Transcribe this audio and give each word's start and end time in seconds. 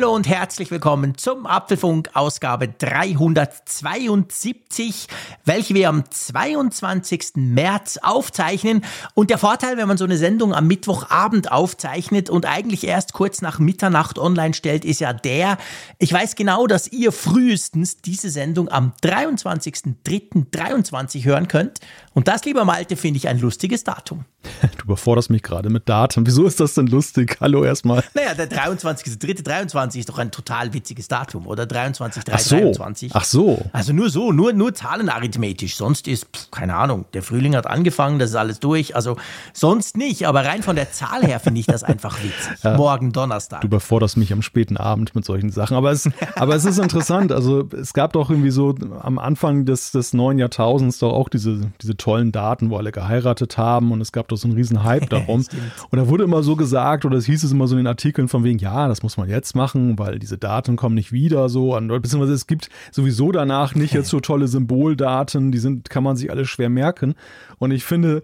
Hallo 0.00 0.14
und 0.14 0.26
herzlich 0.26 0.70
willkommen 0.70 1.18
zum 1.18 1.44
Apfelfunk 1.44 2.08
Ausgabe 2.14 2.68
372, 2.68 5.08
welche 5.44 5.74
wir 5.74 5.90
am 5.90 6.10
22. 6.10 7.32
März 7.34 7.98
aufzeichnen. 8.02 8.82
Und 9.12 9.28
der 9.28 9.36
Vorteil, 9.36 9.76
wenn 9.76 9.88
man 9.88 9.98
so 9.98 10.06
eine 10.06 10.16
Sendung 10.16 10.54
am 10.54 10.66
Mittwochabend 10.68 11.52
aufzeichnet 11.52 12.30
und 12.30 12.46
eigentlich 12.46 12.86
erst 12.86 13.12
kurz 13.12 13.42
nach 13.42 13.58
Mitternacht 13.58 14.18
online 14.18 14.54
stellt, 14.54 14.86
ist 14.86 15.00
ja 15.00 15.12
der, 15.12 15.58
ich 15.98 16.10
weiß 16.10 16.34
genau, 16.34 16.66
dass 16.66 16.90
ihr 16.90 17.12
frühestens 17.12 17.98
diese 17.98 18.30
Sendung 18.30 18.70
am 18.70 18.94
23.03.23 19.02 21.26
hören 21.26 21.46
könnt. 21.46 21.78
Und 22.12 22.26
das, 22.26 22.44
lieber 22.44 22.64
Malte, 22.64 22.96
finde 22.96 23.18
ich 23.18 23.28
ein 23.28 23.38
lustiges 23.38 23.84
Datum. 23.84 24.24
Du 24.76 24.84
überforderst 24.84 25.30
mich 25.30 25.42
gerade 25.42 25.68
mit 25.70 25.88
Daten. 25.88 26.26
Wieso 26.26 26.46
ist 26.46 26.58
das 26.60 26.74
denn 26.74 26.86
lustig? 26.86 27.36
Hallo 27.40 27.64
erstmal. 27.64 28.02
Naja, 28.14 28.34
der 28.34 28.50
23.03.23 28.50 29.98
ist 30.00 30.08
doch 30.08 30.18
ein 30.18 30.30
total 30.30 30.72
witziges 30.72 31.08
Datum, 31.08 31.46
oder? 31.46 31.66
23, 31.66 32.24
Ach 32.30 32.38
so. 32.38 32.56
23. 32.56 33.10
Ach 33.14 33.24
so. 33.24 33.62
Also 33.72 33.92
nur 33.92 34.10
so, 34.10 34.32
nur, 34.32 34.52
nur 34.52 34.74
zahlenarithmetisch. 34.74 35.76
Sonst 35.76 36.08
ist, 36.08 36.26
pff, 36.34 36.50
keine 36.50 36.76
Ahnung, 36.76 37.04
der 37.14 37.22
Frühling 37.22 37.54
hat 37.54 37.66
angefangen, 37.66 38.18
das 38.18 38.30
ist 38.30 38.36
alles 38.36 38.58
durch. 38.60 38.96
Also 38.96 39.16
sonst 39.52 39.96
nicht, 39.96 40.26
aber 40.26 40.44
rein 40.44 40.62
von 40.62 40.76
der 40.76 40.90
Zahl 40.92 41.22
her 41.22 41.40
finde 41.40 41.60
ich 41.60 41.66
das 41.66 41.82
einfach 41.84 42.18
witzig. 42.22 42.64
Morgen 42.76 43.12
Donnerstag. 43.12 43.60
Du 43.60 43.66
überforderst 43.66 44.16
mich 44.16 44.32
am 44.32 44.42
späten 44.42 44.76
Abend 44.76 45.14
mit 45.14 45.24
solchen 45.24 45.50
Sachen. 45.50 45.76
Aber 45.76 45.90
es, 45.90 46.08
aber 46.36 46.54
es 46.54 46.64
ist 46.64 46.78
interessant. 46.78 47.32
Also 47.32 47.68
es 47.78 47.92
gab 47.92 48.14
doch 48.14 48.30
irgendwie 48.30 48.50
so 48.50 48.74
am 49.00 49.18
Anfang 49.18 49.64
des, 49.66 49.92
des 49.92 50.12
neuen 50.12 50.38
Jahrtausends 50.38 50.98
doch 50.98 51.12
auch 51.12 51.28
diese, 51.28 51.70
diese 51.80 51.96
tollen 52.00 52.32
Daten, 52.32 52.70
wo 52.70 52.76
alle 52.76 52.92
geheiratet 52.92 53.58
haben 53.58 53.92
und 53.92 54.00
es 54.00 54.10
gab 54.12 54.28
doch 54.28 54.36
so 54.36 54.48
einen 54.48 54.56
riesen 54.56 54.82
Hype 54.82 55.08
darum. 55.10 55.44
und 55.90 55.98
da 55.98 56.08
wurde 56.08 56.24
immer 56.24 56.42
so 56.42 56.56
gesagt, 56.56 57.04
oder 57.04 57.16
es 57.16 57.26
hieß 57.26 57.44
es 57.44 57.52
immer 57.52 57.66
so 57.66 57.74
in 57.74 57.80
den 57.80 57.86
Artikeln 57.86 58.28
von 58.28 58.42
wegen, 58.42 58.58
ja, 58.58 58.88
das 58.88 59.02
muss 59.02 59.16
man 59.16 59.28
jetzt 59.28 59.54
machen, 59.54 59.98
weil 59.98 60.18
diese 60.18 60.38
Daten 60.38 60.76
kommen 60.76 60.94
nicht 60.94 61.12
wieder 61.12 61.48
so. 61.48 61.74
An, 61.74 61.88
beziehungsweise 61.88 62.32
es 62.32 62.46
gibt 62.46 62.70
sowieso 62.90 63.32
danach 63.32 63.74
nicht 63.74 63.92
jetzt 63.92 64.08
so 64.08 64.20
tolle 64.20 64.48
Symboldaten, 64.48 65.52
die 65.52 65.58
sind, 65.58 65.90
kann 65.90 66.02
man 66.02 66.16
sich 66.16 66.30
alle 66.30 66.46
schwer 66.46 66.70
merken. 66.70 67.14
Und 67.58 67.72
ich 67.72 67.84
finde, 67.84 68.22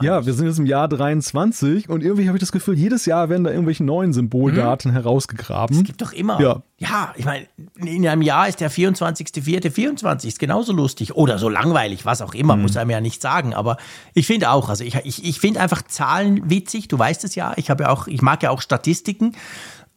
ja, 0.00 0.24
wir 0.24 0.32
sind 0.32 0.46
jetzt 0.46 0.58
im 0.58 0.66
Jahr 0.66 0.88
23 0.88 1.88
und 1.88 2.04
irgendwie 2.04 2.28
habe 2.28 2.38
ich 2.38 2.40
das 2.40 2.52
Gefühl, 2.52 2.76
jedes 2.78 3.04
Jahr 3.06 3.28
werden 3.28 3.42
da 3.42 3.50
irgendwelche 3.50 3.82
neuen 3.82 4.12
Symboldaten 4.12 4.92
herausgegraben. 4.92 5.76
es 5.76 5.84
gibt 5.84 6.00
doch 6.00 6.12
immer. 6.12 6.40
Ja. 6.40 6.62
Ja, 6.78 7.14
ich 7.16 7.24
meine, 7.24 7.46
in 7.76 8.06
einem 8.06 8.20
Jahr 8.20 8.48
ist 8.48 8.60
der 8.60 8.70
24.04.24 8.70 10.26
ist 10.26 10.38
genauso 10.38 10.74
lustig 10.74 11.14
oder 11.14 11.38
so 11.38 11.48
langweilig, 11.48 12.04
was 12.04 12.20
auch 12.20 12.34
immer, 12.34 12.54
muss 12.56 12.76
einem 12.76 12.90
ja 12.90 13.00
nicht 13.00 13.15
sagen. 13.20 13.54
Aber 13.54 13.76
ich 14.14 14.26
finde 14.26 14.50
auch, 14.50 14.68
also 14.68 14.84
ich, 14.84 14.94
ich, 15.04 15.24
ich 15.24 15.40
finde 15.40 15.60
einfach 15.60 15.82
Zahlen 15.82 16.48
witzig, 16.50 16.88
du 16.88 16.98
weißt 16.98 17.24
es 17.24 17.34
ja. 17.34 17.52
Ich 17.56 17.70
habe 17.70 17.84
ja 17.84 17.90
auch, 17.90 18.06
ich 18.06 18.22
mag 18.22 18.42
ja 18.42 18.50
auch 18.50 18.60
Statistiken 18.60 19.32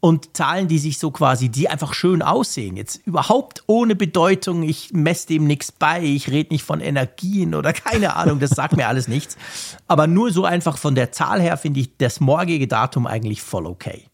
und 0.01 0.35
Zahlen, 0.35 0.67
die 0.67 0.79
sich 0.79 0.97
so 0.97 1.11
quasi, 1.11 1.49
die 1.49 1.67
einfach 1.67 1.93
schön 1.93 2.21
aussehen. 2.21 2.77
Jetzt 2.77 3.05
überhaupt 3.05 3.63
ohne 3.67 3.95
Bedeutung, 3.95 4.63
ich 4.63 4.93
messe 4.93 5.27
dem 5.27 5.45
nichts 5.45 5.71
bei, 5.71 6.01
ich 6.01 6.29
rede 6.29 6.53
nicht 6.53 6.63
von 6.63 6.79
Energien 6.79 7.53
oder 7.53 7.73
keine 7.73 8.15
Ahnung, 8.15 8.39
das 8.39 8.51
sagt 8.51 8.75
mir 8.77 8.87
alles 8.87 9.07
nichts. 9.07 9.37
Aber 9.87 10.07
nur 10.07 10.31
so 10.31 10.45
einfach 10.45 10.77
von 10.77 10.95
der 10.95 11.11
Zahl 11.11 11.41
her 11.41 11.57
finde 11.57 11.81
ich 11.81 11.97
das 11.97 12.19
morgige 12.19 12.67
Datum 12.67 13.07
eigentlich 13.07 13.41
voll 13.41 13.65
okay. 13.65 14.08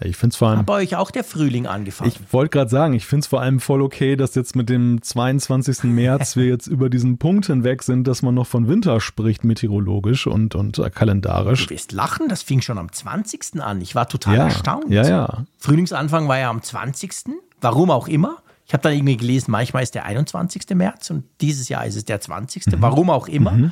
Ich 0.00 0.16
finde 0.16 0.32
es 0.34 0.36
vor 0.36 0.48
allem. 0.48 0.58
Hat 0.58 0.66
bei 0.66 0.74
euch 0.82 0.96
auch 0.96 1.10
der 1.12 1.22
Frühling 1.22 1.66
angefangen? 1.66 2.10
Ich 2.10 2.32
wollte 2.32 2.50
gerade 2.58 2.68
sagen, 2.70 2.94
ich 2.94 3.06
finde 3.06 3.20
es 3.20 3.26
vor 3.28 3.40
allem 3.40 3.60
voll 3.60 3.80
okay, 3.80 4.16
dass 4.16 4.34
jetzt 4.34 4.56
mit 4.56 4.68
dem 4.68 5.00
22. 5.00 5.84
März 5.84 6.34
wir 6.36 6.46
jetzt 6.46 6.66
über 6.66 6.90
diesen 6.90 7.18
Punkt 7.18 7.46
hinweg 7.46 7.82
sind, 7.84 8.08
dass 8.08 8.20
man 8.20 8.34
noch 8.34 8.46
von 8.48 8.66
Winter 8.66 9.00
spricht, 9.00 9.44
meteorologisch 9.44 10.26
und, 10.26 10.56
und 10.56 10.78
äh, 10.78 10.90
kalendarisch. 10.90 11.66
Du 11.66 11.74
wirst 11.74 11.92
lachen, 11.92 12.28
das 12.28 12.42
fing 12.42 12.60
schon 12.60 12.76
am 12.76 12.90
20. 12.90 13.60
an. 13.62 13.80
Ich 13.80 13.94
war 13.94 14.08
total 14.08 14.36
Ja, 14.36 14.44
erstaunt. 14.44 14.90
ja, 14.90 15.06
ja. 15.08 15.44
Frühlingsanfang 15.58 16.26
war 16.28 16.38
ja 16.38 16.50
am 16.50 16.60
20. 16.60 17.26
Warum 17.60 17.90
auch 17.90 18.08
immer. 18.08 18.38
Ich 18.66 18.72
habe 18.72 18.82
dann 18.82 18.94
irgendwie 18.94 19.16
gelesen, 19.16 19.50
manchmal 19.52 19.82
ist 19.82 19.94
der 19.94 20.06
21. 20.06 20.62
März 20.74 21.10
und 21.10 21.24
dieses 21.40 21.68
Jahr 21.68 21.86
ist 21.86 21.96
es 21.96 22.04
der 22.04 22.20
20. 22.20 22.66
Mhm. 22.66 22.72
Warum 22.78 23.10
auch 23.10 23.28
immer. 23.28 23.70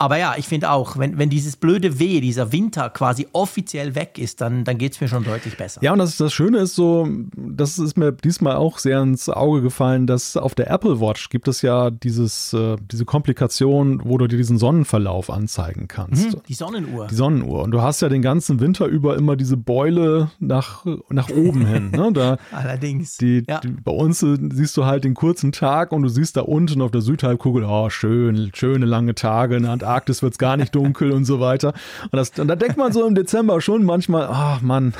Aber 0.00 0.16
ja, 0.16 0.32
ich 0.38 0.48
finde 0.48 0.70
auch, 0.70 0.96
wenn, 0.96 1.18
wenn 1.18 1.28
dieses 1.28 1.56
blöde 1.56 1.98
Weh, 1.98 2.22
dieser 2.22 2.52
Winter 2.52 2.88
quasi 2.88 3.28
offiziell 3.34 3.94
weg 3.94 4.16
ist, 4.16 4.40
dann, 4.40 4.64
dann 4.64 4.78
geht 4.78 4.94
es 4.94 5.00
mir 5.02 5.08
schon 5.08 5.24
deutlich 5.24 5.58
besser. 5.58 5.82
Ja, 5.82 5.92
und 5.92 5.98
das, 5.98 6.16
das 6.16 6.32
Schöne 6.32 6.56
ist 6.60 6.74
so, 6.74 7.06
das 7.36 7.78
ist 7.78 7.98
mir 7.98 8.10
diesmal 8.10 8.56
auch 8.56 8.78
sehr 8.78 9.02
ins 9.02 9.28
Auge 9.28 9.60
gefallen, 9.60 10.06
dass 10.06 10.38
auf 10.38 10.54
der 10.54 10.70
Apple 10.70 11.02
Watch 11.02 11.28
gibt 11.28 11.48
es 11.48 11.60
ja 11.60 11.90
dieses, 11.90 12.54
äh, 12.54 12.78
diese 12.90 13.04
Komplikation, 13.04 14.00
wo 14.02 14.16
du 14.16 14.26
dir 14.26 14.38
diesen 14.38 14.56
Sonnenverlauf 14.56 15.28
anzeigen 15.28 15.86
kannst. 15.86 16.32
Hm, 16.32 16.40
die 16.48 16.54
Sonnenuhr. 16.54 17.06
Die 17.08 17.14
Sonnenuhr. 17.14 17.62
Und 17.62 17.72
du 17.72 17.82
hast 17.82 18.00
ja 18.00 18.08
den 18.08 18.22
ganzen 18.22 18.58
Winter 18.58 18.86
über 18.86 19.18
immer 19.18 19.36
diese 19.36 19.58
Beule 19.58 20.30
nach, 20.38 20.86
nach 21.10 21.28
oben 21.28 21.66
hin. 21.66 21.90
Ne? 21.90 22.10
Da, 22.14 22.38
Allerdings. 22.52 23.18
die, 23.18 23.44
ja. 23.46 23.60
die, 23.60 23.68
bei 23.68 23.92
uns 23.92 24.22
äh, 24.22 24.38
siehst 24.50 24.78
du 24.78 24.86
halt 24.86 25.04
den 25.04 25.12
kurzen 25.12 25.52
Tag 25.52 25.92
und 25.92 26.04
du 26.04 26.08
siehst 26.08 26.38
da 26.38 26.40
unten 26.40 26.80
auf 26.80 26.90
der 26.90 27.02
Südhalbkugel, 27.02 27.64
oh, 27.64 27.90
schön, 27.90 28.50
schöne 28.54 28.86
lange 28.86 29.14
Tage. 29.14 29.56
In 29.56 29.64
der 29.64 29.72
Antarktis 29.72 29.89
wird 29.98 30.32
es 30.32 30.38
gar 30.38 30.56
nicht 30.56 30.74
dunkel 30.74 31.12
und 31.12 31.24
so 31.24 31.40
weiter. 31.40 31.72
Und, 32.04 32.16
das, 32.16 32.30
und 32.38 32.48
da 32.48 32.56
denkt 32.56 32.76
man 32.76 32.92
so 32.92 33.06
im 33.06 33.14
Dezember 33.14 33.60
schon 33.60 33.84
manchmal, 33.84 34.26
ach 34.30 34.60
Mann, 34.62 34.94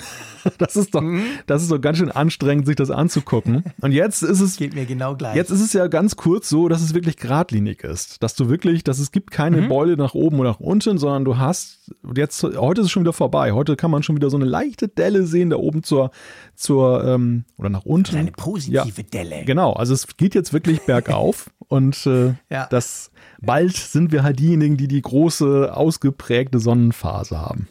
das 0.59 0.77
ist 0.77 0.95
doch, 0.95 1.01
Mhm. 1.03 1.23
das 1.47 1.63
ist 1.63 1.71
doch 1.71 1.81
ganz 1.81 1.99
schön 1.99 2.11
anstrengend, 2.11 2.67
sich 2.67 2.77
das 2.77 2.91
anzugucken. 2.91 3.65
Und 3.81 3.93
jetzt 3.93 4.23
ist 4.23 4.41
es, 4.41 4.57
Geht 4.57 4.75
mir 4.75 4.87
genau 4.87 5.15
gleich. 5.17 5.37
Jetzt 5.37 5.51
ist 5.51 5.61
es 5.61 5.73
ja 5.73 5.87
ganz 5.87 6.17
kurz 6.17 6.49
so, 6.49 6.69
dass 6.69 6.81
es 6.83 6.95
wirklich 6.95 7.17
geradlinig 7.17 7.83
ist. 7.85 8.23
Dass 8.23 8.35
du 8.35 8.49
wirklich, 8.49 8.85
dass 8.85 8.99
es 8.99 9.13
gibt 9.13 9.31
keine 9.31 9.63
Mhm. 9.63 9.69
Beule 9.69 9.97
nach 9.97 10.15
oben 10.15 10.39
oder 10.41 10.51
nach 10.51 10.61
unten, 10.61 10.99
sondern 10.99 11.25
du 11.25 11.39
hast, 11.39 11.93
jetzt, 12.17 12.43
heute 12.43 12.81
ist 12.81 12.87
es 12.87 12.91
schon 12.91 13.03
wieder 13.03 13.13
vorbei. 13.13 13.53
Heute 13.53 13.77
kann 13.77 13.91
man 13.91 14.03
schon 14.03 14.17
wieder 14.17 14.31
so 14.31 14.37
eine 14.37 14.47
leichte 14.47 14.89
Delle 14.89 15.25
sehen, 15.27 15.51
da 15.51 15.57
oben 15.57 15.83
zur, 15.83 16.11
zur, 16.55 17.05
ähm, 17.05 17.45
oder 17.57 17.69
nach 17.71 17.85
unten. 17.85 18.17
Eine 18.17 18.33
positive 18.33 19.05
Delle. 19.05 19.45
Genau, 19.45 19.73
also 19.73 19.95
es 19.95 20.17
geht 20.17 20.35
jetzt 20.35 20.53
wirklich 20.53 20.81
bergauf 20.83 21.51
und 21.71 22.05
äh, 22.07 22.35
Ja. 22.51 22.67
das, 22.69 23.11
bald 23.41 23.75
sind 23.77 24.13
wir 24.13 24.23
halt 24.23 24.39
diejenigen, 24.41 24.77
die 24.77 24.89
die 24.89 25.01
große, 25.01 25.75
ausgeprägte 25.75 26.59
Sonnenphase 26.59 27.41
haben. 27.41 27.69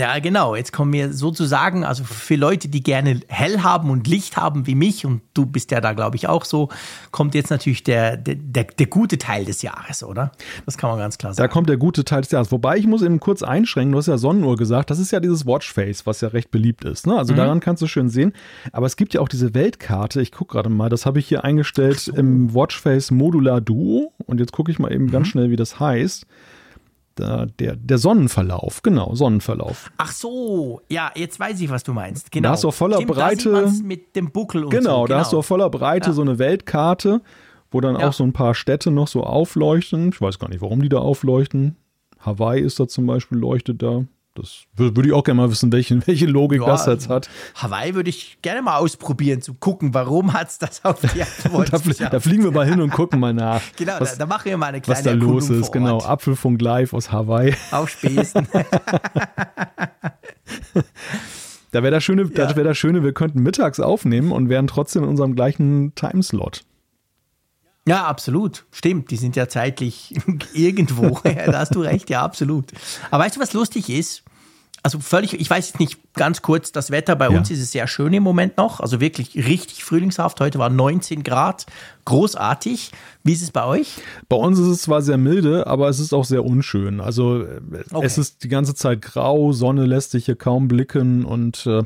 Ja, 0.00 0.18
genau. 0.18 0.54
Jetzt 0.56 0.72
kommen 0.72 0.92
wir 0.92 1.12
sozusagen, 1.12 1.84
also 1.84 2.04
für 2.04 2.36
Leute, 2.36 2.68
die 2.68 2.82
gerne 2.82 3.20
hell 3.28 3.60
haben 3.62 3.90
und 3.90 4.06
Licht 4.08 4.36
haben 4.38 4.66
wie 4.66 4.74
mich, 4.74 5.04
und 5.04 5.20
du 5.34 5.44
bist 5.44 5.70
ja 5.70 5.80
da, 5.80 5.92
glaube 5.92 6.16
ich, 6.16 6.26
auch 6.26 6.44
so, 6.46 6.70
kommt 7.10 7.34
jetzt 7.34 7.50
natürlich 7.50 7.82
der, 7.84 8.16
der, 8.16 8.36
der, 8.36 8.64
der 8.64 8.86
gute 8.86 9.18
Teil 9.18 9.44
des 9.44 9.62
Jahres, 9.62 10.02
oder? 10.02 10.32
Das 10.64 10.78
kann 10.78 10.88
man 10.90 10.98
ganz 10.98 11.18
klar 11.18 11.32
Da 11.32 11.36
sagen. 11.36 11.52
kommt 11.52 11.68
der 11.68 11.76
gute 11.76 12.04
Teil 12.04 12.22
des 12.22 12.30
Jahres. 12.30 12.50
Wobei 12.50 12.78
ich 12.78 12.86
muss 12.86 13.02
eben 13.02 13.20
kurz 13.20 13.42
einschränken, 13.42 13.92
du 13.92 13.98
hast 13.98 14.06
ja 14.06 14.16
Sonnenuhr 14.18 14.56
gesagt, 14.56 14.90
das 14.90 14.98
ist 14.98 15.10
ja 15.10 15.20
dieses 15.20 15.44
Watchface, 15.46 16.06
was 16.06 16.20
ja 16.22 16.28
recht 16.28 16.50
beliebt 16.50 16.84
ist. 16.84 17.06
Ne? 17.06 17.12
Mhm. 17.12 17.18
Also 17.18 17.34
daran 17.34 17.60
kannst 17.60 17.82
du 17.82 17.86
schön 17.86 18.08
sehen. 18.08 18.32
Aber 18.72 18.86
es 18.86 18.96
gibt 18.96 19.12
ja 19.12 19.20
auch 19.20 19.28
diese 19.28 19.52
Weltkarte, 19.54 20.22
ich 20.22 20.32
gucke 20.32 20.52
gerade 20.54 20.70
mal, 20.70 20.88
das 20.88 21.04
habe 21.04 21.18
ich 21.18 21.28
hier 21.28 21.44
eingestellt 21.44 22.08
im 22.08 22.54
Watchface 22.54 23.10
Modular 23.10 23.60
Duo. 23.60 24.12
Und 24.26 24.40
jetzt 24.40 24.52
gucke 24.52 24.70
ich 24.72 24.78
mal 24.78 24.90
eben 24.92 25.04
Mhm. 25.04 25.10
ganz 25.10 25.28
schnell, 25.28 25.50
wie 25.50 25.56
das 25.56 25.78
heißt. 25.78 26.24
Der, 27.20 27.76
der 27.76 27.98
Sonnenverlauf, 27.98 28.82
genau, 28.82 29.14
Sonnenverlauf. 29.14 29.90
Ach 29.98 30.12
so, 30.12 30.80
ja, 30.88 31.10
jetzt 31.14 31.38
weiß 31.38 31.60
ich, 31.60 31.70
was 31.70 31.82
du 31.84 31.92
meinst. 31.92 32.32
Genau. 32.32 32.48
Da 32.48 32.52
hast 32.52 32.64
du 32.64 32.68
auf 32.68 32.74
voller 32.76 32.96
Stimmt, 32.96 33.12
Breite- 33.12 33.72
mit 33.84 34.16
dem 34.16 34.30
Buckel 34.32 34.64
und 34.64 34.70
Genau, 34.70 35.02
so. 35.02 35.06
da 35.08 35.18
hast 35.20 35.32
du 35.32 35.38
auf 35.38 35.46
voller 35.46 35.68
Breite 35.70 36.08
Ja. 36.08 36.12
so 36.14 36.22
eine 36.22 36.38
Weltkarte, 36.38 37.20
wo 37.70 37.80
dann 37.80 37.98
Ja. 37.98 38.08
auch 38.08 38.12
so 38.12 38.24
ein 38.24 38.32
paar 38.32 38.54
Städte 38.54 38.90
noch 38.90 39.08
so 39.08 39.22
aufleuchten. 39.22 40.08
Ich 40.12 40.20
weiß 40.20 40.38
gar 40.38 40.48
nicht, 40.48 40.62
warum 40.62 40.82
die 40.82 40.88
da 40.88 40.98
aufleuchten. 40.98 41.76
Hawaii 42.20 42.60
ist 42.60 42.80
da 42.80 42.88
zum 42.88 43.06
Beispiel, 43.06 43.38
leuchtet 43.38 43.82
da. 43.82 44.04
Das 44.34 44.62
wür- 44.76 44.94
würde 44.96 45.08
ich 45.08 45.12
auch 45.12 45.24
gerne 45.24 45.40
mal 45.40 45.50
wissen, 45.50 45.72
welche, 45.72 46.00
welche 46.06 46.26
Logik 46.26 46.60
Ja, 46.60 46.66
das 46.68 46.86
jetzt 46.86 47.08
hat. 47.08 47.28
Hawaii 47.56 47.94
würde 47.94 48.10
ich 48.10 48.38
gerne 48.42 48.62
mal 48.62 48.76
ausprobieren, 48.76 49.42
zu 49.42 49.54
gucken, 49.54 49.92
warum 49.92 50.32
hat 50.32 50.48
es 50.48 50.58
das 50.58 50.84
auf 50.84 51.00
die 51.00 51.08
Da, 51.52 51.78
geschafft. 51.78 52.12
da 52.12 52.20
fliegen 52.20 52.44
wir 52.44 52.52
mal 52.52 52.66
hin 52.66 52.80
und 52.80 52.90
gucken 52.90 53.18
mal 53.18 53.34
nach, 53.34 53.60
Genau, 53.76 53.94
was, 53.98 54.12
da, 54.12 54.18
da 54.20 54.26
machen 54.26 54.44
wir 54.44 54.56
mal 54.56 54.66
eine 54.66 54.80
kleine 54.80 54.98
was 54.98 55.04
da 55.04 55.12
los 55.12 55.44
Erkundung 55.44 55.60
ist. 55.60 55.66
vor 55.66 55.72
Genau. 55.72 55.98
Apfelfunk 55.98 56.60
live 56.62 56.92
aus 56.94 57.10
Hawaii. 57.10 57.54
Auf 57.72 57.90
Spesen. 57.90 58.46
Da 61.72 61.82
wäre 61.82 61.90
das 61.92 62.02
Schöne, 62.04 62.22
Ja. 62.22 62.28
das 62.46 62.56
wäre 62.56 62.66
das 62.68 62.78
Schöne, 62.78 63.02
wir 63.02 63.12
könnten 63.12 63.42
mittags 63.42 63.78
aufnehmen 63.80 64.32
und 64.32 64.48
wären 64.48 64.66
trotzdem 64.66 65.04
in 65.04 65.08
unserem 65.10 65.34
gleichen 65.36 65.94
Timeslot. 65.94 66.62
Ja, 67.90 68.06
absolut. 68.06 68.66
Stimmt, 68.70 69.10
die 69.10 69.16
sind 69.16 69.34
ja 69.34 69.48
zeitlich 69.48 70.14
irgendwo. 70.54 71.18
Da 71.24 71.58
hast 71.58 71.74
du 71.74 71.80
recht, 71.80 72.08
ja, 72.08 72.22
absolut. 72.22 72.66
Aber 73.10 73.24
weißt 73.24 73.34
du, 73.34 73.40
was 73.40 73.52
lustig 73.52 73.90
ist? 73.90 74.22
Also 74.82 74.98
völlig, 74.98 75.38
ich 75.38 75.50
weiß 75.50 75.68
jetzt 75.68 75.80
nicht 75.80 75.98
ganz 76.14 76.40
kurz, 76.40 76.72
das 76.72 76.90
Wetter 76.90 77.14
bei 77.14 77.28
uns 77.28 77.50
ist 77.50 77.60
es 77.60 77.70
sehr 77.70 77.86
schön 77.86 78.12
im 78.14 78.22
Moment 78.22 78.56
noch, 78.56 78.80
also 78.80 79.00
wirklich 79.00 79.36
richtig 79.36 79.84
frühlingshaft. 79.84 80.40
Heute 80.40 80.58
war 80.58 80.70
19 80.70 81.22
Grad, 81.22 81.66
großartig. 82.06 82.90
Wie 83.22 83.32
ist 83.32 83.42
es 83.42 83.50
bei 83.50 83.64
euch? 83.66 83.98
Bei 84.28 84.36
uns 84.36 84.58
ist 84.58 84.66
es 84.66 84.82
zwar 84.82 85.02
sehr 85.02 85.18
milde, 85.18 85.66
aber 85.66 85.88
es 85.88 86.00
ist 86.00 86.14
auch 86.14 86.24
sehr 86.24 86.44
unschön. 86.44 87.00
Also 87.00 87.42
äh, 87.42 87.60
okay. 87.92 88.06
es 88.06 88.16
ist 88.16 88.42
die 88.42 88.48
ganze 88.48 88.74
Zeit 88.74 89.02
grau, 89.02 89.52
Sonne 89.52 89.84
lässt 89.84 90.12
sich 90.12 90.24
hier 90.24 90.36
kaum 90.36 90.66
blicken 90.66 91.26
und 91.26 91.66
äh, 91.66 91.82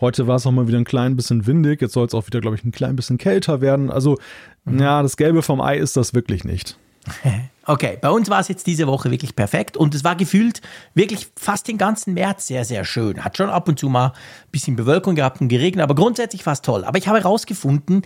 heute 0.00 0.28
war 0.28 0.36
es 0.36 0.46
auch 0.46 0.52
mal 0.52 0.68
wieder 0.68 0.78
ein 0.78 0.84
klein 0.84 1.16
bisschen 1.16 1.46
windig. 1.46 1.80
Jetzt 1.80 1.94
soll 1.94 2.06
es 2.06 2.14
auch 2.14 2.26
wieder, 2.26 2.40
glaube 2.40 2.56
ich, 2.56 2.64
ein 2.64 2.72
klein 2.72 2.94
bisschen 2.94 3.18
kälter 3.18 3.60
werden. 3.60 3.90
Also 3.90 4.18
mhm. 4.64 4.78
ja, 4.78 5.02
das 5.02 5.16
Gelbe 5.16 5.42
vom 5.42 5.60
Ei 5.60 5.78
ist 5.78 5.96
das 5.96 6.14
wirklich 6.14 6.44
nicht. 6.44 6.78
Okay, 7.68 7.98
bei 8.00 8.10
uns 8.10 8.30
war 8.30 8.38
es 8.38 8.46
jetzt 8.46 8.68
diese 8.68 8.86
Woche 8.86 9.10
wirklich 9.10 9.34
perfekt 9.34 9.76
und 9.76 9.92
es 9.96 10.04
war 10.04 10.14
gefühlt 10.14 10.60
wirklich 10.94 11.26
fast 11.36 11.66
den 11.66 11.78
ganzen 11.78 12.14
März 12.14 12.46
sehr, 12.46 12.64
sehr 12.64 12.84
schön. 12.84 13.24
Hat 13.24 13.36
schon 13.36 13.50
ab 13.50 13.68
und 13.68 13.76
zu 13.76 13.88
mal 13.88 14.10
ein 14.10 14.50
bisschen 14.52 14.76
Bewölkung 14.76 15.16
gehabt 15.16 15.40
und 15.40 15.48
geregnet, 15.48 15.82
aber 15.82 15.96
grundsätzlich 15.96 16.46
war 16.46 16.52
es 16.52 16.62
toll. 16.62 16.84
Aber 16.84 16.96
ich 16.96 17.08
habe 17.08 17.18
herausgefunden, 17.18 18.02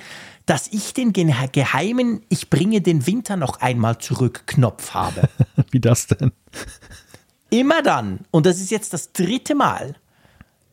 dass 0.46 0.68
ich 0.68 0.94
den 0.94 1.12
geheimen 1.12 2.22
Ich 2.30 2.48
bringe 2.48 2.80
den 2.80 3.06
Winter 3.06 3.36
noch 3.36 3.60
einmal 3.60 3.98
zurück 3.98 4.44
Knopf 4.46 4.94
habe. 4.94 5.28
Wie 5.70 5.80
das 5.80 6.06
denn? 6.06 6.32
Immer 7.50 7.82
dann, 7.82 8.20
und 8.30 8.46
das 8.46 8.60
ist 8.60 8.70
jetzt 8.70 8.94
das 8.94 9.12
dritte 9.12 9.54
Mal, 9.54 9.94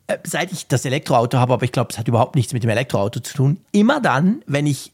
äh, 0.06 0.16
seit 0.24 0.50
ich 0.50 0.66
das 0.66 0.86
Elektroauto 0.86 1.36
habe, 1.36 1.52
aber 1.52 1.64
ich 1.64 1.72
glaube, 1.72 1.90
es 1.90 1.98
hat 1.98 2.08
überhaupt 2.08 2.36
nichts 2.36 2.54
mit 2.54 2.62
dem 2.62 2.70
Elektroauto 2.70 3.20
zu 3.20 3.34
tun, 3.34 3.60
immer 3.72 4.00
dann, 4.00 4.42
wenn 4.46 4.66
ich 4.66 4.92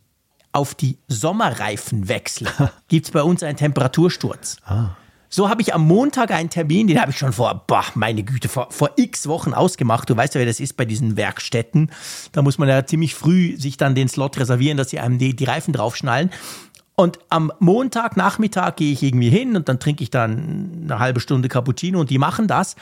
auf 0.54 0.74
die 0.74 0.98
Sommerreifen 1.08 2.08
wechsle, 2.08 2.50
gibt 2.88 3.06
es 3.06 3.12
bei 3.12 3.22
uns 3.22 3.42
einen 3.42 3.56
Temperatursturz. 3.56 4.58
Ah. 4.64 4.90
So 5.28 5.48
habe 5.48 5.62
ich 5.62 5.74
am 5.74 5.82
Montag 5.82 6.30
einen 6.30 6.48
Termin, 6.48 6.86
den 6.86 7.00
habe 7.00 7.10
ich 7.10 7.18
schon 7.18 7.32
vor, 7.32 7.64
boah, 7.66 7.84
meine 7.94 8.22
Güte, 8.22 8.48
vor, 8.48 8.68
vor 8.70 8.92
x 8.94 9.26
Wochen 9.26 9.52
ausgemacht. 9.52 10.08
Du 10.08 10.16
weißt 10.16 10.36
ja, 10.36 10.40
wie 10.40 10.46
das 10.46 10.60
ist 10.60 10.76
bei 10.76 10.84
diesen 10.84 11.16
Werkstätten. 11.16 11.90
Da 12.30 12.40
muss 12.42 12.56
man 12.56 12.68
ja 12.68 12.86
ziemlich 12.86 13.16
früh 13.16 13.56
sich 13.56 13.76
dann 13.76 13.96
den 13.96 14.08
Slot 14.08 14.38
reservieren, 14.38 14.76
dass 14.76 14.90
sie 14.90 15.00
einem 15.00 15.18
die, 15.18 15.34
die 15.34 15.44
Reifen 15.44 15.72
draufschnallen. 15.72 16.30
Und 16.94 17.18
am 17.30 17.52
Montagnachmittag 17.58 18.76
gehe 18.76 18.92
ich 18.92 19.02
irgendwie 19.02 19.30
hin 19.30 19.56
und 19.56 19.68
dann 19.68 19.80
trinke 19.80 20.04
ich 20.04 20.10
dann 20.10 20.82
eine 20.84 21.00
halbe 21.00 21.18
Stunde 21.18 21.48
Cappuccino 21.48 21.98
und 21.98 22.10
die 22.10 22.18
machen 22.18 22.46
das. 22.46 22.76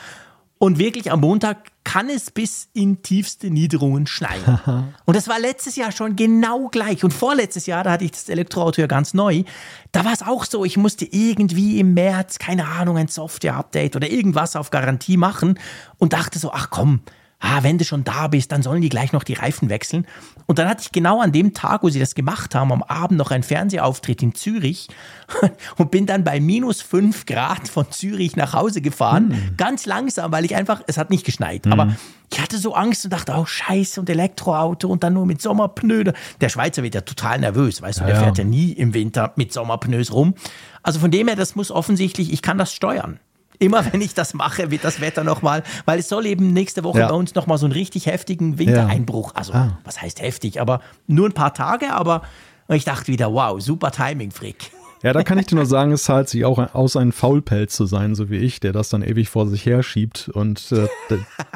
Und 0.62 0.78
wirklich 0.78 1.10
am 1.10 1.18
Montag 1.22 1.72
kann 1.82 2.08
es 2.08 2.30
bis 2.30 2.68
in 2.72 3.02
tiefste 3.02 3.50
Niederungen 3.50 4.06
schneien. 4.06 4.60
und 5.04 5.16
das 5.16 5.26
war 5.26 5.40
letztes 5.40 5.74
Jahr 5.74 5.90
schon 5.90 6.14
genau 6.14 6.68
gleich. 6.68 7.02
Und 7.02 7.12
vorletztes 7.12 7.66
Jahr, 7.66 7.82
da 7.82 7.90
hatte 7.90 8.04
ich 8.04 8.12
das 8.12 8.28
Elektroauto 8.28 8.80
ja 8.80 8.86
ganz 8.86 9.12
neu, 9.12 9.42
da 9.90 10.04
war 10.04 10.12
es 10.12 10.22
auch 10.22 10.44
so, 10.44 10.64
ich 10.64 10.76
musste 10.76 11.04
irgendwie 11.04 11.80
im 11.80 11.94
März, 11.94 12.38
keine 12.38 12.68
Ahnung, 12.68 12.96
ein 12.96 13.08
Software-Update 13.08 13.96
oder 13.96 14.08
irgendwas 14.08 14.54
auf 14.54 14.70
Garantie 14.70 15.16
machen 15.16 15.58
und 15.98 16.12
dachte 16.12 16.38
so, 16.38 16.52
ach 16.52 16.70
komm, 16.70 17.00
ah, 17.42 17.62
wenn 17.62 17.76
du 17.76 17.84
schon 17.84 18.04
da 18.04 18.28
bist, 18.28 18.52
dann 18.52 18.62
sollen 18.62 18.80
die 18.80 18.88
gleich 18.88 19.12
noch 19.12 19.24
die 19.24 19.34
Reifen 19.34 19.68
wechseln. 19.68 20.06
Und 20.46 20.58
dann 20.58 20.68
hatte 20.68 20.82
ich 20.82 20.92
genau 20.92 21.20
an 21.20 21.32
dem 21.32 21.54
Tag, 21.54 21.82
wo 21.82 21.90
sie 21.90 21.98
das 21.98 22.14
gemacht 22.14 22.54
haben, 22.54 22.72
am 22.72 22.82
Abend 22.82 23.18
noch 23.18 23.30
einen 23.30 23.42
Fernsehauftritt 23.42 24.22
in 24.22 24.34
Zürich 24.34 24.88
und 25.76 25.90
bin 25.90 26.06
dann 26.06 26.24
bei 26.24 26.40
minus 26.40 26.80
fünf 26.80 27.26
Grad 27.26 27.68
von 27.68 27.90
Zürich 27.90 28.36
nach 28.36 28.54
Hause 28.54 28.80
gefahren. 28.80 29.28
Mhm. 29.28 29.56
Ganz 29.56 29.86
langsam, 29.86 30.32
weil 30.32 30.44
ich 30.44 30.54
einfach, 30.54 30.82
es 30.86 30.96
hat 30.96 31.10
nicht 31.10 31.26
geschneit, 31.26 31.66
mhm. 31.66 31.72
aber 31.72 31.96
ich 32.32 32.40
hatte 32.40 32.56
so 32.56 32.74
Angst 32.74 33.04
und 33.04 33.12
dachte, 33.12 33.34
oh 33.36 33.44
Scheiße 33.44 34.00
und 34.00 34.08
Elektroauto 34.08 34.88
und 34.88 35.02
dann 35.02 35.12
nur 35.12 35.26
mit 35.26 35.42
Sommerpneu. 35.42 36.04
Der 36.40 36.48
Schweizer 36.48 36.82
wird 36.82 36.94
ja 36.94 37.02
total 37.02 37.40
nervös, 37.40 37.82
weißt 37.82 38.00
du, 38.00 38.04
der 38.04 38.14
ja, 38.14 38.22
fährt 38.22 38.38
ja 38.38 38.44
nie 38.44 38.72
im 38.72 38.94
Winter 38.94 39.32
mit 39.36 39.52
Sommerpneus 39.52 40.12
rum. 40.12 40.34
Also 40.82 41.00
von 41.00 41.10
dem 41.10 41.26
her, 41.26 41.36
das 41.36 41.56
muss 41.56 41.70
offensichtlich, 41.70 42.32
ich 42.32 42.40
kann 42.40 42.56
das 42.56 42.72
steuern 42.72 43.18
immer 43.62 43.90
wenn 43.92 44.00
ich 44.00 44.14
das 44.14 44.34
mache, 44.34 44.70
wird 44.70 44.84
das 44.84 45.00
Wetter 45.00 45.24
nochmal, 45.24 45.62
weil 45.84 46.00
es 46.00 46.08
soll 46.08 46.26
eben 46.26 46.52
nächste 46.52 46.84
Woche 46.84 46.98
ja. 47.00 47.08
bei 47.08 47.14
uns 47.14 47.34
nochmal 47.34 47.58
so 47.58 47.66
einen 47.66 47.72
richtig 47.72 48.06
heftigen 48.06 48.58
Wintereinbruch. 48.58 49.34
Also, 49.34 49.52
ah. 49.52 49.78
was 49.84 50.02
heißt 50.02 50.20
heftig, 50.20 50.60
aber 50.60 50.80
nur 51.06 51.28
ein 51.28 51.32
paar 51.32 51.54
Tage, 51.54 51.92
aber 51.92 52.22
ich 52.68 52.84
dachte 52.84 53.08
wieder, 53.08 53.32
wow, 53.32 53.60
super 53.60 53.90
Timing, 53.90 54.30
Frick. 54.30 54.72
Ja, 55.02 55.12
da 55.12 55.24
kann 55.24 55.38
ich 55.38 55.46
dir 55.46 55.56
nur 55.56 55.66
sagen, 55.66 55.90
es 55.90 56.04
zahlt 56.04 56.28
sich 56.28 56.44
auch 56.44 56.74
aus, 56.74 56.96
ein 56.96 57.10
Faulpelz 57.10 57.74
zu 57.74 57.86
sein, 57.86 58.14
so 58.14 58.30
wie 58.30 58.36
ich, 58.36 58.60
der 58.60 58.72
das 58.72 58.88
dann 58.88 59.02
ewig 59.02 59.28
vor 59.28 59.48
sich 59.48 59.66
her 59.66 59.82
schiebt. 59.82 60.28
Und 60.28 60.70
äh, 60.70 60.86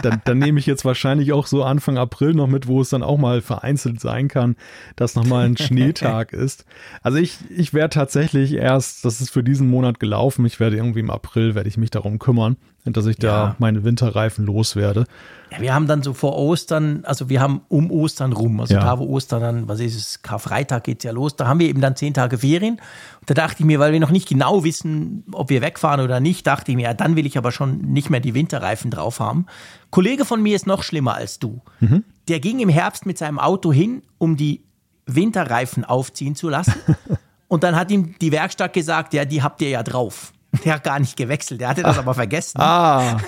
dann, 0.03 0.21
dann 0.25 0.39
nehme 0.39 0.59
ich 0.59 0.67
jetzt 0.67 0.85
wahrscheinlich 0.85 1.33
auch 1.33 1.47
so 1.47 1.63
Anfang 1.63 1.97
April 1.97 2.35
noch 2.35 2.49
mit, 2.49 2.67
wo 2.67 2.81
es 2.81 2.91
dann 2.91 3.05
auch 3.05 3.19
mal 3.19 3.41
vereinzelt 3.43 4.01
sein 4.01 4.27
kann, 4.27 4.57
dass 4.97 5.15
nochmal 5.15 5.47
ein 5.47 5.57
Schneetag 5.57 6.33
ist. 6.35 6.65
Also 7.03 7.19
ich, 7.19 7.39
ich 7.49 7.73
werde 7.73 7.95
tatsächlich 7.95 8.55
erst, 8.55 9.05
das 9.05 9.21
ist 9.21 9.31
für 9.31 9.45
diesen 9.45 9.71
Monat 9.71 10.01
gelaufen, 10.01 10.45
ich 10.45 10.59
werde 10.59 10.77
irgendwie 10.77 11.01
im 11.01 11.11
April, 11.11 11.55
werde 11.55 11.69
ich 11.69 11.77
mich 11.77 11.91
darum 11.91 12.19
kümmern, 12.19 12.57
dass 12.93 13.07
ich 13.07 13.17
da 13.17 13.29
ja. 13.29 13.57
meine 13.59 13.85
Winterreifen 13.85 14.47
loswerde. 14.47 15.05
Ja, 15.51 15.61
wir 15.61 15.75
haben 15.75 15.87
dann 15.87 16.03
so 16.03 16.13
vor 16.13 16.37
Ostern, 16.37 17.05
also 17.05 17.29
wir 17.29 17.41
haben 17.41 17.63
um 17.69 17.91
Ostern 17.91 18.33
rum, 18.33 18.61
also 18.61 18.75
ja. 18.75 18.81
da 18.81 18.99
wo 18.99 19.07
Ostern 19.07 19.41
dann, 19.41 19.69
was 19.69 19.81
ist 19.81 19.95
es, 19.95 20.23
Karfreitag 20.23 20.85
geht 20.85 20.99
es 20.99 21.05
ja 21.05 21.13
los, 21.13 21.37
da 21.37 21.47
haben 21.47 21.61
wir 21.61 21.69
eben 21.69 21.81
dann 21.81 21.95
zehn 21.97 22.15
Tage 22.15 22.39
Ferien. 22.39 22.75
Und 23.21 23.31
da 23.31 23.35
dachte 23.35 23.61
ich 23.61 23.67
mir, 23.67 23.79
weil 23.79 23.93
wir 23.93 24.01
noch 24.01 24.11
nicht 24.11 24.29
genau 24.29 24.65
wissen, 24.65 25.25
ob 25.33 25.51
wir 25.51 25.63
wegfahren 25.63 26.01
oder 26.01 26.21
nicht, 26.21 26.47
dachte 26.47 26.73
ich 26.73 26.77
mir, 26.77 26.85
ja, 26.85 26.95
dann 26.95 27.17
will 27.17 27.27
ich 27.27 27.39
aber 27.39 27.53
schon 27.53 27.79
nicht 27.79 28.11
mehr 28.11 28.21
die 28.21 28.35
Winterreifen 28.35 28.91
drauf 28.91 29.21
haben. 29.21 29.47
Kollege 29.91 30.25
von 30.25 30.43
mir 30.43 30.57
ist 30.57 30.67
noch 30.67 30.83
schlimmer 30.83 31.15
als 31.15 31.39
du. 31.39 31.63
Mhm. 31.81 32.05
Der 32.29 32.41
ging 32.41 32.59
im 32.59 32.69
Herbst 32.69 33.07
mit 33.07 33.19
seinem 33.19 33.39
Auto 33.39 33.73
hin, 33.73 34.03
um 34.19 34.37
die 34.37 34.65
Winterreifen 35.07 35.85
aufziehen 35.85 36.35
zu 36.35 36.49
lassen. 36.49 36.75
Und 37.49 37.63
dann 37.63 37.77
hat 37.77 37.91
ihm 37.91 38.17
die 38.21 38.33
Werkstatt 38.33 38.73
gesagt, 38.73 39.15
ja, 39.15 39.25
die 39.25 39.43
habt 39.43 39.63
ihr 39.63 39.69
ja 39.69 39.83
drauf. 39.83 40.33
Der 40.65 40.75
hat 40.75 40.85
gar 40.85 40.99
nicht 40.99 41.17
gewechselt, 41.17 41.61
der 41.61 41.69
hatte 41.69 41.83
das 41.83 41.97
Ach. 41.97 42.03
aber 42.03 42.15
vergessen. 42.15 42.61
Ah. 42.61 43.19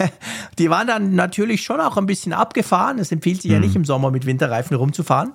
Die 0.58 0.70
waren 0.70 0.86
dann 0.86 1.14
natürlich 1.14 1.62
schon 1.62 1.80
auch 1.80 1.96
ein 1.96 2.06
bisschen 2.06 2.32
abgefahren. 2.32 2.98
Es 2.98 3.12
empfiehlt 3.12 3.42
sich 3.42 3.50
mhm. 3.50 3.54
ja 3.54 3.60
nicht 3.60 3.76
im 3.76 3.84
Sommer 3.84 4.10
mit 4.10 4.26
Winterreifen 4.26 4.76
rumzufahren. 4.76 5.32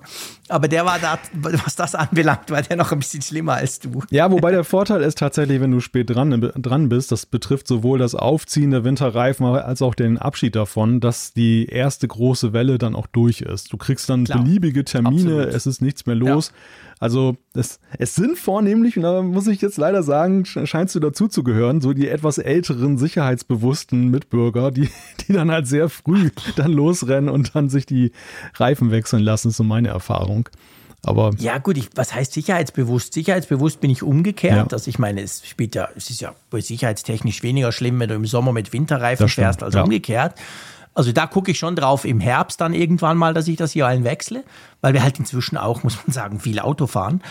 Aber 0.48 0.68
der 0.68 0.84
war 0.84 0.98
da, 0.98 1.18
was 1.32 1.76
das 1.76 1.94
anbelangt, 1.94 2.50
war 2.50 2.62
der 2.62 2.76
noch 2.76 2.92
ein 2.92 2.98
bisschen 2.98 3.22
schlimmer 3.22 3.54
als 3.54 3.80
du. 3.80 4.02
Ja, 4.10 4.30
wobei 4.30 4.50
der 4.50 4.64
Vorteil 4.64 5.02
ist 5.02 5.18
tatsächlich, 5.18 5.60
wenn 5.60 5.70
du 5.70 5.80
spät 5.80 6.10
dran, 6.10 6.52
dran 6.56 6.88
bist, 6.88 7.12
das 7.12 7.24
betrifft 7.26 7.66
sowohl 7.66 7.98
das 7.98 8.14
Aufziehen 8.14 8.70
der 8.70 8.84
Winterreifen 8.84 9.46
als 9.46 9.80
auch 9.80 9.94
den 9.94 10.18
Abschied 10.18 10.54
davon, 10.56 11.00
dass 11.00 11.32
die 11.32 11.66
erste 11.66 12.08
große 12.08 12.52
Welle 12.52 12.78
dann 12.78 12.94
auch 12.94 13.06
durch 13.06 13.40
ist. 13.40 13.72
Du 13.72 13.76
kriegst 13.76 14.08
dann 14.10 14.24
Klar. 14.24 14.42
beliebige 14.42 14.84
Termine, 14.84 15.34
Absolut. 15.34 15.54
es 15.54 15.66
ist 15.66 15.80
nichts 15.80 16.06
mehr 16.06 16.16
los. 16.16 16.48
Ja. 16.48 16.54
Also 17.04 17.36
es, 17.52 17.80
es 17.98 18.14
sind 18.14 18.38
vornehmlich, 18.38 18.96
und 18.96 19.02
da 19.02 19.20
muss 19.20 19.46
ich 19.46 19.60
jetzt 19.60 19.76
leider 19.76 20.02
sagen, 20.02 20.46
scheinst 20.46 20.94
du 20.94 21.00
dazu 21.00 21.28
zu 21.28 21.44
gehören, 21.44 21.82
so 21.82 21.92
die 21.92 22.08
etwas 22.08 22.38
älteren, 22.38 22.96
sicherheitsbewussten 22.96 24.10
Mitbürger, 24.10 24.70
die, 24.70 24.88
die 25.28 25.34
dann 25.34 25.50
halt 25.50 25.66
sehr 25.66 25.90
früh 25.90 26.30
dann 26.56 26.72
losrennen 26.72 27.28
und 27.28 27.54
dann 27.54 27.68
sich 27.68 27.84
die 27.84 28.12
Reifen 28.54 28.90
wechseln 28.90 29.22
lassen, 29.22 29.48
ist 29.48 29.58
so 29.58 29.64
meine 29.64 29.88
Erfahrung. 29.88 30.48
Aber 31.02 31.32
ja, 31.36 31.58
gut, 31.58 31.76
ich, 31.76 31.90
was 31.94 32.14
heißt 32.14 32.32
sicherheitsbewusst? 32.32 33.12
Sicherheitsbewusst 33.12 33.82
bin 33.82 33.90
ich 33.90 34.02
umgekehrt. 34.02 34.56
Ja. 34.56 34.66
Also 34.72 34.88
ich 34.88 34.98
meine, 34.98 35.20
es 35.20 35.46
spielt 35.46 35.74
ja, 35.74 35.90
es 35.94 36.08
ist 36.08 36.22
ja 36.22 36.32
sicherheitstechnisch 36.50 37.42
weniger 37.42 37.70
schlimm, 37.70 38.00
wenn 38.00 38.08
du 38.08 38.14
im 38.14 38.24
Sommer 38.24 38.54
mit 38.54 38.72
Winterreifen 38.72 39.28
fährst, 39.28 39.62
als 39.62 39.74
ja. 39.74 39.82
umgekehrt. 39.82 40.36
Also 40.94 41.12
da 41.12 41.26
gucke 41.26 41.50
ich 41.50 41.58
schon 41.58 41.76
drauf 41.76 42.04
im 42.04 42.20
Herbst 42.20 42.60
dann 42.60 42.72
irgendwann 42.72 43.16
mal, 43.16 43.34
dass 43.34 43.48
ich 43.48 43.56
das 43.56 43.72
hier 43.72 43.86
allen 43.86 44.04
wechsle, 44.04 44.44
weil 44.80 44.94
wir 44.94 45.02
halt 45.02 45.18
inzwischen 45.18 45.56
auch, 45.56 45.82
muss 45.84 45.96
man 46.06 46.12
sagen, 46.12 46.40
viel 46.40 46.60
Auto 46.60 46.86
fahren. 46.86 47.22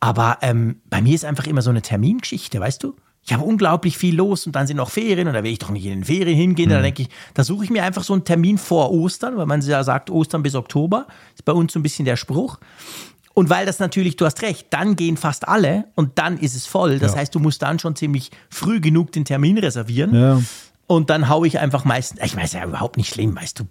Aber 0.00 0.38
ähm, 0.42 0.80
bei 0.90 1.00
mir 1.00 1.14
ist 1.14 1.24
einfach 1.24 1.46
immer 1.46 1.62
so 1.62 1.70
eine 1.70 1.82
Termingeschichte, 1.82 2.60
weißt 2.60 2.82
du? 2.82 2.94
Ich 3.24 3.32
habe 3.32 3.42
unglaublich 3.42 3.98
viel 3.98 4.14
los 4.14 4.46
und 4.46 4.54
dann 4.54 4.68
sind 4.68 4.76
noch 4.76 4.90
Ferien 4.90 5.26
und 5.26 5.34
da 5.34 5.42
will 5.42 5.50
ich 5.50 5.58
doch 5.58 5.70
nicht 5.70 5.84
in 5.84 5.90
den 5.90 6.04
Ferien 6.04 6.36
hingehen. 6.36 6.68
Mhm. 6.68 6.74
Da 6.74 6.82
denke 6.82 7.02
ich, 7.02 7.08
da 7.34 7.42
suche 7.42 7.64
ich 7.64 7.70
mir 7.70 7.82
einfach 7.82 8.04
so 8.04 8.12
einen 8.12 8.22
Termin 8.22 8.56
vor 8.56 8.92
Ostern, 8.92 9.36
weil 9.36 9.46
man 9.46 9.60
ja 9.62 9.82
sagt, 9.82 10.10
Ostern 10.10 10.44
bis 10.44 10.54
Oktober 10.54 11.08
ist 11.34 11.44
bei 11.44 11.52
uns 11.52 11.72
so 11.72 11.80
ein 11.80 11.82
bisschen 11.82 12.04
der 12.04 12.14
Spruch. 12.14 12.58
Und 13.34 13.50
weil 13.50 13.66
das 13.66 13.80
natürlich, 13.80 14.16
du 14.16 14.24
hast 14.24 14.40
recht, 14.42 14.68
dann 14.70 14.94
gehen 14.96 15.16
fast 15.16 15.48
alle 15.48 15.84
und 15.94 16.18
dann 16.18 16.38
ist 16.38 16.54
es 16.54 16.66
voll. 16.66 17.00
Das 17.00 17.12
ja. 17.12 17.18
heißt, 17.18 17.34
du 17.34 17.40
musst 17.40 17.60
dann 17.60 17.78
schon 17.78 17.96
ziemlich 17.96 18.30
früh 18.48 18.80
genug 18.80 19.12
den 19.12 19.24
Termin 19.24 19.58
reservieren. 19.58 20.14
Ja. 20.14 20.40
Und 20.88 21.10
dann 21.10 21.28
haue 21.28 21.48
ich 21.48 21.58
einfach 21.58 21.84
meistens, 21.84 22.20
ich 22.22 22.36
weiß 22.36 22.52
ja 22.52 22.64
überhaupt 22.64 22.96
nicht 22.96 23.12
schlimm, 23.12 23.34
weißt 23.34 23.58
du, 23.58 23.64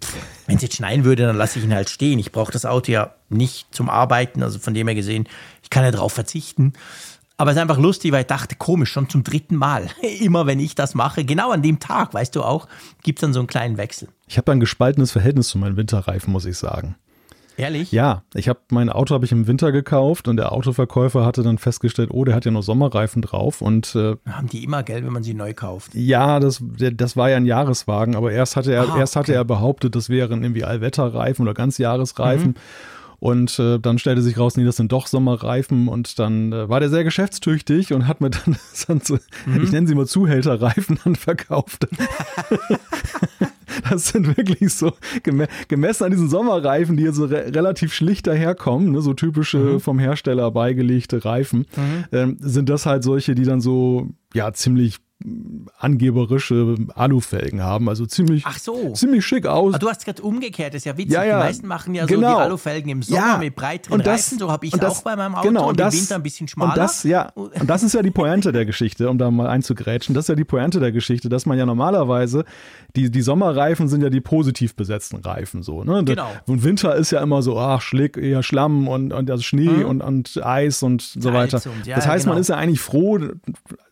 wenn 0.47 0.57
es 0.57 0.61
jetzt 0.61 0.75
schneien 0.75 1.05
würde, 1.05 1.25
dann 1.25 1.37
lasse 1.37 1.59
ich 1.59 1.65
ihn 1.65 1.73
halt 1.73 1.89
stehen. 1.89 2.19
Ich 2.19 2.33
brauche 2.33 2.51
das 2.51 2.65
Auto 2.65 2.91
ja 2.91 3.15
nicht 3.29 3.73
zum 3.73 3.89
Arbeiten, 3.89 4.43
also 4.43 4.59
von 4.59 4.73
dem 4.73 4.87
her 4.87 4.95
gesehen, 4.95 5.27
ich 5.63 5.69
kann 5.69 5.83
ja 5.85 5.91
darauf 5.91 6.11
verzichten. 6.11 6.73
Aber 7.37 7.51
es 7.51 7.57
ist 7.57 7.61
einfach 7.61 7.77
lustig, 7.77 8.11
weil 8.11 8.21
ich 8.21 8.27
dachte, 8.27 8.55
komisch, 8.55 8.91
schon 8.91 9.09
zum 9.09 9.23
dritten 9.23 9.55
Mal. 9.55 9.87
Immer 10.19 10.45
wenn 10.45 10.59
ich 10.59 10.75
das 10.75 10.93
mache, 10.93 11.23
genau 11.23 11.51
an 11.51 11.61
dem 11.61 11.79
Tag, 11.79 12.13
weißt 12.13 12.35
du 12.35 12.43
auch, 12.43 12.67
gibt 13.03 13.19
es 13.19 13.21
dann 13.21 13.33
so 13.33 13.39
einen 13.39 13.47
kleinen 13.47 13.77
Wechsel. 13.77 14.09
Ich 14.27 14.37
habe 14.37 14.51
ein 14.51 14.59
gespaltenes 14.59 15.11
Verhältnis 15.11 15.49
zu 15.49 15.57
meinen 15.57 15.77
Winterreifen, 15.77 16.31
muss 16.31 16.45
ich 16.45 16.57
sagen. 16.57 16.95
Ehrlich? 17.57 17.91
Ja, 17.91 18.23
ich 18.33 18.49
habe 18.49 18.59
mein 18.69 18.89
Auto 18.89 19.13
habe 19.13 19.25
ich 19.25 19.31
im 19.31 19.47
Winter 19.47 19.71
gekauft 19.71 20.27
und 20.27 20.37
der 20.37 20.51
Autoverkäufer 20.51 21.25
hatte 21.25 21.43
dann 21.43 21.57
festgestellt, 21.57 22.09
oh, 22.11 22.25
der 22.25 22.35
hat 22.35 22.45
ja 22.45 22.51
nur 22.51 22.63
Sommerreifen 22.63 23.21
drauf 23.21 23.61
und 23.61 23.95
äh, 23.95 24.15
haben 24.29 24.47
die 24.47 24.63
immer 24.63 24.83
Geld, 24.83 25.05
wenn 25.05 25.13
man 25.13 25.23
sie 25.23 25.33
neu 25.33 25.53
kauft? 25.53 25.95
Ja, 25.95 26.39
das 26.39 26.61
das 26.61 27.15
war 27.15 27.29
ja 27.29 27.37
ein 27.37 27.45
Jahreswagen, 27.45 28.15
aber 28.15 28.31
erst 28.31 28.55
hatte 28.55 28.73
er 28.73 28.93
ah, 28.93 28.97
erst 28.97 29.15
hatte 29.15 29.33
er 29.33 29.45
behauptet, 29.45 29.95
das 29.95 30.09
wären 30.09 30.43
irgendwie 30.43 30.65
Allwetterreifen 30.65 31.43
oder 31.43 31.53
Ganzjahresreifen. 31.53 32.49
Mhm. 32.49 32.55
Und 33.19 33.57
äh, 33.59 33.79
dann 33.79 33.97
stellte 33.97 34.21
sich 34.21 34.37
raus, 34.37 34.57
nee, 34.57 34.65
das 34.65 34.75
sind 34.75 34.91
doch 34.91 35.07
Sommerreifen. 35.07 35.87
Und 35.87 36.19
dann 36.19 36.51
äh, 36.51 36.69
war 36.69 36.79
der 36.79 36.89
sehr 36.89 37.03
geschäftstüchtig 37.03 37.93
und 37.93 38.07
hat 38.07 38.21
mir 38.21 38.29
dann, 38.29 38.57
dann 38.87 39.01
so, 39.01 39.17
mhm. 39.45 39.63
ich 39.63 39.71
nenne 39.71 39.87
sie 39.87 39.95
mal 39.95 40.05
Zuhälterreifen, 40.05 40.99
dann 41.03 41.15
verkauft. 41.15 41.87
das 43.89 44.09
sind 44.09 44.37
wirklich 44.37 44.73
so 44.73 44.93
gemessen 45.67 46.03
an 46.03 46.11
diesen 46.11 46.29
Sommerreifen, 46.29 46.97
die 46.97 47.03
hier 47.03 47.13
so 47.13 47.25
re 47.25 47.53
relativ 47.53 47.93
schlicht 47.93 48.27
daherkommen, 48.27 48.91
ne, 48.91 49.01
so 49.01 49.13
typische 49.13 49.57
mhm. 49.57 49.79
vom 49.79 49.99
Hersteller 49.99 50.51
beigelegte 50.51 51.23
Reifen, 51.25 51.65
mhm. 51.75 52.05
ähm, 52.11 52.37
sind 52.39 52.69
das 52.69 52.85
halt 52.85 53.03
solche, 53.03 53.35
die 53.35 53.43
dann 53.43 53.61
so 53.61 54.09
ja 54.33 54.51
ziemlich 54.53 54.99
angeberische 55.77 56.75
Alufelgen 56.93 57.61
haben. 57.63 57.89
Also 57.89 58.05
ziemlich, 58.05 58.43
so. 58.59 58.91
ziemlich 58.93 59.25
schick 59.25 59.45
aus. 59.47 59.73
Aber 59.73 59.79
du 59.79 59.89
hast 59.89 60.05
gerade 60.05 60.21
umgekehrt, 60.21 60.73
das 60.73 60.79
ist 60.79 60.85
ja 60.85 60.97
witzig. 60.97 61.13
Ja, 61.13 61.23
ja. 61.23 61.39
Die 61.39 61.45
meisten 61.45 61.67
machen 61.67 61.95
ja 61.95 62.05
genau. 62.05 62.31
so 62.31 62.35
die 62.35 62.41
Alufelgen 62.41 62.89
im 62.89 63.01
Sommer 63.01 63.21
ja. 63.21 63.37
mit 63.37 63.55
breiteren 63.55 63.99
und 63.99 64.05
das, 64.05 64.27
Reifen. 64.27 64.39
So 64.39 64.51
habe 64.51 64.65
ich 64.65 64.73
und 64.73 64.83
das, 64.83 64.97
auch 64.99 65.03
bei 65.03 65.15
meinem 65.15 65.35
Auto 65.35 65.47
genau, 65.47 65.69
und, 65.69 65.79
das, 65.79 65.93
im 65.93 66.01
Winter 66.01 66.15
ein 66.15 66.23
bisschen 66.23 66.47
schmaler. 66.47 66.71
Und 66.71 66.77
das, 66.77 67.03
ja, 67.03 67.29
und 67.33 67.69
das 67.69 67.83
ist 67.83 67.93
ja 67.93 68.01
die 68.01 68.11
Pointe 68.11 68.51
der 68.51 68.65
Geschichte, 68.65 69.09
um 69.09 69.17
da 69.17 69.31
mal 69.31 69.47
einzugrätschen. 69.47 70.13
Das 70.13 70.25
ist 70.25 70.29
ja 70.29 70.35
die 70.35 70.43
Pointe 70.43 70.79
der 70.79 70.91
Geschichte, 70.91 71.29
dass 71.29 71.45
man 71.45 71.57
ja 71.57 71.65
normalerweise, 71.65 72.43
die, 72.95 73.09
die 73.09 73.21
Sommerreifen 73.21 73.87
sind 73.87 74.01
ja 74.01 74.09
die 74.09 74.21
positiv 74.21 74.75
besetzten 74.75 75.17
Reifen 75.17 75.63
so. 75.63 75.83
Ne? 75.83 76.03
Genau. 76.03 76.29
Und 76.45 76.63
Winter 76.63 76.95
ist 76.95 77.11
ja 77.11 77.21
immer 77.21 77.41
so, 77.41 77.57
ach, 77.57 77.81
Schlick, 77.81 78.17
eher 78.17 78.43
Schlamm 78.43 78.87
und, 78.87 79.13
und 79.13 79.31
also 79.31 79.43
Schnee 79.43 79.65
Mhm. 79.65 79.85
und, 79.85 80.01
und 80.01 80.45
Eis 80.45 80.83
und 80.83 81.01
so 81.01 81.33
weiter. 81.33 81.61
und- 81.65 81.87
das 81.87 82.07
heißt, 82.07 82.25
man 82.25 82.33
genau. 82.33 82.41
ist 82.41 82.49
ja 82.49 82.55
eigentlich 82.55 82.81
froh. 82.81 83.19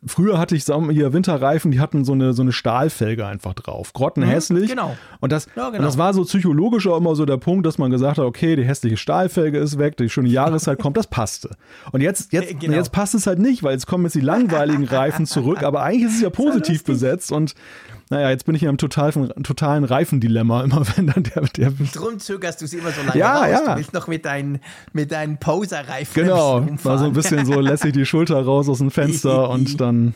Früher 0.06 0.38
hatte 0.38 0.56
ich 0.56 0.66
hier 0.66 1.13
Winterreifen, 1.14 1.72
die 1.72 1.80
hatten 1.80 2.04
so 2.04 2.14
eine, 2.14 2.34
so 2.34 2.42
eine 2.42 2.52
Stahlfelge 2.52 3.26
einfach 3.26 3.54
drauf. 3.54 3.94
Grottenhässlich. 3.94 4.70
genau. 4.70 4.98
Und 5.20 5.32
das, 5.32 5.48
Ja, 5.56 5.68
genau. 5.70 5.78
und 5.80 5.86
das 5.86 5.98
war 5.98 6.14
so 6.14 6.24
psychologisch 6.24 6.88
auch 6.88 6.98
immer 6.98 7.16
so 7.16 7.26
der 7.26 7.38
Punkt, 7.38 7.66
dass 7.66 7.78
man 7.78 7.92
gesagt 7.92 8.18
hat, 8.18 8.26
okay, 8.26 8.56
die 8.56 8.64
hässliche 8.66 8.98
Stahlfelge 8.98 9.58
ist 9.60 9.78
weg, 9.78 9.98
die 9.98 10.10
schöne 10.10 10.30
Jahreszeit 10.30 10.80
kommt, 10.80 10.98
das 10.98 11.08
passte. 11.08 11.52
Und 11.92 12.02
jetzt, 12.02 12.34
jetzt, 12.34 12.52
Äh, 12.52 12.54
genau. 12.56 12.76
jetzt 12.76 12.92
passt 12.92 13.14
es 13.16 13.28
halt 13.28 13.40
nicht, 13.40 13.64
weil 13.64 13.74
jetzt 13.74 13.88
kommen 13.88 14.04
jetzt 14.06 14.16
die 14.16 14.22
langweiligen 14.22 14.84
Reifen 14.86 15.26
zurück, 15.26 15.64
aber 15.64 15.84
eigentlich 15.84 16.04
ist 16.10 16.16
es 16.16 16.22
ja 16.22 16.30
positiv 16.32 16.84
besetzt 16.84 17.32
und 17.32 17.54
naja, 18.10 18.30
jetzt 18.30 18.46
bin 18.46 18.54
ich 18.54 18.62
in 18.62 18.68
einem 18.70 18.78
total, 18.78 19.12
totalen 19.44 19.86
Reifendilemma, 19.86 20.64
immer 20.64 20.84
wenn 20.96 21.08
dann 21.08 21.24
der, 21.24 21.44
der 21.44 21.72
Drum 21.94 22.20
zögerst 22.20 22.62
du 22.62 22.66
es 22.66 22.74
immer 22.74 22.92
so 22.92 23.02
lange 23.02 23.18
Ja, 23.18 23.40
raus. 23.40 23.50
ja. 23.50 23.72
Du 23.74 23.78
willst 23.80 23.94
noch 23.94 24.08
mit 24.08 24.26
deinen, 24.26 24.60
mit 24.92 25.12
deinen 25.12 25.38
Poser-Reifen 25.40 26.14
genau, 26.24 26.66
war 26.84 27.00
so 27.00 27.06
ein 27.06 27.14
bisschen 27.14 27.46
so, 27.46 27.60
lässt 27.60 27.84
sich 27.84 27.94
die 27.94 28.06
Schulter 28.06 28.44
raus 28.44 28.70
aus 28.70 28.80
dem 28.80 28.92
Fenster 28.92 29.50
und 29.50 29.80
dann 29.82 30.14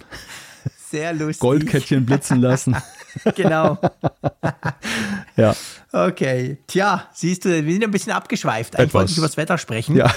Sehr 0.90 1.14
lustig. 1.14 1.40
Goldkettchen 1.40 2.06
blitzen 2.06 2.42
lassen. 2.42 2.76
Genau. 3.36 3.80
Ja, 5.36 5.56
Okay. 5.92 6.58
Tja, 6.68 7.08
siehst 7.14 7.46
du, 7.46 7.50
wir 7.66 7.72
sind 7.74 7.84
ein 7.84 7.90
bisschen 7.92 8.12
abgeschweift. 8.12 8.76
Eigentlich 8.76 8.90
Etwas. 8.90 8.94
wollte 9.02 9.12
ich 9.12 9.18
über 9.18 9.28
das 9.28 9.38
Wetter 9.38 9.58
sprechen. 9.58 9.96
ja. 9.96 10.14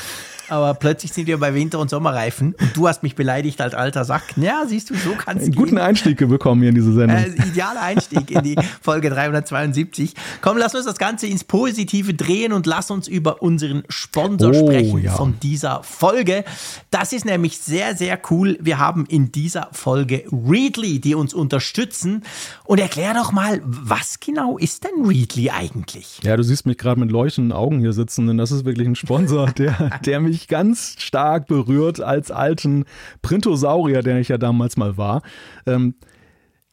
Aber 0.51 0.75
plötzlich 0.75 1.13
sind 1.13 1.27
wir 1.27 1.39
bei 1.39 1.55
Winter- 1.55 1.79
und 1.79 1.89
Sommerreifen 1.91 2.55
und 2.61 2.77
du 2.77 2.89
hast 2.89 3.03
mich 3.03 3.15
beleidigt 3.15 3.61
als 3.61 3.75
alter 3.75 4.05
Sack. 4.05 4.23
Ja, 4.37 4.65
siehst 4.67 4.91
du, 4.91 4.95
so 4.95 5.11
kann 5.13 5.37
es 5.37 5.45
Einen 5.45 5.53
gehen. 5.53 5.63
guten 5.63 5.79
Einstieg 5.79 6.19
bekommen 6.29 6.61
hier 6.61 6.71
in 6.71 6.75
diese 6.75 6.93
Sendung. 6.93 7.17
Äh, 7.19 7.29
idealer 7.49 7.83
Einstieg 7.83 8.31
in 8.31 8.43
die 8.43 8.57
Folge 8.83 9.11
372. 9.11 10.15
Komm, 10.41 10.59
lass 10.59 10.75
uns 10.75 10.85
das 10.87 10.99
Ganze 10.99 11.27
ins 11.27 11.45
Positive 11.45 12.15
drehen 12.15 12.53
und 12.53 12.67
lass 12.67 12.91
uns 12.91 13.09
über 13.09 13.43
unseren 13.43 13.85
Sponsor 13.89 14.51
Oh, 14.51 14.55
sprechen 14.67 15.03
ja. 15.03 15.13
von 15.13 15.39
dieser 15.41 15.83
Folge. 15.83 16.45
Das 16.91 17.13
ist 17.13 17.25
nämlich 17.25 17.59
sehr, 17.59 17.97
sehr 17.97 18.19
cool. 18.31 18.59
Wir 18.61 18.79
haben 18.79 19.07
in 19.07 19.33
dieser 19.33 19.69
Folge 19.73 20.25
Readly, 20.31 21.01
die 21.01 21.15
uns 21.15 21.33
unterstützen. 21.35 22.23
Und 22.65 22.81
erklär 22.81 23.15
doch 23.15 23.33
mal, 23.33 23.61
was 23.65 24.19
genau 24.21 24.59
ist 24.59 24.85
denn 24.85 25.05
Readly 25.07 25.51
eigentlich? 25.51 26.21
Ja, 26.23 26.37
du 26.37 26.43
siehst 26.43 26.67
mich 26.67 26.79
gerade 26.79 26.99
mit 27.01 27.11
leuchtenden 27.11 27.53
Augen 27.53 27.81
hier 27.81 27.93
sitzen, 27.93 28.27
denn 28.27 28.39
das 28.39 28.51
ist 28.51 28.65
wirklich 28.65 28.87
ein 28.89 28.97
Sponsor, 28.97 29.51
der, 29.59 29.99
der 30.05 30.21
mich 30.21 30.40
ganz 30.49 30.97
stark 30.99 31.47
berührt 31.47 32.01
als 32.01 32.31
alten 32.31 32.85
Printosaurier, 33.23 34.03
der 34.03 34.21
ich 34.21 34.29
ja 34.29 34.39
damals 34.39 34.77
mal 34.77 34.97
war. 34.97 35.23
Ähm, 35.67 35.95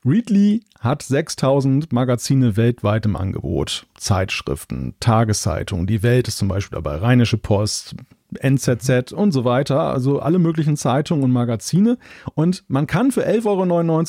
Readly 0.05 0.63
hat 0.79 1.01
6000 1.01 1.91
Magazine 1.91 2.55
weltweit 2.55 3.05
im 3.05 3.15
Angebot. 3.15 3.87
Zeitschriften, 3.97 4.95
Tageszeitungen, 4.99 5.87
die 5.87 6.03
Welt 6.03 6.27
ist 6.27 6.37
zum 6.37 6.47
Beispiel 6.47 6.77
dabei, 6.77 6.95
Rheinische 6.97 7.37
Post, 7.37 7.95
NZZ 8.39 9.13
und 9.13 9.31
so 9.31 9.45
weiter, 9.45 9.79
also 9.81 10.19
alle 10.19 10.39
möglichen 10.39 10.75
Zeitungen 10.77 11.23
und 11.23 11.31
Magazine. 11.31 11.97
Und 12.35 12.63
man 12.67 12.87
kann 12.87 13.11
für 13.11 13.25
11,99 13.27 13.45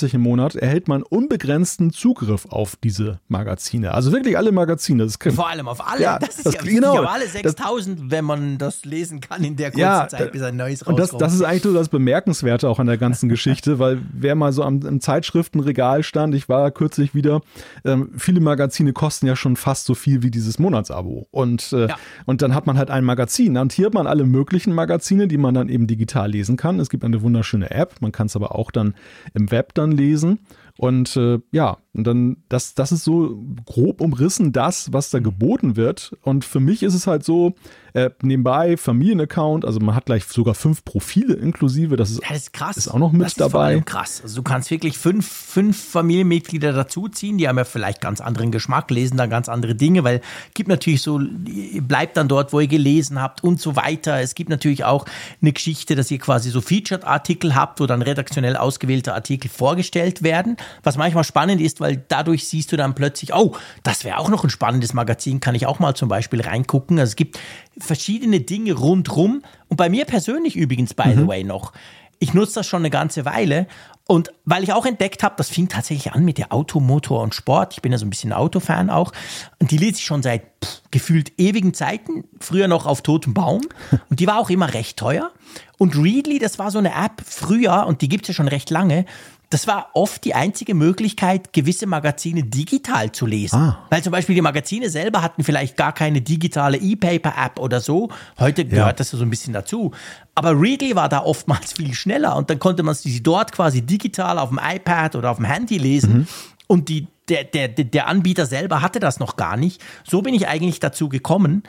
Euro 0.05 0.15
im 0.15 0.21
Monat 0.23 0.55
erhält 0.57 0.89
man 0.89 1.03
unbegrenzten 1.03 1.93
Zugriff 1.93 2.47
auf 2.51 2.77
diese 2.77 3.21
Magazine. 3.29 3.93
Also 3.95 4.13
wirklich 4.13 4.37
alle 4.37 4.53
Magazine. 4.53 5.05
Das 5.05 5.17
Vor 5.35 5.49
allem 5.49 5.69
auf 5.69 5.87
alle, 5.87 6.03
Ja, 6.03 6.19
das 6.19 6.37
ist 6.39 6.47
das- 6.47 6.55
ja 6.55 6.61
wichtig, 6.63 6.77
genau. 6.77 6.99
auf 7.03 7.09
alle 7.11 7.27
6000, 7.29 8.11
wenn 8.11 8.25
man 8.25 8.59
das 8.59 8.85
lesen 8.85 9.21
kann 9.21 9.45
in 9.45 9.57
der 9.57 9.71
kurzen 9.71 9.81
Ja, 9.81 10.09
Zeit, 10.09 10.33
bis 10.33 10.43
ein 10.43 10.57
neues 10.57 10.83
Und 10.83 10.99
das, 10.99 11.09
rauskommt. 11.09 11.23
das 11.23 11.35
ist 11.35 11.43
eigentlich 11.43 11.63
so 11.63 11.73
das 11.73 11.89
Bemerkenswerte 11.89 12.69
auch 12.69 12.79
an 12.81 12.87
der 12.87 12.99
ganzen 12.99 13.29
Geschichte, 13.29 13.79
weil 13.79 14.01
wer 14.13 14.35
mal 14.35 14.53
so 14.53 14.63
am, 14.65 14.81
im 14.83 15.01
Zeitschriftenregal 15.01 16.03
stand, 16.03 16.35
ich 16.35 16.49
war 16.49 16.71
kürzlich 16.71 17.15
wieder, 17.15 17.41
ähm, 17.85 18.11
viele 18.17 18.41
Magazine 18.41 18.93
kosten 18.93 19.27
ja 19.27 19.37
schon 19.37 19.57
fast 19.57 19.85
so 19.87 19.95
viel 19.95 20.23
wie 20.23 20.31
dieses 20.31 20.59
Monatsabo. 20.59 21.29
Und, 21.31 21.73
äh, 21.73 21.87
Ja. 21.89 21.97
und 22.27 22.43
dann 22.43 22.55
hat 22.55 22.67
man 22.67 22.77
halt 22.79 22.91
ein 22.91 23.05
Magazin. 23.05 23.55
Dann 23.55 23.69
hier 23.71 23.87
hat 23.87 23.95
man 23.95 24.08
alle 24.09 24.25
möglichen 24.25 24.75
Magazine, 24.75 25.29
die 25.29 25.39
man 25.39 25.55
dann 25.55 25.69
eben 25.69 25.87
digital 25.87 26.31
lesen 26.31 26.57
kann. 26.57 26.81
Es 26.81 26.91
gibt 26.91 27.05
eine 27.05 27.23
wunderschöne 27.23 27.71
App, 27.71 27.97
man 28.01 28.13
kann 28.13 28.27
es 28.27 28.37
aber 28.37 28.55
auch 28.55 28.71
dann 28.71 28.95
im 29.35 29.51
Web 29.51 29.75
dann 29.75 29.93
lesen. 29.93 30.41
Und 30.77 31.17
äh, 31.17 31.41
ja, 31.51 31.79
und 31.99 32.05
dann, 32.07 32.37
das, 32.49 32.75
das 32.75 32.93
ist 32.93 33.03
so 33.03 33.37
grob 33.67 34.01
umrissen 34.01 34.53
das, 34.53 34.93
was 34.93 35.11
da 35.11 35.19
geboten 35.19 35.75
wird. 35.75 36.17
Und 36.23 36.45
für 36.45 36.61
mich 36.61 36.85
ist 36.85 36.95
es 36.95 37.09
halt 37.09 37.25
so, 37.25 37.57
äh, 37.95 38.11
nebenbei 38.23 38.77
Familienaccount, 38.77 39.65
also 39.65 39.81
man 39.81 39.95
hat 39.95 40.07
gleich 40.07 40.25
sogar 40.25 40.55
fünf 40.55 40.85
Profile 40.85 41.35
inklusive, 41.35 41.97
das 41.97 42.11
ist, 42.11 42.23
Ja, 42.23 42.29
das 42.29 42.39
ist 42.43 42.53
krass. 42.53 42.77
ist 42.77 42.89
auch 42.89 42.99
noch 42.99 43.11
mit 43.11 43.23
das 43.23 43.33
ist 43.33 43.41
dabei. 43.41 43.81
krass. 43.81 44.21
Also 44.23 44.37
du 44.37 44.43
kannst 44.43 44.71
wirklich 44.71 44.97
fünf, 44.97 45.27
fünf 45.27 45.77
Familienmitglieder 45.91 46.73
dazuziehen, 46.73 47.39
die 47.39 47.49
haben 47.49 47.59
ja 47.59 47.65
vielleicht 47.65 48.01
ganz 48.01 48.21
anderen 48.21 48.53
Geschmack, 48.53 48.91
lesen 48.91 49.17
dann 49.17 49.31
ganz 49.31 49.49
andere 49.49 49.75
Dinge, 49.75 50.05
weil 50.05 50.19
es 50.19 50.55
gibt 50.55 50.69
natürlich 50.69 51.03
so, 51.03 51.19
ihr 51.21 51.83
bleibt 51.83 52.17
dann 52.17 52.29
dort, 52.29 52.53
wo 52.53 52.61
ihr 52.61 52.69
gelesen 52.69 53.21
habt 53.21 53.43
und 53.43 53.61
so 53.61 53.75
weiter. 53.75 54.21
Es 54.21 54.35
gibt 54.37 54.51
natürlich 54.51 54.85
auch 54.85 55.05
eine 55.43 55.53
Geschichte, 55.53 55.97
dass 55.97 56.11
ihr 56.11 56.19
quasi 56.19 56.51
so 56.51 56.61
Featured-Artikel 56.61 57.55
habt, 57.57 57.81
wo 57.81 57.87
dann 57.87 58.03
redaktionell 58.03 58.57
ausgewählte 58.57 59.15
Artikel 59.15 59.49
vorgestellt 59.49 60.23
werden, 60.23 60.57
was 60.85 60.97
manchmal 60.97 61.25
spannend 61.25 61.61
ist, 61.61 61.81
weil 61.81 61.88
dadurch 61.97 62.49
siehst 62.49 62.73
du 62.73 62.77
dann 62.77 62.95
plötzlich, 62.95 63.35
oh, 63.35 63.57
das 63.83 64.05
wäre 64.05 64.19
auch 64.19 64.29
noch 64.29 64.45
ein 64.45 64.51
spannendes 64.51 64.95
Magazin, 64.95 65.41
kann 65.41 65.55
ich 65.55 65.67
auch 65.67 65.79
mal 65.79 65.95
zum 65.95 66.09
Beispiel 66.09 66.41
reingucken. 66.41 66.99
Also 66.99 67.11
es 67.11 67.17
gibt 67.17 67.39
verschiedene 67.79 68.41
Dinge 68.41 68.73
rundrum 68.75 69.43
und 69.69 69.77
bei 69.77 69.89
mir 69.89 70.05
persönlich 70.05 70.57
übrigens, 70.57 70.95
by 70.95 71.15
the 71.15 71.27
way, 71.27 71.45
noch. 71.45 71.73
Ich 72.21 72.35
nutze 72.35 72.55
das 72.57 72.67
schon 72.67 72.83
eine 72.83 72.91
ganze 72.91 73.25
Weile 73.25 73.69
und 74.11 74.33
weil 74.47 74.63
ich 74.63 74.73
auch 74.73 74.87
entdeckt 74.87 75.23
habe, 75.23 75.35
das 75.37 75.51
fing 75.51 75.69
tatsächlich 75.69 76.15
an 76.15 76.25
mit 76.25 76.39
der 76.39 76.51
Auto, 76.51 76.81
Motor 76.81 77.23
und 77.23 77.35
Sport. 77.35 77.75
Ich 77.75 77.83
bin 77.83 77.93
ja 77.93 77.99
so 77.99 78.07
ein 78.07 78.11
bisschen 78.11 78.33
Autofan 78.33 78.89
auch 78.89 79.13
und 79.59 79.71
die 79.71 79.77
lese 79.77 79.97
ich 79.97 80.05
schon 80.07 80.23
seit 80.23 80.45
pff, 80.65 80.81
gefühlt 80.91 81.39
ewigen 81.39 81.75
Zeiten, 81.75 82.25
früher 82.41 82.69
noch 82.69 82.87
auf 82.87 83.03
totem 83.03 83.35
Baum 83.35 83.61
und 84.09 84.19
die 84.19 84.27
war 84.27 84.39
auch 84.39 84.49
immer 84.49 84.73
recht 84.73 84.97
teuer. 84.97 85.31
Und 85.77 85.95
Readly, 85.95 86.39
das 86.39 86.59
war 86.59 86.71
so 86.71 86.79
eine 86.79 86.93
App 86.95 87.23
früher 87.25 87.87
und 87.87 88.01
die 88.01 88.09
gibt 88.09 88.25
es 88.25 88.29
ja 88.29 88.35
schon 88.35 88.49
recht 88.49 88.71
lange. 88.71 89.05
Das 89.51 89.67
war 89.67 89.91
oft 89.95 90.25
die 90.25 90.35
einzige 90.35 90.75
Möglichkeit, 90.75 91.55
gewisse 91.55 91.87
Magazine 91.87 92.43
digital 92.43 93.13
zu 93.13 93.25
lesen. 93.25 93.57
Ah. 93.57 93.87
Weil 93.89 94.03
zum 94.03 94.13
Beispiel 94.13 94.35
die 94.35 94.43
Magazine 94.43 94.91
selber 94.91 95.23
hatten 95.23 95.43
vielleicht 95.43 95.77
gar 95.77 95.93
keine 95.93 96.21
digitale 96.21 96.77
E-Paper-App 96.77 97.59
oder 97.59 97.81
so. 97.81 98.11
Heute 98.39 98.67
gehört 98.67 99.01
das 99.01 99.13
ja 99.13 99.19
so 99.19 99.25
ein 99.25 99.31
bisschen 99.31 99.55
dazu. 99.55 99.93
Aber 100.35 100.61
Readly 100.61 100.95
war 100.95 101.09
da 101.09 101.23
oftmals 101.23 101.73
viel 101.77 101.95
schneller 101.95 102.37
und 102.37 102.51
dann 102.51 102.59
konnte 102.59 102.83
man 102.83 102.95
sie 102.95 103.23
dort 103.23 103.53
quasi 103.53 103.81
digital 103.81 104.39
auf 104.39 104.51
dem 104.51 104.61
iPad 104.63 105.17
oder 105.17 105.31
auf 105.31 105.39
dem 105.39 105.47
Handy 105.47 105.79
lesen. 105.79 106.29
Und 106.67 106.91
die, 106.91 107.07
der, 107.29 107.45
der, 107.45 107.69
der 107.69 108.07
Anbieter 108.09 108.47
selber 108.47 108.83
hatte 108.83 109.01
das 109.01 109.21
noch 109.21 109.37
gar 109.37 109.57
nicht. 109.57 109.83
So 110.05 110.23
bin 110.23 110.35
ich 110.35 110.49
eigentlich 110.49 110.81
dazu 110.81 111.09
gekommen. 111.09 111.63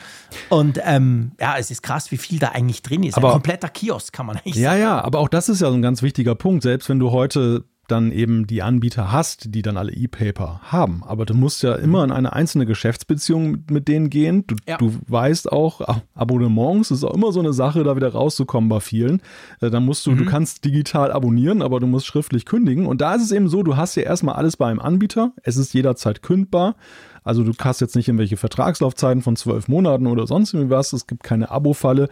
Und 0.50 0.80
ähm, 0.84 1.32
ja, 1.40 1.58
es 1.58 1.72
ist 1.72 1.82
krass, 1.84 2.12
wie 2.12 2.18
viel 2.18 2.40
da 2.40 2.50
eigentlich 2.50 2.82
drin 2.82 3.04
ist. 3.04 3.18
Aber- 3.18 3.30
Ein 3.30 3.34
kompletter 3.34 3.70
Kiosk, 3.70 4.14
kann 4.14 4.26
man 4.26 4.38
eigentlich 4.38 4.56
Ja, 4.56 4.72
sagen. 4.72 4.82
ja, 4.82 5.02
aber 5.02 5.20
auch 5.20 5.30
das 5.30 5.50
ist 5.50 5.62
ja 5.62 5.70
so 5.70 5.74
ein 5.76 5.82
ganz 5.82 6.02
wichtiger 6.02 6.36
Punkt. 6.36 6.64
Selbst 6.64 6.90
wenn 6.90 7.00
du 7.00 7.12
heute 7.12 7.64
dann 7.92 8.12
eben 8.12 8.48
die 8.48 8.62
Anbieter 8.62 9.12
hast, 9.12 9.54
die 9.54 9.62
dann 9.62 9.78
alle 9.78 9.92
E-Paper 9.92 10.62
haben. 10.64 11.04
Aber 11.06 11.26
du 11.26 11.34
musst 11.34 11.64
ja 11.64 11.76
immer 11.76 12.04
in 12.04 12.12
eine 12.12 12.34
einzelne 12.34 12.66
Geschäftsbeziehung 12.66 13.66
mit, 13.70 13.88
denen 13.88 14.10
gehen. 14.10 14.46
Du, 14.48 14.56
Ja. 14.68 14.78
du 14.78 14.94
weißt 15.08 15.52
auch, 15.52 15.82
ah, 15.82 16.02
Abonnements 16.16 16.92
ist 16.92 17.04
auch 17.04 17.14
immer 17.14 17.32
so 17.32 17.40
eine 17.40 17.54
Sache, 17.54 17.84
da 17.84 17.96
wieder 17.96 18.12
rauszukommen 18.12 18.70
bei 18.70 18.80
vielen. 18.80 19.22
Äh, 19.62 19.70
Dann 19.70 19.86
musst 19.86 20.06
du, 20.06 20.16
du 20.16 20.26
kannst 20.26 20.66
digital 20.66 21.12
abonnieren, 21.12 21.62
aber 21.62 21.80
du 21.80 21.88
musst 21.88 22.06
schriftlich 22.06 22.46
kündigen. 22.46 22.86
Und 22.86 23.02
da 23.02 23.16
ist 23.16 23.24
es 23.24 23.32
eben 23.32 23.48
so, 23.50 23.64
du 23.64 23.78
hast 23.78 23.96
ja 23.96 24.04
erstmal 24.04 24.36
alles 24.36 24.58
bei 24.58 24.68
einem 24.68 24.80
Anbieter. 24.80 25.32
Es 25.44 25.58
ist 25.58 25.74
jederzeit 25.74 26.22
kündbar. 26.22 26.76
Also 27.24 27.44
du 27.44 27.52
hast 27.60 27.82
jetzt 27.82 27.96
nicht 27.96 28.08
irgendwelche 28.08 28.38
Vertragslaufzeiten 28.38 29.22
von 29.22 29.36
zwölf 29.36 29.68
Monaten 29.68 30.08
oder 30.08 30.26
sonst 30.26 30.54
irgendwas. 30.54 30.94
Es 30.94 31.06
gibt 31.06 31.24
keine 31.24 31.52
Abo-Falle. 31.52 32.10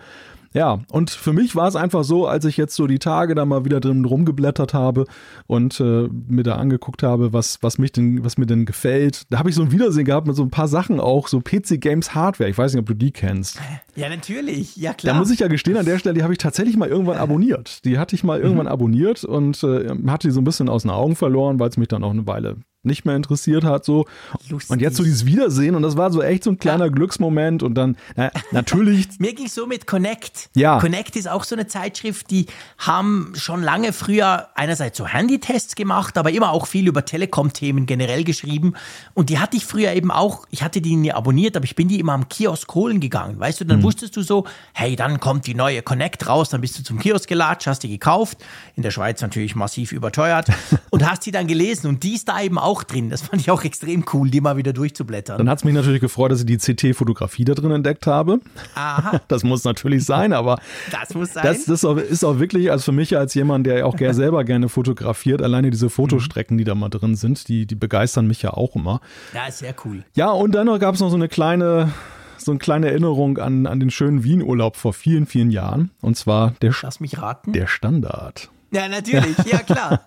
Ja, 0.54 0.80
und 0.92 1.10
für 1.10 1.34
mich 1.34 1.56
war 1.56 1.68
es 1.68 1.76
einfach 1.76 2.04
so, 2.04 2.28
als 2.28 2.46
ich 2.46 2.58
jetzt 2.58 2.76
so 2.76 2.88
die 2.88 3.00
Tage 3.00 3.36
da 3.36 3.46
mal 3.46 3.66
wieder 3.66 3.80
drin 3.80 4.06
rumgeblättert 4.06 4.74
habe 4.74 5.06
und 5.46 5.80
äh, 5.80 6.08
mir 6.28 6.44
da 6.44 6.56
angeguckt 6.56 7.04
habe, 7.04 7.34
was, 7.34 7.60
was, 7.62 7.78
mich 7.78 7.92
denn, 7.92 8.24
was 8.24 8.38
mir 8.38 8.46
denn 8.46 8.66
gefällt, 8.66 9.32
da 9.32 9.40
habe 9.40 9.50
ich 9.50 9.56
so 9.56 9.62
ein 9.62 9.72
Wiedersehen 9.72 10.06
gehabt 10.06 10.28
mit 10.28 10.36
so 10.36 10.44
ein 10.44 10.52
paar 10.52 10.68
Sachen 10.68 11.00
auch, 11.00 11.28
so 11.28 11.42
PC 11.42 11.80
Games 11.80 12.16
Hardware. 12.16 12.50
Ich 12.50 12.58
weiß 12.58 12.74
nicht, 12.74 12.82
ob 12.82 12.88
du 12.88 12.94
die 12.94 13.12
kennst. 13.12 13.60
Ja, 13.98 14.10
natürlich. 14.10 14.78
Ja, 14.78 14.94
klar. 14.94 15.14
Da 15.16 15.20
muss 15.20 15.32
ich 15.32 15.40
ja 15.40 15.48
gestehen, 15.48 15.76
an 15.76 15.86
der 15.86 15.98
Stelle, 15.98 16.14
die 16.14 16.22
habe 16.22 16.32
ich 16.32 16.38
tatsächlich 16.38 16.78
mal 16.78 16.88
irgendwann 16.88 17.18
abonniert. 17.18 17.84
Die 17.84 17.98
hatte 17.98 18.16
ich 18.16 18.24
mal 18.24 18.40
irgendwann 18.40 18.68
mhm. 18.68 18.72
abonniert 18.72 19.24
und 19.24 19.64
äh, 19.64 19.90
hatte 20.08 20.28
die 20.28 20.32
so 20.32 20.40
ein 20.40 20.44
bisschen 20.44 20.70
aus 20.70 20.84
den 20.84 20.92
Augen 20.92 21.16
verloren, 21.16 21.60
weil 21.60 21.70
es 21.70 21.78
mich 21.78 21.88
dann 21.88 22.04
auch 22.04 22.12
eine 22.12 22.28
Weile 22.28 22.58
nicht 22.88 23.06
mehr 23.06 23.16
interessiert 23.16 23.64
hat. 23.64 23.86
So. 23.86 24.06
Lustig. 24.50 24.72
Und 24.72 24.82
jetzt 24.82 24.98
so 24.98 25.04
dieses 25.04 25.26
Wiedersehen 25.26 25.76
und 25.76 25.84
das 25.84 25.96
war 25.96 26.12
so 26.12 26.24
echt 26.24 26.44
so 26.44 26.52
ein 26.52 26.58
kleiner 26.58 26.86
ja. 26.86 26.92
Glücksmoment 26.92 27.62
und 27.62 27.76
dann 27.76 27.98
na, 28.16 28.32
natürlich. 28.52 29.08
Mir 29.20 29.34
ging 29.34 29.48
so 29.48 29.68
mit 29.68 29.86
Connect. 29.86 30.50
Ja. 30.56 30.80
Connect 30.80 31.16
ist 31.16 31.28
auch 31.28 31.44
so 31.44 31.56
eine 31.56 31.68
Zeitschrift, 31.68 32.32
die 32.32 32.48
haben 32.80 33.34
schon 33.36 33.62
lange 33.62 33.94
früher 33.94 34.48
einerseits 34.56 34.98
so 34.98 35.06
Handytests 35.06 35.76
gemacht, 35.76 36.18
aber 36.18 36.32
immer 36.32 36.52
auch 36.52 36.66
viel 36.66 36.88
über 36.88 37.06
Telekom-Themen 37.06 37.86
generell 37.86 38.24
geschrieben. 38.24 38.74
Und 39.14 39.30
die 39.30 39.40
hatte 39.40 39.58
ich 39.58 39.66
früher 39.66 39.92
eben 39.94 40.10
auch, 40.10 40.48
ich 40.50 40.64
hatte 40.64 40.82
die 40.82 40.96
nie 40.96 41.12
abonniert, 41.12 41.56
aber 41.56 41.66
ich 41.66 41.76
bin 41.76 41.88
die 41.88 42.00
immer 42.00 42.14
am 42.14 42.30
Kiosk 42.30 42.74
holen 42.74 43.00
gegangen. 43.00 43.40
Weißt 43.40 43.60
du, 43.60 43.66
dann 43.66 43.80
mhm. 43.80 43.84
Wusstest 43.88 44.18
du 44.18 44.22
so, 44.22 44.44
hey, 44.74 44.98
dann 44.98 45.22
kommt 45.22 45.48
die 45.48 45.56
neue 45.56 45.82
Connect 45.82 46.28
raus, 46.28 46.50
dann 46.50 46.60
bist 46.60 46.78
du 46.78 46.84
zum 46.84 47.00
Kiosk 47.00 47.28
gelatscht, 47.28 47.68
hast 47.68 47.84
die 47.84 47.90
gekauft. 47.90 48.38
In 48.76 48.84
der 48.84 48.92
Schweiz 48.92 49.22
natürlich 49.22 49.56
massiv 49.56 49.94
überteuert 49.94 50.50
und 50.92 51.10
hast 51.10 51.26
die 51.26 51.32
dann 51.32 51.48
gelesen. 51.48 51.88
Und 51.88 52.04
die 52.04 52.16
ist 52.16 52.28
da 52.28 52.42
eben 52.42 52.60
auch 52.60 52.84
drin. 52.84 53.10
Das 53.10 53.22
fand 53.22 53.42
ich 53.42 53.50
auch 53.50 53.64
extrem 53.64 54.04
cool, 54.14 54.30
die 54.30 54.42
mal 54.42 54.58
wieder 54.58 54.74
durchzublättern. 54.74 55.38
Dann 55.38 55.50
hat 55.50 55.60
es 55.60 55.64
mich 55.64 55.74
natürlich 55.74 56.02
gefreut, 56.02 56.32
dass 56.32 56.42
ich 56.42 56.46
die 56.46 56.58
CT-Fotografie 56.58 57.46
da 57.46 57.54
drin 57.54 57.72
entdeckt 57.72 58.08
habe. 58.08 58.40
Aha. 58.76 59.22
Das 59.28 59.44
muss 59.44 59.64
natürlich 59.64 60.06
sein, 60.06 60.32
aber 60.32 60.60
das 60.92 61.14
muss 61.14 61.34
sein. 61.34 61.44
Das, 61.44 61.66
das 61.66 61.84
ist 61.84 62.24
auch 62.24 62.40
wirklich, 62.40 62.72
also 62.72 62.86
für 62.86 62.92
mich 62.92 63.18
als 63.18 63.34
jemand, 63.34 63.68
der 63.68 63.86
auch 63.86 63.96
gerne 63.96 64.14
selber 64.14 64.44
gerne 64.44 64.70
fotografiert, 64.70 65.42
alleine 65.42 65.70
diese 65.70 65.90
Fotostrecken, 65.90 66.58
die 66.58 66.64
da 66.64 66.76
mal 66.76 66.90
drin 66.90 67.16
sind, 67.16 67.48
die, 67.48 67.66
die 67.66 67.76
begeistern 67.76 68.28
mich 68.28 68.42
ja 68.42 68.52
auch 68.52 68.76
immer. 68.76 69.02
Ja, 69.34 69.48
ist 69.48 69.60
sehr 69.60 69.76
cool. 69.86 70.04
Ja, 70.14 70.32
und 70.32 70.54
dann 70.54 70.68
gab 70.80 70.96
es 70.96 71.02
noch 71.02 71.10
so 71.10 71.16
eine 71.16 71.28
kleine 71.28 71.92
so 72.38 72.52
eine 72.52 72.60
kleine 72.60 72.90
Erinnerung 72.90 73.38
an, 73.38 73.66
an 73.68 73.80
den 73.80 73.90
schönen 73.90 74.24
Wien-Urlaub 74.24 74.76
vor 74.76 74.94
vielen, 74.94 75.26
vielen 75.26 75.52
Jahren. 75.52 75.92
Und 76.02 76.18
zwar 76.18 76.52
der, 76.62 76.74
Lass 76.82 77.00
mich 77.00 77.22
raten. 77.22 77.54
der 77.54 77.68
Standard. 77.68 78.50
Ja, 78.72 78.88
natürlich, 78.90 79.38
ja 79.46 79.60
klar. 79.60 80.02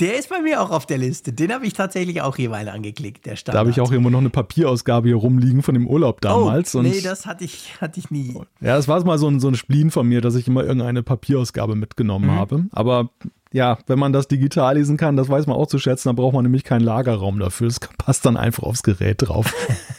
Der 0.00 0.18
ist 0.18 0.30
bei 0.30 0.40
mir 0.40 0.62
auch 0.62 0.70
auf 0.70 0.86
der 0.86 0.98
Liste. 0.98 1.32
Den 1.32 1.52
habe 1.52 1.66
ich 1.66 1.74
tatsächlich 1.74 2.22
auch 2.22 2.38
jeweils 2.38 2.68
angeklickt, 2.68 3.26
der 3.26 3.36
Standard. 3.36 3.54
Da 3.56 3.58
habe 3.60 3.70
ich 3.70 3.80
auch 3.80 3.92
immer 3.92 4.10
noch 4.10 4.20
eine 4.20 4.30
Papierausgabe 4.30 5.08
hier 5.08 5.16
rumliegen 5.16 5.62
von 5.62 5.74
dem 5.74 5.86
Urlaub 5.86 6.20
damals. 6.20 6.74
Oh, 6.74 6.82
nee, 6.82 7.00
das 7.00 7.26
hatte 7.26 7.44
ich, 7.44 7.80
hatte 7.80 8.00
ich 8.00 8.10
nie. 8.10 8.34
Ja, 8.60 8.76
das 8.76 8.88
war 8.88 9.02
mal 9.04 9.18
so 9.18 9.28
ein, 9.28 9.40
so 9.40 9.48
ein 9.48 9.56
Spleen 9.56 9.90
von 9.90 10.06
mir, 10.08 10.20
dass 10.20 10.36
ich 10.36 10.48
immer 10.48 10.64
irgendeine 10.64 11.02
Papierausgabe 11.02 11.74
mitgenommen 11.74 12.30
mhm. 12.30 12.34
habe. 12.34 12.64
Aber 12.72 13.10
ja, 13.50 13.78
wenn 13.86 13.98
man 13.98 14.12
das 14.12 14.28
digital 14.28 14.76
lesen 14.76 14.96
kann, 14.98 15.16
das 15.16 15.28
weiß 15.28 15.46
man 15.46 15.56
auch 15.56 15.66
zu 15.66 15.78
schätzen, 15.78 16.10
dann 16.10 16.16
braucht 16.16 16.34
man 16.34 16.42
nämlich 16.42 16.64
keinen 16.64 16.82
Lagerraum 16.82 17.38
dafür. 17.38 17.68
Das 17.68 17.80
passt 17.96 18.26
dann 18.26 18.36
einfach 18.36 18.62
aufs 18.62 18.82
Gerät 18.82 19.22
drauf. 19.22 19.54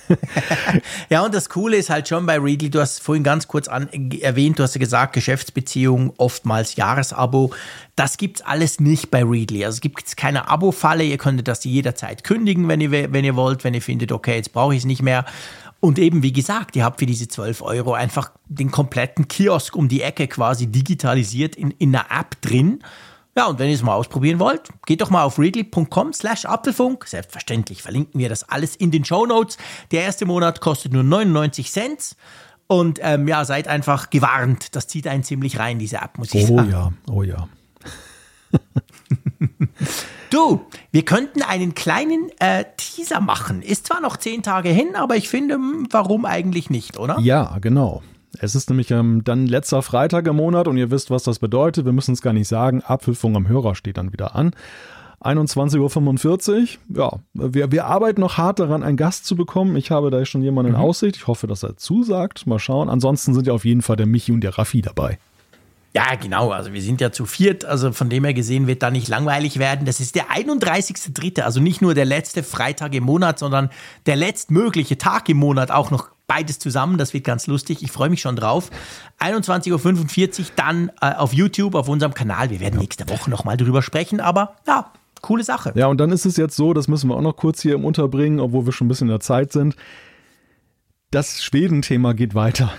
ja, 1.10 1.26
und 1.26 1.34
das 1.34 1.50
Coole 1.50 1.78
ist 1.78 1.90
halt 1.90 2.08
schon 2.08 2.28
bei 2.28 2.38
Readly, 2.38 2.70
du 2.70 2.80
hast 2.80 3.02
vorhin 3.02 3.24
ganz 3.24 3.48
kurz 3.48 3.68
an, 3.68 3.90
erwähnt, 4.22 4.60
du 4.60 4.64
hast 4.64 4.76
ja 4.76 4.80
gesagt, 4.80 5.14
Geschäftsbeziehung, 5.14 6.14
oftmals 6.18 6.76
Jahresabo. 6.76 7.52
Das 7.96 8.18
gibt's 8.18 8.42
alles 8.42 8.80
nicht 8.80 9.10
bei 9.10 9.24
Readly. 9.24 9.66
Also 9.66 9.78
es 9.78 9.82
gibt 9.82 10.16
keine 10.16 10.48
Abo-Falle, 10.48 11.04
ihr 11.04 11.18
könntet 11.18 11.48
das 11.48 11.64
jederzeit 11.64 12.24
kündigen, 12.24 12.68
wenn 12.68 12.82
ihr, 12.82 12.92
wenn 12.92 13.26
ihr 13.26 13.36
wollt, 13.36 13.64
wenn 13.64 13.74
ihr 13.74 13.82
findet, 13.82 14.12
okay, 14.12 14.36
jetzt 14.36 14.54
brauche 14.54 14.76
ich 14.76 14.82
es 14.82 14.86
nicht 14.86 15.02
mehr. 15.02 15.26
Und 15.80 15.98
eben, 15.98 16.24
wie 16.24 16.34
gesagt, 16.34 16.76
ihr 16.76 16.84
habt 16.84 17.00
für 17.00 17.06
diese 17.06 17.28
12 17.28 17.62
Euro 17.62 17.94
einfach 17.94 18.32
den 18.48 18.70
kompletten 18.70 19.28
Kiosk 19.28 19.76
um 19.76 19.88
die 19.88 20.02
Ecke 20.02 20.28
quasi 20.28 20.68
digitalisiert 20.68 21.56
in, 21.56 21.72
in 21.72 21.96
einer 21.96 22.06
App 22.12 22.42
drin. 22.42 22.84
Ja, 23.40 23.46
und 23.46 23.58
wenn 23.58 23.70
ihr 23.70 23.76
es 23.76 23.84
mal 23.84 23.94
ausprobieren 23.94 24.38
wollt, 24.38 24.64
geht 24.86 25.00
doch 25.00 25.12
mal 25.12 25.24
auf 25.24 25.40
readly.com 25.40 26.12
slash 26.12 26.44
Apfelfunk. 26.44 27.08
Selbstverständlich 27.08 27.82
verlinken 27.82 28.20
wir 28.20 28.28
das 28.28 28.44
alles 28.44 28.76
in 28.76 28.92
den 28.92 29.06
Show 29.06 29.26
Notes. 29.26 29.58
Der 29.92 30.04
erste 30.04 30.26
Monat 30.26 30.60
kostet 30.60 30.92
nur 30.92 31.04
99 31.04 31.72
Cent. 31.72 32.18
Und 32.68 33.00
ähm, 33.02 33.30
ja, 33.30 33.46
seid 33.46 33.70
einfach 33.70 34.10
gewarnt. 34.10 34.76
Das 34.76 34.88
zieht 34.88 35.08
einen 35.08 35.24
ziemlich 35.24 35.58
rein, 35.58 35.80
diese 35.80 36.00
App, 36.00 36.18
muss 36.18 36.34
ich 36.34 36.50
oh, 36.50 36.58
sagen. 36.58 36.98
Oh 37.08 37.24
ja, 37.24 37.38
oh 37.38 37.48
ja. 37.48 37.48
du, 40.32 40.66
wir 40.92 41.06
könnten 41.06 41.42
einen 41.42 41.74
kleinen 41.74 42.30
äh, 42.40 42.66
Teaser 42.76 43.22
machen. 43.22 43.62
Ist 43.62 43.88
zwar 43.88 44.02
noch 44.02 44.18
zehn 44.18 44.44
Tage 44.44 44.68
hin, 44.68 44.98
aber 44.98 45.16
ich 45.16 45.30
finde, 45.30 45.54
hm, 45.56 45.88
warum 45.92 46.26
eigentlich 46.26 46.70
nicht, 46.70 47.00
oder? 47.00 47.18
Ja, 47.22 47.58
genau. 47.62 48.04
Es 48.38 48.56
ist 48.56 48.70
nämlich 48.70 48.92
ähm, 48.92 49.24
dann 49.24 49.48
letzter 49.48 49.82
Freitag 49.82 50.28
im 50.28 50.36
Monat 50.36 50.68
und 50.68 50.78
ihr 50.78 50.92
wisst, 50.92 51.10
was 51.10 51.24
das 51.24 51.40
bedeutet. 51.40 51.86
Wir 51.86 51.94
müssen 51.94 52.14
es 52.14 52.22
gar 52.22 52.34
nicht 52.34 52.48
sagen. 52.48 52.84
Apfelfunk 52.84 53.36
am 53.36 53.48
Hörer 53.48 53.76
steht 53.76 53.98
dann 53.98 54.14
wieder 54.14 54.36
an. 54.36 54.52
21.45 55.22 56.78
Uhr. 56.90 56.98
Ja, 56.98 57.20
wir, 57.34 57.72
wir 57.72 57.86
arbeiten 57.86 58.22
noch 58.22 58.38
hart 58.38 58.60
daran, 58.60 58.84
einen 58.84 58.98
Gast 58.98 59.26
zu 59.26 59.36
bekommen. 59.36 59.76
Ich 59.76 59.92
habe 59.92 60.12
da 60.12 60.24
schon 60.26 60.42
jemanden 60.42 60.74
in 60.74 60.78
mhm. 60.78 60.84
Aussicht. 60.84 61.18
Ich 61.18 61.28
hoffe, 61.28 61.48
dass 61.48 61.64
er 61.64 61.76
zusagt. 61.76 62.48
Mal 62.48 62.60
schauen. 62.60 62.90
Ansonsten 62.90 63.34
sind 63.34 63.48
ja 63.48 63.54
auf 63.54 63.66
jeden 63.66 63.82
Fall 63.82 63.98
der 63.98 64.06
Michi 64.06 64.32
und 64.32 64.42
der 64.42 64.58
Raffi 64.58 64.82
dabei. 64.82 65.18
Ja, 65.94 66.16
genau. 66.16 66.52
Also 66.52 66.72
wir 66.72 66.82
sind 66.82 67.02
ja 67.02 67.12
zu 67.12 67.26
viert. 67.26 67.66
Also 67.66 67.92
von 67.92 68.10
dem 68.10 68.24
her 68.24 68.34
gesehen 68.34 68.68
wird 68.68 68.84
da 68.84 68.92
nicht 68.92 69.08
langweilig 69.08 69.60
werden. 69.60 69.86
Das 69.86 70.00
ist 70.00 70.16
der 70.16 70.28
31.3., 70.28 71.42
also 71.42 71.60
nicht 71.60 71.82
nur 71.82 71.96
der 71.96 72.06
letzte 72.06 72.44
Freitag 72.44 72.94
im 72.94 73.04
Monat, 73.04 73.40
sondern 73.40 73.70
der 74.06 74.16
letztmögliche 74.16 74.98
Tag 74.98 75.28
im 75.28 75.38
Monat 75.38 75.72
auch 75.72 75.92
noch 75.92 76.10
beides 76.30 76.60
zusammen. 76.60 76.98
Das 76.98 77.14
wird 77.14 77.26
ganz 77.26 77.48
lustig. 77.48 77.84
Ich 77.84 77.92
freue 77.92 78.10
mich 78.10 78.22
schon 78.22 78.38
drauf. 78.38 78.70
21.45 79.20 80.40
Uhr 80.40 80.46
dann 80.56 80.92
äh, 81.02 81.14
auf 81.16 81.34
YouTube, 81.34 81.76
auf 81.76 81.90
unserem 81.90 82.14
Kanal. 82.14 82.52
Wir 82.52 82.62
werden 82.62 82.80
nächste 82.80 83.10
Woche 83.10 83.30
nochmal 83.30 83.58
drüber 83.58 83.82
sprechen, 83.82 84.22
aber 84.22 84.56
ja, 84.66 84.92
coole 85.22 85.44
Sache. 85.44 85.74
Ja, 85.76 85.88
und 85.88 85.98
dann 85.98 86.12
ist 86.12 86.26
es 86.26 86.38
jetzt 86.38 86.56
so, 86.56 86.74
das 86.74 86.88
müssen 86.88 87.10
wir 87.10 87.18
auch 87.18 87.22
noch 87.22 87.36
kurz 87.36 87.62
hier 87.62 87.76
im 87.76 87.84
Unterbringen, 87.84 88.40
obwohl 88.40 88.66
wir 88.66 88.72
schon 88.72 88.86
ein 88.86 88.90
bisschen 88.90 89.08
in 89.08 89.14
der 89.14 89.20
Zeit 89.20 89.52
sind. 89.52 89.76
Das 91.12 91.44
Schweden-Thema 91.44 92.14
geht 92.14 92.36
weiter. 92.36 92.72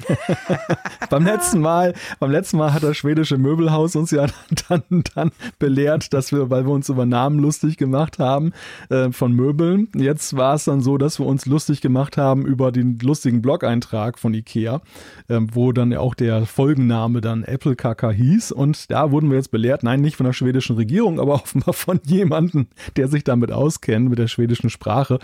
beim 1.10 1.26
letzten 1.26 1.60
Mal, 1.60 1.92
beim 2.18 2.30
letzten 2.30 2.56
Mal 2.56 2.72
hat 2.72 2.82
das 2.82 2.96
schwedische 2.96 3.36
Möbelhaus 3.36 3.96
uns 3.96 4.10
ja 4.12 4.28
dann, 4.68 5.04
dann 5.14 5.30
belehrt, 5.58 6.14
dass 6.14 6.32
wir, 6.32 6.48
weil 6.48 6.64
wir 6.64 6.72
uns 6.72 6.88
über 6.88 7.04
Namen 7.04 7.38
lustig 7.38 7.76
gemacht 7.76 8.18
haben 8.18 8.52
äh, 8.88 9.12
von 9.12 9.34
Möbeln. 9.34 9.88
Jetzt 9.94 10.38
war 10.38 10.54
es 10.54 10.64
dann 10.64 10.80
so, 10.80 10.96
dass 10.96 11.18
wir 11.18 11.26
uns 11.26 11.44
lustig 11.44 11.82
gemacht 11.82 12.16
haben 12.16 12.46
über 12.46 12.72
den 12.72 12.98
lustigen 13.00 13.42
Blog-Eintrag 13.42 14.18
von 14.18 14.32
Ikea, 14.32 14.80
äh, 15.28 15.40
wo 15.52 15.72
dann 15.72 15.92
auch 15.92 16.14
der 16.14 16.46
Folgenname 16.46 17.20
dann 17.20 17.44
Apple 17.44 17.76
Kaka 17.76 18.10
hieß. 18.10 18.52
Und 18.52 18.90
da 18.90 19.10
wurden 19.10 19.28
wir 19.28 19.36
jetzt 19.36 19.50
belehrt, 19.50 19.82
nein, 19.82 20.00
nicht 20.00 20.16
von 20.16 20.24
der 20.24 20.32
schwedischen 20.32 20.76
Regierung, 20.76 21.20
aber 21.20 21.34
offenbar 21.42 21.74
von 21.74 22.00
jemandem, 22.04 22.68
der 22.96 23.08
sich 23.08 23.22
damit 23.22 23.52
auskennt, 23.52 24.08
mit 24.08 24.18
der 24.18 24.28
schwedischen 24.28 24.70
Sprache 24.70 25.18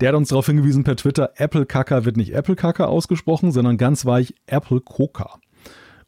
der 0.00 0.10
hat 0.10 0.16
uns 0.16 0.28
darauf 0.28 0.46
hingewiesen 0.46 0.84
per 0.84 0.96
Twitter, 0.96 1.32
Apple 1.36 1.66
Kaka 1.66 2.04
wird 2.04 2.16
nicht 2.16 2.32
Apple 2.32 2.56
Kaka 2.56 2.86
ausgesprochen, 2.86 3.52
sondern 3.52 3.76
ganz 3.76 4.06
weich 4.06 4.34
Apple 4.46 4.80
Coca. 4.80 5.38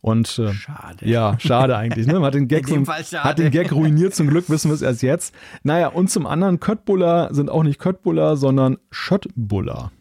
Und 0.02 0.38
äh, 0.38 0.52
schade. 0.52 1.06
ja, 1.06 1.38
schade 1.38 1.76
eigentlich. 1.76 2.06
Ne? 2.06 2.14
Man 2.14 2.24
hat 2.24 2.34
den, 2.34 2.48
Gag, 2.48 2.66
hat 2.68 3.38
den 3.38 3.50
Gag 3.50 3.72
ruiniert, 3.72 4.14
zum 4.14 4.28
Glück 4.28 4.48
wissen 4.48 4.70
wir 4.70 4.74
es 4.74 4.82
erst 4.82 5.02
jetzt. 5.02 5.34
Naja, 5.62 5.88
und 5.88 6.10
zum 6.10 6.26
anderen, 6.26 6.58
Köttbuller 6.58 7.34
sind 7.34 7.50
auch 7.50 7.62
nicht 7.62 7.78
Köttbuller, 7.78 8.36
sondern 8.36 8.78
Schöttbuller. 8.90 9.92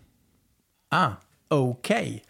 Ah, 0.90 1.18
okay. 1.50 2.22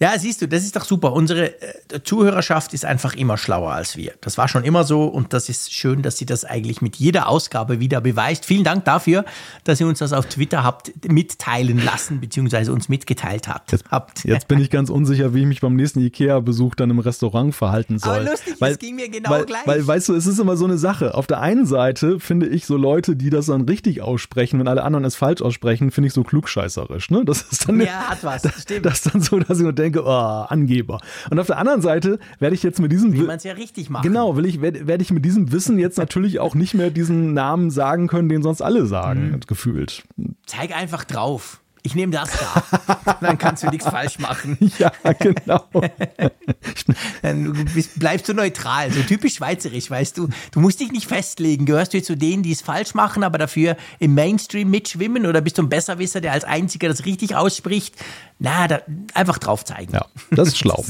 Ja, 0.00 0.18
siehst 0.18 0.42
du, 0.42 0.48
das 0.48 0.64
ist 0.64 0.74
doch 0.74 0.84
super. 0.84 1.12
Unsere 1.12 1.60
äh, 1.62 2.02
Zuhörerschaft 2.02 2.74
ist 2.74 2.84
einfach 2.84 3.14
immer 3.14 3.38
schlauer 3.38 3.72
als 3.72 3.96
wir. 3.96 4.12
Das 4.20 4.36
war 4.36 4.48
schon 4.48 4.64
immer 4.64 4.84
so 4.84 5.04
und 5.04 5.32
das 5.32 5.48
ist 5.48 5.72
schön, 5.72 6.02
dass 6.02 6.18
sie 6.18 6.26
das 6.26 6.44
eigentlich 6.44 6.82
mit 6.82 6.96
jeder 6.96 7.28
Ausgabe 7.28 7.78
wieder 7.80 8.00
beweist. 8.00 8.44
Vielen 8.44 8.64
Dank 8.64 8.84
dafür, 8.84 9.24
dass 9.62 9.80
ihr 9.80 9.86
uns 9.86 10.00
das 10.00 10.12
auf 10.12 10.26
Twitter 10.26 10.64
habt 10.64 10.92
mitteilen 11.08 11.82
lassen, 11.82 12.20
beziehungsweise 12.20 12.72
uns 12.72 12.88
mitgeteilt 12.88 13.46
habt. 13.46 13.72
Jetzt, 13.72 13.84
habt. 13.90 14.24
jetzt 14.24 14.48
bin 14.48 14.60
ich 14.60 14.70
ganz 14.70 14.90
unsicher, 14.90 15.32
wie 15.32 15.42
ich 15.42 15.46
mich 15.46 15.60
beim 15.60 15.76
nächsten 15.76 16.00
IKEA-Besuch 16.00 16.74
dann 16.74 16.90
im 16.90 16.98
Restaurant 16.98 17.54
verhalten 17.54 17.98
soll. 17.98 18.16
Aber 18.16 18.30
lustig, 18.30 18.56
weil, 18.58 18.72
das 18.72 18.78
ging 18.80 18.96
mir 18.96 19.08
genau 19.08 19.30
weil, 19.30 19.46
gleich. 19.46 19.66
Weil, 19.66 19.86
weißt 19.86 20.08
du, 20.08 20.14
es 20.14 20.26
ist 20.26 20.38
immer 20.38 20.56
so 20.56 20.64
eine 20.64 20.76
Sache. 20.76 21.14
Auf 21.14 21.26
der 21.28 21.40
einen 21.40 21.66
Seite 21.66 22.18
finde 22.18 22.48
ich 22.48 22.66
so 22.66 22.76
Leute, 22.76 23.14
die 23.14 23.30
das 23.30 23.46
dann 23.46 23.62
richtig 23.62 24.02
aussprechen, 24.02 24.58
wenn 24.58 24.68
alle 24.68 24.82
anderen 24.82 25.04
es 25.04 25.14
falsch 25.14 25.40
aussprechen, 25.40 25.92
finde 25.92 26.08
ich 26.08 26.14
so 26.14 26.24
klugscheißerisch. 26.24 27.10
Ne? 27.10 27.24
Das 27.24 27.42
ist 27.42 27.68
dann 27.68 27.80
ja, 27.80 27.86
hat 28.08 28.24
was. 28.24 28.42
Das, 28.42 28.64
das 28.82 29.02
dann 29.02 29.20
so, 29.20 29.38
dass 29.38 29.58
ich 29.58 29.62
nur 29.62 29.72
denke, 29.72 29.83
oh, 29.96 30.44
Angeber. 30.48 31.00
Und 31.30 31.38
auf 31.38 31.46
der 31.46 31.58
anderen 31.58 31.82
Seite 31.82 32.18
werde 32.38 32.54
ich 32.54 32.62
jetzt 32.62 32.80
mit 32.80 32.92
diesem. 32.92 33.12
Wie 33.12 33.22
man 33.22 33.36
es 33.36 33.44
ja 33.44 33.52
richtig 33.52 33.90
macht. 33.90 34.02
Genau, 34.02 34.36
will 34.36 34.46
ich, 34.46 34.60
werde 34.60 34.86
werd 34.86 35.02
ich 35.02 35.10
mit 35.10 35.24
diesem 35.24 35.52
Wissen 35.52 35.78
jetzt 35.78 35.98
natürlich 35.98 36.40
auch 36.40 36.54
nicht 36.54 36.74
mehr 36.74 36.90
diesen 36.90 37.34
Namen 37.34 37.70
sagen 37.70 38.06
können, 38.06 38.28
den 38.28 38.42
sonst 38.42 38.62
alle 38.62 38.86
sagen, 38.86 39.32
mhm. 39.32 39.40
gefühlt. 39.46 40.04
Zeig 40.46 40.74
einfach 40.76 41.04
drauf 41.04 41.60
ich 41.86 41.94
nehme 41.94 42.12
das 42.12 42.30
da. 42.32 43.16
Dann 43.20 43.36
kannst 43.36 43.62
du 43.62 43.68
nichts 43.68 43.86
falsch 43.86 44.18
machen. 44.18 44.58
Ja, 44.78 44.90
genau. 45.20 45.64
Dann 47.22 47.68
bleibst 47.96 48.28
du 48.28 48.34
neutral, 48.34 48.90
so 48.90 49.02
typisch 49.02 49.34
schweizerisch, 49.34 49.90
weißt 49.90 50.18
du. 50.18 50.28
Du 50.50 50.60
musst 50.60 50.80
dich 50.80 50.90
nicht 50.90 51.06
festlegen. 51.06 51.66
Gehörst 51.66 51.92
du 51.92 51.98
jetzt 51.98 52.06
zu 52.06 52.16
denen, 52.16 52.42
die 52.42 52.52
es 52.52 52.62
falsch 52.62 52.94
machen, 52.94 53.22
aber 53.22 53.38
dafür 53.38 53.76
im 53.98 54.14
Mainstream 54.14 54.70
mitschwimmen 54.70 55.26
oder 55.26 55.42
bist 55.42 55.58
du 55.58 55.62
ein 55.62 55.68
Besserwisser, 55.68 56.20
der 56.20 56.32
als 56.32 56.44
einziger 56.44 56.88
das 56.88 57.04
richtig 57.04 57.36
ausspricht? 57.36 57.94
Na, 58.38 58.66
da, 58.66 58.80
einfach 59.12 59.38
drauf 59.38 59.64
zeigen. 59.64 59.92
Ja, 59.92 60.06
das 60.30 60.48
ist 60.48 60.58
schlau. 60.58 60.84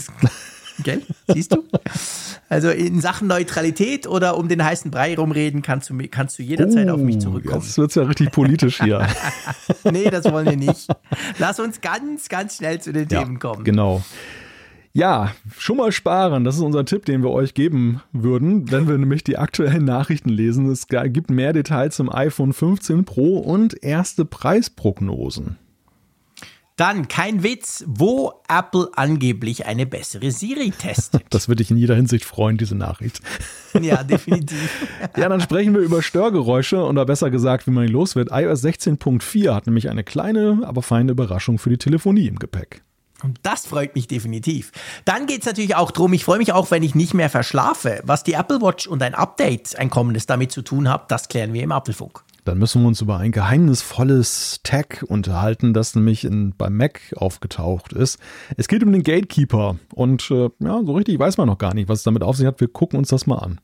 Gell? 0.82 1.02
Siehst 1.28 1.52
du? 1.52 1.64
Also 2.48 2.70
in 2.70 3.00
Sachen 3.00 3.28
Neutralität 3.28 4.06
oder 4.06 4.36
um 4.36 4.48
den 4.48 4.64
heißen 4.64 4.90
Brei 4.90 5.14
rumreden, 5.14 5.62
kannst 5.62 5.90
du, 5.90 5.96
kannst 6.10 6.38
du 6.38 6.42
jederzeit 6.42 6.88
oh, 6.88 6.94
auf 6.94 7.00
mich 7.00 7.18
zurückkommen. 7.18 7.62
Jetzt 7.62 7.78
wird 7.78 7.94
ja 7.94 8.02
richtig 8.02 8.32
politisch 8.32 8.82
hier. 8.82 9.06
nee, 9.90 10.10
das 10.10 10.24
wollen 10.30 10.46
wir 10.46 10.56
nicht. 10.56 10.88
Lass 11.38 11.60
uns 11.60 11.80
ganz, 11.80 12.28
ganz 12.28 12.56
schnell 12.56 12.80
zu 12.80 12.92
den 12.92 13.08
ja, 13.08 13.20
Themen 13.20 13.38
kommen. 13.38 13.64
Genau. 13.64 14.02
Ja, 14.92 15.32
schon 15.58 15.76
mal 15.76 15.90
sparen. 15.90 16.44
Das 16.44 16.54
ist 16.54 16.60
unser 16.60 16.84
Tipp, 16.84 17.04
den 17.04 17.22
wir 17.22 17.30
euch 17.30 17.54
geben 17.54 18.00
würden, 18.12 18.70
wenn 18.70 18.86
wir 18.86 18.96
nämlich 18.96 19.24
die 19.24 19.38
aktuellen 19.38 19.84
Nachrichten 19.84 20.28
lesen. 20.28 20.70
Es 20.70 20.86
gibt 20.86 21.30
mehr 21.30 21.52
Details 21.52 21.96
zum 21.96 22.14
iPhone 22.14 22.52
15 22.52 23.04
Pro 23.04 23.38
und 23.38 23.82
erste 23.82 24.24
Preisprognosen. 24.24 25.58
Dann 26.76 27.06
kein 27.06 27.44
Witz, 27.44 27.84
wo 27.86 28.32
Apple 28.48 28.90
angeblich 28.96 29.64
eine 29.66 29.86
bessere 29.86 30.32
Siri 30.32 30.70
testet. 30.70 31.22
Das 31.30 31.48
würde 31.48 31.62
ich 31.62 31.70
in 31.70 31.76
jeder 31.76 31.94
Hinsicht 31.94 32.24
freuen, 32.24 32.56
diese 32.56 32.74
Nachricht. 32.74 33.20
Ja, 33.80 34.04
definitiv. 34.04 34.86
ja, 35.16 35.28
dann 35.28 35.40
sprechen 35.40 35.74
wir 35.74 35.80
über 35.80 36.00
Störgeräusche 36.00 36.80
oder 36.84 37.04
besser 37.04 37.28
gesagt, 37.32 37.66
wie 37.66 37.72
man 37.72 37.88
ihn 37.88 37.90
los 37.90 38.14
wird. 38.14 38.28
iOS 38.30 38.62
16.4 38.62 39.52
hat 39.52 39.66
nämlich 39.66 39.90
eine 39.90 40.04
kleine, 40.04 40.62
aber 40.64 40.80
feine 40.80 41.10
Überraschung 41.10 41.58
für 41.58 41.70
die 41.70 41.78
Telefonie 41.78 42.28
im 42.28 42.38
Gepäck. 42.38 42.82
Und 43.24 43.40
das 43.42 43.66
freut 43.66 43.94
mich 43.94 44.06
definitiv. 44.06 44.70
Dann 45.04 45.26
geht 45.26 45.40
es 45.40 45.46
natürlich 45.46 45.74
auch 45.74 45.90
darum, 45.90 46.12
ich 46.12 46.24
freue 46.24 46.38
mich 46.38 46.52
auch, 46.52 46.70
wenn 46.70 46.82
ich 46.82 46.94
nicht 46.94 47.14
mehr 47.14 47.30
verschlafe. 47.30 48.00
Was 48.04 48.22
die 48.22 48.34
Apple 48.34 48.60
Watch 48.60 48.86
und 48.86 49.02
ein 49.02 49.14
Update, 49.14 49.76
ein 49.76 49.90
kommendes 49.90 50.26
damit 50.26 50.52
zu 50.52 50.62
tun 50.62 50.88
hat, 50.88 51.10
das 51.10 51.28
klären 51.28 51.52
wir 51.52 51.62
im 51.62 51.72
Apfelfunk. 51.72 52.23
Dann 52.44 52.58
müssen 52.58 52.82
wir 52.82 52.88
uns 52.88 53.00
über 53.00 53.18
ein 53.18 53.32
geheimnisvolles 53.32 54.60
Tag 54.62 55.04
unterhalten, 55.08 55.72
das 55.72 55.94
nämlich 55.94 56.24
in, 56.24 56.54
beim 56.56 56.76
Mac 56.76 57.00
aufgetaucht 57.16 57.92
ist. 57.92 58.18
Es 58.56 58.68
geht 58.68 58.82
um 58.84 58.92
den 58.92 59.02
Gatekeeper 59.02 59.76
und 59.94 60.30
äh, 60.30 60.50
ja, 60.58 60.82
so 60.84 60.92
richtig 60.92 61.18
weiß 61.18 61.38
man 61.38 61.48
noch 61.48 61.58
gar 61.58 61.74
nicht, 61.74 61.88
was 61.88 62.00
es 62.00 62.04
damit 62.04 62.22
auf 62.22 62.36
sich 62.36 62.46
hat. 62.46 62.60
Wir 62.60 62.68
gucken 62.68 62.98
uns 62.98 63.08
das 63.08 63.26
mal 63.26 63.38
an. 63.38 63.60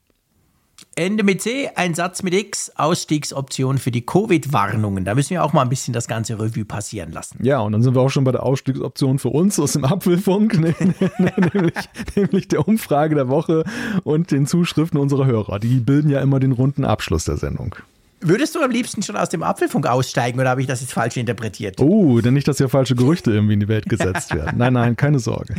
Ende 0.96 1.24
mit 1.24 1.42
C, 1.42 1.70
ein 1.76 1.94
Satz 1.94 2.22
mit 2.22 2.34
X, 2.34 2.72
Ausstiegsoption 2.74 3.78
für 3.78 3.90
die 3.90 4.04
Covid-Warnungen. 4.04 5.04
Da 5.04 5.14
müssen 5.14 5.30
wir 5.30 5.44
auch 5.44 5.52
mal 5.52 5.62
ein 5.62 5.68
bisschen 5.68 5.92
das 5.92 6.08
ganze 6.08 6.38
Revue 6.38 6.64
passieren 6.64 7.12
lassen. 7.12 7.38
Ja, 7.42 7.60
und 7.60 7.72
dann 7.72 7.82
sind 7.82 7.94
wir 7.94 8.00
auch 8.00 8.08
schon 8.08 8.24
bei 8.24 8.32
der 8.32 8.42
Ausstiegsoption 8.42 9.18
für 9.18 9.28
uns 9.28 9.60
aus 9.60 9.74
dem 9.74 9.84
Apfelfunk, 9.84 10.58
ne, 10.60 10.74
ne, 11.18 11.32
nämlich, 11.52 11.74
nämlich 12.16 12.48
der 12.48 12.66
Umfrage 12.66 13.14
der 13.14 13.28
Woche 13.28 13.64
und 14.04 14.30
den 14.30 14.46
Zuschriften 14.46 14.98
unserer 14.98 15.26
Hörer. 15.26 15.58
Die 15.58 15.80
bilden 15.80 16.10
ja 16.10 16.20
immer 16.20 16.40
den 16.40 16.52
runden 16.52 16.84
Abschluss 16.84 17.24
der 17.24 17.36
Sendung. 17.36 17.76
Würdest 18.22 18.54
du 18.54 18.60
am 18.60 18.70
liebsten 18.70 19.02
schon 19.02 19.16
aus 19.16 19.30
dem 19.30 19.42
Apfelfunk 19.42 19.86
aussteigen 19.86 20.38
oder 20.40 20.50
habe 20.50 20.60
ich 20.60 20.66
das 20.66 20.82
jetzt 20.82 20.92
falsch 20.92 21.16
interpretiert? 21.16 21.80
Oh, 21.80 22.20
denn 22.20 22.34
nicht, 22.34 22.46
dass 22.46 22.58
hier 22.58 22.68
falsche 22.68 22.94
Gerüchte 22.94 23.30
irgendwie 23.30 23.54
in 23.54 23.60
die 23.60 23.68
Welt 23.68 23.88
gesetzt 23.88 24.34
werden. 24.34 24.58
Nein, 24.58 24.74
nein, 24.74 24.94
keine 24.94 25.18
Sorge. 25.18 25.54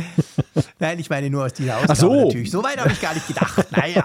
Nein, 0.78 0.98
ich 1.00 1.10
meine 1.10 1.28
nur 1.28 1.44
aus 1.44 1.52
dieser 1.54 1.76
Ausgabe 1.78 1.92
Ach 1.92 1.96
so. 1.96 2.24
natürlich. 2.26 2.50
So 2.52 2.62
weit 2.62 2.78
habe 2.78 2.92
ich 2.92 3.00
gar 3.00 3.14
nicht 3.14 3.26
gedacht. 3.26 3.66
Naja, 3.72 4.04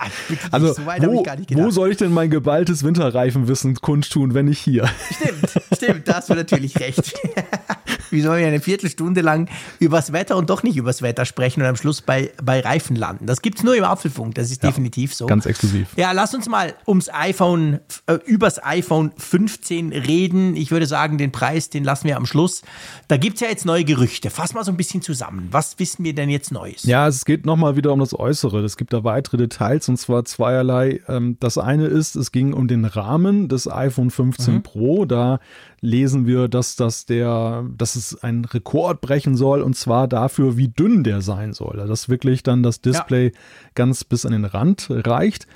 also, 0.52 0.74
so 0.74 0.86
weit 0.88 1.02
wo, 1.02 1.06
habe 1.06 1.16
ich 1.18 1.24
gar 1.24 1.36
nicht 1.36 1.50
gedacht. 1.50 1.66
Wo 1.66 1.70
soll 1.70 1.92
ich 1.92 1.98
denn 1.98 2.12
mein 2.12 2.32
geballtes 2.32 2.84
Winterreifenwissen 2.84 3.76
kundtun, 3.76 4.34
wenn 4.34 4.46
nicht 4.46 4.60
hier? 4.60 4.90
Stimmt, 5.12 5.64
stimmt, 5.76 6.08
da 6.08 6.16
hast 6.16 6.30
du 6.30 6.34
natürlich 6.34 6.80
recht. 6.80 7.14
Wie 8.10 8.22
sollen 8.22 8.40
wir 8.40 8.48
eine 8.48 8.62
Viertelstunde 8.62 9.20
lang 9.22 9.50
übers 9.80 10.14
Wetter 10.14 10.38
und 10.38 10.50
doch 10.50 10.64
nicht 10.64 10.78
übers 10.78 11.02
Wetter 11.02 11.26
sprechen 11.26 11.62
und 11.62 11.68
am 11.68 11.76
Schluss 11.76 12.02
bei, 12.02 12.32
bei 12.42 12.62
Reifen 12.62 12.96
landen? 12.96 13.26
Das 13.28 13.42
gibt 13.42 13.58
es 13.58 13.64
nur 13.66 13.76
im 13.76 13.84
Apfelfunk, 13.84 14.36
das 14.36 14.50
ist 14.50 14.64
Ja, 14.64 14.70
definitiv 14.70 15.14
so. 15.14 15.26
Ganz 15.26 15.46
exklusiv. 15.46 15.90
Ja, 15.98 16.14
lass 16.14 16.34
uns 16.34 16.48
mal 16.48 16.74
ums 16.88 17.10
iPhone, 17.14 17.80
äh, 18.06 18.14
übers 18.48 18.64
iPhone 18.64 19.12
15 19.18 19.92
reden. 19.92 20.56
Ich 20.56 20.72
würde 20.72 20.86
sagen, 20.86 21.18
den 21.18 21.34
Preis, 21.34 21.70
den 21.70 21.84
lassen 21.84 22.08
wir 22.08 22.16
am 22.16 22.26
Schluss. 22.26 22.62
Da 23.10 23.18
gibt 23.18 23.36
es 23.36 23.42
ja 23.42 23.50
jetzt 23.50 23.66
neue 23.66 23.84
Gerüchte. 23.84 24.30
Fass 24.30 24.54
mal 24.54 24.64
so 24.64 24.72
ein 24.72 24.78
bisschen 24.78 25.02
zusammen. 25.02 25.50
Was 25.52 25.80
wissen 25.80 26.06
wir 26.06 26.16
denn 26.16 26.30
jetzt 26.30 26.54
Neues? 26.54 26.84
Ja, 26.84 27.08
es 27.10 27.26
geht 27.26 27.46
nochmal 27.46 27.76
wieder 27.76 27.92
um 27.92 28.00
das 28.00 28.18
Äußere. 28.18 28.64
Es 28.64 28.78
gibt 28.78 28.94
da 28.94 29.04
weitere 29.04 29.36
Details 29.36 29.90
und 29.90 29.98
zwar 29.98 30.24
zweierlei. 30.24 31.02
Ähm, 31.10 31.36
Das 31.42 31.58
eine 31.58 31.88
ist, 31.88 32.16
es 32.16 32.32
ging 32.32 32.54
um 32.54 32.70
den 32.70 32.86
Rahmen 32.86 33.50
des 33.50 33.70
iPhone 33.70 34.12
15 34.12 34.64
Pro. 34.64 35.04
Da 35.04 35.40
lesen 35.82 36.26
wir, 36.26 36.48
dass 36.48 36.78
das 36.78 37.06
der, 37.06 37.66
dass 37.78 37.98
es 37.98 38.24
einen 38.24 38.46
Rekord 38.46 39.02
brechen 39.02 39.36
soll 39.36 39.62
und 39.62 39.76
zwar 39.76 40.08
dafür, 40.08 40.56
wie 40.56 40.70
dünn 40.70 41.04
der 41.04 41.20
sein 41.22 41.52
soll. 41.52 41.84
Dass 41.86 42.08
wirklich 42.08 42.44
dann 42.44 42.64
das 42.64 42.80
Display 42.80 43.34
ganz 43.76 44.06
bis 44.06 44.26
an 44.26 44.32
den 44.32 44.46
Rand 44.46 44.88
reicht. 44.90 45.48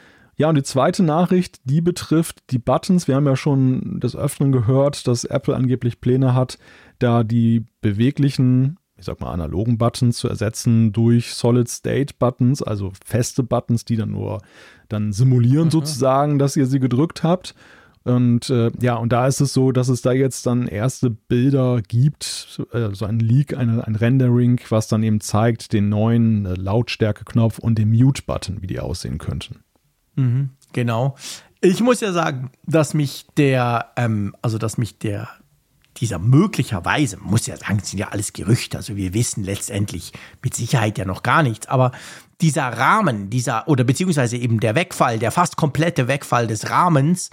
Ja, 0.41 0.49
und 0.49 0.55
die 0.55 0.63
zweite 0.63 1.03
Nachricht, 1.03 1.59
die 1.65 1.81
betrifft 1.81 2.39
die 2.49 2.57
Buttons. 2.57 3.07
Wir 3.07 3.13
haben 3.13 3.27
ja 3.27 3.35
schon 3.35 3.99
des 3.99 4.15
Öfteren 4.15 4.51
gehört, 4.51 5.05
dass 5.05 5.23
Apple 5.23 5.55
angeblich 5.55 6.01
Pläne 6.01 6.33
hat, 6.33 6.57
da 6.97 7.23
die 7.23 7.67
beweglichen, 7.81 8.79
ich 8.97 9.05
sag 9.05 9.21
mal, 9.21 9.31
analogen 9.31 9.77
Buttons 9.77 10.17
zu 10.17 10.27
ersetzen 10.27 10.93
durch 10.93 11.35
Solid-State-Buttons, 11.35 12.63
also 12.63 12.91
feste 13.05 13.43
Buttons, 13.43 13.85
die 13.85 13.97
dann 13.97 14.09
nur 14.09 14.41
dann 14.89 15.13
simulieren 15.13 15.69
sozusagen, 15.69 16.39
dass 16.39 16.57
ihr 16.57 16.65
sie 16.65 16.79
gedrückt 16.79 17.21
habt. 17.21 17.53
Und 18.03 18.49
äh, 18.49 18.71
ja, 18.81 18.95
und 18.95 19.13
da 19.13 19.27
ist 19.27 19.41
es 19.41 19.53
so, 19.53 19.71
dass 19.71 19.89
es 19.89 20.01
da 20.01 20.11
jetzt 20.11 20.47
dann 20.47 20.65
erste 20.65 21.11
Bilder 21.11 21.83
gibt, 21.87 22.63
äh, 22.73 22.89
so 22.93 23.05
ein 23.05 23.19
Leak, 23.19 23.55
eine, 23.55 23.85
ein 23.85 23.95
Rendering, 23.95 24.59
was 24.69 24.87
dann 24.87 25.03
eben 25.03 25.21
zeigt 25.21 25.71
den 25.71 25.89
neuen 25.89 26.47
äh, 26.47 26.55
Lautstärke-Knopf 26.55 27.59
und 27.59 27.77
den 27.77 27.91
Mute-Button, 27.91 28.63
wie 28.63 28.67
die 28.67 28.79
aussehen 28.79 29.19
könnten. 29.19 29.59
Genau. 30.73 31.15
Ich 31.61 31.81
muss 31.81 32.01
ja 32.01 32.11
sagen, 32.11 32.51
dass 32.65 32.93
mich 32.93 33.27
der, 33.37 33.91
ähm, 33.95 34.35
also 34.41 34.57
dass 34.57 34.77
mich 34.77 34.97
der, 34.97 35.29
dieser 35.97 36.17
möglicherweise, 36.17 37.17
muss 37.17 37.45
ja 37.45 37.55
sagen, 37.57 37.79
es 37.81 37.91
sind 37.91 37.99
ja 37.99 38.09
alles 38.09 38.33
Gerüchte, 38.33 38.77
also 38.77 38.95
wir 38.95 39.13
wissen 39.13 39.43
letztendlich 39.43 40.13
mit 40.41 40.55
Sicherheit 40.55 40.97
ja 40.97 41.05
noch 41.05 41.21
gar 41.21 41.43
nichts, 41.43 41.67
aber 41.67 41.91
dieser 42.41 42.63
Rahmen, 42.63 43.29
dieser, 43.29 43.67
oder 43.67 43.83
beziehungsweise 43.83 44.37
eben 44.37 44.59
der 44.59 44.73
Wegfall, 44.73 45.19
der 45.19 45.31
fast 45.31 45.57
komplette 45.57 46.07
Wegfall 46.07 46.47
des 46.47 46.71
Rahmens, 46.71 47.29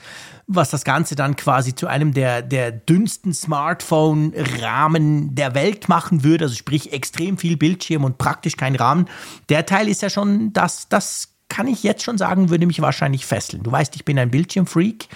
was 0.47 0.69
das 0.69 0.85
Ganze 0.85 1.17
dann 1.17 1.35
quasi 1.35 1.75
zu 1.75 1.87
einem 1.87 2.12
der, 2.12 2.43
der 2.43 2.71
dünnsten 2.71 3.33
Smartphone-Rahmen 3.33 5.35
der 5.35 5.55
Welt 5.55 5.88
machen 5.88 6.25
würde, 6.25 6.45
also 6.45 6.55
sprich 6.55 6.93
extrem 6.93 7.38
viel 7.38 7.57
Bildschirm 7.57 8.05
und 8.05 8.19
praktisch 8.19 8.59
kein 8.59 8.77
Rahmen, 8.77 9.09
der 9.49 9.64
Teil 9.64 9.88
ist 9.88 10.03
ja 10.03 10.11
schon, 10.11 10.53
das, 10.53 10.91
das 10.91 11.38
kann 11.49 11.67
ich 11.67 11.83
jetzt 11.83 12.03
schon 12.03 12.19
sagen, 12.19 12.51
würde 12.51 12.67
mich 12.67 12.81
wahrscheinlich 12.81 13.27
fesseln. 13.27 13.63
Du 13.63 13.73
weißt, 13.73 13.97
ich 13.97 14.05
bin 14.05 14.19
ein 14.19 14.31
Bildschirmfreak 14.31 15.09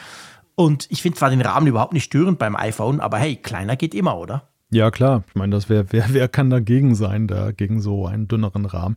und 0.54 0.86
ich 0.90 1.02
finde 1.02 1.18
zwar 1.18 1.30
den 1.30 1.42
Rahmen 1.42 1.66
überhaupt 1.66 1.92
nicht 1.92 2.04
störend 2.04 2.38
beim 2.38 2.56
iPhone, 2.56 3.00
aber 3.00 3.18
hey, 3.18 3.36
kleiner 3.36 3.76
geht 3.76 3.94
immer, 3.94 4.18
oder? 4.18 4.48
Ja, 4.72 4.90
klar. 4.90 5.22
Ich 5.28 5.34
meine, 5.34 5.54
das 5.54 5.68
wär, 5.68 5.92
wer, 5.92 6.06
wer 6.14 6.28
kann 6.28 6.48
dagegen 6.48 6.94
sein, 6.94 7.28
da 7.28 7.52
gegen 7.52 7.82
so 7.82 8.06
einen 8.06 8.26
dünneren 8.26 8.64
Rahmen? 8.64 8.96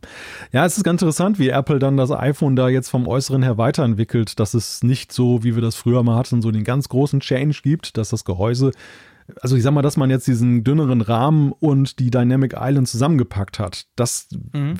Ja, 0.50 0.64
es 0.64 0.78
ist 0.78 0.84
ganz 0.84 1.02
interessant, 1.02 1.38
wie 1.38 1.50
Apple 1.50 1.78
dann 1.78 1.98
das 1.98 2.10
iPhone 2.10 2.56
da 2.56 2.70
jetzt 2.70 2.88
vom 2.88 3.06
Äußeren 3.06 3.42
her 3.42 3.58
weiterentwickelt, 3.58 4.40
dass 4.40 4.54
es 4.54 4.82
nicht 4.82 5.12
so, 5.12 5.44
wie 5.44 5.54
wir 5.54 5.60
das 5.60 5.76
früher 5.76 6.02
mal 6.02 6.16
hatten, 6.16 6.40
so 6.40 6.50
den 6.50 6.64
ganz 6.64 6.88
großen 6.88 7.20
Change 7.20 7.60
gibt, 7.62 7.98
dass 7.98 8.08
das 8.08 8.24
Gehäuse, 8.24 8.72
also 9.40 9.56
ich 9.56 9.62
sag 9.62 9.72
mal, 9.72 9.82
dass 9.82 9.96
man 9.96 10.10
jetzt 10.10 10.26
diesen 10.26 10.64
dünneren 10.64 11.00
Rahmen 11.00 11.52
und 11.52 11.98
die 11.98 12.10
Dynamic 12.10 12.54
Island 12.58 12.88
zusammengepackt 12.88 13.58
hat. 13.58 13.86
Das 13.96 14.28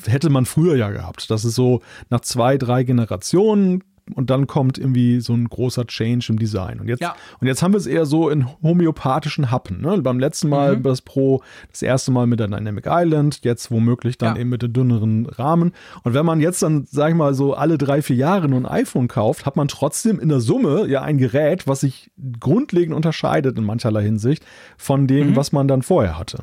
hätte 0.05 0.29
man 0.29 0.45
früher 0.45 0.75
ja 0.75 0.89
gehabt. 0.89 1.29
Das 1.29 1.45
ist 1.45 1.55
so 1.55 1.81
nach 2.09 2.21
zwei, 2.21 2.57
drei 2.57 2.83
Generationen 2.83 3.83
und 4.15 4.29
dann 4.29 4.47
kommt 4.47 4.77
irgendwie 4.77 5.19
so 5.19 5.33
ein 5.33 5.47
großer 5.47 5.85
Change 5.87 6.27
im 6.29 6.39
Design. 6.39 6.79
Und 6.79 6.87
jetzt, 6.87 7.01
Ja. 7.01 7.15
und 7.39 7.47
jetzt 7.47 7.61
haben 7.61 7.73
wir 7.73 7.77
es 7.77 7.85
eher 7.87 8.05
so 8.05 8.29
in 8.29 8.47
homöopathischen 8.61 9.51
Happen. 9.51 9.81
Ne? 9.81 10.01
Beim 10.01 10.19
letzten 10.19 10.49
Mal 10.49 10.77
das 10.77 11.01
Pro, 11.01 11.41
das 11.71 11.81
erste 11.81 12.11
Mal 12.11 12.27
mit 12.27 12.39
der 12.39 12.47
Dynamic 12.47 12.85
Island, 12.87 13.39
jetzt 13.43 13.71
womöglich 13.71 14.17
dann 14.17 14.35
Ja. 14.35 14.41
eben 14.41 14.49
mit 14.49 14.61
dem 14.61 14.73
dünneren 14.73 15.25
Rahmen. 15.25 15.73
Und 16.03 16.13
wenn 16.13 16.25
man 16.25 16.39
jetzt 16.39 16.61
dann, 16.63 16.85
sag 16.89 17.09
ich 17.09 17.15
mal, 17.15 17.33
so 17.33 17.53
alle 17.53 17.77
drei, 17.77 18.01
vier 18.01 18.15
Jahre 18.15 18.47
nur 18.47 18.59
ein 18.59 18.65
iPhone 18.65 19.07
kauft, 19.07 19.45
hat 19.45 19.55
man 19.55 19.67
trotzdem 19.67 20.19
in 20.19 20.29
der 20.29 20.39
Summe 20.39 20.87
ja 20.87 21.01
ein 21.01 21.17
Gerät, 21.17 21.67
was 21.67 21.81
sich 21.81 22.11
grundlegend 22.39 22.95
unterscheidet 22.95 23.57
in 23.57 23.63
mancherlei 23.63 24.03
Hinsicht 24.03 24.45
von 24.77 25.07
dem, 25.07 25.35
was 25.35 25.51
man 25.51 25.67
dann 25.67 25.81
vorher 25.81 26.17
hatte. 26.17 26.39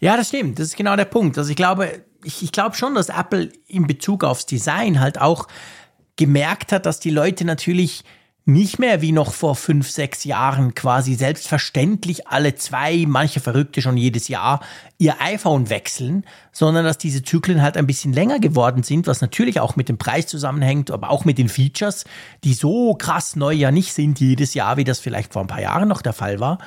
Ja, 0.00 0.16
das 0.16 0.28
stimmt. 0.28 0.58
Das 0.58 0.66
ist 0.68 0.76
genau 0.76 0.94
der 0.96 1.06
Punkt. 1.06 1.38
Also 1.38 1.50
ich 1.50 1.56
glaube, 1.56 1.88
ich, 2.22 2.42
ich 2.42 2.52
glaube 2.52 2.76
schon, 2.76 2.94
dass 2.94 3.08
Apple 3.08 3.50
in 3.66 3.86
Bezug 3.86 4.24
aufs 4.24 4.44
Design 4.46 5.00
halt 5.00 5.20
auch 5.20 5.48
gemerkt 6.16 6.72
hat, 6.72 6.86
dass 6.86 7.00
die 7.00 7.10
Leute 7.10 7.44
natürlich 7.44 8.04
nicht 8.48 8.78
mehr 8.78 9.02
wie 9.02 9.10
noch 9.10 9.32
vor 9.32 9.56
fünf, 9.56 9.90
sechs 9.90 10.22
Jahren 10.22 10.72
quasi 10.74 11.14
selbstverständlich 11.14 12.28
alle 12.28 12.54
zwei, 12.54 13.04
manche 13.08 13.40
Verrückte 13.40 13.82
schon 13.82 13.96
jedes 13.96 14.28
Jahr 14.28 14.60
ihr 14.98 15.20
iPhone 15.20 15.68
wechseln, 15.68 16.24
sondern 16.52 16.84
dass 16.84 16.96
diese 16.96 17.24
Zyklen 17.24 17.60
halt 17.60 17.76
ein 17.76 17.88
bisschen 17.88 18.12
länger 18.12 18.38
geworden 18.38 18.84
sind, 18.84 19.08
was 19.08 19.20
natürlich 19.20 19.58
auch 19.58 19.74
mit 19.74 19.88
dem 19.88 19.98
Preis 19.98 20.28
zusammenhängt, 20.28 20.92
aber 20.92 21.10
auch 21.10 21.24
mit 21.24 21.38
den 21.38 21.48
Features, 21.48 22.04
die 22.44 22.54
so 22.54 22.94
krass 22.94 23.34
neu 23.34 23.52
ja 23.52 23.72
nicht 23.72 23.92
sind 23.92 24.20
jedes 24.20 24.54
Jahr, 24.54 24.76
wie 24.76 24.84
das 24.84 25.00
vielleicht 25.00 25.32
vor 25.32 25.42
ein 25.42 25.48
paar 25.48 25.60
Jahren 25.60 25.88
noch 25.88 26.00
der 26.00 26.12
Fall 26.12 26.38
war. 26.38 26.58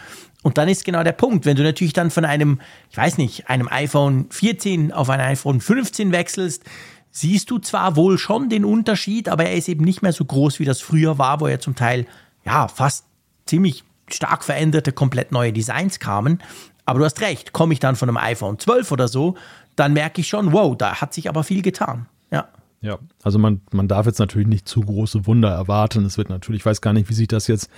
Und 0.43 0.57
dann 0.57 0.67
ist 0.67 0.83
genau 0.83 1.03
der 1.03 1.13
Punkt, 1.13 1.45
wenn 1.45 1.55
du 1.55 1.63
natürlich 1.63 1.93
dann 1.93 2.11
von 2.11 2.25
einem, 2.25 2.59
ich 2.91 2.97
weiß 2.97 3.17
nicht, 3.17 3.49
einem 3.49 3.69
iPhone 3.69 4.27
14 4.31 4.91
auf 4.91 5.09
ein 5.09 5.21
iPhone 5.21 5.61
15 5.61 6.11
wechselst, 6.11 6.63
siehst 7.11 7.49
du 7.51 7.59
zwar 7.59 7.95
wohl 7.95 8.17
schon 8.17 8.49
den 8.49 8.65
Unterschied, 8.65 9.29
aber 9.29 9.45
er 9.45 9.55
ist 9.55 9.69
eben 9.69 9.83
nicht 9.83 10.01
mehr 10.01 10.13
so 10.13 10.25
groß, 10.25 10.59
wie 10.59 10.65
das 10.65 10.81
früher 10.81 11.17
war, 11.17 11.39
wo 11.39 11.47
ja 11.47 11.59
zum 11.59 11.75
Teil 11.75 12.05
ja 12.45 12.67
fast 12.67 13.05
ziemlich 13.45 13.83
stark 14.09 14.43
veränderte, 14.43 14.91
komplett 14.91 15.31
neue 15.31 15.53
Designs 15.53 15.99
kamen. 15.99 16.41
Aber 16.85 16.99
du 16.99 17.05
hast 17.05 17.21
recht, 17.21 17.53
komme 17.53 17.73
ich 17.73 17.79
dann 17.79 17.95
von 17.95 18.09
einem 18.09 18.17
iPhone 18.17 18.57
12 18.57 18.91
oder 18.91 19.07
so, 19.07 19.35
dann 19.75 19.93
merke 19.93 20.21
ich 20.21 20.27
schon, 20.27 20.51
wow, 20.51 20.75
da 20.75 21.01
hat 21.01 21.13
sich 21.13 21.29
aber 21.29 21.43
viel 21.43 21.61
getan. 21.61 22.07
Ja. 22.31 22.47
Ja, 22.81 22.97
also 23.23 23.39
man, 23.39 23.61
man 23.71 23.87
darf 23.87 24.05
jetzt 24.05 24.19
natürlich 24.19 24.47
nicht 24.47 24.67
zu 24.67 24.81
große 24.81 25.27
Wunder 25.27 25.49
erwarten. 25.49 26.05
Es 26.05 26.17
wird 26.17 26.29
natürlich, 26.29 26.61
ich 26.61 26.65
weiß 26.65 26.79
gar 26.79 26.93
nicht, 26.93 27.09
wie 27.09 27.13
sich 27.13 27.27
das 27.27 27.47
jetzt 27.47 27.69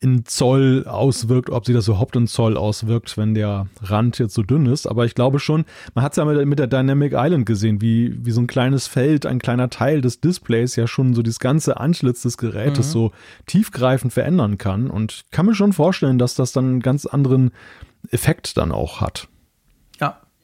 in 0.00 0.24
Zoll 0.26 0.84
auswirkt, 0.86 1.50
ob 1.50 1.64
sich 1.64 1.74
das 1.74 1.88
überhaupt 1.88 2.16
in 2.16 2.26
Zoll 2.26 2.56
auswirkt, 2.56 3.16
wenn 3.16 3.34
der 3.34 3.66
Rand 3.82 4.18
jetzt 4.18 4.34
so 4.34 4.42
dünn 4.42 4.66
ist. 4.66 4.86
Aber 4.86 5.04
ich 5.04 5.14
glaube 5.14 5.38
schon, 5.38 5.64
man 5.94 6.04
hat 6.04 6.12
es 6.12 6.16
ja 6.16 6.24
mit, 6.24 6.46
mit, 6.46 6.58
der 6.58 6.66
Dynamic 6.66 7.12
Island 7.14 7.46
gesehen, 7.46 7.80
wie, 7.80 8.14
wie 8.24 8.30
so 8.30 8.40
ein 8.40 8.46
kleines 8.46 8.86
Feld, 8.86 9.24
ein 9.26 9.38
kleiner 9.38 9.70
Teil 9.70 10.00
des 10.00 10.20
Displays 10.20 10.76
ja 10.76 10.86
schon 10.86 11.14
so 11.14 11.22
das 11.22 11.38
ganze 11.38 11.78
Anschlitz 11.78 12.22
des 12.22 12.36
Gerätes 12.36 12.88
mhm. 12.88 12.92
so 12.92 13.12
tiefgreifend 13.46 14.12
verändern 14.12 14.58
kann. 14.58 14.90
Und 14.90 15.12
ich 15.12 15.30
kann 15.30 15.46
mir 15.46 15.54
schon 15.54 15.72
vorstellen, 15.72 16.18
dass 16.18 16.34
das 16.34 16.52
dann 16.52 16.66
einen 16.66 16.80
ganz 16.80 17.06
anderen 17.06 17.52
Effekt 18.10 18.56
dann 18.56 18.72
auch 18.72 19.00
hat. 19.00 19.28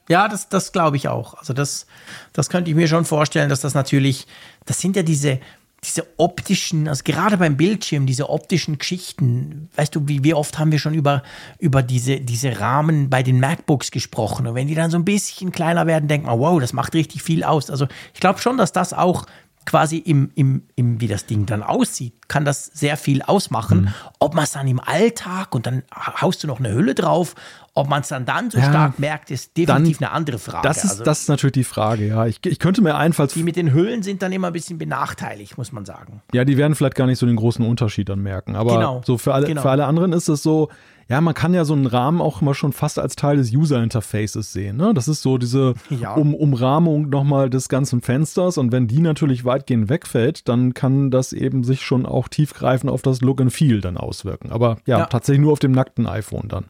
Ja, 0.09 0.29
das, 0.29 0.49
das 0.49 0.73
glaube 0.73 0.97
ich 0.97 1.09
auch. 1.09 1.35
Also 1.35 1.53
das, 1.53 1.87
das 2.33 2.51
könnte 2.51 2.71
ich 2.71 2.77
mir 2.77 2.89
schon 2.89 3.05
vorstellen, 3.05 3.49
dass 3.49 3.61
das 3.61 3.75
natürlich, 3.75 4.27
das 4.67 4.81
sind 4.81 4.97
ja 4.97 5.03
diese, 5.03 5.39
diese 5.85 6.07
optischen, 6.17 6.87
also 6.87 7.03
gerade 7.05 7.37
beim 7.37 7.57
Bildschirm, 7.57 8.07
diese 8.07 8.31
optischen 8.31 8.79
Geschichten, 8.79 9.69
weißt 9.75 9.95
du, 9.95 10.07
wie, 10.07 10.23
wie 10.23 10.35
oft 10.35 10.59
haben 10.59 10.71
wir 10.71 10.79
schon 10.79 10.95
über, 10.95 11.25
über 11.59 11.83
diese, 11.83 12.21
diese 12.21 12.61
Rahmen 12.61 13.11
bei 13.11 13.25
den 13.25 13.41
MacBooks 13.41 13.91
gesprochen 13.91 14.47
und 14.47 14.55
wenn 14.55 14.69
die 14.69 14.77
dann 14.77 14.93
so 14.93 14.97
ein 14.97 15.05
bisschen 15.05 15.51
kleiner 15.51 15.87
werden, 15.89 16.07
denkt 16.07 16.27
man, 16.27 16.39
wow, 16.39 16.61
das 16.61 16.73
macht 16.73 16.95
richtig 16.95 17.23
viel 17.23 17.43
aus. 17.43 17.69
Also 17.69 17.89
ich 18.15 18.21
glaube 18.21 18.39
schon, 18.39 18.59
dass 18.59 18.73
das 18.73 18.93
auch 18.93 19.27
quasi 19.65 19.99
im, 19.99 20.31
im, 20.35 20.63
im, 20.75 21.01
wie 21.01 21.09
das 21.09 21.27
Ding 21.27 21.47
dann 21.47 21.63
aussieht, 21.63 22.29
kann 22.29 22.45
das 22.45 22.67
sehr 22.67 22.97
viel 22.97 23.23
ausmachen. 23.23 23.83
Mhm. 23.83 23.89
Ob 24.19 24.35
man 24.35 24.45
es 24.45 24.53
dann 24.53 24.67
im 24.67 24.81
Alltag 24.81 25.55
und 25.55 25.67
dann 25.67 25.83
haust 25.95 26.43
du 26.43 26.47
noch 26.47 26.59
eine 26.59 26.73
Hülle 26.73 26.95
drauf, 26.95 27.35
ob 27.75 27.89
man 27.89 28.03
es 28.03 28.09
dann 28.09 28.27
dann 28.27 28.51
so 28.51 28.59
ja, 28.59 28.65
stark 28.65 28.99
merkt, 28.99 29.31
ist 29.31 29.57
definitiv 29.57 29.99
dann, 29.99 30.09
eine 30.09 30.17
andere 30.17 30.39
Frage. 30.39 30.67
Das 30.67 30.85
ist, 30.85 30.91
also, 30.91 31.05
das 31.05 31.21
ist 31.23 31.29
natürlich 31.29 31.55
die 31.55 31.65
Frage, 31.65 32.07
ja. 32.07 32.27
Ich, 32.27 32.45
ich 32.45 32.59
könnte 32.59 32.83
mir 32.83 32.97
einfalls. 32.97 33.33
Die 33.33 33.43
mit 33.43 33.57
den 33.57 33.73
Hüllen 33.73 34.03
sind 34.03 34.23
dann 34.23 34.33
immer 34.33 34.49
ein 34.49 34.53
bisschen 34.53 34.77
benachteiligt, 34.79 35.57
muss 35.57 35.73
man 35.73 35.85
sagen. 35.85 36.23
Ja, 36.33 36.45
die 36.45 36.57
werden 36.59 36.75
vielleicht 36.75 36.97
gar 36.97 37.07
nicht 37.07 37.19
so 37.19 37.27
den 37.27 37.37
großen 37.37 37.65
Unterschied 37.65 38.09
dann 38.09 38.21
merken. 38.21 38.57
Aber 38.57 38.75
genau, 38.75 39.03
so 39.07 39.17
für 39.17 39.33
alle, 39.33 39.47
genau. 39.47 39.63
für 39.63 39.71
alle 39.71 39.87
anderen 39.87 40.13
ist 40.13 40.29
es 40.29 40.43
so, 40.43 40.69
ja, 41.13 41.21
man 41.21 41.35
kann 41.35 41.53
ja 41.53 41.67
so 41.67 41.75
einen 41.75 41.85
Rahmen 41.85 42.23
auch 42.23 42.41
immer 42.41 42.55
schon 42.55 42.73
fast 42.73 42.99
als 42.99 43.17
Teil 43.17 43.37
des 43.37 43.53
User-Interfaces 43.53 44.51
sehen. 44.51 44.79
Ne? 44.79 44.95
Das 44.95 45.09
ist 45.09 45.21
so 45.21 45.37
diese 45.37 45.75
ja. 45.91 46.15
um 46.15 46.35
Umrahmung 46.35 47.11
nochmal 47.11 47.51
des 47.51 47.69
ganzen 47.69 48.01
Fensters 48.01 48.57
und 48.57 48.73
wenn 48.73 48.89
die 48.89 49.01
natürlich 49.01 49.45
weitgehend 49.45 49.91
wegfällt, 49.91 50.49
dann 50.49 50.73
kann 50.73 51.11
das 51.11 51.35
eben 51.35 51.65
sich 51.65 51.83
schon 51.83 52.07
auch 52.07 52.29
tiefgreifend 52.29 52.91
auf 52.91 53.03
das 53.03 53.21
Look 53.21 53.43
and 53.43 53.53
Feel 53.53 53.83
dann 53.83 53.99
auswirken. 53.99 54.53
Aber 54.53 54.79
ja, 54.87 55.01
ja. 55.01 55.05
tatsächlich 55.05 55.43
nur 55.43 55.53
auf 55.53 55.59
dem 55.59 55.73
nackten 55.73 56.07
iPhone 56.07 56.49
dann. 56.49 56.65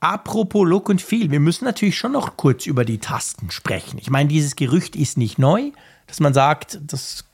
Apropos 0.00 0.66
Look 0.66 0.88
and 0.88 1.02
Feel, 1.02 1.30
wir 1.30 1.40
müssen 1.40 1.66
natürlich 1.66 1.98
schon 1.98 2.12
noch 2.12 2.38
kurz 2.38 2.64
über 2.64 2.86
die 2.86 3.00
Tasten 3.00 3.50
sprechen. 3.50 3.98
Ich 3.98 4.08
meine, 4.08 4.30
dieses 4.30 4.56
Gerücht 4.56 4.96
ist 4.96 5.18
nicht 5.18 5.38
neu, 5.38 5.72
dass 6.06 6.20
man 6.20 6.32
sagt, 6.32 6.80
das 6.86 7.26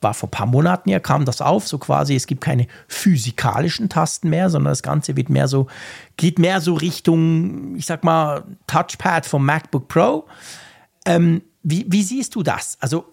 war 0.00 0.14
vor 0.14 0.28
ein 0.28 0.30
paar 0.30 0.46
Monaten 0.46 0.88
ja, 0.90 1.00
kam 1.00 1.24
das 1.24 1.40
auf, 1.40 1.66
so 1.66 1.78
quasi, 1.78 2.14
es 2.14 2.26
gibt 2.26 2.40
keine 2.40 2.66
physikalischen 2.86 3.88
Tasten 3.88 4.30
mehr, 4.30 4.50
sondern 4.50 4.72
das 4.72 4.82
Ganze 4.82 5.16
wird 5.16 5.28
mehr 5.28 5.48
so, 5.48 5.66
geht 6.16 6.38
mehr 6.38 6.60
so 6.60 6.74
Richtung, 6.74 7.76
ich 7.76 7.86
sag 7.86 8.04
mal, 8.04 8.44
Touchpad 8.66 9.26
vom 9.26 9.44
MacBook 9.44 9.88
Pro. 9.88 10.26
Ähm, 11.04 11.42
wie, 11.62 11.86
wie 11.88 12.02
siehst 12.02 12.34
du 12.34 12.42
das? 12.42 12.78
Also, 12.80 13.06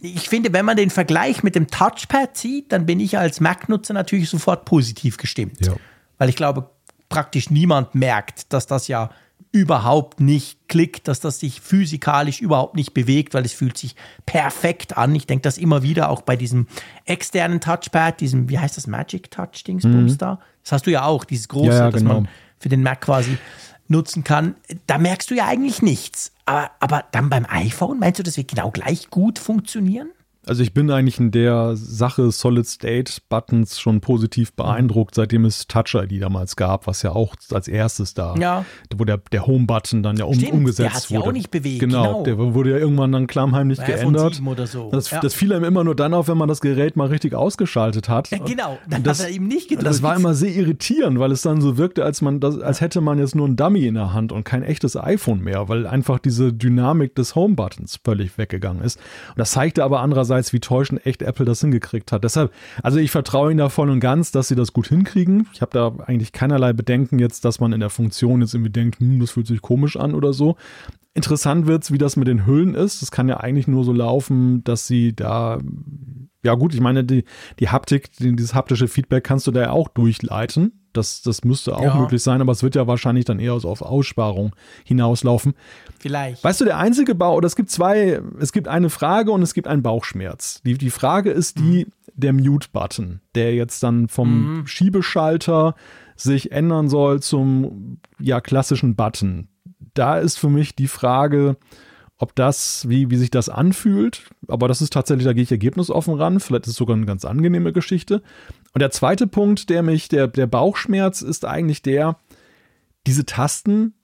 ich 0.00 0.28
finde, 0.30 0.52
wenn 0.54 0.64
man 0.64 0.76
den 0.76 0.88
Vergleich 0.88 1.42
mit 1.42 1.54
dem 1.54 1.66
Touchpad 1.66 2.36
sieht, 2.36 2.72
dann 2.72 2.86
bin 2.86 3.00
ich 3.00 3.18
als 3.18 3.40
Mac-Nutzer 3.40 3.92
natürlich 3.92 4.30
sofort 4.30 4.64
positiv 4.64 5.18
gestimmt. 5.18 5.66
Ja. 5.66 5.74
Weil 6.16 6.30
ich 6.30 6.36
glaube, 6.36 6.70
praktisch 7.10 7.50
niemand 7.50 7.94
merkt, 7.94 8.52
dass 8.52 8.66
das 8.66 8.88
ja 8.88 9.10
überhaupt 9.52 10.20
nicht 10.20 10.68
klickt, 10.68 11.08
dass 11.08 11.20
das 11.20 11.40
sich 11.40 11.60
physikalisch 11.60 12.40
überhaupt 12.40 12.76
nicht 12.76 12.94
bewegt, 12.94 13.34
weil 13.34 13.44
es 13.44 13.52
fühlt 13.52 13.76
sich 13.76 13.96
perfekt 14.24 14.96
an. 14.96 15.14
Ich 15.14 15.26
denke 15.26 15.42
das 15.42 15.58
immer 15.58 15.82
wieder 15.82 16.10
auch 16.10 16.22
bei 16.22 16.36
diesem 16.36 16.68
externen 17.04 17.60
Touchpad, 17.60 18.20
diesem, 18.20 18.48
wie 18.48 18.58
heißt 18.58 18.76
das, 18.76 18.86
Magic 18.86 19.30
Touch 19.30 19.64
Dingsbums 19.66 20.12
mhm. 20.12 20.18
da? 20.18 20.38
Das 20.62 20.72
hast 20.72 20.86
du 20.86 20.90
ja 20.90 21.04
auch, 21.04 21.24
dieses 21.24 21.48
große, 21.48 21.68
ja, 21.68 21.74
ja, 21.74 21.90
genau. 21.90 21.92
das 21.92 22.02
man 22.02 22.28
für 22.58 22.68
den 22.68 22.82
Mac 22.82 23.00
quasi 23.00 23.38
nutzen 23.88 24.22
kann. 24.22 24.54
Da 24.86 24.98
merkst 24.98 25.30
du 25.30 25.34
ja 25.34 25.46
eigentlich 25.46 25.82
nichts. 25.82 26.32
Aber, 26.46 26.70
aber 26.78 27.04
dann 27.10 27.28
beim 27.28 27.46
iPhone, 27.48 27.98
meinst 27.98 28.20
du, 28.20 28.22
das 28.22 28.36
wird 28.36 28.48
genau 28.48 28.70
gleich 28.70 29.10
gut 29.10 29.38
funktionieren? 29.38 30.10
Also 30.46 30.62
ich 30.62 30.72
bin 30.72 30.90
eigentlich 30.90 31.20
in 31.20 31.30
der 31.30 31.76
Sache 31.76 32.30
Solid 32.30 32.66
State 32.66 33.20
Buttons 33.28 33.78
schon 33.78 34.00
positiv 34.00 34.54
beeindruckt, 34.54 35.14
seitdem 35.14 35.44
es 35.44 35.66
Touch 35.66 35.94
ID 35.94 36.22
damals 36.22 36.56
gab, 36.56 36.86
was 36.86 37.02
ja 37.02 37.12
auch 37.12 37.34
als 37.52 37.68
erstes 37.68 38.14
da, 38.14 38.34
ja. 38.36 38.64
wo 38.96 39.04
der, 39.04 39.18
der 39.18 39.46
Home 39.46 39.66
Button 39.66 40.02
dann 40.02 40.16
ja 40.16 40.24
um, 40.24 40.34
Stimmt, 40.34 40.52
umgesetzt 40.52 40.80
der 40.80 40.94
hat 40.94 41.10
wurde. 41.10 41.20
Ja 41.20 41.28
auch 41.28 41.32
nicht 41.32 41.50
bewegt. 41.50 41.80
Genau, 41.80 42.02
genau, 42.02 42.22
der 42.24 42.38
wurde 42.54 42.70
ja 42.70 42.78
irgendwann 42.78 43.12
dann 43.12 43.26
klammheimlich 43.26 43.84
geändert. 43.84 44.40
Oder 44.44 44.66
so. 44.66 44.90
Das, 44.90 45.10
ja. 45.10 45.20
das 45.20 45.34
fiel 45.34 45.52
einem 45.52 45.64
immer 45.64 45.84
nur 45.84 45.94
dann 45.94 46.14
auf, 46.14 46.28
wenn 46.28 46.38
man 46.38 46.48
das 46.48 46.62
Gerät 46.62 46.96
mal 46.96 47.08
richtig 47.08 47.34
ausgeschaltet 47.34 48.08
hat. 48.08 48.30
Ja, 48.30 48.38
genau, 48.38 48.78
dann 48.88 49.02
das, 49.02 49.20
hat 49.20 49.28
er 49.28 49.34
eben 49.34 49.46
nicht 49.46 49.68
gedrückt. 49.68 49.86
Das 49.86 50.02
war 50.02 50.16
immer 50.16 50.32
sehr 50.32 50.54
irritierend, 50.54 51.18
weil 51.18 51.32
es 51.32 51.42
dann 51.42 51.60
so 51.60 51.76
wirkte, 51.76 52.02
als 52.02 52.22
man 52.22 52.40
das, 52.40 52.58
als 52.58 52.80
hätte 52.80 53.02
man 53.02 53.18
jetzt 53.18 53.34
nur 53.34 53.46
ein 53.46 53.56
Dummy 53.56 53.86
in 53.86 53.94
der 53.94 54.14
Hand 54.14 54.32
und 54.32 54.44
kein 54.44 54.62
echtes 54.62 54.96
iPhone 54.96 55.40
mehr, 55.40 55.68
weil 55.68 55.86
einfach 55.86 56.18
diese 56.18 56.52
Dynamik 56.52 57.14
des 57.14 57.34
Home 57.34 57.54
Buttons 57.54 58.00
völlig 58.02 58.38
weggegangen 58.38 58.82
ist. 58.82 58.98
Und 59.28 59.38
das 59.38 59.50
zeigte 59.50 59.84
aber 59.84 60.00
andererseits, 60.00 60.39
wie 60.52 60.60
täuschend 60.60 61.04
echt 61.06 61.22
Apple 61.22 61.44
das 61.44 61.60
hingekriegt 61.60 62.12
hat. 62.12 62.24
Deshalb, 62.24 62.52
also 62.82 62.98
ich 62.98 63.10
vertraue 63.10 63.50
ihnen 63.50 63.58
da 63.58 63.68
voll 63.68 63.90
und 63.90 64.00
ganz, 64.00 64.32
dass 64.32 64.48
sie 64.48 64.56
das 64.56 64.72
gut 64.72 64.88
hinkriegen. 64.88 65.48
Ich 65.52 65.62
habe 65.62 65.72
da 65.72 66.04
eigentlich 66.04 66.32
keinerlei 66.32 66.72
Bedenken 66.72 67.18
jetzt, 67.18 67.44
dass 67.44 67.60
man 67.60 67.72
in 67.72 67.80
der 67.80 67.90
Funktion 67.90 68.40
jetzt 68.40 68.54
irgendwie 68.54 68.72
denkt, 68.72 69.00
hm, 69.00 69.20
das 69.20 69.32
fühlt 69.32 69.46
sich 69.46 69.62
komisch 69.62 69.96
an 69.96 70.14
oder 70.14 70.32
so. 70.32 70.56
Interessant 71.12 71.66
wird 71.66 71.82
es, 71.82 71.92
wie 71.92 71.98
das 71.98 72.16
mit 72.16 72.28
den 72.28 72.46
Hüllen 72.46 72.74
ist. 72.74 73.02
Das 73.02 73.10
kann 73.10 73.28
ja 73.28 73.38
eigentlich 73.38 73.68
nur 73.68 73.84
so 73.84 73.92
laufen, 73.92 74.62
dass 74.64 74.86
sie 74.86 75.14
da 75.14 75.58
ja 76.42 76.54
gut, 76.54 76.74
ich 76.74 76.80
meine, 76.80 77.04
die, 77.04 77.24
die 77.58 77.68
Haptik, 77.68 78.10
dieses 78.18 78.54
haptische 78.54 78.88
Feedback 78.88 79.24
kannst 79.24 79.46
du 79.46 79.50
da 79.50 79.60
ja 79.60 79.70
auch 79.72 79.88
durchleiten. 79.88 80.72
Das, 80.92 81.22
das 81.22 81.44
müsste 81.44 81.76
auch 81.76 81.82
ja. 81.82 81.94
möglich 81.94 82.22
sein, 82.22 82.40
aber 82.40 82.52
es 82.52 82.62
wird 82.62 82.74
ja 82.74 82.86
wahrscheinlich 82.86 83.24
dann 83.24 83.38
eher 83.38 83.52
auf 83.52 83.82
Aussparung 83.82 84.56
hinauslaufen. 84.84 85.54
Vielleicht. 86.00 86.42
Weißt 86.42 86.60
du, 86.60 86.64
der 86.64 86.78
einzige 86.78 87.14
Bau, 87.14 87.36
oder 87.36 87.46
es 87.46 87.56
gibt 87.56 87.70
zwei, 87.70 88.22
es 88.40 88.52
gibt 88.52 88.68
eine 88.68 88.88
Frage 88.88 89.32
und 89.32 89.42
es 89.42 89.52
gibt 89.52 89.68
einen 89.68 89.82
Bauchschmerz. 89.82 90.62
Die, 90.62 90.78
die 90.78 90.90
Frage 90.90 91.30
ist 91.30 91.58
die, 91.58 91.84
mhm. 91.84 91.92
der 92.14 92.32
Mute-Button, 92.32 93.20
der 93.34 93.54
jetzt 93.54 93.82
dann 93.82 94.08
vom 94.08 94.60
mhm. 94.60 94.66
Schiebeschalter 94.66 95.74
sich 96.16 96.52
ändern 96.52 96.88
soll 96.88 97.20
zum 97.20 97.98
ja, 98.18 98.40
klassischen 98.40 98.96
Button. 98.96 99.48
Da 99.94 100.18
ist 100.18 100.38
für 100.38 100.48
mich 100.48 100.74
die 100.74 100.88
Frage, 100.88 101.56
ob 102.16 102.34
das, 102.34 102.88
wie, 102.88 103.10
wie 103.10 103.16
sich 103.16 103.30
das 103.30 103.48
anfühlt, 103.48 104.24
aber 104.48 104.68
das 104.68 104.82
ist 104.82 104.92
tatsächlich, 104.92 105.26
da 105.26 105.32
gehe 105.32 105.42
ich 105.42 105.50
ergebnisoffen 105.50 106.14
ran. 106.14 106.40
Vielleicht 106.40 106.66
ist 106.66 106.72
es 106.72 106.76
sogar 106.76 106.96
eine 106.96 107.06
ganz 107.06 107.24
angenehme 107.24 107.72
Geschichte. 107.72 108.22
Und 108.72 108.80
der 108.80 108.90
zweite 108.90 109.26
Punkt, 109.26 109.68
der 109.68 109.82
mich, 109.82 110.08
der, 110.08 110.28
der 110.28 110.46
Bauchschmerz 110.46 111.22
ist 111.22 111.44
eigentlich 111.44 111.82
der, 111.82 112.18
diese 113.06 113.24
Tasten, 113.24 113.94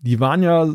die 0.00 0.20
waren 0.20 0.42
ja 0.42 0.68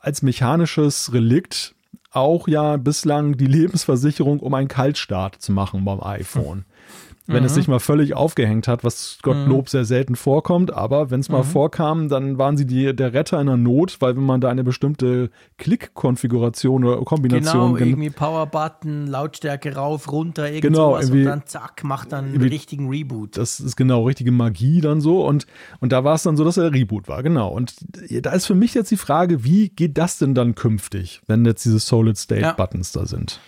als 0.00 0.22
mechanisches 0.22 1.12
Relikt 1.12 1.74
auch 2.10 2.48
ja 2.48 2.76
bislang 2.76 3.36
die 3.36 3.46
Lebensversicherung, 3.46 4.40
um 4.40 4.54
einen 4.54 4.68
Kaltstart 4.68 5.40
zu 5.42 5.52
machen 5.52 5.84
beim 5.84 6.00
iPhone 6.00 6.64
wenn 7.26 7.40
mhm. 7.40 7.46
es 7.46 7.54
sich 7.54 7.68
mal 7.68 7.80
völlig 7.80 8.14
aufgehängt 8.14 8.68
hat, 8.68 8.84
was 8.84 9.18
Gottlob 9.22 9.64
mhm. 9.64 9.68
sehr 9.68 9.84
selten 9.86 10.14
vorkommt. 10.14 10.72
Aber 10.72 11.10
wenn 11.10 11.20
es 11.20 11.30
mal 11.30 11.38
mhm. 11.38 11.48
vorkam, 11.48 12.08
dann 12.08 12.36
waren 12.36 12.58
sie 12.58 12.66
die, 12.66 12.94
der 12.94 13.14
Retter 13.14 13.40
in 13.40 13.46
der 13.46 13.56
Not, 13.56 13.96
weil 14.00 14.14
wenn 14.16 14.24
man 14.24 14.42
da 14.42 14.50
eine 14.50 14.62
bestimmte 14.62 15.30
Klick-Konfiguration 15.56 16.84
oder 16.84 17.02
Kombination. 17.02 17.74
Genau, 17.74 17.86
irgendwie 17.86 18.10
Power-Button, 18.10 19.06
Lautstärke 19.06 19.74
rauf, 19.74 20.12
runter, 20.12 20.48
irgend 20.48 20.62
genau, 20.62 20.98
und 20.98 21.24
dann 21.24 21.46
zack, 21.46 21.82
macht 21.82 22.12
dann 22.12 22.26
einen 22.26 22.42
richtigen 22.42 22.90
Reboot. 22.90 23.38
Das 23.38 23.58
ist 23.58 23.76
genau 23.76 24.04
richtige 24.04 24.30
Magie 24.30 24.82
dann 24.82 25.00
so. 25.00 25.26
Und, 25.26 25.46
und 25.80 25.92
da 25.92 26.04
war 26.04 26.16
es 26.16 26.24
dann 26.24 26.36
so, 26.36 26.44
dass 26.44 26.58
er 26.58 26.72
Reboot 26.72 27.08
war, 27.08 27.22
genau. 27.22 27.48
Und 27.48 27.74
da 28.10 28.32
ist 28.32 28.44
für 28.44 28.54
mich 28.54 28.74
jetzt 28.74 28.90
die 28.90 28.98
Frage, 28.98 29.44
wie 29.44 29.70
geht 29.70 29.96
das 29.96 30.18
denn 30.18 30.34
dann 30.34 30.54
künftig, 30.54 31.22
wenn 31.26 31.46
jetzt 31.46 31.64
diese 31.64 31.78
Solid-State-Buttons 31.78 32.92
ja. 32.92 33.00
da 33.00 33.06
sind? 33.06 33.40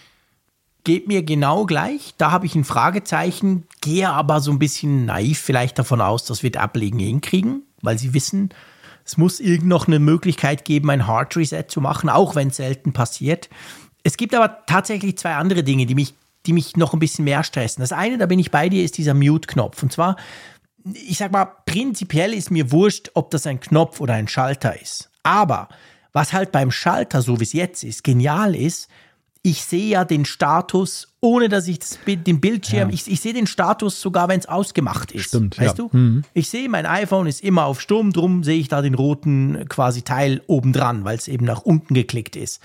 Geht 0.87 1.09
mir 1.09 1.25
genau 1.25 1.66
gleich. 1.66 2.14
Da 2.16 2.31
habe 2.31 2.46
ich 2.46 2.55
ein 2.55 2.62
Fragezeichen, 2.62 3.66
gehe 3.81 4.09
aber 4.09 4.40
so 4.40 4.53
ein 4.53 4.61
bisschen 4.61 5.05
naiv 5.05 5.40
vielleicht 5.40 5.81
davon 5.81 6.01
aus, 6.01 6.25
dass 6.25 6.44
wir 6.44 6.61
Ablegen 6.61 7.01
hinkriegen, 7.01 7.62
weil 7.83 7.99
sie 7.99 8.14
wissen, 8.14 8.51
es 9.05 9.16
muss 9.16 9.40
irgend 9.40 9.66
noch 9.66 9.88
eine 9.88 9.99
Möglichkeit 9.99 10.64
geben, 10.64 10.88
ein 10.90 11.09
Hard 11.09 11.37
Reset 11.37 11.64
zu 11.66 11.81
machen, 11.81 12.09
auch 12.09 12.37
wenn 12.37 12.49
es 12.49 12.57
selten 12.57 12.92
passiert. 12.92 13.51
Es 14.05 14.16
gibt 14.16 14.33
aber 14.33 14.64
tatsächlich 14.66 15.18
zwei 15.18 15.35
andere 15.35 15.64
Dinge, 15.64 15.87
die 15.87 15.96
mich, 15.96 16.14
die 16.46 16.53
mich 16.53 16.77
noch 16.77 16.92
ein 16.92 17.01
bisschen 17.01 17.25
mehr 17.25 17.42
stressen. 17.42 17.81
Das 17.81 17.90
eine, 17.90 18.16
da 18.16 18.27
bin 18.27 18.38
ich 18.38 18.53
bei 18.53 18.68
dir, 18.68 18.85
ist 18.85 18.96
dieser 18.96 19.14
Mute-Knopf. 19.14 19.83
Und 19.83 19.92
zwar, 19.92 20.14
ich 20.85 21.18
sag 21.18 21.33
mal, 21.33 21.46
prinzipiell 21.66 22.33
ist 22.33 22.53
mir 22.53 22.70
wurscht, 22.70 23.11
ob 23.14 23.33
das 23.33 23.49
ein 23.49 23.59
Knopf 23.59 24.01
oder 24.01 24.14
ein 24.14 24.29
Schalter 24.29 24.81
ist. 24.81 25.11
Aber 25.25 25.68
was 26.12 26.33
halt 26.33 26.53
beim 26.53 26.70
Schalter, 26.70 27.22
so 27.22 27.40
wie 27.40 27.44
es 27.44 27.53
jetzt 27.55 27.83
ist, 27.83 28.05
genial 28.05 28.55
ist, 28.55 28.88
ich 29.46 29.62
sehe 29.62 29.87
ja 29.87 30.04
den 30.04 30.24
Status, 30.24 31.14
ohne 31.20 31.48
dass 31.48 31.68
ich 31.68 31.78
das, 31.78 32.00
den 32.04 32.40
Bildschirm, 32.40 32.88
ja. 32.88 32.94
ich, 32.94 33.09
ich 33.09 33.20
sehe 33.20 33.32
den 33.32 33.46
Status 33.46 34.00
sogar, 34.00 34.26
wenn 34.26 34.40
es 34.40 34.46
ausgemacht 34.46 35.12
ist. 35.12 35.26
Stimmt, 35.26 35.56
weißt 35.56 35.78
ja. 35.78 35.85
du? 35.85 35.96
Mhm. 35.96 36.24
Ich 36.35 36.50
sehe, 36.50 36.68
mein 36.68 36.85
iPhone 36.85 37.28
ist 37.28 37.44
immer 37.44 37.66
auf 37.66 37.80
Sturm, 37.80 38.12
drum 38.12 38.42
sehe 38.42 38.59
ich 38.59 38.66
da 38.66 38.82
den 38.82 38.94
roten 38.94 39.68
quasi 39.68 40.02
Teil 40.02 40.42
obendran, 40.48 41.04
weil 41.04 41.16
es 41.16 41.28
eben 41.28 41.46
nach 41.46 41.62
unten 41.62 41.94
geklickt 41.94 42.35
ist. 42.35 42.61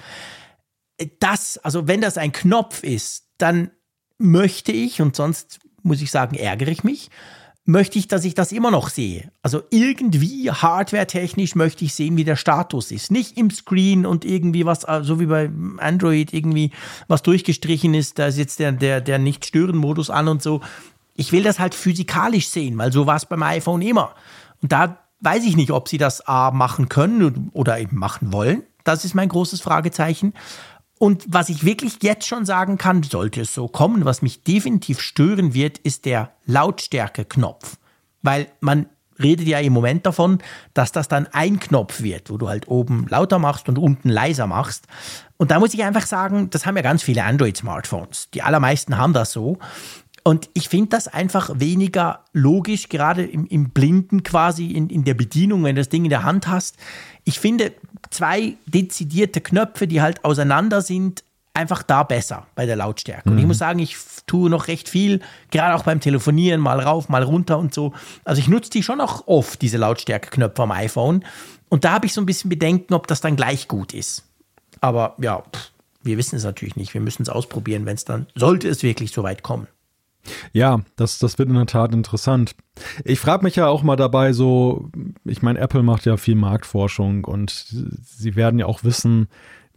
Das, 1.19 1.59
also 1.59 1.87
wenn 1.87 2.01
das 2.01 2.17
ein 2.17 2.31
Knopf 2.31 2.81
ist, 2.81 3.27
dann 3.37 3.69
möchte 4.17 4.71
ich, 4.71 5.03
und 5.03 5.15
sonst 5.15 5.59
muss 5.83 6.01
ich 6.01 6.09
sagen, 6.09 6.35
ärgere 6.35 6.69
ich 6.69 6.83
mich, 6.83 7.11
möchte 7.65 7.99
ich, 7.99 8.07
dass 8.07 8.25
ich 8.25 8.33
das 8.33 8.51
immer 8.51 8.71
noch 8.71 8.89
sehe. 8.89 9.31
Also 9.41 9.61
irgendwie 9.69 10.49
hardware-technisch 10.49 11.55
möchte 11.55 11.85
ich 11.85 11.93
sehen, 11.93 12.17
wie 12.17 12.23
der 12.23 12.35
Status 12.35 12.91
ist. 12.91 13.11
Nicht 13.11 13.37
im 13.37 13.51
Screen 13.51 14.05
und 14.05 14.25
irgendwie 14.25 14.65
was, 14.65 14.83
äh, 14.83 15.01
so 15.03 15.19
wie 15.19 15.27
bei 15.27 15.49
Android, 15.77 16.33
irgendwie 16.33 16.71
was 17.07 17.21
durchgestrichen 17.21 17.93
ist, 17.93 18.17
da 18.19 18.27
ist 18.27 18.37
jetzt 18.37 18.59
der, 18.59 18.71
der, 18.71 19.01
der 19.01 19.19
Nicht-Stören-Modus 19.19 20.09
an 20.09 20.27
und 20.27 20.41
so. 20.41 20.61
Ich 21.15 21.31
will 21.31 21.43
das 21.43 21.59
halt 21.59 21.75
physikalisch 21.75 22.49
sehen, 22.49 22.77
weil 22.77 22.91
so 22.91 23.05
war 23.05 23.17
es 23.17 23.25
beim 23.25 23.43
iPhone 23.43 23.81
immer. 23.81 24.15
Und 24.61 24.71
da 24.71 24.97
weiß 25.19 25.43
ich 25.45 25.55
nicht, 25.55 25.71
ob 25.71 25.87
sie 25.87 25.99
das 25.99 26.27
A 26.27 26.51
machen 26.51 26.89
können 26.89 27.51
oder 27.53 27.79
eben 27.79 27.97
machen 27.97 28.33
wollen. 28.33 28.63
Das 28.83 29.05
ist 29.05 29.13
mein 29.13 29.29
großes 29.29 29.61
Fragezeichen. 29.61 30.33
Und 31.01 31.25
was 31.27 31.49
ich 31.49 31.65
wirklich 31.65 31.97
jetzt 32.03 32.27
schon 32.27 32.45
sagen 32.45 32.77
kann, 32.77 33.01
sollte 33.01 33.41
es 33.41 33.55
so 33.55 33.67
kommen, 33.67 34.05
was 34.05 34.21
mich 34.21 34.43
definitiv 34.43 35.01
stören 35.01 35.55
wird, 35.55 35.79
ist 35.79 36.05
der 36.05 36.29
Lautstärke-Knopf. 36.45 37.77
Weil 38.21 38.49
man 38.59 38.85
redet 39.17 39.47
ja 39.47 39.57
im 39.57 39.73
Moment 39.73 40.05
davon, 40.05 40.43
dass 40.75 40.91
das 40.91 41.07
dann 41.07 41.25
ein 41.31 41.59
Knopf 41.59 42.03
wird, 42.03 42.29
wo 42.29 42.37
du 42.37 42.49
halt 42.49 42.67
oben 42.67 43.07
lauter 43.09 43.39
machst 43.39 43.67
und 43.67 43.79
unten 43.79 44.09
leiser 44.09 44.45
machst. 44.45 44.85
Und 45.37 45.49
da 45.49 45.59
muss 45.59 45.73
ich 45.73 45.83
einfach 45.83 46.05
sagen, 46.05 46.51
das 46.51 46.67
haben 46.67 46.75
ja 46.75 46.83
ganz 46.83 47.01
viele 47.01 47.23
Android-Smartphones. 47.23 48.29
Die 48.35 48.43
allermeisten 48.43 48.95
haben 48.95 49.13
das 49.13 49.31
so. 49.31 49.57
Und 50.23 50.51
ich 50.53 50.69
finde 50.69 50.89
das 50.89 51.07
einfach 51.07 51.49
weniger 51.55 52.25
logisch, 52.31 52.89
gerade 52.89 53.25
im, 53.25 53.47
im 53.47 53.71
Blinden 53.71 54.21
quasi 54.21 54.67
in, 54.67 54.87
in 54.91 55.03
der 55.03 55.15
Bedienung, 55.15 55.63
wenn 55.63 55.75
du 55.75 55.81
das 55.81 55.89
Ding 55.89 56.03
in 56.03 56.11
der 56.11 56.21
Hand 56.21 56.47
hast. 56.47 56.77
Ich 57.23 57.39
finde, 57.39 57.73
zwei 58.11 58.55
dezidierte 58.65 59.41
Knöpfe, 59.41 59.87
die 59.87 60.01
halt 60.01 60.23
auseinander 60.23 60.81
sind, 60.81 61.23
einfach 61.53 61.83
da 61.83 62.03
besser 62.03 62.47
bei 62.55 62.65
der 62.65 62.75
Lautstärke. 62.75 63.27
Mhm. 63.27 63.33
Und 63.33 63.37
ich 63.39 63.43
mhm. 63.43 63.47
muss 63.49 63.57
sagen, 63.57 63.79
ich 63.79 63.97
tue 64.27 64.49
noch 64.49 64.67
recht 64.67 64.87
viel, 64.87 65.21
gerade 65.49 65.75
auch 65.75 65.83
beim 65.83 65.99
Telefonieren, 65.99 66.61
mal 66.61 66.79
rauf, 66.79 67.09
mal 67.09 67.23
runter 67.23 67.57
und 67.57 67.73
so. 67.73 67.93
Also 68.23 68.39
ich 68.39 68.47
nutze 68.47 68.69
die 68.69 68.83
schon 68.83 69.01
auch 69.01 69.27
oft, 69.27 69.61
diese 69.61 69.77
Lautstärke-Knöpfe 69.77 70.63
am 70.63 70.71
iPhone. 70.71 71.25
Und 71.69 71.83
da 71.83 71.93
habe 71.93 72.05
ich 72.05 72.13
so 72.13 72.21
ein 72.21 72.25
bisschen 72.25 72.49
Bedenken, 72.49 72.93
ob 72.93 73.07
das 73.07 73.21
dann 73.21 73.35
gleich 73.35 73.67
gut 73.67 73.93
ist. 73.93 74.23
Aber 74.79 75.15
ja, 75.19 75.39
pff, 75.39 75.71
wir 76.03 76.17
wissen 76.17 76.35
es 76.35 76.43
natürlich 76.43 76.75
nicht. 76.75 76.93
Wir 76.93 77.01
müssen 77.01 77.23
es 77.23 77.29
ausprobieren, 77.29 77.85
wenn 77.85 77.95
es 77.95 78.05
dann, 78.05 78.27
sollte 78.35 78.67
es 78.67 78.83
wirklich 78.83 79.11
so 79.11 79.23
weit 79.23 79.43
kommen. 79.43 79.67
Ja, 80.53 80.81
das, 80.95 81.19
das 81.19 81.37
wird 81.39 81.49
in 81.49 81.55
der 81.55 81.65
Tat 81.65 81.93
interessant. 81.93 82.55
Ich 83.03 83.19
frage 83.19 83.43
mich 83.43 83.55
ja 83.55 83.67
auch 83.67 83.83
mal 83.83 83.95
dabei 83.95 84.33
so, 84.33 84.89
ich 85.25 85.41
meine, 85.41 85.59
Apple 85.59 85.83
macht 85.83 86.05
ja 86.05 86.17
viel 86.17 86.35
Marktforschung 86.35 87.25
und 87.25 87.51
sie 87.51 88.35
werden 88.35 88.59
ja 88.59 88.65
auch 88.65 88.83
wissen, 88.83 89.27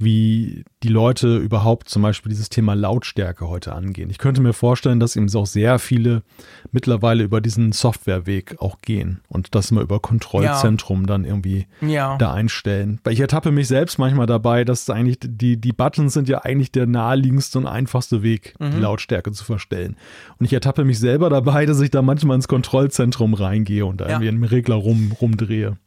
wie 0.05 0.65
die 0.83 0.89
Leute 0.89 1.39
überhaupt 1.39 1.89
zum 1.89 2.03
Beispiel 2.03 2.31
dieses 2.31 2.51
Thema 2.51 2.75
Lautstärke 2.75 3.49
heute 3.49 3.73
angehen. 3.73 4.11
Ich 4.11 4.19
könnte 4.19 4.41
mir 4.41 4.53
vorstellen, 4.53 5.01
dass 5.01 5.17
eben 5.17 5.35
auch 5.35 5.47
sehr 5.47 5.79
viele 5.79 6.23
mittlerweile 6.71 7.25
über 7.25 7.41
diesen 7.41 7.73
Softwareweg 7.73 8.61
auch 8.61 8.81
gehen 8.83 9.21
und 9.29 9.55
das 9.55 9.71
immer 9.71 9.81
über 9.81 10.01
Kontrollzentrum 10.01 11.01
ja. 11.01 11.07
dann 11.07 11.25
irgendwie 11.25 11.67
ja. 11.81 12.17
da 12.19 12.33
einstellen. 12.33 13.01
Weil 13.03 13.15
ich 13.15 13.21
ertappe 13.21 13.51
mich 13.51 13.69
selbst 13.69 13.99
manchmal 13.99 14.27
dabei, 14.27 14.65
dass 14.65 14.89
eigentlich 14.91 15.19
die, 15.23 15.57
die 15.57 15.73
Buttons 15.73 16.13
sind 16.13 16.29
ja 16.29 16.45
eigentlich 16.45 16.71
der 16.71 16.87
naheliegendste 16.87 17.59
und 17.59 17.67
einfachste 17.67 18.23
Weg, 18.23 18.55
mhm. 18.59 18.73
die 18.73 18.81
Lautstärke 18.81 19.33
zu 19.33 19.45
verstellen. 19.45 19.97
Und 20.39 20.47
ich 20.47 20.53
ertappe 20.53 20.85
mich 20.85 20.99
selber 20.99 21.31
dabei, 21.31 21.67
dass 21.67 21.81
ich 21.81 21.91
da 21.91 22.03
manchmal 22.03 22.37
ins 22.37 22.49
Kontrollzentrum 22.49 23.35
reingehe 23.35 23.87
und 23.87 24.01
da 24.01 24.05
ja. 24.05 24.11
irgendwie 24.13 24.29
einen 24.29 24.45
Regler 24.45 24.77
rum, 24.77 25.13
rumdrehe. 25.21 25.79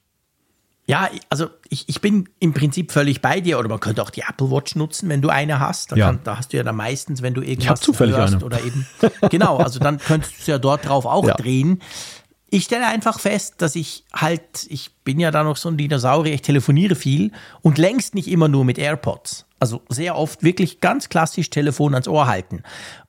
Ja, 0.87 1.09
also 1.29 1.49
ich, 1.69 1.89
ich 1.89 1.99
bin 1.99 2.29
im 2.39 2.53
Prinzip 2.53 2.93
völlig 2.93 3.21
bei 3.21 3.41
dir. 3.41 3.59
Oder 3.59 3.67
man 3.67 3.79
könnte 3.79 4.01
auch 4.01 4.09
die 4.09 4.21
Apple 4.21 4.49
Watch 4.49 4.75
nutzen, 4.75 5.09
wenn 5.09 5.21
du 5.21 5.29
eine 5.29 5.59
hast. 5.59 5.91
Da, 5.91 5.97
ja. 5.97 6.07
kann, 6.07 6.21
da 6.23 6.37
hast 6.37 6.53
du 6.53 6.57
ja 6.57 6.63
dann 6.63 6.77
meistens, 6.77 7.21
wenn 7.21 7.33
du 7.33 7.41
irgendwas 7.41 7.81
zufällig 7.81 8.15
hörst 8.15 8.35
eine. 8.35 8.45
oder 8.45 8.63
eben. 8.63 8.87
genau, 9.29 9.57
also 9.57 9.79
dann 9.79 9.99
könntest 9.99 10.37
du 10.37 10.41
es 10.41 10.47
ja 10.47 10.57
dort 10.57 10.87
drauf 10.87 11.05
auch 11.05 11.27
ja. 11.27 11.35
drehen. 11.35 11.81
Ich 12.49 12.63
stelle 12.63 12.87
einfach 12.87 13.19
fest, 13.19 13.55
dass 13.57 13.75
ich 13.75 14.05
halt, 14.13 14.65
ich 14.69 14.91
bin 15.03 15.19
ja 15.19 15.31
da 15.31 15.43
noch 15.43 15.57
so 15.57 15.67
ein 15.67 15.75
Dinosaurier, 15.75 16.33
ich 16.33 16.41
telefoniere 16.41 16.95
viel 16.95 17.33
und 17.61 17.77
längst 17.77 18.15
nicht 18.15 18.29
immer 18.29 18.47
nur 18.47 18.63
mit 18.63 18.77
AirPods. 18.77 19.45
Also 19.59 19.81
sehr 19.89 20.15
oft 20.15 20.43
wirklich 20.43 20.79
ganz 20.79 21.09
klassisch 21.09 21.49
Telefon 21.49 21.93
ans 21.93 22.07
Ohr 22.07 22.27
halten. 22.27 22.63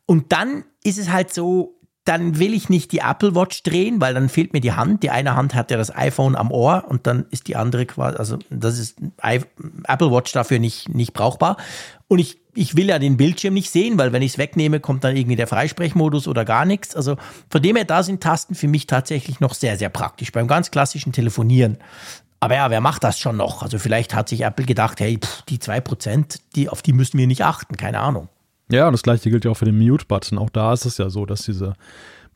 Und 0.07 0.33
dann 0.33 0.65
ist 0.83 0.99
es 0.99 1.11
halt 1.11 1.33
so, 1.33 1.78
dann 2.09 2.39
will 2.39 2.55
ich 2.55 2.71
nicht 2.71 2.93
die 2.93 3.01
Apple 3.01 3.35
Watch 3.35 3.63
drehen, 3.63 4.01
weil 4.01 4.15
dann 4.15 4.31
fehlt 4.31 4.55
mir 4.55 4.61
die 4.61 4.73
Hand. 4.73 5.03
Die 5.03 5.11
eine 5.11 5.37
Hand 5.37 5.55
hat 5.55 5.71
ja 5.71 5.77
das 5.77 5.95
iPhone 5.95 6.37
am 6.37 6.51
Ohr 6.51 6.85
und 6.89 7.07
dann 7.07 7.27
ist 7.31 7.49
die 7.49 7.57
andere 7.57 7.85
quasi, 7.85 8.17
also 8.17 8.39
das 8.49 8.79
ist 8.79 8.97
Apple 9.21 10.11
Watch 10.11 10.33
dafür 10.33 10.59
nicht, 10.59 10.89
nicht 10.89 11.13
brauchbar. 11.13 11.59
Und 12.09 12.19
ich, 12.19 12.39
ich 12.55 12.77
will 12.77 12.89
ja 12.89 12.99
den 12.99 13.19
Bildschirm 13.19 13.53
nicht 13.53 13.71
sehen, 13.71 13.99
weil 13.99 14.13
wenn 14.15 14.23
ich 14.23 14.33
es 14.33 14.39
wegnehme, 14.39 14.81
kommt 14.81 15.05
dann 15.05 15.17
irgendwie 15.17 15.37
der 15.37 15.47
Freisprechmodus 15.47 16.27
oder 16.27 16.47
gar 16.47 16.65
nichts. 16.65 16.97
Also 16.97 17.17
von 17.51 17.61
dem 17.61 17.77
her, 17.77 17.85
da 17.85 18.03
sind 18.03 18.23
Tasten 18.23 18.55
für 18.55 18.69
mich 18.69 18.87
tatsächlich 18.87 19.41
noch 19.41 19.53
sehr, 19.53 19.77
sehr 19.77 19.91
praktisch 19.91 20.33
beim 20.33 20.49
ganz 20.49 20.71
klassischen 20.71 21.13
Telefonieren. 21.13 21.77
Aber 22.41 22.55
ja, 22.55 22.71
wer 22.71 22.81
macht 22.81 23.05
das 23.05 23.19
schon 23.19 23.37
noch? 23.37 23.63
Also 23.63 23.79
vielleicht 23.79 24.15
hat 24.15 24.31
sich 24.31 24.43
Apple 24.43 24.65
gedacht, 24.65 25.01
hey, 25.01 25.19
pff, 25.19 25.43
die 25.43 25.59
zwei 25.59 25.81
Prozent, 25.81 26.41
die, 26.55 26.71
auf 26.71 26.81
die 26.81 26.95
müssen 26.95 27.19
wir 27.19 27.27
nicht 27.27 27.45
achten, 27.45 27.77
keine 27.77 28.01
Ahnung. 28.01 28.29
Ja, 28.71 28.87
und 28.87 28.93
das 28.93 29.03
gleiche 29.03 29.31
gilt 29.31 29.45
ja 29.45 29.51
auch 29.51 29.57
für 29.57 29.65
den 29.65 29.79
Mute-Button. 29.79 30.39
Auch 30.39 30.51
da 30.51 30.73
ist 30.73 30.85
es 30.85 30.99
ja 30.99 31.11
so, 31.11 31.25
dass 31.27 31.43
diese 31.43 31.75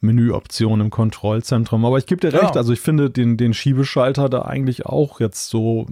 Menüoption 0.01 0.81
im 0.81 0.91
Kontrollzentrum. 0.91 1.85
Aber 1.85 1.99
ich 1.99 2.07
gebe 2.07 2.21
dir 2.21 2.33
recht, 2.33 2.55
ja. 2.55 2.61
also 2.61 2.73
ich 2.73 2.81
finde 2.81 3.11
den, 3.11 3.37
den 3.37 3.55
Schiebeschalter 3.55 4.29
da 4.29 4.43
eigentlich 4.43 4.87
auch 4.87 5.21
jetzt 5.21 5.49
so 5.49 5.87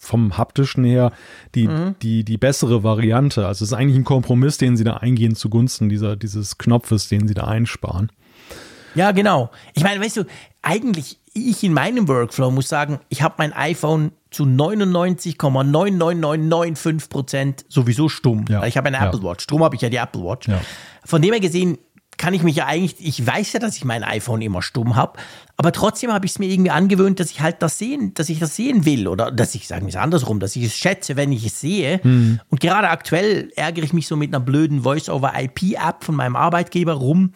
vom 0.00 0.38
haptischen 0.38 0.84
her 0.84 1.12
die, 1.54 1.66
mhm. 1.66 1.96
die, 2.00 2.24
die 2.24 2.38
bessere 2.38 2.84
Variante. 2.84 3.46
Also 3.46 3.64
es 3.64 3.72
ist 3.72 3.76
eigentlich 3.76 3.98
ein 3.98 4.04
Kompromiss, 4.04 4.56
den 4.56 4.76
sie 4.76 4.84
da 4.84 4.94
eingehen 4.94 5.34
zugunsten 5.34 5.88
dieser, 5.88 6.16
dieses 6.16 6.58
Knopfes, 6.58 7.08
den 7.08 7.26
sie 7.26 7.34
da 7.34 7.44
einsparen. 7.44 8.12
Ja, 8.96 9.12
genau. 9.12 9.50
Ich 9.74 9.84
meine, 9.84 10.04
weißt 10.04 10.16
du, 10.16 10.24
eigentlich 10.62 11.18
ich 11.36 11.62
in 11.62 11.74
meinem 11.74 12.08
Workflow 12.08 12.50
muss 12.50 12.68
sagen, 12.68 12.98
ich 13.08 13.22
habe 13.22 13.36
mein 13.38 13.52
iPhone 13.52 14.10
zu 14.30 14.42
99,99995 14.44 17.08
Prozent 17.08 17.64
sowieso 17.68 18.08
stumm. 18.08 18.46
Ja. 18.48 18.62
Weil 18.62 18.68
ich 18.68 18.76
habe 18.76 18.88
eine 18.88 18.98
Apple. 18.98 19.22
Watch. 19.22 19.46
Drum 19.46 19.62
habe 19.62 19.76
ich 19.76 19.82
ja 19.82 19.88
die 19.88 19.98
Apple 19.98 20.22
Watch. 20.22 20.48
Ja. 20.48 20.60
Von 21.04 21.22
dem 21.22 21.30
her 21.32 21.40
gesehen 21.40 21.78
kann 22.16 22.32
ich 22.32 22.42
mich 22.42 22.56
ja 22.56 22.66
eigentlich, 22.66 22.96
ich 23.06 23.24
weiß 23.26 23.52
ja, 23.52 23.60
dass 23.60 23.76
ich 23.76 23.84
mein 23.84 24.02
iPhone 24.02 24.40
immer 24.40 24.62
stumm 24.62 24.96
habe, 24.96 25.18
aber 25.58 25.70
trotzdem 25.70 26.10
habe 26.10 26.24
ich 26.24 26.32
es 26.32 26.38
mir 26.38 26.48
irgendwie 26.48 26.70
angewöhnt, 26.70 27.20
dass 27.20 27.30
ich 27.30 27.42
halt 27.42 27.60
das 27.60 27.76
sehen, 27.76 28.14
dass 28.14 28.30
ich 28.30 28.38
das 28.38 28.56
sehen 28.56 28.86
will 28.86 29.06
oder 29.06 29.30
dass 29.30 29.54
ich, 29.54 29.68
sagen 29.68 29.82
wir 29.82 29.90
es 29.90 29.96
andersrum, 29.96 30.40
dass 30.40 30.56
ich 30.56 30.64
es 30.64 30.74
schätze, 30.76 31.16
wenn 31.16 31.30
ich 31.30 31.44
es 31.44 31.60
sehe. 31.60 32.00
Mhm. 32.02 32.40
Und 32.48 32.60
gerade 32.60 32.88
aktuell 32.88 33.52
ärgere 33.56 33.84
ich 33.84 33.92
mich 33.92 34.06
so 34.06 34.16
mit 34.16 34.34
einer 34.34 34.42
blöden 34.42 34.80
Voice-over-IP-App 34.82 36.04
von 36.04 36.14
meinem 36.14 36.36
Arbeitgeber 36.36 36.94
rum, 36.94 37.32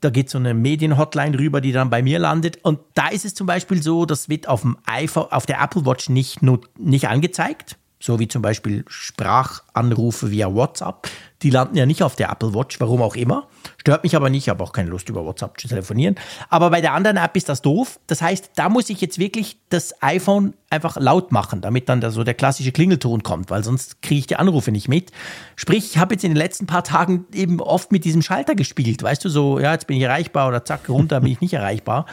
da 0.00 0.10
geht 0.10 0.30
so 0.30 0.38
eine 0.38 0.54
Medienhotline 0.54 1.38
rüber, 1.38 1.60
die 1.60 1.72
dann 1.72 1.90
bei 1.90 2.02
mir 2.02 2.18
landet. 2.18 2.58
Und 2.62 2.80
da 2.94 3.08
ist 3.08 3.24
es 3.24 3.34
zum 3.34 3.46
Beispiel 3.46 3.82
so, 3.82 4.06
das 4.06 4.28
wird 4.28 4.48
auf 4.48 4.62
dem 4.62 4.76
iPhone, 4.86 5.30
auf 5.30 5.46
der 5.46 5.60
Apple 5.60 5.86
Watch 5.86 6.08
nicht, 6.08 6.40
nicht 6.78 7.08
angezeigt 7.08 7.76
so 7.98 8.18
wie 8.18 8.28
zum 8.28 8.42
Beispiel 8.42 8.84
Sprachanrufe 8.88 10.30
via 10.30 10.52
WhatsApp, 10.52 11.08
die 11.42 11.50
landen 11.50 11.76
ja 11.76 11.86
nicht 11.86 12.02
auf 12.02 12.16
der 12.16 12.30
Apple 12.30 12.54
Watch, 12.54 12.80
warum 12.80 13.02
auch 13.02 13.14
immer. 13.14 13.46
Stört 13.78 14.04
mich 14.04 14.16
aber 14.16 14.30
nicht, 14.30 14.44
ich 14.44 14.48
habe 14.48 14.64
auch 14.64 14.72
keine 14.72 14.88
Lust 14.88 15.08
über 15.08 15.24
WhatsApp 15.24 15.60
zu 15.60 15.68
telefonieren. 15.68 16.16
Aber 16.48 16.70
bei 16.70 16.80
der 16.80 16.94
anderen 16.94 17.18
App 17.18 17.36
ist 17.36 17.48
das 17.48 17.62
doof. 17.62 18.00
Das 18.06 18.22
heißt, 18.22 18.52
da 18.56 18.68
muss 18.68 18.88
ich 18.88 19.00
jetzt 19.00 19.18
wirklich 19.18 19.58
das 19.68 20.02
iPhone 20.02 20.54
einfach 20.70 20.96
laut 20.96 21.32
machen, 21.32 21.60
damit 21.60 21.88
dann 21.88 22.00
da 22.00 22.10
so 22.10 22.24
der 22.24 22.34
klassische 22.34 22.72
Klingelton 22.72 23.22
kommt, 23.22 23.50
weil 23.50 23.62
sonst 23.62 24.02
kriege 24.02 24.20
ich 24.20 24.26
die 24.26 24.36
Anrufe 24.36 24.72
nicht 24.72 24.88
mit. 24.88 25.12
Sprich, 25.56 25.90
ich 25.92 25.98
habe 25.98 26.14
jetzt 26.14 26.24
in 26.24 26.30
den 26.30 26.38
letzten 26.38 26.66
paar 26.66 26.84
Tagen 26.84 27.26
eben 27.34 27.60
oft 27.60 27.92
mit 27.92 28.04
diesem 28.04 28.22
Schalter 28.22 28.54
gespielt, 28.54 29.02
weißt 29.02 29.24
du, 29.24 29.28
so, 29.28 29.60
ja, 29.60 29.72
jetzt 29.72 29.86
bin 29.86 29.96
ich 29.96 30.02
erreichbar 30.02 30.48
oder 30.48 30.64
zack, 30.64 30.88
runter 30.88 31.20
bin 31.20 31.32
ich 31.32 31.40
nicht 31.40 31.54
erreichbar. 31.54 32.06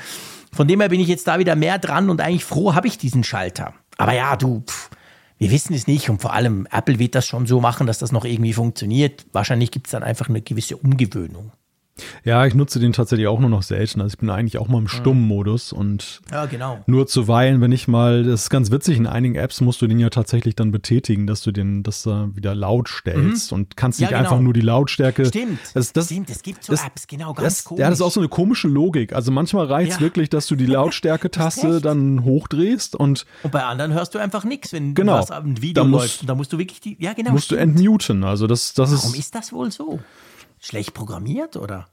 Von 0.51 0.67
dem 0.67 0.81
her 0.81 0.89
bin 0.89 0.99
ich 0.99 1.07
jetzt 1.07 1.27
da 1.27 1.39
wieder 1.39 1.55
mehr 1.55 1.79
dran 1.79 2.09
und 2.09 2.21
eigentlich 2.21 2.45
froh 2.45 2.75
habe 2.75 2.87
ich 2.87 2.97
diesen 2.97 3.23
Schalter. 3.23 3.73
Aber 3.97 4.13
ja, 4.13 4.35
du, 4.35 4.63
pff, 4.67 4.89
wir 5.43 5.51
wissen 5.51 5.73
es 5.73 5.87
nicht 5.87 6.09
und 6.09 6.21
vor 6.21 6.31
allem 6.31 6.69
Apple 6.71 6.99
wird 6.99 7.15
das 7.15 7.27
schon 7.27 7.47
so 7.47 7.59
machen, 7.59 7.85
dass 7.85 7.99
das 7.99 8.13
noch 8.13 8.23
irgendwie 8.23 8.53
funktioniert. 8.53 9.25
Wahrscheinlich 9.33 9.71
gibt 9.71 9.87
es 9.87 9.91
dann 9.91 10.01
einfach 10.01 10.29
eine 10.29 10.41
gewisse 10.41 10.77
Umgewöhnung. 10.77 11.51
Ja, 12.23 12.43
ich 12.47 12.55
nutze 12.55 12.79
den 12.79 12.91
tatsächlich 12.91 13.27
auch 13.27 13.39
nur 13.39 13.51
noch 13.51 13.61
selten. 13.61 14.01
Also 14.01 14.13
ich 14.15 14.17
bin 14.19 14.29
eigentlich 14.31 14.57
auch 14.57 14.67
mal 14.67 14.79
im 14.79 14.87
stummen 14.87 15.27
Modus 15.27 15.71
und 15.71 16.21
Ja, 16.31 16.47
genau. 16.47 16.79
nur 16.87 17.05
zuweilen, 17.05 17.61
wenn 17.61 17.71
ich 17.71 17.87
mal, 17.87 18.23
das 18.23 18.43
ist 18.43 18.49
ganz 18.49 18.71
witzig, 18.71 18.97
in 18.97 19.05
einigen 19.05 19.35
Apps 19.35 19.61
musst 19.61 19.79
du 19.81 19.85
den 19.87 19.99
ja 19.99 20.09
tatsächlich 20.09 20.55
dann 20.55 20.71
betätigen, 20.71 21.27
dass 21.27 21.41
du 21.41 21.51
den, 21.51 21.83
das 21.83 22.05
äh, 22.07 22.35
wieder 22.35 22.55
laut 22.55 22.87
stellst 22.89 23.53
und 23.53 23.77
kannst 23.77 23.99
Ja, 23.99 24.07
nicht 24.07 24.17
genau. 24.17 24.21
einfach 24.31 24.39
nur 24.41 24.53
die 24.53 24.61
Lautstärke. 24.61 25.25
Stimmt. 25.27 25.59
Das, 25.75 25.93
das, 25.93 26.05
Stimmt, 26.07 26.31
es 26.31 26.41
gibt 26.41 26.63
so 26.63 26.73
das- 26.73 26.83
Apps, 26.83 27.05
genau, 27.05 27.33
ganz 27.35 27.57
das, 27.57 27.63
komisch. 27.63 27.81
ja, 27.81 27.89
das 27.91 27.99
ist 27.99 28.01
auch 28.05 28.11
so 28.11 28.21
eine 28.21 28.29
komische 28.29 28.67
Logik. 28.67 29.13
Also 29.13 29.31
manchmal 29.31 29.67
reicht 29.67 29.91
es 29.91 29.97
Ja. 29.97 30.01
wirklich, 30.01 30.29
dass 30.29 30.47
du 30.47 30.55
die 30.55 30.65
Lautstärke-Taste 31.13 31.79
dann 31.79 32.23
hochdrehst 32.23 32.95
und 32.95 33.25
Und 33.43 33.51
bei 33.51 33.63
anderen 33.63 33.93
hörst 33.93 34.15
du 34.15 34.19
einfach 34.19 34.45
nichts, 34.45 34.73
wenn 34.73 34.95
Genau. 34.95 35.19
was 35.19 35.29
ein 35.29 35.61
Video 35.61 35.83
Da 35.83 35.87
musst- 35.89 36.01
läuft. 36.05 36.21
Und 36.21 36.27
da 36.27 36.35
musst 36.35 36.51
du 36.53 36.57
wirklich 36.57 36.81
die. 36.81 36.97
Ja, 36.99 37.13
genau. 37.13 37.31
musst 37.33 37.51
du 37.51 37.55
stimmt. 37.55 37.75
entmuten. 37.77 38.23
Also 38.23 38.47
das, 38.47 38.73
das 38.73 38.91
Warum 38.91 39.13
ist, 39.13 39.19
ist 39.19 39.35
das 39.35 39.53
wohl 39.53 39.69
so? 39.69 39.99
Schlecht 40.65 40.93
programmiert 40.93 41.57
oder? 41.57 41.89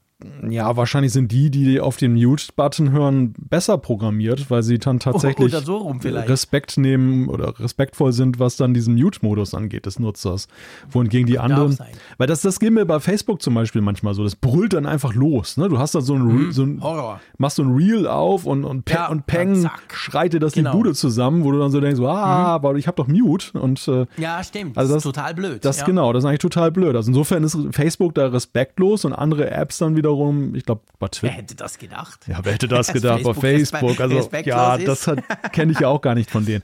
Ja, 0.48 0.76
wahrscheinlich 0.76 1.12
sind 1.12 1.33
die, 1.33 1.50
die 1.50 1.80
auf 1.80 1.96
den 1.96 2.14
Mute-Button 2.14 2.90
hören, 2.92 3.34
besser 3.38 3.78
programmiert, 3.78 4.51
weil 4.51 4.62
sie 4.62 4.78
dann 4.78 4.99
tatsächlich 4.99 5.55
Oder 5.55 5.62
so. 5.62 5.94
Respekt 6.03 6.76
nehmen 6.78 7.28
oder 7.28 7.59
respektvoll 7.59 8.12
sind, 8.12 8.38
was 8.38 8.57
dann 8.57 8.74
diesen 8.74 8.94
Mute-Modus 8.97 9.55
angeht 9.55 9.86
des 9.86 9.99
Nutzers. 9.99 10.49
Wohingegen 10.90 11.26
die 11.26 11.38
anderen, 11.38 11.78
weil 12.18 12.26
das, 12.26 12.40
das 12.42 12.61
geht 12.61 12.72
mir 12.72 12.84
bei 12.86 13.01
Facebook 13.01 13.42
zum 13.42 13.55
Beispiel 13.55 13.80
manchmal 13.82 14.14
so, 14.14 14.24
das 14.24 14.36
brüllt 14.36 14.72
dann 14.72 14.86
einfach 14.86 15.14
los. 15.14 15.57
Ne? 15.57 15.68
Du 15.68 15.78
hast 15.78 15.94
dann 15.94 16.03
so 16.03 16.14
ein, 16.14 16.22
Re- 16.22 16.53
so 16.53 16.62
ein 16.62 16.70
Mhm. 16.76 16.82
Horror. 16.82 17.20
machst 17.38 17.57
so 17.57 17.62
ein 17.62 17.74
Reel 17.74 18.07
auf 18.07 18.44
und, 18.47 18.64
und, 18.64 18.88
Ja, 18.90 19.09
und 19.09 19.26
Peng 19.26 19.68
schreit 19.92 20.32
dir 20.32 20.40
das 20.40 20.53
Genau. 20.53 20.70
die 20.72 20.76
Bude 20.76 20.94
zusammen, 20.94 21.44
wo 21.44 21.53
du 21.53 21.59
dann 21.59 21.70
so 21.70 21.80
denkst, 21.80 22.01
ah, 22.01 22.47
aber 22.47 22.74
ich 22.76 22.86
habe 22.86 22.97
doch 22.97 23.07
Mute 23.09 23.59
und 23.59 23.86
äh, 23.88 24.07
Ja, 24.16 24.42
stimmt. 24.44 24.76
Also 24.76 24.94
das 24.94 25.03
das- 25.03 25.07
ist 25.11 25.14
total 25.16 25.34
blöd. 25.34 25.64
das 25.64 25.80
ja. 25.80 25.86
genau, 25.86 26.12
das 26.12 26.24
ist 26.24 26.28
eigentlich 26.28 26.38
total 26.40 26.70
blöd. 26.72 26.94
Also 26.97 27.11
insofern 27.11 27.42
ist 27.44 27.57
Facebook 27.72 28.14
da 28.14 28.26
respektlos 28.26 29.05
und 29.05 29.12
andere 29.12 29.51
Apps 29.51 29.78
dann 29.78 29.97
wiederum, 30.11 30.54
ich 30.54 30.64
glaube 30.64 30.82
bei 30.98 31.06
Wer 31.06 31.11
Twitter. 31.11 31.34
hätte 31.34 31.54
das 31.54 31.78
gedacht? 31.78 32.20
Ja, 32.26 32.40
wer 32.42 32.52
hätte 32.52 32.68
das 32.68 32.88
gedacht 32.92 33.22
bei 33.22 33.34
Facebook 33.34 33.96
Facebook? 33.96 34.00
Also 34.00 34.30
ja, 34.44 34.74
ist. 34.74 35.06
das 35.06 35.16
kenne 35.52 35.72
ich 35.72 35.80
ja 35.80 35.88
auch 35.88 36.00
gar 36.00 36.14
nicht 36.14 36.30
von 36.30 36.44
denen. 36.44 36.62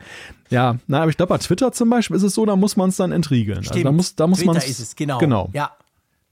Ja, 0.51 0.77
na, 0.87 1.03
aber 1.03 1.11
ich 1.11 1.17
glaube 1.17 1.31
bei 1.31 1.39
Twitter 1.39 1.73
zum 1.73 1.91
Beispiel 1.91 2.17
ist 2.17 2.23
es 2.23 2.35
so, 2.35 2.47
da 2.47 2.57
muss 2.57 2.77
man 2.77 2.91
es 2.91 2.97
dann 2.97 3.13
entriegeln. 3.13 3.59
Also 3.59 3.71
Stimmt. 3.71 3.87
da 3.87 3.93
muss, 3.93 4.15
da 4.15 4.27
muss 4.27 4.39
Twitter 4.41 4.65
ist 4.65 4.81
es, 4.81 4.97
genau. 4.97 5.19
Genau. 5.19 5.51
Ja, 5.53 5.73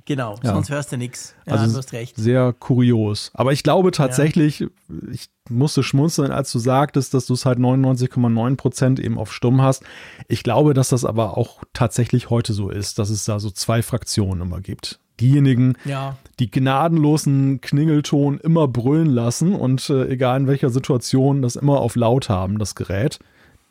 genau. 0.07 0.37
Ja. 0.43 0.53
Sonst 0.55 0.71
hörst 0.71 0.93
du 0.93 0.97
nichts. 0.97 1.35
Ja, 1.47 1.55
Also 1.55 1.73
du 1.73 1.79
hast 1.79 1.93
recht. 1.93 2.17
sehr 2.17 2.53
kurios. 2.53 3.31
Aber 3.35 3.53
ich 3.53 3.63
glaube 3.63 3.91
tatsächlich, 3.91 4.67
ich 5.13 5.29
musste 5.51 5.83
schmunzeln, 5.83 6.31
als 6.33 6.51
du 6.53 6.59
sagtest, 6.59 7.15
dass 7.15 7.27
du 7.27 7.35
es 7.35 7.45
halt 7.45 7.59
99,9 7.59 8.57
Prozent 8.57 9.01
eben 9.01 9.19
auf 9.19 9.33
Stumm 9.33 9.63
hast. 9.63 9.83
Ich 10.29 10.43
glaube, 10.43 10.75
dass 10.75 10.89
das 10.89 11.05
aber 11.05 11.37
auch 11.37 11.63
tatsächlich 11.73 12.31
heute 12.31 12.53
so 12.53 12.71
ist, 12.71 12.99
dass 12.99 13.11
es 13.11 13.25
da 13.25 13.39
so 13.41 13.51
zwei 13.51 13.83
Fraktionen 13.83 14.43
immer 14.43 14.61
gibt. 14.61 15.01
Diejenigen, 15.21 15.75
Ja. 15.85 16.17
die 16.41 16.51
gnadenlosen 16.51 17.61
Klingelton 17.61 18.39
immer 18.39 18.67
brüllen 18.67 19.07
lassen 19.11 19.55
und 19.55 19.89
äh, 19.91 20.09
egal 20.09 20.41
in 20.41 20.47
welcher 20.49 20.71
Situation 20.71 21.41
das 21.41 21.55
immer 21.57 21.79
auf 21.81 21.95
laut 21.95 22.29
haben, 22.29 22.59
das 22.59 22.75
Gerät. 22.75 23.19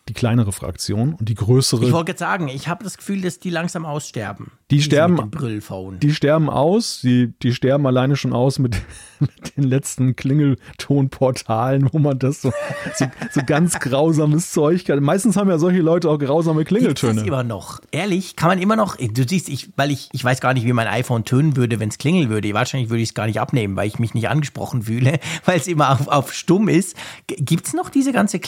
Die 0.09 0.13
kleinere 0.13 0.51
Fraktion 0.51 1.13
und 1.13 1.29
die 1.29 1.33
größere, 1.35 1.85
Ich 1.85 1.93
wollte 1.93 2.07
gerade 2.11 2.19
sagen, 2.19 2.47
ich 2.49 2.67
habe 2.67 2.83
das 2.83 2.97
Gefühl, 2.97 3.21
dass 3.21 3.39
die 3.39 3.49
langsam 3.49 3.85
aussterben. 3.85 4.51
Die 4.69 4.81
sterben- 4.81 5.31
die 6.01 6.13
sterben 6.13 6.49
aus, 6.49 6.99
die, 7.01 7.33
die 7.41 7.53
sterben 7.53 7.85
alleine 7.87 8.17
schon 8.17 8.33
aus 8.33 8.59
mit, 8.59 8.75
mit 9.19 9.55
den 9.55 9.63
letzten 9.63 10.15
Klingeltonportalen, 10.17 11.89
wo 11.93 11.99
man 11.99 12.19
das 12.19 12.41
so, 12.41 12.51
so, 12.95 13.05
so 13.31 13.41
ganz 13.45 13.79
grausames 13.79 14.51
Zeug 14.51 14.85
kann. 14.85 15.01
Meistens 15.03 15.35
haben 15.37 15.49
ja 15.49 15.57
solche 15.57 15.81
Leute 15.81 16.09
auch 16.09 16.17
grausame 16.17 16.63
Gibt's 16.65 16.73
das 16.81 16.99
Klingeltöne. 16.99 17.27
immer 17.27 17.43
noch? 17.43 17.79
Ehrlich? 17.91 18.35
Kann 18.35 18.49
man 18.49 18.59
immer 18.59 18.75
noch? 18.75 18.97
Du 18.97 19.27
siehst, 19.27 19.49
ich, 19.49 19.69
weil 19.77 19.91
ich, 19.91 20.09
ich 20.11 20.23
weiß 20.23 20.41
gar 20.41 20.53
nicht, 20.53 20.65
wie 20.65 20.73
mein 20.73 20.87
iPhone 20.87 21.23
tönen 21.25 21.55
würde, 21.55 21.79
wenn 21.79 21.89
es 21.89 21.97
klingeln 21.97 22.29
würde. 22.29 22.53
Wahrscheinlich 22.53 22.89
würde 22.89 23.01
ich 23.03 23.09
es 23.09 23.13
gar 23.15 23.25
nicht 23.27 23.39
abnehmen, 23.39 23.75
weil 23.75 23.87
ich 23.87 23.99
mich 23.99 24.13
nicht 24.13 24.29
angesprochen 24.29 24.83
fühle, 24.83 25.19
weil 25.45 25.57
es 25.57 25.67
immer 25.67 25.91
auf, 25.91 26.07
auf 26.07 26.33
stumm 26.33 26.67
ist. 26.67 26.95
Gibt 27.27 27.67
es 27.67 27.73
noch 27.73 27.89
diese 27.89 28.11
ganze 28.11 28.39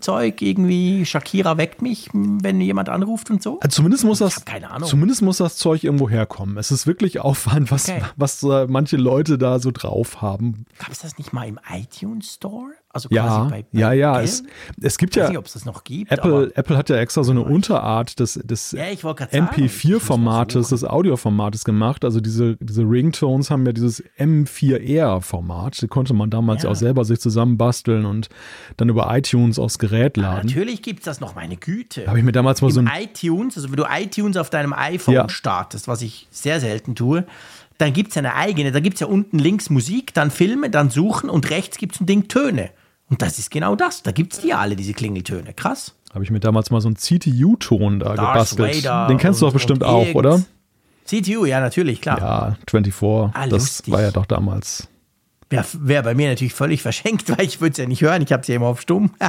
Klingelton-Mist-Zeug? 0.00 0.42
Irgendwie 0.42 1.04
Shakira 1.06 1.56
weckt 1.56 1.82
mich, 1.82 2.08
wenn 2.12 2.60
jemand 2.60 2.88
anruft 2.88 3.30
und 3.30 3.42
so? 3.42 3.60
Also 3.60 3.76
Zumindest 3.76 4.04
muss 4.04 4.18
das, 4.18 4.44
keine 4.44 4.70
Ahnung. 4.70 4.88
zumindest 4.88 5.22
muss 5.22 5.38
das 5.38 5.56
Zeug 5.56 5.84
irgendwo 5.84 6.08
herkommen. 6.08 6.56
Es 6.58 6.70
ist 6.70 6.86
wirklich 6.86 7.20
auffallend, 7.20 7.70
was, 7.70 7.88
Okay. 7.88 8.02
was 8.16 8.42
äh, 8.42 8.66
manche 8.66 8.96
Leute 8.96 9.38
da 9.38 9.58
so 9.58 9.70
drauf 9.70 10.20
haben. 10.22 10.66
Gab 10.78 10.90
es 10.90 11.00
das 11.00 11.18
nicht 11.18 11.32
mal 11.32 11.46
im 11.46 11.58
iTunes 11.72 12.34
Store? 12.34 12.70
Also 12.96 13.08
Ja, 13.12 13.44
bei, 13.44 13.62
bei 13.70 13.78
ja, 13.78 13.92
ja. 13.92 14.20
Es, 14.20 14.42
es 14.80 14.98
gibt 14.98 15.14
ich 15.16 15.22
weiß 15.22 15.26
ja, 15.26 15.30
nicht, 15.30 15.38
ob 15.38 15.46
es 15.46 15.52
das 15.52 15.64
noch 15.64 15.84
gibt. 15.84 16.10
Apple, 16.10 16.50
Apple 16.54 16.76
hat 16.76 16.88
ja 16.90 16.96
extra 16.96 17.22
so 17.24 17.30
eine 17.32 17.42
Unterart 17.42 18.18
des, 18.18 18.34
des 18.34 18.72
Ja, 18.72 18.88
ich 18.90 19.04
wollte 19.04 19.24
gerade 19.24 19.32
sagen, 19.36 19.50
ich 19.54 19.62
muss 19.62 19.70
mal 19.82 19.94
MP4-Formates, 19.96 20.68
suchen. 20.68 20.74
des 20.80 20.84
Audioformates 20.84 21.64
gemacht. 21.64 22.04
Also 22.04 22.20
diese, 22.20 22.56
diese 22.60 22.82
Ringtones 22.82 23.50
haben 23.50 23.64
ja 23.66 23.72
dieses 23.72 24.02
M4R-Format. 24.18 25.82
Die 25.82 25.88
konnte 25.88 26.14
man 26.14 26.30
damals 26.30 26.62
Ja. 26.62 26.70
auch 26.70 26.74
selber 26.76 27.04
sich 27.04 27.20
zusammenbasteln 27.20 28.04
und 28.04 28.28
dann 28.76 28.88
über 28.88 29.14
iTunes 29.16 29.58
aufs 29.58 29.78
Gerät 29.78 30.16
laden. 30.16 30.46
Natürlich 30.46 30.82
gibt 30.82 31.00
es 31.00 31.04
das 31.04 31.20
noch, 31.20 31.34
meine 31.34 31.56
Güte. 31.56 32.06
Habe 32.06 32.18
ich 32.18 32.24
mir 32.24 32.32
damals 32.32 32.62
mal 32.62 32.70
so 32.70 32.80
Im 32.80 32.88
ein 32.88 33.02
iTunes, 33.04 33.56
also 33.56 33.68
wenn 33.70 33.76
du 33.76 33.84
iTunes 33.90 34.36
auf 34.36 34.50
deinem 34.50 34.72
iPhone 34.72 35.14
Ja. 35.14 35.28
startest, 35.28 35.88
was 35.88 36.02
ich 36.02 36.26
sehr 36.30 36.60
selten 36.60 36.94
tue, 36.94 37.24
dann 37.78 37.92
gibt 37.92 38.10
es 38.12 38.16
eine 38.16 38.34
eigene, 38.34 38.72
da 38.72 38.80
gibt 38.80 38.94
es 38.94 39.00
ja 39.00 39.06
unten 39.06 39.38
links 39.38 39.68
Musik, 39.68 40.14
dann 40.14 40.30
Filme, 40.30 40.70
dann 40.70 40.88
Suchen 40.90 41.28
und 41.28 41.50
rechts 41.50 41.76
gibt 41.76 41.94
es 41.94 42.00
ein 42.00 42.06
Ding 42.06 42.26
Töne. 42.28 42.70
Und 43.08 43.22
das 43.22 43.38
ist 43.38 43.50
genau 43.50 43.76
das. 43.76 44.02
Da 44.02 44.10
gibt 44.12 44.32
es 44.32 44.40
die 44.40 44.52
alle, 44.52 44.74
diese 44.76 44.92
Klingeltöne. 44.92 45.52
Krass. 45.54 45.94
habe 46.12 46.24
ich 46.24 46.30
mir 46.30 46.40
damals 46.40 46.70
mal 46.70 46.80
so 46.80 46.88
einen 46.88 46.96
CTU-Ton 46.96 48.00
da 48.00 48.14
Darth 48.14 48.16
gebastelt. 48.50 48.84
Vader 48.84 49.06
Den 49.08 49.18
kennst 49.18 49.40
du 49.40 49.46
und- 49.46 49.50
doch 49.50 49.54
bestimmt 49.54 49.84
auch, 49.84 50.12
oder? 50.14 50.42
CTU, 51.04 51.44
ja, 51.44 51.60
natürlich, 51.60 52.00
klar. 52.00 52.18
Ja, 52.18 52.56
24. 52.68 53.30
Ah, 53.34 53.46
das 53.46 53.50
lustig. 53.62 53.92
war 53.94 54.02
ja 54.02 54.10
doch 54.10 54.26
damals. 54.26 54.88
Ja, 55.52 55.64
wäre 55.74 56.02
bei 56.02 56.14
mir 56.16 56.28
natürlich 56.30 56.54
völlig 56.54 56.82
verschenkt, 56.82 57.28
weil 57.30 57.44
ich 57.46 57.60
würde 57.60 57.72
es 57.72 57.78
ja 57.78 57.86
nicht 57.86 58.02
hören. 58.02 58.22
Ich 58.22 58.32
habe 58.32 58.42
es 58.42 58.48
ja 58.48 58.56
immer 58.56 58.66
auf 58.66 58.80
stumm. 58.80 59.10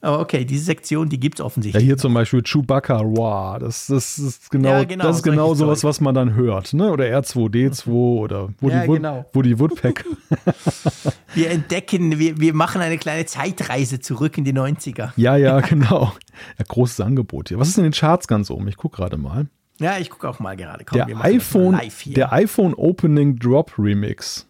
Aber 0.00 0.20
okay, 0.20 0.44
diese 0.44 0.64
Sektion, 0.64 1.08
die 1.08 1.18
gibt 1.18 1.38
es 1.38 1.40
Ja, 1.40 1.46
offensichtlich. 1.46 1.82
hier 1.84 1.96
zum 1.98 2.14
Beispiel 2.14 2.42
Chewbacca, 2.42 3.00
wow, 3.04 3.58
das, 3.58 3.88
das 3.88 4.16
ist 4.18 4.48
genau, 4.50 4.68
Ja, 4.68 4.84
genau, 4.84 5.04
das 5.04 5.16
ist 5.16 5.22
genau 5.24 5.54
sowas, 5.54 5.80
Zeug. 5.80 5.88
was 5.88 6.00
man 6.00 6.14
dann 6.14 6.34
hört, 6.34 6.72
ne? 6.72 6.92
Oder 6.92 7.06
R2D2 7.06 7.86
oder 7.88 8.48
wo 8.60 8.68
Ja, 8.70 8.86
genau. 8.86 9.24
wo 9.32 9.42
die 9.42 9.58
Woodpecker. 9.58 10.04
Wir 11.34 11.50
entdecken, 11.50 12.18
wir, 12.18 12.40
wir 12.40 12.54
machen 12.54 12.80
eine 12.80 12.98
kleine 12.98 13.26
Zeitreise 13.26 14.00
zurück 14.00 14.38
in 14.38 14.44
die 14.44 14.52
90er. 14.52 15.10
Ja, 15.16 15.36
ja, 15.36 15.60
genau. 15.60 16.12
Ja, 16.58 16.64
großes 16.66 17.00
Angebot 17.00 17.48
hier. 17.48 17.58
Was 17.58 17.68
ist 17.68 17.78
in 17.78 17.84
den 17.84 17.92
Charts 17.92 18.26
ganz 18.28 18.50
oben? 18.50 18.66
Ich 18.68 18.76
gucke 18.76 18.96
gerade 18.96 19.16
mal. 19.16 19.46
Ja, 19.80 19.98
ich 19.98 20.10
gucke 20.10 20.28
auch 20.28 20.40
mal 20.40 20.56
gerade. 20.56 20.84
Komm, 20.84 21.06
Der 21.06 21.20
iPhone, 21.24 21.78
der 22.06 22.32
iPhone 22.32 22.74
Opening 22.74 23.36
Drop 23.38 23.72
Remix. 23.78 24.47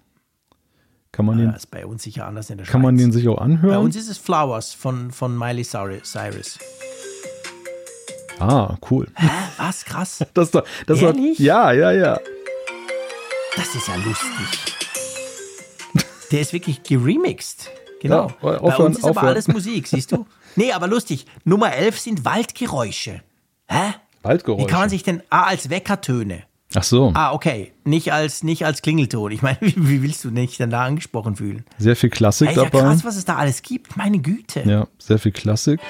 Kann 1.12 1.24
man, 1.26 1.38
Ja, 1.38 1.46
den, 1.46 1.54
ist 1.54 1.70
bei 1.70 1.86
uns 1.86 2.02
sicher 2.02 2.26
anders 2.26 2.50
in 2.50 2.59
der 2.59 2.66
kann 2.66 2.82
man 2.82 2.94
Schweiz. 2.96 3.04
den 3.06 3.12
sich 3.12 3.28
auch 3.28 3.36
Bei 3.38 3.42
anhören? 3.44 3.78
uns 3.84 3.96
ist 3.96 4.09
es 4.09 4.18
Flowers 4.18 4.74
von, 4.74 5.11
von 5.11 5.36
Miley 5.36 5.64
Cyrus. 5.64 6.59
Ah, 8.38 8.76
cool. 8.90 9.09
Hä? 9.16 9.28
Was? 9.56 9.84
Krass. 9.84 10.18
Das, 10.34 10.50
das 10.50 10.64
doch- 10.86 11.02
Ehrlich? 11.02 11.38
ja, 11.38 11.72
ja, 11.72 11.90
ja. 11.92 12.20
Das 13.56 13.74
ist 13.74 13.88
ja 13.88 13.96
lustig. 13.96 14.74
Der 16.30 16.40
ist 16.42 16.52
wirklich 16.52 16.82
geremixed. 16.82 17.70
Genau. 18.00 18.28
Ja, 18.28 18.34
bei 18.40 18.59
aufhören, 18.59 18.86
uns 18.86 18.98
ist 18.98 19.04
aber 19.04 19.11
aufhören. 19.12 19.28
alles 19.28 19.48
Musik, 19.48 19.86
siehst 19.88 20.12
du? 20.12 20.26
Nee, 20.56 20.72
aber 20.72 20.88
lustig. 20.88 21.26
Nummer 21.44 21.72
11 21.72 21.98
sind 22.00 22.24
Waldgeräusche. 22.24 23.22
Hä? 23.68 23.94
Waldgeräusche. 24.22 24.64
Wie 24.66 24.70
kann 24.70 24.80
man 24.80 24.88
sich 24.88 25.04
denn. 25.04 25.22
Ah, 25.30 25.44
als 25.44 25.70
Weckertöne. 25.70 26.42
Ach 26.75 26.83
so, 26.83 27.12
Ah, 27.14 27.33
okay. 27.33 27.73
Nicht 27.85 28.12
als, 28.12 28.43
nicht 28.43 28.66
als 28.66 28.83
Klingelton. 28.83 29.31
Ich 29.33 29.41
meine, 29.43 29.57
wie, 29.62 29.75
wie 29.89 30.03
willst 30.03 30.23
du 30.25 30.31
dich 30.31 30.57
denn 30.59 30.71
da 30.71 30.85
angesprochen 30.85 31.37
fühlen? 31.37 31.64
sehr 31.79 31.97
viel 31.97 32.11
Klassik 32.11 32.49
Ey, 32.49 32.53
ist 32.55 32.57
ja 32.59 32.64
dabei. 32.69 32.81
krass, 32.81 33.05
was 33.05 33.16
es 33.16 33.25
da 33.25 33.37
alles 33.37 33.62
gibt. 33.62 33.97
Meine 33.97 34.19
Güte. 34.19 34.62
Ja, 34.69 34.87
sehr 34.99 35.19
viel 35.19 35.33
Klassik. 35.33 35.81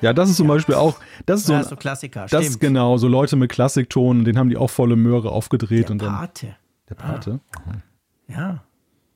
Ja, 0.00 0.12
das 0.12 0.28
ist 0.30 0.36
zum 0.36 0.48
Beispiel 0.48 0.74
auch, 0.74 0.98
das 1.24 1.40
ist 1.40 1.46
so, 1.46 1.54
Ja, 1.54 1.64
so 1.64 1.76
Klassiker. 1.76 2.22
das 2.22 2.30
Stimmt. 2.30 2.44
ist 2.44 2.60
genau, 2.60 2.98
so 2.98 3.08
Leute 3.08 3.36
mit 3.36 3.50
Klassiktonen, 3.50 4.24
den 4.24 4.36
haben 4.38 4.50
die 4.50 4.56
auch 4.56 4.68
volle 4.70 4.96
Möhre 4.96 5.30
aufgedreht 5.30 5.84
Der 5.84 5.90
und 5.92 6.02
dann. 6.02 6.14
Pate. 6.14 6.56
Der 6.90 6.94
Pate. 6.94 7.40
Ja. 8.28 8.62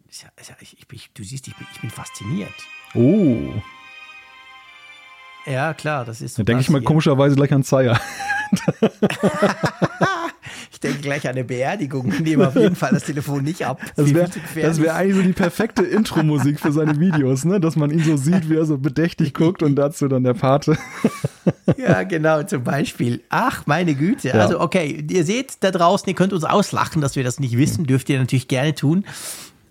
Ist 0.08 0.22
ja, 0.22 0.28
ja 0.48 0.54
ich, 0.60 0.78
ich, 0.78 0.88
bin- 0.88 0.98
du 1.14 1.22
siehst, 1.22 1.46
ich 1.46 1.54
bin, 1.56 1.66
ich 1.74 1.80
bin 1.82 1.90
fasziniert. 1.90 2.54
Oh, 2.94 3.52
Ja, 5.50 5.74
klar, 5.74 6.04
das 6.04 6.20
ist 6.20 6.36
so. 6.36 6.42
da 6.42 6.46
denke 6.46 6.62
ich 6.62 6.70
mal 6.70 6.78
hier. 6.78 6.86
komischerweise 6.86 7.36
gleich 7.36 7.52
an 7.52 7.62
Zeier. 7.62 8.00
Ich 10.70 10.80
denke 10.80 11.00
gleich 11.00 11.26
an 11.26 11.32
eine 11.32 11.42
Beerdigung. 11.42 12.06
Nehmen 12.22 12.44
auf 12.44 12.54
jeden 12.54 12.76
Fall 12.76 12.92
das 12.92 13.02
Telefon 13.02 13.42
nicht 13.42 13.66
ab. 13.66 13.80
Das 13.96 14.14
wäre 14.14 14.30
wär 14.54 14.94
eigentlich 14.94 15.16
so 15.16 15.22
die 15.22 15.32
perfekte 15.32 15.82
Intro-Musik 15.82 16.60
für 16.60 16.70
seine 16.70 17.00
Videos, 17.00 17.44
ne? 17.44 17.58
Dass 17.58 17.74
man 17.74 17.90
ihn 17.90 18.04
so 18.04 18.16
sieht, 18.16 18.48
wie 18.48 18.54
er 18.54 18.64
so 18.64 18.78
bedächtig 18.78 19.34
guckt 19.34 19.64
und 19.64 19.74
dazu 19.74 20.06
dann 20.06 20.22
der 20.22 20.34
Pate. 20.34 20.78
Ja, 21.76 22.02
genau, 22.02 22.42
zum 22.44 22.64
Beispiel. 22.64 23.20
Ach, 23.28 23.66
meine 23.66 23.94
Güte. 23.94 24.32
Also, 24.34 24.60
okay, 24.60 25.04
ihr 25.08 25.24
seht 25.24 25.58
da 25.60 25.70
draußen, 25.70 26.08
ihr 26.08 26.14
könnt 26.14 26.32
uns 26.32 26.44
auslachen, 26.44 27.02
dass 27.02 27.14
wir 27.14 27.24
das 27.24 27.40
nicht 27.40 27.58
wissen, 27.58 27.84
dürft 27.84 28.08
ihr 28.08 28.18
natürlich 28.18 28.48
gerne 28.48 28.74
tun. 28.74 29.04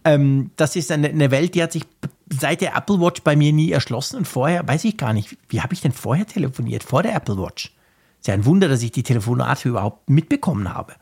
Ähm, 0.03 0.51
das 0.57 0.75
ist 0.75 0.91
eine, 0.91 1.09
eine 1.09 1.31
Welt, 1.31 1.55
die 1.55 1.63
hat 1.63 1.71
sich 1.71 1.83
seit 2.29 2.61
der 2.61 2.75
Apple 2.75 2.99
Watch 2.99 3.21
bei 3.21 3.35
mir 3.35 3.53
nie 3.53 3.71
erschlossen 3.71 4.17
und 4.17 4.27
vorher, 4.27 4.67
weiß 4.67 4.83
ich 4.85 4.97
gar 4.97 5.13
nicht, 5.13 5.37
wie 5.49 5.61
habe 5.61 5.73
ich 5.73 5.81
denn 5.81 5.91
vorher 5.91 6.25
telefoniert, 6.25 6.83
vor 6.83 7.03
der 7.03 7.15
Apple 7.15 7.37
Watch? 7.37 7.73
Ist 8.19 8.27
ja 8.27 8.33
ein 8.33 8.45
Wunder, 8.45 8.67
dass 8.67 8.81
ich 8.81 8.91
die 8.91 9.03
Telefonate 9.03 9.69
überhaupt 9.69 10.09
mitbekommen 10.09 10.73
habe. 10.73 10.93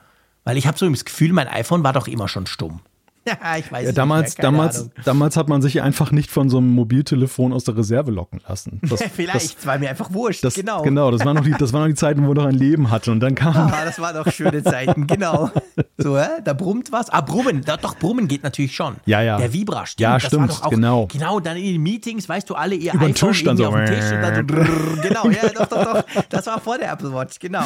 Weil 0.43 0.57
ich 0.57 0.67
habe 0.67 0.78
so 0.78 0.89
das 0.89 1.05
Gefühl, 1.05 1.34
mein 1.34 1.47
iPhone 1.47 1.84
war 1.84 1.93
doch 1.93 2.07
immer 2.07 2.28
schon 2.28 2.45
stumm. 2.45 2.82
Ja, 3.28 3.36
ich 3.57 3.71
weiß 3.71 3.88
ja, 3.88 3.91
damals, 3.91 4.30
nicht 4.30 4.38
mehr, 4.38 4.43
damals, 4.51 4.80
Ahnung. 4.80 4.91
damals 5.03 5.38
hat 5.38 5.49
man 5.49 5.61
sich 5.61 5.82
einfach 5.82 6.11
nicht 6.11 6.32
von 6.32 6.49
so 6.49 6.57
einem 6.57 6.69
Mobiltelefon 6.73 7.53
aus 7.53 7.63
der 7.63 7.78
Reserve 7.78 8.11
locken 8.11 8.41
lassen. 8.47 8.82
Das, 8.95 9.03
Vielleicht, 9.13 9.57
das 9.57 9.65
war 9.65 9.78
mir 9.78 9.89
einfach 9.89 10.13
wurscht, 10.13 10.43
das, 10.43 10.53
genau. 10.53 10.82
Genau, 10.84 11.11
das 11.11 11.26
waren, 11.26 11.36
noch 11.36 11.43
die, 11.43 11.51
das 11.51 11.73
waren 11.73 11.82
noch 11.82 11.88
die 11.88 11.95
Zeiten, 11.95 12.21
wo 12.21 12.28
man 12.28 12.36
noch 12.36 12.45
ein 12.45 12.55
Leben 12.55 12.91
hatte 12.91 13.11
und 13.11 13.19
dann 13.19 13.36
kam... 13.36 13.55
Ah, 13.55 13.84
das 13.84 13.99
waren 13.99 14.15
doch 14.15 14.32
schöne 14.32 14.63
Zeiten, 14.63 15.07
genau. 15.07 15.49
So, 15.97 16.17
hä? 16.17 16.28
da 16.43 16.53
brummt 16.53 16.91
was. 16.91 17.09
Ah, 17.09 17.21
Brummen, 17.21 17.61
da, 17.65 17.78
doch, 17.78 17.97
Brummen 17.97 18.28
geht 18.28 18.43
natürlich 18.43 18.76
schon. 18.76 18.97
Ja, 19.05 19.21
ja. 19.21 19.38
Der 19.38 19.53
Vibra, 19.53 19.86
stimmt. 19.86 20.01
Ja, 20.01 20.19
stimmt, 20.19 20.51
auch, 20.51 20.69
genau. 20.69 21.07
Genau, 21.11 21.39
dann 21.39 21.55
in 21.55 21.63
den 21.63 21.82
Meetings, 21.82 22.28
weißt 22.28 22.49
du, 22.49 22.55
alle 22.55 22.76
ihr 22.76 22.93
Über 22.93 23.05
iPhone 23.05 23.32
Tisch 23.32 23.43
dann 23.43 23.57
so. 23.57 23.67
auf 23.67 23.76
dem 23.76 23.86
Tisch 23.86 24.11
und 24.11 24.21
dann 24.21 24.36
so 24.36 25.01
genau, 25.01 25.30
ja, 25.30 25.49
doch, 25.53 25.67
doch, 25.67 25.93
doch. 25.93 26.03
Das 26.30 26.45
war 26.47 26.59
vor 26.59 26.78
der 26.78 26.91
Apple 26.91 27.13
Watch, 27.13 27.39
genau. 27.39 27.63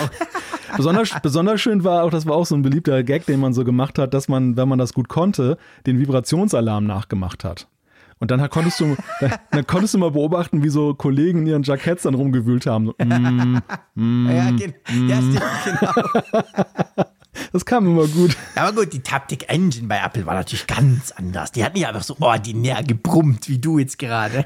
Besonders, 0.77 1.09
besonders 1.21 1.59
schön 1.59 1.83
war 1.83 2.03
auch, 2.03 2.11
das 2.11 2.25
war 2.25 2.35
auch 2.35 2.45
so 2.45 2.55
ein 2.55 2.61
beliebter 2.61 3.03
Gag, 3.03 3.25
den 3.25 3.39
man 3.39 3.53
so 3.53 3.63
gemacht 3.63 3.97
hat, 3.97 4.13
dass 4.13 4.27
man, 4.27 4.55
wenn 4.55 4.67
man 4.67 4.77
das 4.77 4.93
gut 4.93 5.09
konnte, 5.09 5.48
den 5.85 5.99
Vibrationsalarm 5.99 6.85
nachgemacht 6.85 7.43
hat. 7.43 7.67
Und 8.19 8.31
dann 8.31 8.47
konntest 8.49 8.79
du, 8.79 8.97
dann 9.51 9.65
konntest 9.65 9.93
du 9.93 9.97
mal 9.97 10.11
beobachten, 10.11 10.63
wie 10.63 10.69
so 10.69 10.93
Kollegen 10.93 11.39
in 11.39 11.47
ihren 11.47 11.63
Jacketts 11.63 12.03
dann 12.03 12.13
rumgewühlt 12.13 12.65
haben. 12.65 12.87
So, 12.87 12.95
mm, 12.97 13.61
mm, 13.95 14.29
ja, 14.29 14.51
gen 14.51 14.73
mm. 14.89 15.09
ja, 15.09 15.19
genau. 15.65 17.05
Das 17.53 17.63
kam 17.63 17.87
immer 17.87 18.07
gut. 18.07 18.35
Aber 18.55 18.73
gut, 18.73 18.91
die 18.91 18.99
Taptic 18.99 19.49
Engine 19.49 19.87
bei 19.87 19.99
Apple 20.03 20.25
war 20.25 20.33
natürlich 20.33 20.67
ganz 20.67 21.11
anders. 21.11 21.51
Die 21.51 21.63
hat 21.63 21.73
nicht 21.73 21.87
einfach 21.87 22.03
so 22.03 22.17
ordinär 22.19 22.83
gebrummt, 22.83 23.47
wie 23.47 23.59
du 23.59 23.79
jetzt 23.79 23.97
gerade. 23.97 24.43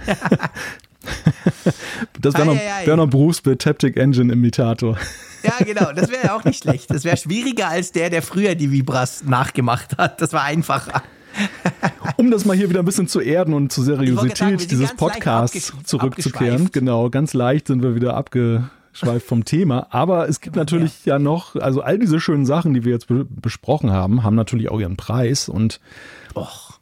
das 2.22 2.34
wäre 2.36 2.45
noch, 2.45 2.56
wär 2.56 2.95
noch 2.95 3.08
Berufsbild, 3.08 3.62
Taptic 3.62 3.97
Engine 3.97 4.32
Imitator. 4.32 4.97
Ja, 5.43 5.64
genau, 5.64 5.91
das 5.91 6.10
wäre 6.10 6.28
ja 6.28 6.36
auch 6.36 6.43
nicht 6.45 6.64
schlecht. 6.64 6.89
Das 6.89 7.04
wäre 7.04 7.18
schwieriger 7.18 7.68
als 7.68 7.91
der, 7.91 8.10
der 8.10 8.22
früher 8.22 8.56
die 8.56 8.72
Vibras 8.72 9.24
nachgemacht 9.24 9.97
hat. 9.97 10.22
Das 10.22 10.34
war 10.34 10.43
einfacher. 10.43 11.04
Um 12.18 12.32
das 12.32 12.45
mal 12.45 12.56
hier 12.56 12.70
wieder 12.70 12.80
ein 12.80 12.86
bisschen 12.86 13.08
zu 13.08 13.20
erden 13.20 13.54
und 13.54 13.72
zur 13.72 13.84
Seriosität 13.84 14.38
sagen, 14.38 14.58
dieses 14.58 14.93
Podcasts 14.93 15.74
zurückzukehren. 15.84 16.70
Genau, 16.72 17.10
ganz 17.10 17.34
leicht 17.34 17.68
sind 17.68 17.82
wir 17.82 17.95
wieder 17.95 18.16
abgeschweift 18.16 19.26
vom 19.26 19.43
Thema. 19.43 19.88
Aber 19.89 20.30
es 20.30 20.41
gibt 20.41 20.56
natürlich 20.56 21.06
ja. 21.06 21.16
ja 21.16 21.20
noch, 21.20 21.56
also 21.56 21.82
all 21.82 21.97
diese 21.97 22.20
schönen 22.20 22.45
Sachen, 22.45 22.74
die 22.74 22.86
wir 22.86 22.93
jetzt 22.93 23.08
be 23.08 23.26
besprochen 23.26 23.91
haben, 23.91 24.24
haben 24.24 24.36
natürlich 24.36 24.70
auch 24.70 24.80
ihren 24.80 24.95
Preis. 24.95 25.49
Und 25.49 25.80
Och. 26.36 26.80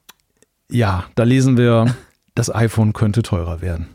ja, 0.70 1.06
da 1.16 1.24
lesen 1.24 1.58
wir, 1.58 1.96
das 2.36 2.54
iPhone 2.54 2.94
könnte 2.94 3.24
teurer 3.24 3.62
werden. 3.62 3.88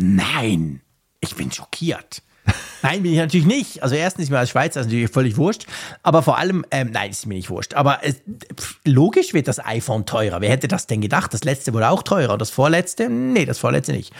Nein, 0.00 0.80
ich 1.18 1.34
bin 1.34 1.50
schockiert. 1.50 2.22
Nein, 2.82 3.02
bin 3.02 3.12
ich 3.12 3.18
natürlich 3.18 3.46
nicht. 3.46 3.82
Also 3.82 3.96
erstens 3.96 4.24
ist 4.24 4.30
mir 4.30 4.38
als 4.38 4.50
Schweizer 4.50 4.80
natürlich 4.80 5.10
völlig 5.10 5.36
wurscht. 5.36 5.66
Aber 6.04 6.22
vor 6.22 6.38
allem, 6.38 6.64
ähm, 6.70 6.90
nein, 6.92 7.10
ist 7.10 7.26
mir 7.26 7.34
nicht 7.34 7.50
wurscht. 7.50 7.74
Aber 7.74 7.98
pff, 7.98 8.78
logisch 8.84 9.34
wird 9.34 9.48
das 9.48 9.58
iPhone 9.62 10.06
teurer. 10.06 10.40
Wer 10.40 10.50
hätte 10.50 10.68
das 10.68 10.86
denn 10.86 11.00
gedacht? 11.00 11.34
Das 11.34 11.42
letzte 11.42 11.74
wurde 11.74 11.88
auch 11.90 12.04
teurer. 12.04 12.34
Und 12.34 12.40
das 12.40 12.50
vorletzte? 12.50 13.10
Nee, 13.10 13.44
das 13.44 13.58
vorletzte 13.58 13.92
nicht. 13.92 14.14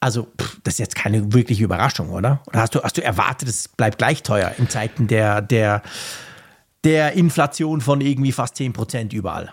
Also, 0.00 0.26
pff, 0.40 0.58
das 0.64 0.74
ist 0.74 0.78
jetzt 0.78 0.96
keine 0.96 1.34
wirkliche 1.34 1.62
Überraschung, 1.62 2.08
oder? 2.08 2.42
Oder 2.46 2.60
hast 2.60 2.74
du, 2.74 2.82
hast 2.82 2.96
du 2.96 3.04
erwartet, 3.04 3.48
es 3.48 3.68
bleibt 3.68 3.98
gleich 3.98 4.22
teuer 4.22 4.54
in 4.56 4.70
Zeiten 4.70 5.06
der, 5.06 5.42
der, 5.42 5.82
der 6.82 7.12
Inflation 7.12 7.82
von 7.82 8.00
irgendwie 8.00 8.32
fast 8.32 8.56
10% 8.56 9.12
überall? 9.12 9.52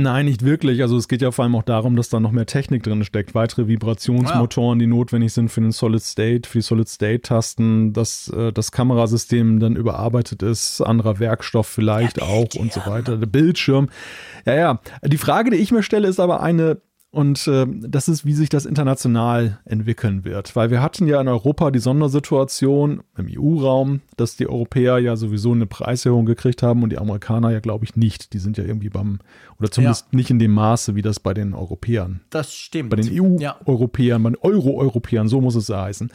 Nein, 0.00 0.24
nicht 0.24 0.44
wirklich. 0.44 0.80
Also 0.80 0.96
es 0.96 1.08
geht 1.08 1.20
ja 1.20 1.30
vor 1.30 1.44
allem 1.44 1.54
auch 1.54 1.62
darum, 1.62 1.94
dass 1.94 2.08
da 2.08 2.20
noch 2.20 2.32
mehr 2.32 2.46
Technik 2.46 2.82
drin 2.82 3.04
steckt. 3.04 3.34
Weitere 3.34 3.68
Vibrationsmotoren, 3.68 4.78
die 4.78 4.86
notwendig 4.86 5.34
sind 5.34 5.50
für 5.50 5.60
den 5.60 5.72
Solid 5.72 6.02
State, 6.02 6.48
für 6.48 6.58
die 6.58 6.62
Solid 6.62 6.88
State 6.88 7.20
Tasten, 7.20 7.92
dass 7.92 8.28
äh, 8.28 8.50
das 8.50 8.72
Kamerasystem 8.72 9.60
dann 9.60 9.76
überarbeitet 9.76 10.42
ist, 10.42 10.80
anderer 10.80 11.18
Werkstoff 11.18 11.66
vielleicht 11.66 12.22
auch 12.22 12.54
und 12.56 12.72
so 12.72 12.80
weiter. 12.86 13.18
Der 13.18 13.26
Bildschirm. 13.26 13.90
Ja, 14.46 14.54
ja. 14.54 14.80
Die 15.04 15.18
Frage, 15.18 15.50
die 15.50 15.58
ich 15.58 15.70
mir 15.70 15.82
stelle, 15.82 16.08
ist 16.08 16.18
aber 16.18 16.42
eine, 16.42 16.80
und 17.12 17.48
äh, 17.48 17.66
das 17.68 18.08
ist, 18.08 18.24
wie 18.24 18.34
sich 18.34 18.48
das 18.50 18.66
international 18.66 19.58
entwickeln 19.64 20.24
wird. 20.24 20.54
Weil 20.54 20.70
wir 20.70 20.80
hatten 20.80 21.08
ja 21.08 21.20
in 21.20 21.26
Europa 21.26 21.72
die 21.72 21.80
Sondersituation 21.80 23.02
im 23.16 23.26
EU-Raum, 23.28 24.00
dass 24.16 24.36
die 24.36 24.48
Europäer 24.48 24.98
ja 24.98 25.16
sowieso 25.16 25.50
eine 25.50 25.66
Preiserhöhung 25.66 26.24
gekriegt 26.24 26.62
haben 26.62 26.84
und 26.84 26.90
die 26.90 26.98
Amerikaner 26.98 27.50
ja, 27.50 27.58
glaube 27.58 27.84
ich, 27.84 27.96
nicht. 27.96 28.32
Die 28.32 28.38
sind 28.38 28.58
ja 28.58 28.64
irgendwie 28.64 28.90
beim, 28.90 29.18
oder 29.58 29.72
zumindest 29.72 30.06
ja. 30.12 30.16
nicht 30.16 30.30
in 30.30 30.38
dem 30.38 30.52
Maße, 30.52 30.94
wie 30.94 31.02
das 31.02 31.18
bei 31.18 31.34
den 31.34 31.52
Europäern. 31.52 32.20
Das 32.30 32.54
stimmt. 32.54 32.90
Bei 32.90 32.96
den 32.96 33.10
EU-Europäern, 33.10 34.22
ja. 34.22 34.30
bei 34.30 34.30
den 34.30 34.38
Euro-Europäern, 34.40 35.26
so 35.26 35.40
muss 35.40 35.56
es 35.56 35.68
heißen 35.68 36.12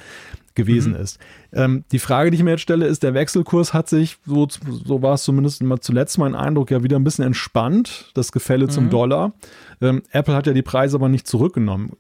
gewesen 0.55 0.93
mhm. 0.93 0.99
ist. 0.99 1.19
Ähm, 1.53 1.83
die 1.91 1.99
Frage, 1.99 2.31
die 2.31 2.37
ich 2.37 2.43
mir 2.43 2.51
jetzt 2.51 2.61
stelle, 2.61 2.87
ist, 2.87 3.03
der 3.03 3.13
Wechselkurs 3.13 3.73
hat 3.73 3.89
sich, 3.89 4.17
so, 4.25 4.47
so 4.49 5.01
war 5.01 5.13
es 5.13 5.23
zumindest 5.23 5.61
mal 5.63 5.79
zuletzt 5.79 6.17
mein 6.17 6.35
Eindruck, 6.35 6.71
ja 6.71 6.83
wieder 6.83 6.97
ein 6.97 7.03
bisschen 7.03 7.25
entspannt, 7.25 8.11
das 8.13 8.31
Gefälle 8.31 8.65
mhm. 8.65 8.69
zum 8.69 8.89
Dollar. 8.89 9.33
Ähm, 9.81 10.01
Apple 10.11 10.35
hat 10.35 10.47
ja 10.47 10.53
die 10.53 10.61
Preise 10.61 10.97
aber 10.97 11.09
nicht 11.09 11.27
zurückgenommen 11.27 11.91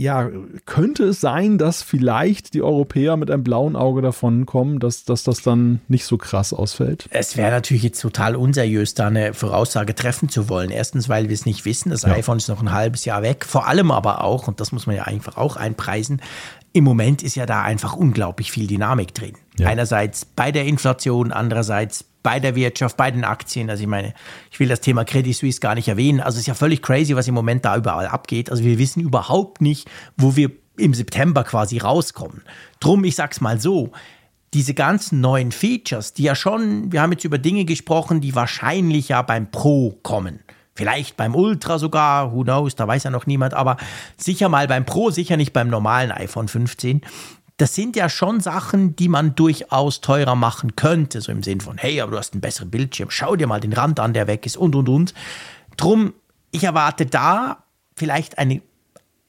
ja, 0.00 0.30
könnte 0.64 1.06
es 1.06 1.20
sein, 1.20 1.58
dass 1.58 1.82
vielleicht 1.82 2.54
die 2.54 2.62
Europäer 2.62 3.16
mit 3.16 3.32
einem 3.32 3.42
blauen 3.42 3.74
Auge 3.74 4.00
davon 4.00 4.46
kommen, 4.46 4.78
dass, 4.78 5.04
dass 5.04 5.24
das 5.24 5.42
dann 5.42 5.80
nicht 5.88 6.04
so 6.04 6.16
krass 6.16 6.52
ausfällt? 6.52 7.08
Es 7.10 7.36
wäre 7.36 7.50
natürlich 7.50 7.82
jetzt 7.82 8.00
total 8.00 8.36
unseriös, 8.36 8.94
da 8.94 9.08
eine 9.08 9.34
Voraussage 9.34 9.96
treffen 9.96 10.28
zu 10.28 10.48
wollen. 10.48 10.70
Erstens, 10.70 11.08
weil 11.08 11.28
wir 11.28 11.34
es 11.34 11.46
nicht 11.46 11.64
wissen. 11.64 11.90
Das 11.90 12.02
ja. 12.02 12.12
iPhone 12.12 12.36
ist 12.36 12.46
noch 12.46 12.62
ein 12.62 12.70
halbes 12.70 13.04
Jahr 13.06 13.22
weg. 13.22 13.44
Vor 13.44 13.66
allem 13.66 13.90
aber 13.90 14.22
auch, 14.22 14.46
und 14.46 14.60
das 14.60 14.70
muss 14.70 14.86
man 14.86 14.94
ja 14.94 15.02
einfach 15.02 15.36
auch 15.36 15.56
einpreisen, 15.56 16.22
im 16.78 16.84
Moment 16.84 17.24
ist 17.24 17.34
ja 17.34 17.44
da 17.44 17.62
einfach 17.62 17.94
unglaublich 17.94 18.52
viel 18.52 18.68
Dynamik 18.68 19.12
drin. 19.12 19.32
Ja. 19.58 19.66
Einerseits 19.66 20.24
bei 20.24 20.52
der 20.52 20.64
Inflation, 20.64 21.32
andererseits 21.32 22.04
bei 22.22 22.38
der 22.38 22.54
Wirtschaft, 22.54 22.96
bei 22.96 23.10
den 23.10 23.24
Aktien. 23.24 23.68
Also 23.68 23.82
ich 23.82 23.88
meine, 23.88 24.14
ich 24.52 24.60
will 24.60 24.68
das 24.68 24.80
Thema 24.80 25.04
Credit 25.04 25.34
Suisse 25.34 25.58
gar 25.58 25.74
nicht 25.74 25.88
erwähnen. 25.88 26.20
Also 26.20 26.36
es 26.36 26.42
ist 26.42 26.46
ja 26.46 26.54
völlig 26.54 26.80
crazy, 26.80 27.16
was 27.16 27.26
im 27.26 27.34
Moment 27.34 27.64
da 27.64 27.76
überall 27.76 28.06
abgeht. 28.06 28.48
Also 28.48 28.62
wir 28.62 28.78
wissen 28.78 29.00
überhaupt 29.00 29.60
nicht, 29.60 29.90
wo 30.16 30.36
wir 30.36 30.52
im 30.76 30.94
September 30.94 31.42
quasi 31.42 31.78
rauskommen. 31.78 32.42
Drum, 32.78 33.02
ich 33.02 33.16
sag's 33.16 33.40
mal 33.40 33.60
so, 33.60 33.90
diese 34.54 34.72
ganzen 34.72 35.20
neuen 35.20 35.50
Features, 35.50 36.12
die 36.12 36.22
ja 36.22 36.36
schon, 36.36 36.92
wir 36.92 37.02
haben 37.02 37.10
jetzt 37.10 37.24
über 37.24 37.38
Dinge 37.38 37.64
gesprochen, 37.64 38.20
die 38.20 38.36
wahrscheinlich 38.36 39.08
ja 39.08 39.22
beim 39.22 39.50
Pro 39.50 39.98
kommen. 40.04 40.44
Vielleicht 40.78 41.16
beim 41.16 41.34
Ultra 41.34 41.80
sogar, 41.80 42.32
who 42.32 42.44
knows, 42.44 42.76
da 42.76 42.86
weiß 42.86 43.02
ja 43.02 43.10
noch 43.10 43.26
niemand, 43.26 43.52
aber 43.52 43.78
sicher 44.16 44.48
mal 44.48 44.68
beim 44.68 44.84
Pro, 44.84 45.10
sicher 45.10 45.36
nicht 45.36 45.52
beim 45.52 45.66
normalen 45.66 46.12
iPhone 46.12 46.46
15 46.46 47.00
das 47.56 47.74
sind 47.74 47.96
ja 47.96 48.08
schon 48.08 48.38
Sachen, 48.38 48.94
die 48.94 49.08
man 49.08 49.34
durchaus 49.34 50.00
teurer 50.00 50.36
machen 50.36 50.76
könnte, 50.76 51.20
so 51.20 51.32
im 51.32 51.42
Sinn 51.42 51.60
von, 51.60 51.76
hey, 51.78 52.00
aber 52.00 52.12
du 52.12 52.18
hast 52.18 52.32
einen 52.32 52.40
besseren 52.40 52.70
Bildschirm, 52.70 53.10
schau 53.10 53.34
dir 53.34 53.48
mal 53.48 53.58
den 53.58 53.72
Rand 53.72 53.98
an, 53.98 54.12
der 54.12 54.28
weg 54.28 54.46
ist 54.46 54.56
und, 54.56 54.76
und, 54.76 54.88
und. 54.88 55.14
Drum, 55.76 56.14
ich 56.52 56.62
erwarte 56.62 57.06
da 57.06 57.64
vielleicht 57.96 58.38
eine, 58.38 58.62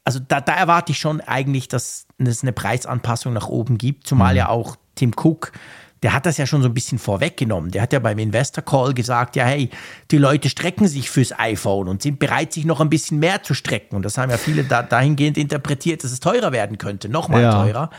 also 0.03 0.19
da, 0.19 0.41
da 0.41 0.53
erwarte 0.53 0.91
ich 0.91 0.99
schon 0.99 1.21
eigentlich, 1.21 1.69
dass 1.69 2.05
es 2.19 2.43
eine 2.43 2.53
Preisanpassung 2.53 3.33
nach 3.33 3.47
oben 3.47 3.79
gibt, 3.79 4.05
zumal 4.05 4.33
mhm. 4.33 4.37
ja 4.37 4.49
auch 4.49 4.75
Tim 4.93 5.13
Cook 5.15 5.51
der 6.03 6.13
hat 6.13 6.25
das 6.25 6.37
ja 6.37 6.45
schon 6.45 6.61
so 6.61 6.69
ein 6.69 6.73
bisschen 6.73 6.97
vorweggenommen. 6.97 7.71
Der 7.71 7.81
hat 7.81 7.91
ja 7.91 7.99
beim 7.99 8.17
Investor 8.19 8.63
Call 8.63 8.93
gesagt, 8.93 9.35
ja, 9.35 9.45
hey, 9.45 9.69
die 10.11 10.17
Leute 10.17 10.49
strecken 10.49 10.87
sich 10.87 11.09
fürs 11.09 11.37
iPhone 11.37 11.87
und 11.87 12.01
sind 12.01 12.19
bereit, 12.19 12.53
sich 12.53 12.65
noch 12.65 12.79
ein 12.79 12.89
bisschen 12.89 13.19
mehr 13.19 13.43
zu 13.43 13.53
strecken. 13.53 13.95
Und 13.95 14.03
das 14.03 14.17
haben 14.17 14.29
ja 14.29 14.37
viele 14.37 14.63
da, 14.63 14.81
dahingehend 14.81 15.37
interpretiert, 15.37 16.03
dass 16.03 16.11
es 16.11 16.19
teurer 16.19 16.51
werden 16.51 16.77
könnte, 16.77 17.09
nochmal 17.09 17.41
ja. 17.41 17.51
teurer. 17.51 17.89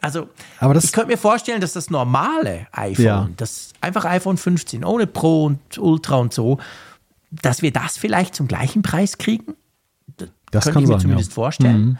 Also, 0.00 0.28
das, 0.60 0.84
ich 0.84 0.92
könnte 0.92 1.10
mir 1.10 1.18
vorstellen, 1.18 1.60
dass 1.60 1.74
das 1.74 1.90
normale 1.90 2.66
iPhone, 2.72 3.04
ja. 3.04 3.28
das 3.36 3.72
einfach 3.80 4.04
iPhone 4.06 4.36
15 4.36 4.84
ohne 4.84 5.06
Pro 5.06 5.44
und 5.44 5.78
Ultra 5.78 6.16
und 6.16 6.32
so, 6.32 6.58
dass 7.30 7.62
wir 7.62 7.72
das 7.72 7.98
vielleicht 7.98 8.34
zum 8.34 8.48
gleichen 8.48 8.82
Preis 8.82 9.18
kriegen. 9.18 9.54
Das, 10.16 10.30
das 10.50 10.64
könnte 10.64 10.80
ich 10.80 10.86
mir 10.86 10.94
sein, 10.94 11.00
zumindest 11.00 11.30
ja. 11.32 11.34
vorstellen. 11.34 11.80
Mhm. 11.80 11.98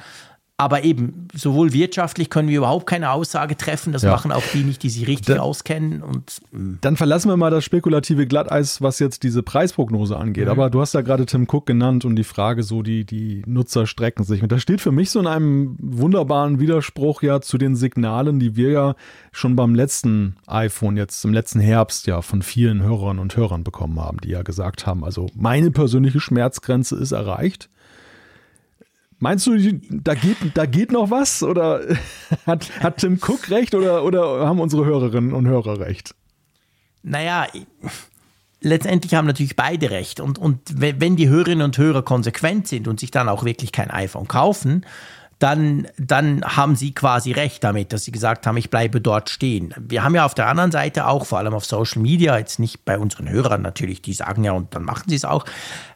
Aber 0.60 0.82
eben, 0.82 1.28
sowohl 1.32 1.72
wirtschaftlich 1.72 2.30
können 2.30 2.48
wir 2.48 2.58
überhaupt 2.58 2.88
keine 2.88 3.12
Aussage 3.12 3.56
treffen. 3.56 3.92
Das 3.92 4.02
ja. 4.02 4.10
machen 4.10 4.32
auch 4.32 4.42
die 4.52 4.64
nicht, 4.64 4.82
die 4.82 4.90
sich 4.90 5.06
richtig 5.06 5.36
da, 5.36 5.40
auskennen. 5.40 6.02
Und, 6.02 6.40
hm. 6.50 6.78
dann 6.80 6.96
verlassen 6.96 7.28
wir 7.28 7.36
mal 7.36 7.52
das 7.52 7.64
spekulative 7.64 8.26
Glatteis, 8.26 8.82
was 8.82 8.98
jetzt 8.98 9.22
diese 9.22 9.44
Preisprognose 9.44 10.16
angeht. 10.16 10.46
Mhm. 10.46 10.50
Aber 10.50 10.68
du 10.68 10.80
hast 10.80 10.94
ja 10.94 11.02
gerade 11.02 11.26
Tim 11.26 11.46
Cook 11.48 11.66
genannt 11.66 12.04
und 12.04 12.16
die 12.16 12.24
Frage 12.24 12.64
so, 12.64 12.82
die, 12.82 13.04
die 13.04 13.44
Nutzer 13.46 13.86
strecken 13.86 14.24
sich. 14.24 14.42
Und 14.42 14.50
das 14.50 14.60
steht 14.60 14.80
für 14.80 14.90
mich 14.90 15.12
so 15.12 15.20
in 15.20 15.28
einem 15.28 15.76
wunderbaren 15.78 16.58
Widerspruch 16.58 17.22
ja 17.22 17.40
zu 17.40 17.56
den 17.56 17.76
Signalen, 17.76 18.40
die 18.40 18.56
wir 18.56 18.72
ja 18.72 18.94
schon 19.30 19.54
beim 19.54 19.76
letzten 19.76 20.34
iPhone, 20.48 20.96
jetzt 20.96 21.24
im 21.24 21.32
letzten 21.32 21.60
Herbst 21.60 22.08
ja 22.08 22.20
von 22.20 22.42
vielen 22.42 22.82
Hörern 22.82 23.20
und 23.20 23.36
Hörern 23.36 23.62
bekommen 23.62 24.00
haben, 24.00 24.18
die 24.24 24.30
ja 24.30 24.42
gesagt 24.42 24.86
haben, 24.86 25.04
also 25.04 25.28
meine 25.36 25.70
persönliche 25.70 26.18
Schmerzgrenze 26.18 26.96
ist 26.96 27.12
erreicht. 27.12 27.70
Meinst 29.20 29.46
du, 29.46 29.58
da 29.90 30.14
geht, 30.14 30.36
da 30.54 30.66
geht 30.66 30.92
noch 30.92 31.10
was? 31.10 31.42
Oder 31.42 31.80
hat, 32.46 32.70
hat 32.80 32.98
Tim 32.98 33.18
Cook 33.20 33.50
recht 33.50 33.74
oder, 33.74 34.04
oder 34.04 34.46
haben 34.46 34.60
unsere 34.60 34.84
Hörerinnen 34.84 35.32
und 35.32 35.46
Hörer 35.46 35.80
recht? 35.80 36.14
Naja, 37.02 37.46
letztendlich 38.60 39.14
haben 39.14 39.26
natürlich 39.26 39.56
beide 39.56 39.90
recht. 39.90 40.20
Und, 40.20 40.38
und 40.38 40.60
wenn 40.80 41.16
die 41.16 41.28
Hörerinnen 41.28 41.64
und 41.64 41.78
Hörer 41.78 42.02
konsequent 42.02 42.68
sind 42.68 42.86
und 42.86 43.00
sich 43.00 43.10
dann 43.10 43.28
auch 43.28 43.44
wirklich 43.44 43.72
kein 43.72 43.90
iPhone 43.90 44.28
kaufen, 44.28 44.84
dann, 45.38 45.86
dann 45.96 46.42
haben 46.44 46.74
sie 46.74 46.92
quasi 46.92 47.32
recht 47.32 47.62
damit, 47.62 47.92
dass 47.92 48.04
sie 48.04 48.10
gesagt 48.10 48.46
haben, 48.46 48.56
ich 48.56 48.70
bleibe 48.70 49.00
dort 49.00 49.30
stehen. 49.30 49.72
Wir 49.78 50.02
haben 50.02 50.14
ja 50.14 50.24
auf 50.24 50.34
der 50.34 50.48
anderen 50.48 50.72
Seite 50.72 51.06
auch, 51.06 51.26
vor 51.26 51.38
allem 51.38 51.54
auf 51.54 51.64
Social 51.64 52.02
Media, 52.02 52.36
jetzt 52.38 52.58
nicht 52.58 52.84
bei 52.84 52.98
unseren 52.98 53.28
Hörern 53.28 53.62
natürlich, 53.62 54.02
die 54.02 54.12
sagen 54.12 54.42
ja 54.42 54.52
und 54.52 54.74
dann 54.74 54.84
machen 54.84 55.04
sie 55.08 55.16
es 55.16 55.24
auch, 55.24 55.44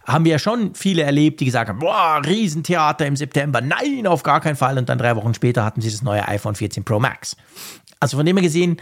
haben 0.07 0.25
wir 0.25 0.33
ja 0.33 0.39
schon 0.39 0.75
viele 0.75 1.03
erlebt, 1.03 1.41
die 1.41 1.45
gesagt 1.45 1.69
haben, 1.69 1.81
boah, 1.81 2.21
Riesentheater 2.25 3.07
im 3.07 3.17
September, 3.17 3.61
nein, 3.61 4.07
auf 4.07 4.23
gar 4.23 4.41
keinen 4.41 4.57
Fall. 4.57 4.79
Und 4.79 4.89
dann 4.89 4.99
drei 4.99 5.17
Wochen 5.17 5.35
später 5.35 5.65
hatten 5.65 5.81
sie 5.81 5.91
das 5.91 6.03
neue 6.03 6.27
iPhone 6.29 6.55
14 6.55 6.85
Pro 6.85 7.01
Max. 7.01 7.37
Also 7.99 8.17
von 8.17 8.27
dem 8.27 8.37
her 8.37 8.43
gesehen, 8.43 8.81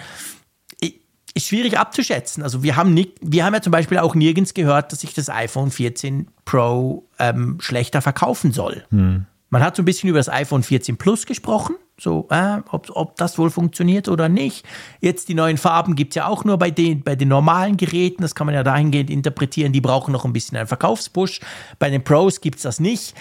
ist 1.34 1.48
schwierig 1.48 1.78
abzuschätzen. 1.78 2.42
Also 2.42 2.62
wir 2.62 2.76
haben, 2.76 2.92
nicht, 2.92 3.12
wir 3.22 3.44
haben 3.44 3.54
ja 3.54 3.62
zum 3.62 3.70
Beispiel 3.70 3.98
auch 3.98 4.14
nirgends 4.14 4.54
gehört, 4.54 4.92
dass 4.92 5.00
sich 5.00 5.14
das 5.14 5.28
iPhone 5.28 5.70
14 5.70 6.28
Pro 6.44 7.08
ähm, 7.18 7.58
schlechter 7.61 8.02
verkaufen 8.02 8.52
soll. 8.52 8.84
Hm. 8.90 9.26
Man 9.51 9.62
hat 9.62 9.76
so 9.76 9.82
ein 9.82 9.84
bisschen 9.84 10.09
über 10.09 10.18
das 10.18 10.28
iPhone 10.28 10.62
14 10.62 10.96
Plus 10.96 11.26
gesprochen, 11.26 11.74
so 11.98 12.28
äh, 12.30 12.59
ob, 12.70 12.90
ob 12.94 13.16
das 13.16 13.36
wohl 13.36 13.51
funktioniert 13.51 14.09
oder 14.09 14.28
nicht. 14.28 14.64
Jetzt 15.01 15.28
die 15.28 15.34
neuen 15.34 15.59
Farben 15.59 15.96
gibt 15.96 16.12
es 16.12 16.16
ja 16.16 16.26
auch 16.26 16.44
nur 16.44 16.57
bei 16.57 16.70
den, 16.70 17.03
bei 17.03 17.16
den 17.16 17.28
normalen 17.28 17.76
Geräten, 17.76 18.22
das 18.22 18.36
kann 18.36 18.46
man 18.46 18.55
ja 18.55 18.62
dahingehend 18.62 19.11
interpretieren, 19.11 19.72
die 19.72 19.80
brauchen 19.80 20.12
noch 20.12 20.24
ein 20.24 20.32
bisschen 20.32 20.57
einen 20.57 20.68
Verkaufspush. 20.68 21.40
Bei 21.80 21.90
den 21.90 22.05
Pros 22.05 22.40
gibt 22.40 22.57
es 22.57 22.62
das 22.62 22.78
nicht. 22.78 23.14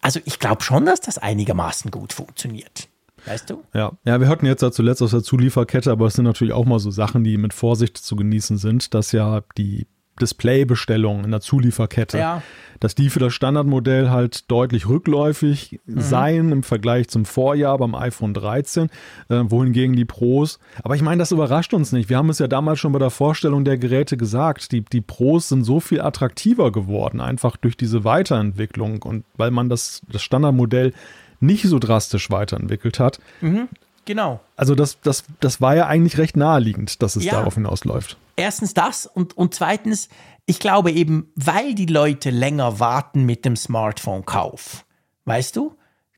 Also 0.00 0.18
ich 0.24 0.38
glaube 0.38 0.62
schon, 0.62 0.86
dass 0.86 1.00
das 1.00 1.18
einigermaßen 1.18 1.90
gut 1.90 2.14
funktioniert. 2.14 2.88
Weißt 3.26 3.50
du? 3.50 3.62
Ja, 3.74 3.92
ja 4.04 4.18
wir 4.18 4.28
hatten 4.28 4.46
jetzt 4.46 4.62
ja 4.62 4.72
zuletzt 4.72 5.02
aus 5.02 5.10
der 5.10 5.22
Zulieferkette, 5.22 5.90
aber 5.90 6.06
es 6.06 6.14
sind 6.14 6.24
natürlich 6.24 6.54
auch 6.54 6.64
mal 6.64 6.78
so 6.78 6.90
Sachen, 6.90 7.22
die 7.22 7.36
mit 7.36 7.52
Vorsicht 7.52 7.98
zu 7.98 8.16
genießen 8.16 8.56
sind, 8.56 8.94
dass 8.94 9.12
ja 9.12 9.42
die 9.58 9.86
Displaybestellungen 10.20 11.24
in 11.24 11.30
der 11.30 11.40
Zulieferkette, 11.40 12.18
ja. 12.18 12.42
dass 12.78 12.94
die 12.94 13.10
für 13.10 13.18
das 13.18 13.32
Standardmodell 13.34 14.10
halt 14.10 14.50
deutlich 14.50 14.88
rückläufig 14.88 15.80
mhm. 15.86 16.00
seien 16.00 16.52
im 16.52 16.62
Vergleich 16.62 17.08
zum 17.08 17.24
Vorjahr 17.24 17.78
beim 17.78 17.94
iPhone 17.94 18.34
13, 18.34 18.88
äh, 19.28 19.42
wohingegen 19.44 19.96
die 19.96 20.04
Pros, 20.04 20.58
aber 20.82 20.94
ich 20.94 21.02
meine, 21.02 21.18
das 21.18 21.32
überrascht 21.32 21.74
uns 21.74 21.92
nicht. 21.92 22.08
Wir 22.08 22.18
haben 22.18 22.30
es 22.30 22.38
ja 22.38 22.48
damals 22.48 22.78
schon 22.78 22.92
bei 22.92 22.98
der 22.98 23.10
Vorstellung 23.10 23.64
der 23.64 23.78
Geräte 23.78 24.16
gesagt, 24.16 24.72
die, 24.72 24.82
die 24.82 25.00
Pros 25.00 25.48
sind 25.48 25.64
so 25.64 25.80
viel 25.80 26.00
attraktiver 26.00 26.72
geworden, 26.72 27.20
einfach 27.20 27.56
durch 27.56 27.76
diese 27.76 28.04
Weiterentwicklung 28.04 29.02
und 29.02 29.24
weil 29.36 29.50
man 29.50 29.68
das, 29.68 30.02
das 30.10 30.22
Standardmodell 30.22 30.92
nicht 31.40 31.64
so 31.64 31.78
drastisch 31.78 32.30
weiterentwickelt 32.30 33.00
hat. 33.00 33.18
Mhm. 33.40 33.68
Genau. 34.04 34.40
Also 34.56 34.74
das, 34.74 35.00
das, 35.02 35.24
das 35.40 35.60
war 35.60 35.76
ja 35.76 35.86
eigentlich 35.86 36.18
recht 36.18 36.36
naheliegend, 36.36 37.02
dass 37.02 37.16
es 37.16 37.24
ja. 37.24 37.32
darauf 37.34 37.54
hinausläuft 37.54 38.16
erstens 38.40 38.74
das 38.74 39.06
und, 39.06 39.36
und 39.36 39.54
zweitens, 39.54 40.08
ich 40.46 40.58
glaube 40.58 40.90
eben, 40.90 41.30
weil 41.36 41.74
die 41.74 41.86
Leute 41.86 42.30
länger 42.30 42.80
warten 42.80 43.24
mit 43.24 43.44
dem 43.44 43.56
Smartphone-Kauf, 43.56 44.84
weißt 45.24 45.54
du, 45.56 45.76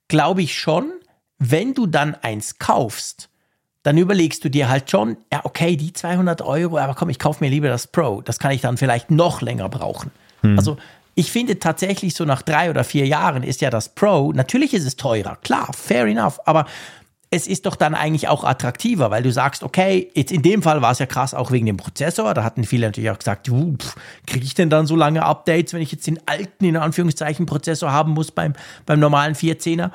glaube 0.09 0.43
ich 0.43 0.59
schon, 0.59 0.93
wenn 1.39 1.75
du 1.75 1.87
dann 1.87 2.15
eins 2.15 2.59
kaufst, 2.59 3.29
dann 3.83 3.99
überlegst 3.99 4.45
du 4.45 4.49
dir 4.49 4.69
halt 4.69 4.91
schon, 4.91 5.17
ja, 5.33 5.41
okay, 5.45 5.77
die 5.77 5.93
200 5.93 6.41
Euro, 6.43 6.79
aber 6.79 6.95
komm, 6.95 7.09
ich 7.09 7.19
kaufe 7.19 7.43
mir 7.43 7.51
lieber 7.51 7.69
das 7.69 7.89
Pro. 7.89 8.21
Das 8.21 8.39
kann 8.39 8.53
ich 8.53 8.61
dann 8.61 8.77
vielleicht 8.77 9.11
noch 9.11 9.43
länger 9.43 9.69
brauchen. 9.69 10.13
Hm. 10.43 10.57
Also, 10.57 10.77
ich 11.15 11.31
finde 11.31 11.59
tatsächlich 11.59 12.15
so 12.15 12.25
nach 12.25 12.43
drei 12.43 12.71
oder 12.71 12.85
vier 12.85 13.07
Jahren 13.07 13.43
ist 13.43 13.61
ja 13.61 13.71
das 13.71 13.91
Pro, 13.91 14.33
natürlich 14.33 14.73
ist 14.73 14.87
es 14.87 14.97
teurer, 14.97 15.37
klar, 15.43 15.69
fair 15.75 16.07
enough, 16.07 16.41
aber 16.47 16.67
es 17.35 17.47
ist 17.47 17.65
doch 17.65 17.77
dann 17.77 17.95
eigentlich 17.95 18.29
auch 18.29 18.45
attraktiver, 18.45 19.11
weil 19.11 19.23
du 19.23 19.33
sagst, 19.33 19.63
okay, 19.63 20.11
jetzt 20.13 20.31
in 20.31 20.43
dem 20.43 20.63
Fall 20.63 20.83
war 20.83 20.93
es 20.93 20.99
ja 20.99 21.07
krass 21.07 21.33
auch 21.33 21.51
wegen 21.51 21.65
dem 21.65 21.79
Prozessor. 21.79 22.35
Da 22.35 22.45
hatten 22.45 22.65
viele 22.65 22.87
natürlich 22.87 23.11
auch 23.11 23.19
gesagt, 23.19 23.51
kriege 24.27 24.45
ich 24.45 24.55
denn 24.55 24.69
dann 24.69 24.87
so 24.87 24.97
lange 24.97 25.25
Updates, 25.25 25.73
wenn 25.73 25.81
ich 25.81 25.91
jetzt 25.91 26.07
den 26.07 26.21
alten, 26.27 26.67
in 26.67 26.77
Anführungszeichen, 26.77 27.47
Prozessor 27.47 27.91
haben 27.91 28.13
muss 28.13 28.33
beim, 28.33 28.53
beim 28.85 29.01
normalen 29.01 29.35
14er? 29.35 29.93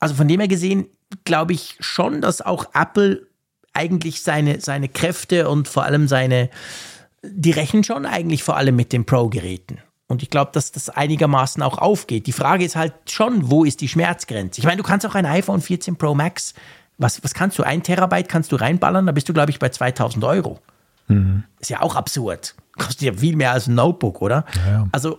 Also 0.00 0.14
von 0.16 0.28
dem 0.28 0.38
her 0.38 0.48
gesehen, 0.48 0.84
glaube 1.24 1.54
ich 1.54 1.78
schon, 1.80 2.20
dass 2.20 2.42
auch 2.42 2.66
Apple 2.74 3.26
eigentlich 3.72 4.20
seine, 4.20 4.60
seine 4.60 4.90
Kräfte 4.90 5.48
und 5.48 5.68
vor 5.68 5.84
allem 5.84 6.08
seine, 6.08 6.50
die 7.22 7.52
rechnen 7.52 7.84
schon 7.84 8.04
eigentlich 8.04 8.42
vor 8.42 8.58
allem 8.58 8.76
mit 8.76 8.92
den 8.92 9.06
Pro-Geräten. 9.06 9.78
Und 10.08 10.22
ich 10.22 10.30
glaube, 10.30 10.52
dass 10.52 10.70
das 10.70 10.88
einigermaßen 10.88 11.62
auch 11.62 11.78
aufgeht. 11.78 12.26
Die 12.26 12.32
Frage 12.32 12.64
ist 12.64 12.76
halt 12.76 12.94
schon, 13.10 13.50
wo 13.50 13.64
ist 13.64 13.80
die 13.80 13.88
Schmerzgrenze? 13.88 14.60
Ich 14.60 14.64
meine, 14.64 14.76
du 14.76 14.84
kannst 14.84 15.04
auch 15.04 15.14
ein 15.14 15.26
iPhone 15.26 15.60
14 15.60 15.96
Pro 15.96 16.14
Max, 16.14 16.54
was, 16.98 17.22
was 17.22 17.34
kannst 17.34 17.58
du? 17.58 17.62
Ein 17.62 17.82
Terabyte 17.82 18.28
kannst 18.28 18.52
du 18.52 18.56
reinballern, 18.56 19.06
da 19.06 19.12
bist 19.12 19.28
du, 19.28 19.32
glaube 19.32 19.50
ich, 19.50 19.58
bei 19.58 19.68
2000 19.68 20.24
Euro. 20.24 20.60
Mhm. 21.08 21.44
Ist 21.60 21.70
ja 21.70 21.82
auch 21.82 21.96
absurd. 21.96 22.54
Kostet 22.78 23.02
ja 23.02 23.12
viel 23.14 23.36
mehr 23.36 23.52
als 23.52 23.66
ein 23.66 23.74
Notebook, 23.74 24.22
oder? 24.22 24.44
Ja, 24.64 24.72
ja. 24.72 24.88
Also 24.92 25.18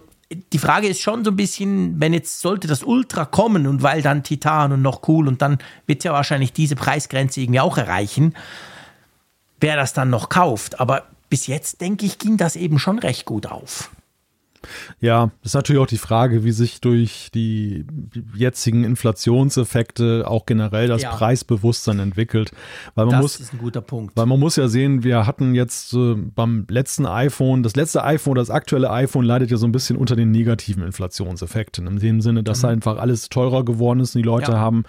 die 0.51 0.59
Frage 0.59 0.88
ist 0.88 1.01
schon 1.01 1.23
so 1.23 1.31
ein 1.31 1.35
bisschen, 1.35 1.99
wenn 1.99 2.13
jetzt 2.13 2.41
sollte 2.41 2.67
das 2.67 2.83
Ultra 2.83 3.25
kommen 3.25 3.67
und 3.67 3.83
weil 3.83 4.01
dann 4.01 4.23
Titan 4.23 4.71
und 4.71 4.81
noch 4.81 5.07
cool 5.07 5.27
und 5.27 5.41
dann 5.41 5.57
wird 5.85 6.03
ja 6.03 6.11
wahrscheinlich 6.11 6.53
diese 6.53 6.75
Preisgrenze 6.75 7.41
irgendwie 7.41 7.59
auch 7.59 7.77
erreichen, 7.77 8.33
wer 9.59 9.75
das 9.75 9.93
dann 9.93 10.09
noch 10.09 10.29
kauft. 10.29 10.79
Aber 10.79 11.03
bis 11.29 11.47
jetzt, 11.47 11.81
denke 11.81 12.05
ich, 12.05 12.19
ging 12.19 12.38
das 12.38 12.55
eben 12.55 12.79
schon 12.79 12.99
recht 12.99 13.25
gut 13.25 13.45
auf. 13.45 13.89
Ja, 14.99 15.32
das 15.41 15.51
ist 15.51 15.55
natürlich 15.55 15.82
auch 15.82 15.88
die 15.88 15.97
Frage, 15.97 16.43
wie 16.43 16.51
sich 16.51 16.82
durch 16.82 17.30
die 17.34 17.86
jetzigen 18.36 18.84
Inflationseffekte 18.84 20.26
auch 20.28 20.45
generell 20.45 20.88
das 20.88 21.01
ja. 21.01 21.12
Preisbewusstsein 21.12 21.99
entwickelt. 21.99 22.51
Weil 22.95 23.05
man 23.05 23.16
das 23.16 23.22
muss, 23.22 23.39
ist 23.39 23.53
ein 23.53 23.60
guter 23.60 23.82
Punkt. 23.82 24.16
Weil 24.16 24.26
man 24.26 24.39
muss 24.39 24.55
ja 24.55 24.68
sehen, 24.68 25.03
wir 25.03 25.26
hatten 25.26 25.55
jetzt 25.55 25.93
äh, 25.93 26.16
beim 26.16 26.66
letzten 26.70 27.05
iPhone, 27.05 27.64
das 27.64 27.76
letzte 27.76 28.03
iPhone, 28.03 28.36
das 28.36 28.49
aktuelle 28.49 28.89
iPhone 28.91 29.26
leidet 29.26 29.51
ja 29.51 29.58
so 29.58 29.68
ein 29.68 29.72
bisschen 29.72 29.97
unter 29.97 30.16
den 30.16 30.32
negativen 30.32 30.84
Inflationseffekten. 30.84 31.88
In 31.88 31.99
dem 31.99 32.22
Sinne, 32.22 32.43
dass 32.43 32.64
mhm. 32.64 32.70
einfach 32.70 32.97
alles 32.97 33.30
teurer 33.30 33.64
geworden 33.64 33.99
ist 33.99 34.16
und 34.16 34.20
die 34.20 34.28
Leute 34.28 34.53
ja. 34.53 34.58
haben 34.58 34.84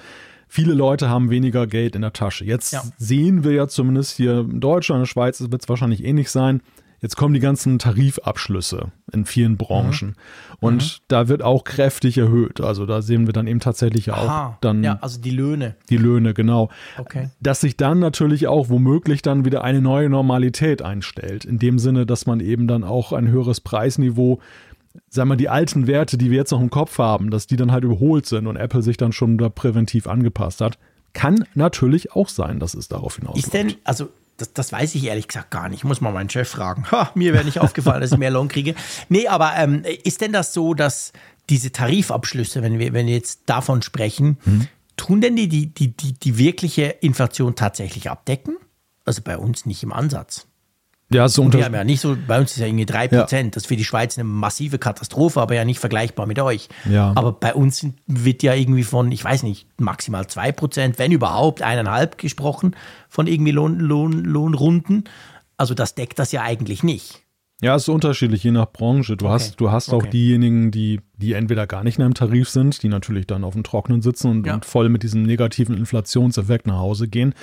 viele 0.48 0.72
Leute 0.72 1.10
haben 1.10 1.30
weniger 1.30 1.66
Geld 1.66 1.94
in 1.94 2.02
der 2.02 2.12
Tasche. 2.12 2.44
Jetzt 2.44 2.72
ja. 2.72 2.82
sehen 2.96 3.44
wir 3.44 3.52
ja 3.52 3.68
zumindest 3.68 4.16
hier 4.16 4.40
in 4.40 4.60
Deutschland, 4.60 4.98
in 4.98 5.02
der 5.02 5.06
Schweiz 5.06 5.40
wird 5.40 5.62
es 5.62 5.68
wahrscheinlich 5.68 6.02
ähnlich 6.02 6.30
sein. 6.30 6.62
Jetzt 7.00 7.16
kommen 7.16 7.32
die 7.32 7.40
ganzen 7.40 7.78
Tarifabschlüsse 7.78 8.90
in 9.12 9.24
vielen 9.24 9.56
Branchen. 9.56 10.08
Mhm. 10.08 10.14
Und 10.60 10.82
mhm. 10.82 11.04
da 11.08 11.28
wird 11.28 11.42
auch 11.42 11.64
kräftig 11.64 12.18
erhöht. 12.18 12.60
Also 12.60 12.86
da 12.86 13.02
sehen 13.02 13.26
wir 13.26 13.32
dann 13.32 13.46
eben 13.46 13.60
tatsächlich 13.60 14.10
auch 14.10 14.54
dann. 14.60 14.82
Ja, 14.82 14.98
also 15.00 15.20
die 15.20 15.30
Löhne. 15.30 15.76
Die 15.90 15.96
Löhne, 15.96 16.34
genau. 16.34 16.70
Okay. 16.98 17.30
Dass 17.40 17.60
sich 17.60 17.76
dann 17.76 18.00
natürlich 18.00 18.48
auch 18.48 18.68
womöglich 18.68 19.22
dann 19.22 19.44
wieder 19.44 19.62
eine 19.62 19.80
neue 19.80 20.08
Normalität 20.08 20.82
einstellt. 20.82 21.44
In 21.44 21.58
dem 21.58 21.78
Sinne, 21.78 22.04
dass 22.04 22.26
man 22.26 22.40
eben 22.40 22.66
dann 22.66 22.82
auch 22.82 23.12
ein 23.12 23.28
höheres 23.28 23.60
Preisniveau 23.60 24.40
sagen 25.08 25.28
wir, 25.30 25.36
die 25.36 25.48
alten 25.48 25.86
Werte, 25.86 26.18
die 26.18 26.30
wir 26.30 26.38
jetzt 26.38 26.50
noch 26.50 26.60
im 26.60 26.70
Kopf 26.70 26.98
haben, 26.98 27.30
dass 27.30 27.46
die 27.46 27.56
dann 27.56 27.70
halt 27.70 27.84
überholt 27.84 28.26
sind 28.26 28.46
und 28.46 28.56
Apple 28.56 28.82
sich 28.82 28.96
dann 28.96 29.12
schon 29.12 29.38
da 29.38 29.48
präventiv 29.48 30.08
angepasst 30.08 30.60
hat. 30.60 30.78
Kann 31.12 31.44
natürlich 31.54 32.12
auch 32.12 32.28
sein, 32.28 32.58
dass 32.58 32.74
es 32.74 32.88
darauf 32.88 33.16
hinausläuft. 33.16 33.46
Ist 33.46 33.54
denn, 33.54 33.74
also 33.84 34.08
das, 34.38 34.52
das 34.54 34.72
weiß 34.72 34.94
ich 34.94 35.04
ehrlich 35.04 35.28
gesagt 35.28 35.50
gar 35.50 35.68
nicht. 35.68 35.80
Ich 35.80 35.84
muss 35.84 36.00
mal 36.00 36.12
meinen 36.12 36.30
Chef 36.30 36.48
fragen. 36.48 36.90
Ha, 36.90 37.10
mir 37.14 37.34
wäre 37.34 37.44
nicht 37.44 37.60
aufgefallen, 37.60 38.00
dass 38.00 38.12
ich 38.12 38.18
mehr 38.18 38.30
Lohn 38.30 38.48
kriege. 38.48 38.74
Nee, 39.08 39.28
aber 39.28 39.54
ähm, 39.56 39.84
ist 40.04 40.20
denn 40.20 40.32
das 40.32 40.54
so, 40.54 40.72
dass 40.74 41.12
diese 41.50 41.72
Tarifabschlüsse, 41.72 42.62
wenn 42.62 42.78
wir, 42.78 42.92
wenn 42.92 43.06
wir 43.06 43.14
jetzt 43.14 43.42
davon 43.46 43.82
sprechen, 43.82 44.38
hm. 44.44 44.68
tun 44.96 45.20
denn 45.20 45.36
die, 45.36 45.48
die, 45.48 45.66
die, 45.66 45.96
die, 45.96 46.12
die 46.12 46.38
wirkliche 46.38 46.84
Inflation 46.84 47.54
tatsächlich 47.54 48.10
abdecken? 48.10 48.56
Also 49.04 49.22
bei 49.22 49.36
uns 49.36 49.66
nicht 49.66 49.82
im 49.82 49.92
Ansatz. 49.92 50.46
Ja, 51.10 51.26
so 51.28 51.42
unter 51.42 51.58
wir 51.58 51.64
haben 51.64 51.74
ja 51.74 51.84
nicht 51.84 52.00
so, 52.00 52.16
bei 52.26 52.38
uns 52.38 52.52
ist 52.52 52.58
ja 52.58 52.66
irgendwie 52.66 52.84
3%. 52.84 53.12
Ja. 53.14 53.42
Das 53.44 53.62
ist 53.62 53.66
für 53.66 53.76
die 53.76 53.84
Schweiz 53.84 54.18
eine 54.18 54.24
massive 54.24 54.78
Katastrophe, 54.78 55.40
aber 55.40 55.54
ja 55.54 55.64
nicht 55.64 55.78
vergleichbar 55.78 56.26
mit 56.26 56.38
euch. 56.38 56.68
Ja. 56.88 57.12
Aber 57.14 57.32
bei 57.32 57.54
uns 57.54 57.86
wird 58.06 58.42
ja 58.42 58.52
irgendwie 58.52 58.84
von, 58.84 59.10
ich 59.10 59.24
weiß 59.24 59.42
nicht, 59.42 59.66
maximal 59.78 60.24
2%, 60.24 60.98
wenn 60.98 61.12
überhaupt, 61.12 61.62
eineinhalb 61.62 62.18
gesprochen 62.18 62.76
von 63.08 63.26
irgendwie 63.26 63.52
Lohn, 63.52 63.78
Lohn, 63.78 64.24
Lohnrunden. 64.24 65.04
Also 65.56 65.72
das 65.72 65.94
deckt 65.94 66.18
das 66.18 66.30
ja 66.32 66.42
eigentlich 66.42 66.82
nicht. 66.82 67.22
Ja, 67.60 67.74
es 67.74 67.82
ist 67.82 67.88
unterschiedlich, 67.88 68.44
je 68.44 68.50
nach 68.50 68.70
Branche. 68.70 69.16
Du 69.16 69.24
okay. 69.24 69.34
hast, 69.34 69.60
du 69.60 69.70
hast 69.70 69.92
okay. 69.92 70.06
auch 70.06 70.10
diejenigen, 70.10 70.70
die, 70.70 71.00
die 71.18 71.32
entweder 71.32 71.66
gar 71.66 71.82
nicht 71.82 71.98
in 71.98 72.04
einem 72.04 72.14
Tarif 72.14 72.48
sind, 72.48 72.82
die 72.82 72.88
natürlich 72.88 73.26
dann 73.26 73.42
auf 73.42 73.54
dem 73.54 73.64
Trockenen 73.64 74.02
sitzen 74.02 74.30
und, 74.30 74.46
ja. 74.46 74.54
und, 74.54 74.64
voll 74.64 74.88
mit 74.88 75.02
diesem 75.02 75.24
negativen 75.24 75.76
Inflationseffekt 75.76 76.68
nach 76.68 76.78
Hause 76.78 77.08
gehen. 77.08 77.34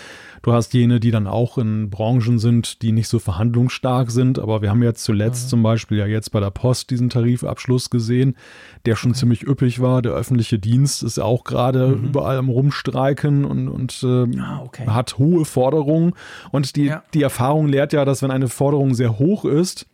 Du 0.44 0.54
hast 0.54 0.74
jene, 0.74 1.02
die 1.02 1.12
dann 1.12 1.28
auch 1.28 1.58
in 1.58 1.90
Branchen 1.90 2.40
sind, 2.40 2.82
die 2.82 2.94
nicht 2.94 3.10
so 3.10 3.20
verhandlungsstark 3.20 4.12
sind. 4.12 4.40
Aber 4.40 4.62
wir 4.62 4.70
haben 4.70 4.82
jetzt 4.82 5.04
zuletzt 5.04 5.46
mhm. 5.46 5.50
zum 5.50 5.64
Beispiel 5.64 5.98
ja 5.98 6.06
jetzt 6.06 6.32
bei 6.32 6.40
der 6.40 6.52
Post 6.52 6.90
diesen 6.90 7.10
Tarifabschluss 7.10 7.90
gesehen, 7.90 8.38
der 8.86 8.96
schon 8.96 9.12
okay. 9.12 9.20
ziemlich 9.20 9.46
üppig 9.46 9.82
war. 9.82 10.02
Der 10.02 10.14
öffentliche 10.14 10.58
Dienst 10.58 11.04
ist 11.04 11.20
auch 11.20 11.44
gerade 11.44 11.90
mhm. 11.90 12.06
überall 12.06 12.38
am 12.38 12.48
Rumstreiken 12.48 13.44
und, 13.44 13.68
und 13.68 14.04
äh, 14.04 14.40
ah, 14.40 14.62
okay. 14.64 14.88
hat 14.88 15.18
hohe 15.18 15.44
Forderungen. 15.44 16.14
Und 16.52 16.78
die, 16.78 16.86
ja. 16.86 17.04
die 17.14 17.24
Erfahrung 17.24 17.68
lehrt 17.68 17.92
ja, 17.92 18.06
dass 18.06 18.22
wenn 18.22 18.32
eine 18.32 18.48
Forderung 18.48 18.94
sehr 18.94 19.20
hoch 19.20 19.44
ist, 19.44 19.86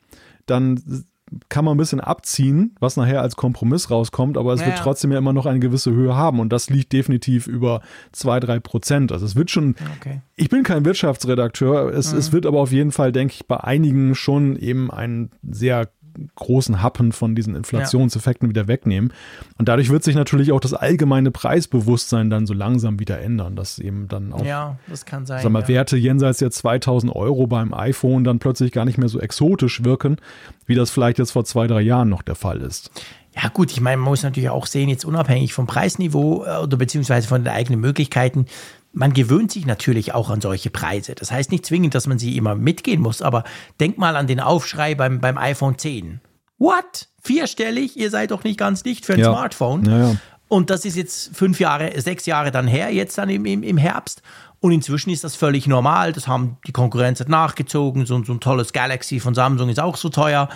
dann 0.46 1.06
kann 1.50 1.66
man 1.66 1.76
ein 1.76 1.78
bisschen 1.78 2.02
abziehen, 2.02 2.76
was 2.80 2.98
nachher 2.98 3.22
als 3.22 3.36
Kompromiss 3.36 3.90
rauskommt, 3.90 4.38
aber 4.38 4.54
es 4.54 4.62
ja, 4.62 4.68
wird 4.68 4.80
trotzdem 4.80 5.12
ja 5.12 5.18
immer 5.18 5.34
noch 5.34 5.46
eine 5.46 5.60
gewisse 5.60 5.92
Höhe 5.92 6.16
haben 6.16 6.40
und 6.40 6.50
das 6.50 6.70
liegt 6.70 6.92
definitiv 6.94 7.48
über 7.48 7.82
zwei, 8.12 8.40
drei 8.40 8.60
Prozent. 8.60 9.12
Also 9.12 9.26
es 9.26 9.36
wird 9.36 9.50
schon, 9.50 9.76
okay. 9.98 10.22
ich 10.36 10.50
bin 10.50 10.64
kein 10.64 10.84
Wirtschaftsredakteur, 10.84 11.94
es, 11.94 12.12
mhm. 12.12 12.20
es 12.20 12.32
wird 12.32 12.46
aber 12.46 12.60
auf 12.60 12.72
jeden 12.72 12.92
Fall, 12.92 13.12
denke 13.12 13.36
ich, 13.36 13.48
bei 13.48 13.58
einigen 13.58 14.16
schon 14.16 14.58
eben 14.58 14.92
ein 14.92 15.32
sehr 15.50 15.90
großen 16.36 16.82
Happen 16.82 17.12
von 17.12 17.36
diesen 17.36 17.56
Inflationseffekten 17.56 18.48
ja. 18.48 18.50
wieder 18.50 18.68
wegnehmen. 18.68 19.14
Und 19.58 19.68
dadurch 19.68 19.90
wird 19.90 20.04
sich 20.04 20.16
natürlich 20.16 20.52
auch 20.52 20.60
das 20.60 20.74
allgemeine 20.74 21.32
Preisbewusstsein 21.32 22.30
dann 22.30 22.46
so 22.46 22.54
langsam 22.54 23.00
wieder 23.00 23.20
ändern, 23.20 23.56
dass 23.56 23.80
eben 23.80 24.08
dann 24.08 24.34
auch 24.34 24.46
ja, 24.46 24.78
das 24.88 25.06
kann 25.06 25.26
sein, 25.26 25.42
sag 25.42 25.52
mal, 25.52 25.62
ja. 25.64 25.68
Werte 25.68 25.98
jenseits 25.98 26.40
der 26.40 26.52
2000 26.52 27.16
Euro 27.16 27.48
beim 27.48 27.74
iPhone 27.74 28.24
dann 28.24 28.40
plötzlich 28.40 28.72
gar 28.72 28.86
nicht 28.86 28.98
mehr 28.98 29.10
so 29.10 29.20
exotisch 29.20 29.84
wirken, 29.84 30.18
wie 30.66 30.76
das 30.76 30.92
vielleicht 30.92 31.20
jetzt 31.20 31.32
vor 31.32 31.46
zwei, 31.46 31.68
drei 31.68 31.82
Jahren 31.82 32.10
noch 32.10 32.22
der 32.22 32.36
Fall 32.36 32.62
ist. 32.62 32.92
Ja 33.34 33.48
gut, 33.48 33.72
ich 33.72 33.80
meine, 33.80 33.98
man 33.98 34.10
muss 34.10 34.24
natürlich 34.24 34.50
auch 34.50 34.66
sehen, 34.66 34.90
jetzt 34.90 35.06
unabhängig 35.06 35.54
vom 35.54 35.66
Preisniveau 35.66 36.44
äh, 36.44 36.58
oder 36.58 36.76
beziehungsweise 36.76 37.28
von 37.28 37.44
den 37.44 37.54
eigenen 37.54 37.80
Möglichkeiten, 37.80 38.46
man 38.94 39.14
gewöhnt 39.14 39.52
sich 39.52 39.66
natürlich 39.66 40.14
auch 40.14 40.30
an 40.30 40.42
solche 40.42 40.70
Preise. 40.70 41.16
Das 41.16 41.32
heißt 41.32 41.52
nicht 41.52 41.66
zwingend, 41.66 41.96
dass 41.96 42.08
man 42.08 42.20
sie 42.20 42.38
immer 42.38 42.56
mitgehen 42.56 43.02
muss, 43.02 43.22
aber 43.22 43.44
denk 43.80 43.98
mal 43.98 44.16
an 44.16 44.28
den 44.28 44.40
Aufschrei 44.40 44.96
beim, 44.96 45.20
beim 45.22 45.38
iPhone 45.38 45.78
10. 45.78 46.22
What? 46.58 47.08
Vierstellig? 47.22 47.98
Ihr 47.98 48.10
seid 48.10 48.32
doch 48.32 48.44
nicht 48.44 48.60
ganz 48.60 48.84
dicht 48.84 49.06
für 49.06 49.14
ein 49.14 49.20
ja. 49.20 49.32
Smartphone. 49.32 49.86
Ja, 49.86 49.98
ja. 49.98 50.16
Und 50.48 50.70
das 50.70 50.84
ist 50.84 50.98
jetzt 50.98 51.36
fünf 51.36 51.60
Jahre, 51.60 52.00
sechs 52.02 52.26
Jahre 52.26 52.52
dann 52.52 52.68
her, 52.68 52.94
jetzt 52.94 53.18
dann 53.18 53.30
im, 53.30 53.46
im, 53.46 53.64
im 53.64 53.78
Herbst. 53.78 54.22
Und 54.60 54.74
inzwischen 54.74 55.10
ist 55.10 55.24
das 55.24 55.36
völlig 55.36 55.66
normal. 55.66 56.12
Das 56.12 56.28
haben 56.28 56.58
die 56.68 56.72
Konkurrenz 56.72 57.20
hat 57.20 57.30
nachgezogen. 57.30 58.06
So, 58.06 58.24
so 58.24 58.34
ein 58.34 58.42
tolles 58.42 58.74
Galaxy 58.74 59.20
von 59.20 59.34
Samsung 59.34 59.70
ist 59.70 59.80
auch 59.80 59.96
so 59.96 60.10
teuer. 60.10 60.50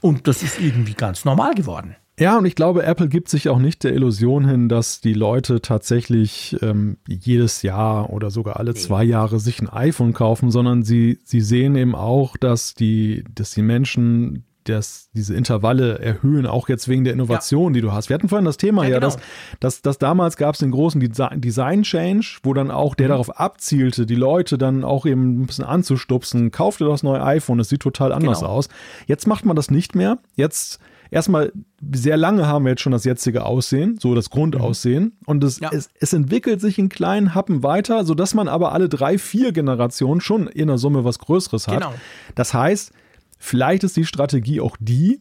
Und 0.00 0.28
das 0.28 0.42
ist 0.42 0.60
irgendwie 0.60 0.94
ganz 0.94 1.24
normal 1.24 1.54
geworden. 1.54 1.96
Ja, 2.20 2.36
und 2.36 2.44
ich 2.44 2.54
glaube, 2.54 2.82
Apple 2.82 3.08
gibt 3.08 3.30
sich 3.30 3.48
auch 3.48 3.58
nicht 3.58 3.82
der 3.82 3.94
Illusion 3.94 4.46
hin, 4.46 4.68
dass 4.68 5.00
die 5.00 5.14
Leute 5.14 5.62
tatsächlich 5.62 6.54
ähm, 6.60 6.98
jedes 7.08 7.62
Jahr 7.62 8.10
oder 8.10 8.30
sogar 8.30 8.58
alle 8.58 8.74
zwei 8.74 9.04
Jahre 9.04 9.40
sich 9.40 9.62
ein 9.62 9.70
iPhone 9.70 10.12
kaufen, 10.12 10.50
sondern 10.50 10.82
sie, 10.82 11.18
sie 11.24 11.40
sehen 11.40 11.76
eben 11.76 11.94
auch, 11.94 12.36
dass 12.36 12.74
die, 12.74 13.24
dass 13.34 13.52
die 13.52 13.62
Menschen 13.62 14.44
das, 14.64 15.08
diese 15.14 15.34
Intervalle 15.34 15.98
erhöhen, 15.98 16.44
auch 16.44 16.68
jetzt 16.68 16.88
wegen 16.88 17.04
der 17.04 17.14
Innovation, 17.14 17.72
ja. 17.72 17.76
die 17.76 17.80
du 17.80 17.92
hast. 17.92 18.10
Wir 18.10 18.14
hatten 18.14 18.28
vorhin 18.28 18.44
das 18.44 18.58
Thema 18.58 18.82
ja, 18.82 18.90
ja 18.90 18.98
genau. 18.98 19.06
dass, 19.06 19.18
dass, 19.58 19.80
dass 19.80 19.96
damals 19.96 20.36
gab 20.36 20.54
es 20.54 20.60
den 20.60 20.72
großen 20.72 21.00
Design-Change, 21.00 22.40
wo 22.42 22.52
dann 22.52 22.70
auch 22.70 22.94
der 22.94 23.06
mhm. 23.06 23.12
darauf 23.12 23.40
abzielte, 23.40 24.04
die 24.04 24.14
Leute 24.14 24.58
dann 24.58 24.84
auch 24.84 25.06
eben 25.06 25.40
ein 25.40 25.46
bisschen 25.46 25.64
anzustupsen, 25.64 26.50
kauft 26.50 26.82
ihr 26.82 26.88
das 26.88 27.02
neue 27.02 27.22
iPhone, 27.22 27.60
es 27.60 27.70
sieht 27.70 27.80
total 27.80 28.12
anders 28.12 28.40
genau. 28.40 28.52
aus. 28.52 28.68
Jetzt 29.06 29.26
macht 29.26 29.46
man 29.46 29.56
das 29.56 29.70
nicht 29.70 29.94
mehr. 29.94 30.18
Jetzt 30.36 30.80
erstmal 31.10 31.52
sehr 31.92 32.16
lange 32.16 32.46
haben 32.46 32.64
wir 32.64 32.70
jetzt 32.70 32.82
schon 32.82 32.92
das 32.92 33.04
jetzige 33.04 33.44
Aussehen, 33.44 33.98
so 34.00 34.14
das 34.14 34.30
Grundaussehen. 34.30 35.04
Mhm. 35.04 35.12
Und 35.26 35.44
es, 35.44 35.60
ja. 35.60 35.70
es, 35.72 35.90
es, 35.98 36.12
entwickelt 36.12 36.60
sich 36.60 36.78
in 36.78 36.88
kleinen 36.88 37.34
Happen 37.34 37.62
weiter, 37.62 38.04
sodass 38.04 38.34
man 38.34 38.48
aber 38.48 38.72
alle 38.72 38.88
drei, 38.88 39.18
vier 39.18 39.52
Generationen 39.52 40.20
schon 40.20 40.46
in 40.46 40.68
der 40.68 40.78
Summe 40.78 41.04
was 41.04 41.18
Größeres 41.18 41.68
hat. 41.68 41.80
Genau. 41.80 41.94
Das 42.34 42.54
heißt, 42.54 42.92
vielleicht 43.38 43.84
ist 43.84 43.96
die 43.96 44.04
Strategie 44.04 44.60
auch 44.60 44.76
die, 44.78 45.20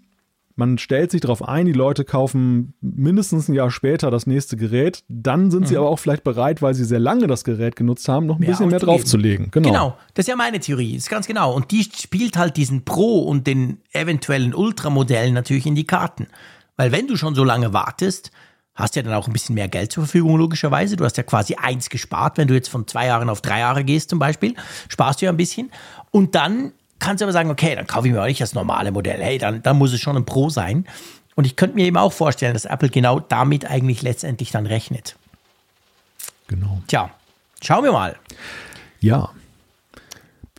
man 0.59 0.77
stellt 0.77 1.09
sich 1.09 1.21
darauf 1.21 1.41
ein, 1.41 1.65
die 1.65 1.71
Leute 1.71 2.03
kaufen 2.03 2.73
mindestens 2.81 3.47
ein 3.47 3.53
Jahr 3.53 3.71
später 3.71 4.11
das 4.11 4.27
nächste 4.27 4.57
Gerät. 4.57 5.03
Dann 5.07 5.49
sind 5.51 5.61
mhm. 5.61 5.65
sie 5.65 5.77
aber 5.77 5.89
auch 5.89 5.99
vielleicht 5.99 6.25
bereit, 6.25 6.61
weil 6.61 6.73
sie 6.73 6.83
sehr 6.83 6.99
lange 6.99 7.27
das 7.27 7.45
Gerät 7.45 7.77
genutzt 7.77 8.07
haben, 8.09 8.25
noch 8.25 8.35
ein 8.35 8.41
mehr 8.41 8.49
bisschen 8.49 8.67
mehr 8.67 8.79
draufzulegen. 8.79 9.51
Genau. 9.51 9.69
genau, 9.69 9.97
das 10.13 10.23
ist 10.23 10.29
ja 10.29 10.35
meine 10.35 10.59
Theorie, 10.59 10.95
das 10.95 11.03
ist 11.03 11.09
ganz 11.09 11.27
genau. 11.27 11.53
Und 11.53 11.71
die 11.71 11.83
spielt 11.83 12.37
halt 12.37 12.57
diesen 12.57 12.83
Pro 12.83 13.21
und 13.21 13.47
den 13.47 13.79
eventuellen 13.93 14.53
Ultramodellen 14.53 15.33
natürlich 15.33 15.65
in 15.65 15.75
die 15.75 15.87
Karten. 15.87 16.27
Weil 16.75 16.91
wenn 16.91 17.07
du 17.07 17.15
schon 17.15 17.35
so 17.35 17.45
lange 17.45 17.73
wartest, 17.73 18.31
hast 18.75 18.95
du 18.95 18.99
ja 18.99 19.03
dann 19.05 19.13
auch 19.13 19.27
ein 19.27 19.33
bisschen 19.33 19.55
mehr 19.55 19.69
Geld 19.69 19.93
zur 19.93 20.03
Verfügung, 20.03 20.37
logischerweise. 20.37 20.97
Du 20.97 21.05
hast 21.05 21.15
ja 21.15 21.23
quasi 21.23 21.55
eins 21.55 21.89
gespart, 21.89 22.37
wenn 22.37 22.49
du 22.49 22.53
jetzt 22.53 22.69
von 22.69 22.85
zwei 22.85 23.07
Jahren 23.07 23.29
auf 23.29 23.41
drei 23.41 23.59
Jahre 23.59 23.85
gehst 23.85 24.09
zum 24.09 24.19
Beispiel, 24.19 24.55
sparst 24.89 25.21
du 25.21 25.25
ja 25.25 25.31
ein 25.31 25.37
bisschen. 25.37 25.71
Und 26.11 26.35
dann 26.35 26.73
kannst 26.99 27.21
du 27.21 27.25
aber 27.25 27.33
sagen, 27.33 27.49
okay, 27.49 27.75
dann 27.75 27.87
kaufe 27.87 28.07
ich 28.07 28.13
mir 28.13 28.21
auch 28.21 28.27
nicht 28.27 28.41
das 28.41 28.53
normale 28.53 28.91
Modell. 28.91 29.21
Hey, 29.21 29.37
dann, 29.37 29.61
dann 29.61 29.77
muss 29.77 29.93
es 29.93 30.01
schon 30.01 30.15
ein 30.15 30.25
Pro 30.25 30.49
sein. 30.49 30.85
Und 31.35 31.45
ich 31.45 31.55
könnte 31.55 31.75
mir 31.75 31.85
eben 31.85 31.97
auch 31.97 32.11
vorstellen, 32.11 32.53
dass 32.53 32.65
Apple 32.65 32.89
genau 32.89 33.19
damit 33.19 33.65
eigentlich 33.65 34.01
letztendlich 34.01 34.51
dann 34.51 34.65
rechnet. 34.65 35.15
Genau. 36.47 36.81
Tja, 36.87 37.11
schauen 37.61 37.83
wir 37.83 37.91
mal. 37.91 38.17
Ja. 38.99 39.29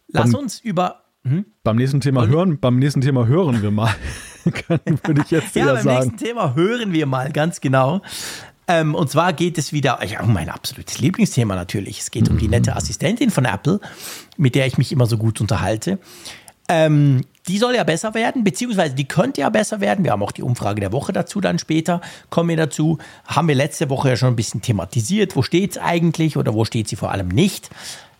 Lass 0.08 0.32
beim, 0.32 0.34
uns 0.40 0.60
über. 0.60 1.02
Hm? 1.24 1.44
Beim 1.64 1.76
nächsten 1.76 2.00
Thema 2.00 2.26
hören, 2.26 2.58
beim 2.58 2.78
nächsten 2.78 3.02
Thema 3.02 3.26
hören 3.26 3.60
wir 3.60 3.70
mal. 3.70 3.94
würde 5.04 5.22
ich 5.22 5.30
jetzt 5.30 5.54
ja, 5.54 5.66
eher 5.66 5.74
beim 5.74 5.82
sagen. 5.82 5.98
nächsten 5.98 6.16
Thema 6.16 6.54
hören 6.54 6.92
wir 6.92 7.06
mal 7.06 7.30
ganz 7.30 7.60
genau. 7.60 8.00
Ähm, 8.70 8.94
und 8.94 9.10
zwar 9.10 9.32
geht 9.32 9.58
es 9.58 9.72
wieder, 9.72 9.98
ja, 10.06 10.22
mein 10.22 10.48
absolutes 10.48 11.00
Lieblingsthema 11.00 11.56
natürlich. 11.56 11.98
Es 11.98 12.12
geht 12.12 12.28
um 12.28 12.38
die 12.38 12.46
nette 12.46 12.76
Assistentin 12.76 13.30
von 13.30 13.44
Apple, 13.44 13.80
mit 14.36 14.54
der 14.54 14.68
ich 14.68 14.78
mich 14.78 14.92
immer 14.92 15.06
so 15.06 15.18
gut 15.18 15.40
unterhalte. 15.40 15.98
Ähm, 16.68 17.22
die 17.48 17.58
soll 17.58 17.74
ja 17.74 17.82
besser 17.82 18.14
werden, 18.14 18.44
beziehungsweise 18.44 18.94
die 18.94 19.08
könnte 19.08 19.40
ja 19.40 19.50
besser 19.50 19.80
werden. 19.80 20.04
Wir 20.04 20.12
haben 20.12 20.22
auch 20.22 20.30
die 20.30 20.44
Umfrage 20.44 20.80
der 20.80 20.92
Woche 20.92 21.12
dazu 21.12 21.40
dann 21.40 21.58
später, 21.58 22.00
kommen 22.28 22.48
wir 22.48 22.56
dazu. 22.56 22.98
Haben 23.26 23.48
wir 23.48 23.56
letzte 23.56 23.90
Woche 23.90 24.10
ja 24.10 24.16
schon 24.16 24.34
ein 24.34 24.36
bisschen 24.36 24.62
thematisiert. 24.62 25.34
Wo 25.34 25.42
steht 25.42 25.72
es 25.72 25.78
eigentlich 25.78 26.36
oder 26.36 26.54
wo 26.54 26.64
steht 26.64 26.86
sie 26.86 26.94
vor 26.94 27.10
allem 27.10 27.26
nicht? 27.26 27.70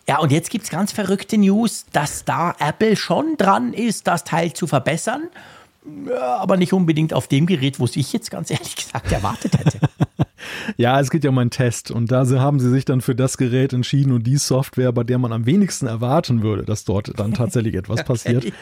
Ja, 0.09 0.19
und 0.19 0.33
jetzt 0.33 0.51
gibt 0.51 0.65
es 0.65 0.71
ganz 0.71 0.91
verrückte 0.91 1.39
News, 1.39 1.87
dass 1.93 2.25
da 2.25 2.57
Apple 2.59 2.97
schon 2.97 3.37
dran 3.37 3.73
ist, 3.73 4.09
das 4.09 4.25
Teil 4.25 4.53
zu 4.53 4.67
verbessern. 4.67 5.29
Aber 6.21 6.57
nicht 6.57 6.73
unbedingt 6.73 7.15
auf 7.15 7.27
dem 7.27 7.47
Gerät, 7.47 7.81
wo 7.81 7.85
es 7.85 7.97
ich 7.97 8.13
jetzt 8.13 8.31
ganz 8.31 8.51
ehrlich 8.51 8.77
gesagt 8.77 9.11
erwartet 9.13 9.59
hätte. 9.59 9.79
Ja, 10.77 11.01
es 11.01 11.11
geht 11.11 11.25
ja 11.25 11.31
um 11.31 11.39
einen 11.39 11.51
Test 11.51 11.91
und 11.91 12.11
da 12.11 12.27
haben 12.27 12.61
sie 12.61 12.71
sich 12.71 12.85
dann 12.85 13.01
für 13.01 13.15
das 13.15 13.37
Gerät 13.37 13.73
entschieden 13.73 14.13
und 14.13 14.27
die 14.27 14.37
Software, 14.37 14.93
bei 14.93 15.05
der 15.05 15.19
man 15.19 15.33
am 15.33 15.47
wenigsten 15.47 15.87
erwarten 15.87 16.43
würde, 16.43 16.65
dass 16.65 16.85
dort 16.85 17.19
dann 17.19 17.35
tatsächlich 17.35 17.75
etwas 17.75 18.05
passiert. 18.05 18.45
Okay. 18.47 18.55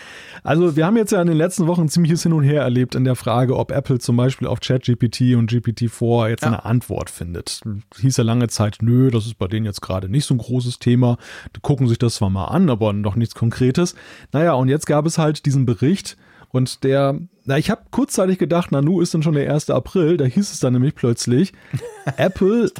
Also 0.42 0.76
wir 0.76 0.86
haben 0.86 0.96
jetzt 0.96 1.12
ja 1.12 1.20
in 1.20 1.28
den 1.28 1.36
letzten 1.36 1.66
Wochen 1.66 1.82
ein 1.82 1.88
ziemliches 1.88 2.22
Hin 2.22 2.32
und 2.32 2.44
Her 2.44 2.62
erlebt 2.62 2.94
in 2.94 3.04
der 3.04 3.16
Frage, 3.16 3.56
ob 3.56 3.70
Apple 3.70 3.98
zum 3.98 4.16
Beispiel 4.16 4.46
auf 4.46 4.60
ChatGPT 4.60 5.34
und 5.36 5.50
GPT-4 5.50 6.28
jetzt 6.28 6.42
ja. 6.42 6.48
eine 6.48 6.64
Antwort 6.64 7.10
findet. 7.10 7.60
Hieß 7.98 8.16
ja 8.16 8.24
lange 8.24 8.48
Zeit, 8.48 8.78
nö, 8.80 9.10
das 9.10 9.26
ist 9.26 9.38
bei 9.38 9.48
denen 9.48 9.66
jetzt 9.66 9.80
gerade 9.80 10.08
nicht 10.08 10.26
so 10.26 10.34
ein 10.34 10.38
großes 10.38 10.78
Thema. 10.78 11.18
Die 11.56 11.60
gucken 11.60 11.88
sich 11.88 11.98
das 11.98 12.16
zwar 12.16 12.30
mal 12.30 12.46
an, 12.46 12.70
aber 12.70 12.92
noch 12.92 13.16
nichts 13.16 13.34
Konkretes. 13.34 13.94
Naja, 14.32 14.54
und 14.54 14.68
jetzt 14.68 14.86
gab 14.86 15.06
es 15.06 15.18
halt 15.18 15.46
diesen 15.46 15.66
Bericht, 15.66 16.16
und 16.58 16.84
der, 16.84 17.18
na, 17.44 17.56
ich 17.56 17.70
habe 17.70 17.84
kurzzeitig 17.90 18.38
gedacht, 18.38 18.72
Nanu 18.72 19.00
ist 19.00 19.14
dann 19.14 19.22
schon 19.22 19.34
der 19.34 19.52
1. 19.52 19.70
April, 19.70 20.18
da 20.18 20.26
hieß 20.26 20.52
es 20.52 20.60
dann 20.60 20.74
nämlich 20.74 20.94
plötzlich, 20.94 21.54
Apple 22.16 22.70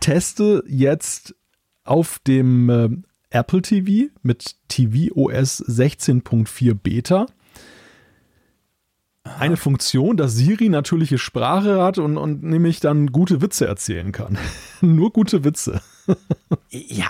teste 0.00 0.62
jetzt 0.66 1.34
auf 1.84 2.18
dem 2.26 2.68
äh, 2.68 2.88
Apple 3.30 3.62
TV 3.62 4.10
mit 4.22 4.56
tvOS 4.68 5.64
16.4 5.64 6.74
Beta 6.74 7.26
eine 9.38 9.56
Funktion, 9.56 10.16
dass 10.16 10.34
Siri 10.34 10.68
natürliche 10.68 11.18
Sprache 11.18 11.82
hat 11.82 11.98
und, 11.98 12.16
und 12.16 12.42
nämlich 12.42 12.80
dann 12.80 13.08
gute 13.08 13.42
Witze 13.42 13.66
erzählen 13.66 14.12
kann. 14.12 14.38
Nur 14.80 15.12
gute 15.12 15.44
Witze. 15.44 15.80
ja, 16.70 17.06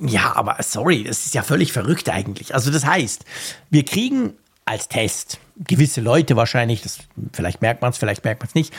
ja, 0.00 0.34
aber 0.34 0.56
sorry, 0.62 1.04
das 1.04 1.26
ist 1.26 1.34
ja 1.34 1.42
völlig 1.42 1.72
verrückt 1.72 2.08
eigentlich. 2.08 2.54
Also 2.54 2.70
das 2.70 2.86
heißt, 2.86 3.24
wir 3.70 3.84
kriegen 3.84 4.34
als 4.68 4.88
Test. 4.88 5.38
Gewisse 5.56 6.00
Leute 6.00 6.36
wahrscheinlich, 6.36 6.82
das, 6.82 6.98
vielleicht 7.32 7.62
merkt 7.62 7.82
man 7.82 7.90
es, 7.90 7.98
vielleicht 7.98 8.24
merkt 8.24 8.42
man 8.42 8.48
es 8.48 8.54
nicht. 8.54 8.72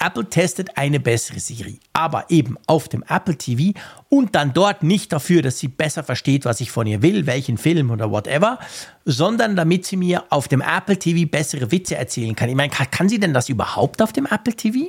Apple 0.00 0.28
testet 0.28 0.76
eine 0.78 1.00
bessere 1.00 1.40
Siri, 1.40 1.80
aber 1.92 2.26
eben 2.28 2.56
auf 2.66 2.88
dem 2.88 3.02
Apple 3.08 3.36
TV 3.36 3.78
und 4.08 4.34
dann 4.34 4.52
dort 4.52 4.82
nicht 4.82 5.12
dafür, 5.12 5.42
dass 5.42 5.58
sie 5.58 5.68
besser 5.68 6.04
versteht, 6.04 6.44
was 6.44 6.60
ich 6.60 6.70
von 6.70 6.86
ihr 6.86 7.02
will, 7.02 7.26
welchen 7.26 7.58
Film 7.58 7.90
oder 7.90 8.10
whatever, 8.10 8.58
sondern 9.04 9.56
damit 9.56 9.86
sie 9.86 9.96
mir 9.96 10.24
auf 10.30 10.46
dem 10.46 10.60
Apple 10.60 10.98
TV 10.98 11.28
bessere 11.28 11.72
Witze 11.72 11.96
erzählen 11.96 12.36
kann. 12.36 12.48
Ich 12.48 12.54
meine, 12.54 12.70
kann, 12.70 12.90
kann 12.90 13.08
sie 13.08 13.18
denn 13.18 13.34
das 13.34 13.48
überhaupt 13.48 14.00
auf 14.00 14.12
dem 14.12 14.26
Apple 14.26 14.54
TV? 14.54 14.88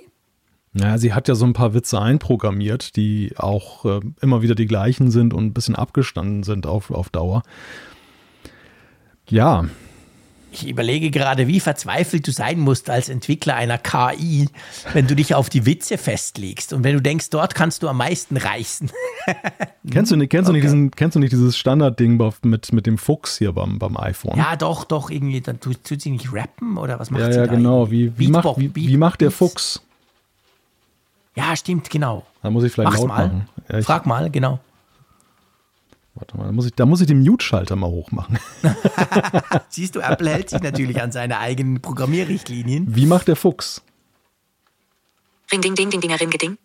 Ja, 0.73 0.99
sie 0.99 1.13
hat 1.13 1.27
ja 1.27 1.33
so 1.33 1.45
ein 1.45 1.53
paar 1.53 1.73
Witze 1.73 1.99
einprogrammiert, 1.99 2.95
die 2.95 3.33
auch 3.37 3.85
äh, 3.85 4.01
immer 4.21 4.43
wieder 4.43 4.53
die 4.53 4.67
gleichen 4.67 5.09
sind 5.09 5.33
und 5.33 5.47
ein 5.47 5.53
bisschen 5.53 5.75
abgestanden 5.75 6.43
sind 6.43 6.67
auf, 6.67 6.91
auf 6.91 7.09
Dauer. 7.09 7.41
Ja, 9.27 9.65
ich 10.51 10.67
überlege 10.67 11.11
gerade, 11.11 11.47
wie 11.47 11.59
verzweifelt 11.59 12.27
du 12.27 12.31
sein 12.31 12.59
musst 12.59 12.89
als 12.89 13.09
Entwickler 13.09 13.55
einer 13.55 13.77
KI, 13.77 14.49
wenn 14.93 15.07
du 15.07 15.15
dich 15.15 15.35
auf 15.35 15.49
die 15.49 15.65
Witze 15.65 15.97
festlegst 15.97 16.73
und 16.73 16.83
wenn 16.83 16.95
du 16.95 17.01
denkst, 17.01 17.29
dort 17.29 17.55
kannst 17.55 17.83
du 17.83 17.87
am 17.87 17.97
meisten 17.97 18.37
reißen. 18.37 18.91
kennst 19.91 20.11
du 20.11 20.15
nicht, 20.15 20.29
kennst 20.29 20.49
okay. 20.49 20.59
du 20.59 20.63
nicht 20.63 20.63
diesen, 20.63 20.91
kennst 20.91 21.15
du 21.15 21.19
nicht 21.19 21.31
dieses 21.31 21.57
Standardding 21.57 22.19
mit, 22.43 22.73
mit 22.73 22.85
dem 22.85 22.97
Fuchs 22.97 23.37
hier 23.37 23.51
beim, 23.51 23.79
beim 23.79 23.97
iPhone? 23.97 24.37
Ja, 24.37 24.55
doch, 24.55 24.85
doch, 24.85 25.09
irgendwie, 25.09 25.41
dann 25.41 25.59
tut, 25.59 25.83
tut 25.83 26.01
sie 26.01 26.11
nicht 26.11 26.33
rappen 26.33 26.77
oder 26.77 26.99
was 26.99 27.11
macht 27.11 27.21
ja, 27.21 27.31
sie 27.31 27.39
ja, 27.39 27.45
da? 27.45 27.51
Ja, 27.51 27.57
genau, 27.57 27.91
wie, 27.91 28.17
wie, 28.17 28.27
macht, 28.27 28.57
wie, 28.57 28.73
wie 28.73 28.97
macht 28.97 29.21
der 29.21 29.31
Fuchs? 29.31 29.81
Ja, 31.35 31.55
stimmt, 31.55 31.89
genau. 31.89 32.25
Da 32.41 32.49
muss 32.49 32.63
ich 32.63 32.73
vielleicht 32.73 32.91
Mach's 32.91 32.99
laut 32.99 33.07
mal. 33.07 33.27
machen. 33.27 33.49
Ja, 33.71 33.81
Frag 33.81 34.05
mal, 34.05 34.29
genau. 34.29 34.59
Warte 36.19 36.37
mal, 36.37 36.45
da 36.45 36.51
muss 36.51 36.65
ich, 36.65 36.73
da 36.73 36.85
muss 36.85 37.01
ich 37.01 37.07
den 37.07 37.21
Mute-Schalter 37.21 37.75
mal 37.75 37.87
hochmachen. 37.89 38.37
Siehst 39.69 39.95
du, 39.95 40.01
Apple 40.01 40.29
hält 40.29 40.49
sich 40.49 40.61
natürlich 40.61 41.01
an 41.01 41.11
seine 41.11 41.39
eigenen 41.39 41.81
Programmierrichtlinien. 41.81 42.93
Wie 42.93 43.05
macht 43.05 43.27
der 43.29 43.35
Fuchs? 43.37 43.81
Ring, 45.51 45.61
ding, 45.61 45.75
ding, 45.75 45.89
ding, 45.89 46.01
ding, 46.01 46.11
ring, 46.13 46.29
ding. 46.29 46.57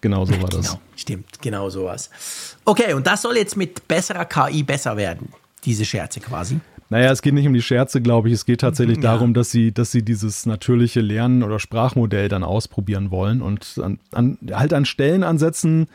Genau 0.00 0.24
so 0.24 0.40
war 0.40 0.48
das. 0.48 0.66
Genau, 0.66 0.80
stimmt, 0.96 1.42
genau 1.42 1.68
sowas. 1.70 2.56
Okay, 2.64 2.94
und 2.94 3.06
das 3.06 3.22
soll 3.22 3.36
jetzt 3.36 3.56
mit 3.56 3.86
besserer 3.88 4.24
KI 4.24 4.62
besser 4.62 4.96
werden, 4.96 5.32
diese 5.64 5.84
Scherze 5.84 6.20
quasi. 6.20 6.60
Naja, 6.90 7.12
es 7.12 7.20
geht 7.20 7.34
nicht 7.34 7.46
um 7.46 7.52
die 7.52 7.60
Scherze, 7.60 8.00
glaube 8.00 8.28
ich. 8.28 8.34
Es 8.34 8.46
geht 8.46 8.60
tatsächlich 8.62 8.96
Ja. 9.02 9.02
darum, 9.12 9.34
dass 9.34 9.50
sie, 9.50 9.72
dass 9.72 9.90
sie 9.92 10.02
dieses 10.02 10.46
natürliche 10.46 11.00
Lernen 11.00 11.42
oder 11.42 11.58
Sprachmodell 11.58 12.28
dann 12.28 12.44
ausprobieren 12.44 13.10
wollen 13.10 13.42
und 13.42 13.78
an, 13.82 13.98
an, 14.12 14.38
halt 14.52 14.72
an 14.72 14.86
Stellen 14.86 15.22
ansetzen, 15.22 15.88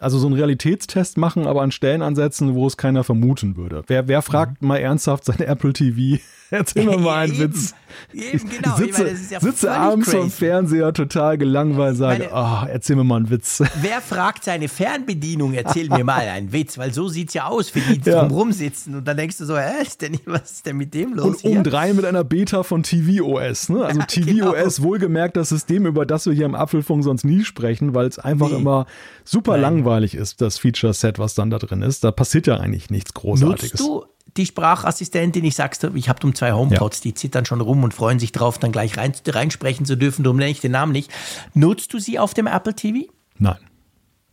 also 0.00 0.18
so 0.18 0.26
einen 0.26 0.36
Realitätstest 0.36 1.18
machen, 1.18 1.46
aber 1.46 1.62
an 1.62 1.70
Stellen 1.70 2.02
ansetzen, 2.02 2.54
wo 2.54 2.66
es 2.66 2.76
keiner 2.76 3.04
vermuten 3.04 3.56
würde. 3.56 3.82
Wer, 3.86 4.08
wer 4.08 4.22
fragt 4.22 4.62
mal 4.62 4.78
ernsthaft 4.78 5.24
sein 5.24 5.40
Apple 5.40 5.72
TV? 5.72 6.20
Erzähl 6.58 6.84
mir 6.84 6.98
mal 6.98 7.24
einen. 7.24 7.34
Eben. 7.34 7.54
Witz. 7.54 7.74
Eben, 8.12 8.48
genau. 8.48 8.76
Ich 8.78 8.86
sitze, 8.86 9.02
meine, 9.04 9.18
ja 9.30 9.40
sitze 9.40 9.72
abends 9.72 10.10
vom 10.10 10.20
crazy. 10.22 10.30
Fernseher 10.36 10.92
total 10.92 11.38
gelangweilt, 11.38 11.96
sage, 11.96 12.28
Meine- 12.30 12.64
oh, 12.64 12.66
erzähl 12.68 12.96
mir 12.96 13.04
mal 13.04 13.16
einen 13.16 13.30
Witz. 13.30 13.62
Wer 13.82 14.00
fragt 14.00 14.44
seine 14.44 14.68
Fernbedienung, 14.68 15.54
erzähl 15.54 15.88
mir 15.88 16.04
mal 16.04 16.20
einen 16.28 16.52
Witz, 16.52 16.78
weil 16.78 16.92
so 16.94 17.08
sieht's 17.08 17.34
ja 17.34 17.46
aus, 17.46 17.70
für 17.70 17.80
die 17.80 18.00
Ja. 18.08 18.20
drumrum 18.22 18.52
sitzen. 18.52 18.94
Und 18.94 19.06
dann 19.08 19.16
denkst 19.16 19.38
du 19.38 19.44
so, 19.44 19.56
hä, 19.58 19.82
ist 19.82 20.00
denn, 20.02 20.18
was 20.26 20.50
ist 20.52 20.66
denn 20.66 20.76
mit 20.76 20.94
dem 20.94 21.14
los 21.14 21.26
Und 21.26 21.40
hier? 21.40 21.50
um 21.58 21.64
drei 21.64 21.92
mit 21.92 22.04
einer 22.04 22.22
Beta 22.24 22.62
von 22.62 22.82
TVOS. 22.84 23.68
Ne? 23.70 23.84
Also 23.84 24.00
TVOS, 24.06 24.76
genau. 24.76 24.88
wohlgemerkt 24.88 25.36
das 25.36 25.48
System, 25.48 25.84
über 25.86 26.06
das 26.06 26.26
wir 26.26 26.32
hier 26.32 26.46
im 26.46 26.54
Apfelfunk 26.54 27.02
sonst 27.04 27.24
nie 27.24 27.44
sprechen, 27.44 27.94
weil 27.94 28.06
es 28.06 28.18
einfach 28.18 28.50
Nee. 28.50 28.56
immer 28.56 28.86
super 29.24 29.52
Nein. 29.52 29.62
langweilig 29.62 30.14
ist, 30.14 30.40
das 30.40 30.58
Feature-Set, 30.58 31.18
was 31.18 31.34
dann 31.34 31.50
da 31.50 31.58
drin 31.58 31.82
ist. 31.82 32.04
Da 32.04 32.12
passiert 32.12 32.46
ja 32.46 32.56
eigentlich 32.56 32.88
nichts 32.90 33.14
Großartiges. 33.14 33.80
Nutzt 33.80 33.80
du 33.80 34.04
die 34.36 34.46
Sprachassistentin? 34.46 35.44
Ich 35.44 35.54
sag's 35.56 35.78
dir, 35.78 35.92
ich 35.94 36.08
habe 36.08 36.24
um 36.26 36.34
zwei 36.34 36.52
HomePods, 36.52 37.00
die 37.00 37.14
zittern 37.14 37.44
schon 37.44 37.60
rum 37.60 37.82
und 37.84 37.94
freuen 37.94 38.18
sich 38.18 38.32
drauf, 38.32 38.58
dann 38.58 38.72
gleich 38.72 38.96
rein, 38.96 39.12
reinsprechen 39.26 39.86
zu 39.86 39.96
dürfen. 39.96 40.22
Darum 40.24 40.36
nenne 40.38 40.50
ich 40.50 40.60
den 40.60 40.72
Namen 40.72 40.92
nicht. 40.92 41.10
Nutzt 41.54 41.92
du 41.92 41.98
sie 41.98 42.18
auf 42.18 42.34
dem 42.34 42.46
Apple 42.46 42.74
TV? 42.74 43.10
Nein. 43.38 43.56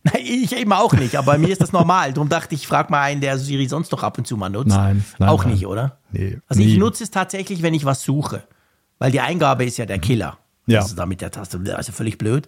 Nein, 0.04 0.22
ich 0.22 0.56
eben 0.56 0.72
auch 0.72 0.92
nicht, 0.92 1.16
aber 1.16 1.32
bei 1.32 1.38
mir 1.38 1.48
ist 1.48 1.60
das 1.60 1.72
normal. 1.72 2.12
Darum 2.12 2.28
dachte 2.28 2.54
ich, 2.54 2.66
frag 2.68 2.88
mal 2.88 3.02
einen, 3.02 3.20
der 3.20 3.36
Siri 3.38 3.66
sonst 3.66 3.92
doch 3.92 4.02
ab 4.04 4.16
und 4.16 4.26
zu 4.26 4.36
mal 4.36 4.48
nutzt. 4.48 4.68
Nein, 4.68 5.04
nein, 5.18 5.28
Auch 5.28 5.44
nein. 5.44 5.54
nicht, 5.54 5.66
oder? 5.66 5.98
Nee, 6.12 6.38
Also 6.46 6.62
ich 6.62 6.68
nie. 6.68 6.78
nutze 6.78 7.02
es 7.02 7.10
tatsächlich, 7.10 7.62
wenn 7.62 7.74
ich 7.74 7.84
was 7.84 8.02
suche. 8.04 8.44
Weil 9.00 9.10
die 9.10 9.20
Eingabe 9.20 9.64
ist 9.64 9.76
ja 9.76 9.86
der 9.86 9.98
Killer. 9.98 10.38
Ja. 10.68 10.80
Also 10.80 10.94
da 10.94 11.06
mit 11.06 11.20
der 11.22 11.30
Taste, 11.30 11.58
also 11.76 11.92
völlig 11.92 12.18
blöd. 12.18 12.46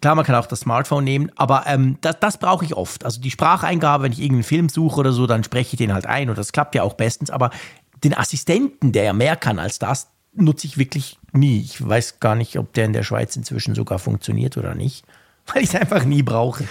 Klar, 0.00 0.14
man 0.14 0.24
kann 0.24 0.36
auch 0.36 0.46
das 0.46 0.60
Smartphone 0.60 1.02
nehmen, 1.02 1.32
aber 1.34 1.64
ähm, 1.66 1.98
das, 2.00 2.20
das 2.20 2.38
brauche 2.38 2.64
ich 2.64 2.74
oft. 2.76 3.04
Also 3.04 3.20
die 3.20 3.30
Spracheingabe, 3.30 4.04
wenn 4.04 4.12
ich 4.12 4.20
irgendeinen 4.20 4.44
Film 4.44 4.68
suche 4.68 5.00
oder 5.00 5.12
so, 5.12 5.26
dann 5.26 5.42
spreche 5.42 5.74
ich 5.74 5.78
den 5.78 5.92
halt 5.92 6.06
ein 6.06 6.30
und 6.30 6.38
das 6.38 6.52
klappt 6.52 6.76
ja 6.76 6.84
auch 6.84 6.94
bestens. 6.94 7.30
Aber 7.30 7.50
den 8.04 8.14
Assistenten, 8.14 8.92
der 8.92 9.02
ja 9.02 9.12
mehr 9.12 9.34
kann 9.34 9.58
als 9.58 9.80
das, 9.80 10.08
nutze 10.32 10.66
ich 10.66 10.78
wirklich 10.78 11.18
nie. 11.32 11.60
Ich 11.60 11.86
weiß 11.86 12.20
gar 12.20 12.36
nicht, 12.36 12.56
ob 12.56 12.72
der 12.72 12.84
in 12.84 12.92
der 12.92 13.02
Schweiz 13.02 13.34
inzwischen 13.34 13.74
sogar 13.74 13.98
funktioniert 13.98 14.56
oder 14.56 14.74
nicht, 14.76 15.04
weil 15.52 15.62
ich 15.64 15.70
es 15.70 15.74
einfach 15.74 16.04
nie 16.04 16.22
brauche. 16.22 16.64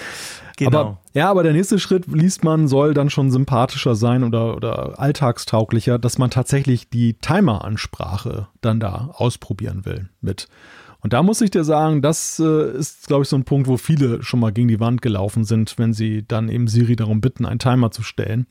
Genau. 0.58 0.80
Aber, 0.80 0.98
ja, 1.14 1.30
aber 1.30 1.44
der 1.44 1.52
nächste 1.52 1.80
Schritt, 1.80 2.08
liest 2.08 2.44
man, 2.44 2.68
soll 2.68 2.94
dann 2.94 3.10
schon 3.10 3.32
sympathischer 3.32 3.96
sein 3.96 4.24
oder, 4.24 4.56
oder 4.56 5.00
alltagstauglicher, 5.00 6.00
dass 6.00 6.18
man 6.18 6.30
tatsächlich 6.30 6.90
die 6.90 7.16
Timer-Ansprache 7.16 8.48
dann 8.62 8.80
da 8.80 9.10
ausprobieren 9.14 9.86
will 9.86 10.10
mit. 10.22 10.48
Und 11.06 11.14
da 11.14 11.22
muss 11.22 11.40
ich 11.42 11.52
dir 11.52 11.64
sagen, 11.64 12.02
das 12.02 12.40
äh, 12.40 12.72
ist, 12.72 13.06
glaube 13.06 13.22
ich, 13.22 13.30
so 13.30 13.36
ein 13.36 13.44
Punkt, 13.44 13.68
wo 13.68 13.78
viele 13.78 14.24
schon 14.24 14.40
mal 14.40 14.52
gegen 14.52 14.68
die 14.68 14.80
Wand 14.80 15.04
gelaufen 15.04 15.44
sind, 15.44 15.78
wenn 15.78 15.94
sie 15.94 16.26
dann 16.28 16.50
eben 16.50 16.68
Siri 16.68 16.96
darum 16.96 17.22
bitten, 17.22 17.46
einen 17.46 17.60
Timer 17.60 17.92
zu 17.92 18.02
stellen, 18.02 18.48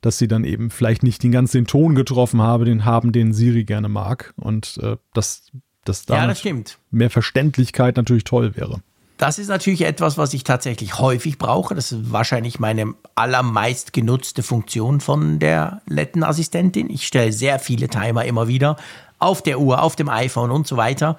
dass 0.00 0.18
sie 0.18 0.26
dann 0.26 0.42
eben 0.42 0.70
vielleicht 0.70 1.04
nicht 1.04 1.22
den 1.22 1.30
ganz 1.30 1.52
den 1.52 1.64
Ton 1.64 1.94
getroffen 1.94 2.42
habe, 2.42 2.64
den 2.64 2.84
haben, 2.84 3.12
den 3.12 3.32
Siri 3.32 3.62
gerne 3.62 3.88
mag. 3.88 4.34
Und 4.34 4.80
äh, 4.82 4.96
dass, 5.14 5.52
dass 5.84 6.04
da 6.04 6.26
ja, 6.26 6.54
mehr 6.90 7.08
Verständlichkeit 7.08 7.96
natürlich 7.96 8.24
toll 8.24 8.56
wäre. 8.56 8.80
Das 9.16 9.38
ist 9.38 9.46
natürlich 9.46 9.82
etwas, 9.82 10.18
was 10.18 10.34
ich 10.34 10.42
tatsächlich 10.42 10.98
häufig 10.98 11.38
brauche. 11.38 11.76
Das 11.76 11.92
ist 11.92 12.10
wahrscheinlich 12.10 12.58
meine 12.58 12.94
allermeist 13.14 13.92
genutzte 13.92 14.42
Funktion 14.42 15.00
von 15.00 15.38
der 15.38 15.82
netten 15.86 16.24
Assistentin. 16.24 16.90
Ich 16.90 17.06
stelle 17.06 17.32
sehr 17.32 17.60
viele 17.60 17.86
Timer 17.86 18.24
immer 18.24 18.48
wieder 18.48 18.76
auf 19.20 19.40
der 19.40 19.60
Uhr, 19.60 19.80
auf 19.80 19.94
dem 19.94 20.08
iPhone 20.08 20.50
und 20.50 20.66
so 20.66 20.76
weiter. 20.76 21.16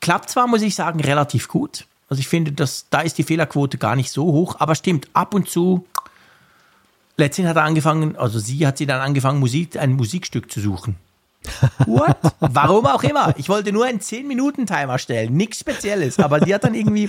Klappt 0.00 0.30
zwar, 0.30 0.46
muss 0.46 0.62
ich 0.62 0.74
sagen, 0.74 1.00
relativ 1.00 1.48
gut. 1.48 1.86
Also 2.08 2.20
ich 2.20 2.28
finde, 2.28 2.52
dass, 2.52 2.86
da 2.90 3.00
ist 3.00 3.18
die 3.18 3.22
Fehlerquote 3.24 3.78
gar 3.78 3.96
nicht 3.96 4.10
so 4.10 4.24
hoch, 4.24 4.56
aber 4.58 4.74
stimmt, 4.74 5.08
ab 5.14 5.34
und 5.34 5.48
zu. 5.48 5.86
Letztens 7.16 7.48
hat 7.48 7.56
er 7.56 7.64
angefangen, 7.64 8.16
also 8.16 8.38
sie 8.38 8.66
hat 8.66 8.78
sie 8.78 8.86
dann 8.86 9.00
angefangen, 9.00 9.38
Musik, 9.38 9.76
ein 9.76 9.92
Musikstück 9.92 10.50
zu 10.50 10.60
suchen. 10.60 10.96
What? 11.86 12.16
Warum 12.40 12.86
auch 12.86 13.02
immer. 13.02 13.34
Ich 13.36 13.48
wollte 13.48 13.72
nur 13.72 13.84
einen 13.84 14.00
10-Minuten-Timer 14.00 14.98
stellen. 14.98 15.36
Nichts 15.36 15.60
Spezielles. 15.60 16.18
Aber 16.18 16.40
die 16.40 16.54
hat 16.54 16.64
dann 16.64 16.74
irgendwie. 16.74 17.08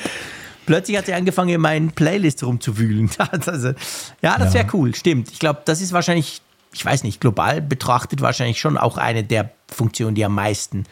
Plötzlich 0.65 0.97
hat 0.97 1.05
sie 1.05 1.13
angefangen, 1.13 1.49
in 1.49 1.61
meinen 1.61 1.91
Playlist 1.91 2.43
rumzuwühlen. 2.43 3.09
Also, 3.29 3.73
ja, 4.21 4.37
das 4.37 4.53
wäre 4.53 4.67
cool. 4.73 4.95
Stimmt. 4.95 5.31
Ich 5.31 5.39
glaube, 5.39 5.61
das 5.65 5.79
ist 5.79 5.93
wahrscheinlich, 5.93 6.41
ich 6.73 6.83
weiß 6.83 7.03
nicht, 7.03 7.21
global 7.21 7.61
betrachtet 7.61 8.21
wahrscheinlich 8.21 8.59
schon 8.59 8.77
auch 8.77 8.97
eine 8.97 9.23
der 9.23 9.51
Funktionen, 9.71 10.15
die 10.15 10.25
am 10.25 10.33
meisten 10.33 10.85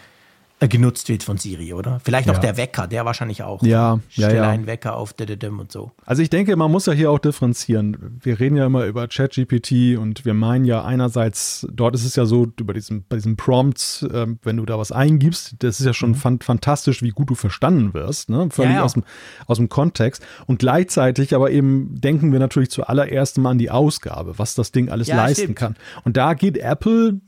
genutzt 0.67 1.09
wird 1.09 1.23
von 1.23 1.37
Siri, 1.37 1.73
oder? 1.73 1.99
Vielleicht 2.03 2.27
noch 2.27 2.35
Ja. 2.35 2.41
der 2.41 2.57
Wecker, 2.57 2.87
der 2.87 3.05
wahrscheinlich 3.05 3.43
auch. 3.43 3.61
Ja, 3.63 3.93
ja, 3.93 3.99
Stelle 4.09 4.35
ja. 4.35 4.49
einen 4.49 4.67
Wecker 4.67 4.95
auf 4.95 5.13
und 5.59 5.71
so. 5.71 5.91
Also 6.05 6.21
ich 6.21 6.29
denke, 6.29 6.55
man 6.55 6.71
muss 6.71 6.85
ja 6.85 6.93
hier 6.93 7.11
auch 7.11 7.19
differenzieren. 7.19 8.19
Wir 8.21 8.39
reden 8.39 8.55
ja 8.55 8.65
immer 8.65 8.85
über 8.85 9.07
ChatGPT 9.07 9.97
und 9.97 10.25
wir 10.25 10.33
meinen 10.33 10.65
ja 10.65 10.83
einerseits, 10.83 11.67
dort 11.71 11.95
ist 11.95 12.05
es 12.05 12.15
ja 12.15 12.25
so, 12.25 12.47
über 12.59 12.73
diesen, 12.73 13.05
bei 13.07 13.15
diesen 13.15 13.35
Prompts, 13.37 14.05
ähm, 14.13 14.39
wenn 14.43 14.57
du 14.57 14.65
da 14.65 14.77
was 14.77 14.91
eingibst, 14.91 15.55
das 15.59 15.79
ist 15.79 15.85
ja 15.85 15.93
schon 15.93 16.15
fan 16.15 16.39
fantastisch, 16.41 17.01
wie 17.01 17.09
gut 17.11 17.29
du 17.29 17.35
verstanden 17.35 17.93
wirst, 17.93 18.29
ne? 18.29 18.47
Völlig 18.51 18.63
Mhm. 18.69 18.73
Ja, 18.73 18.79
ja. 18.79 18.83
Aus, 18.85 18.93
dem, 18.93 19.03
aus 19.47 19.57
dem 19.57 19.69
Kontext. 19.69 20.23
Und 20.47 20.59
gleichzeitig 20.59 21.35
aber 21.35 21.51
eben 21.51 21.99
denken 21.99 22.31
wir 22.31 22.39
natürlich 22.39 22.71
zuallererst 22.71 23.37
mal 23.37 23.51
an 23.51 23.57
die 23.57 23.69
Ausgabe, 23.71 24.37
was 24.39 24.55
das 24.55 24.71
Ding 24.71 24.89
alles 24.89 25.07
leisten 25.07 25.43
stimmt. 25.43 25.57
kann. 25.57 25.75
Und 26.03 26.17
da 26.17 26.33
geht 26.33 26.57
Apple 26.57 27.19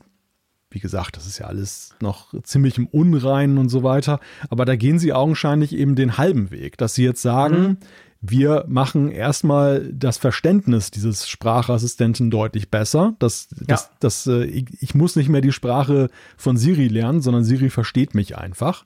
wie 0.70 0.80
gesagt, 0.80 1.16
das 1.16 1.26
ist 1.26 1.38
ja 1.38 1.46
alles 1.46 1.94
noch 2.00 2.34
ziemlich 2.42 2.76
im 2.78 2.86
Unreinen 2.86 3.58
und 3.58 3.68
so 3.68 3.82
weiter. 3.82 4.20
Aber 4.50 4.64
da 4.64 4.76
gehen 4.76 4.98
sie 4.98 5.12
augenscheinlich 5.12 5.74
eben 5.74 5.94
den 5.94 6.18
halben 6.18 6.50
Weg, 6.50 6.76
dass 6.76 6.94
sie 6.94 7.04
jetzt 7.04 7.22
sagen, 7.22 7.56
Mhm. 7.56 7.76
wir 8.20 8.64
machen 8.66 9.10
erstmal 9.10 9.92
das 9.92 10.18
Verständnis 10.18 10.90
dieses 10.90 11.28
Sprachassistenten 11.28 12.30
deutlich 12.30 12.70
besser. 12.70 13.14
Das, 13.20 13.48
das, 13.66 13.90
das, 14.00 14.26
äh, 14.26 14.44
ich, 14.44 14.66
ich 14.80 14.94
muss 14.94 15.14
nicht 15.16 15.28
mehr 15.28 15.40
die 15.42 15.52
Sprache 15.52 16.08
von 16.36 16.56
Siri 16.56 16.88
lernen, 16.88 17.20
sondern 17.20 17.44
Siri 17.44 17.70
versteht 17.70 18.14
mich 18.14 18.36
einfach. 18.36 18.82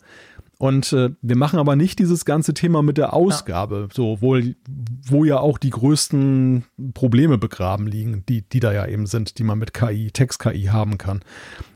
Und 0.61 0.93
äh, 0.93 1.09
wir 1.23 1.37
machen 1.37 1.59
aber 1.59 1.75
nicht 1.75 1.99
dieses 2.01 2.27
ganze 2.27 2.53
Thema 2.53 2.83
mit 2.83 2.99
der 2.99 3.15
Ausgabe, 3.15 3.89
so 3.95 4.21
wohl, 4.21 4.57
wo 4.69 5.25
ja 5.25 5.41
auch 5.41 5.57
die 5.57 5.71
größten 5.71 6.65
Probleme 6.93 7.39
begraben 7.39 7.87
liegen, 7.87 8.27
die, 8.29 8.43
die 8.43 8.61
da 8.61 8.71
ja 8.71 8.85
eben 8.87 9.07
sind, 9.07 9.39
die 9.39 9.43
man 9.43 9.59
mit 9.59 9.73
KI, 9.73 10.11
Text-KI 10.11 10.65
haben 10.65 10.99
kann. 10.99 11.23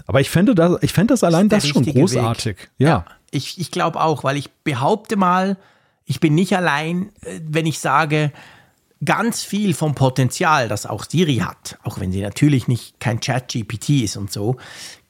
Aber 0.06 0.20
ich 0.20 0.28
fände 0.28 0.54
das, 0.54 0.82
ich 0.82 0.92
fände 0.92 1.14
das 1.14 1.24
allein 1.24 1.48
der 1.48 1.60
das 1.60 1.68
schon 1.68 1.86
großartig. 1.86 2.68
Ja. 2.76 3.06
Ich, 3.30 3.58
ich 3.58 3.70
glaube 3.70 4.02
auch, 4.02 4.22
weil 4.22 4.36
ich 4.36 4.50
behaupte 4.50 5.16
mal, 5.16 5.56
ich 6.04 6.20
bin 6.20 6.34
nicht 6.34 6.54
allein, 6.54 7.08
äh, 7.22 7.40
wenn 7.42 7.64
ich 7.64 7.78
sage, 7.78 8.32
ganz 9.02 9.42
viel 9.42 9.72
vom 9.72 9.94
Potenzial, 9.94 10.68
das 10.68 10.84
auch 10.84 11.06
Siri 11.08 11.36
hat, 11.36 11.78
auch 11.84 12.00
wenn 12.00 12.12
sie 12.12 12.20
natürlich 12.20 12.68
nicht 12.68 13.00
kein 13.00 13.20
Chat-GPT 13.22 14.02
ist 14.02 14.18
und 14.18 14.30
so, 14.30 14.56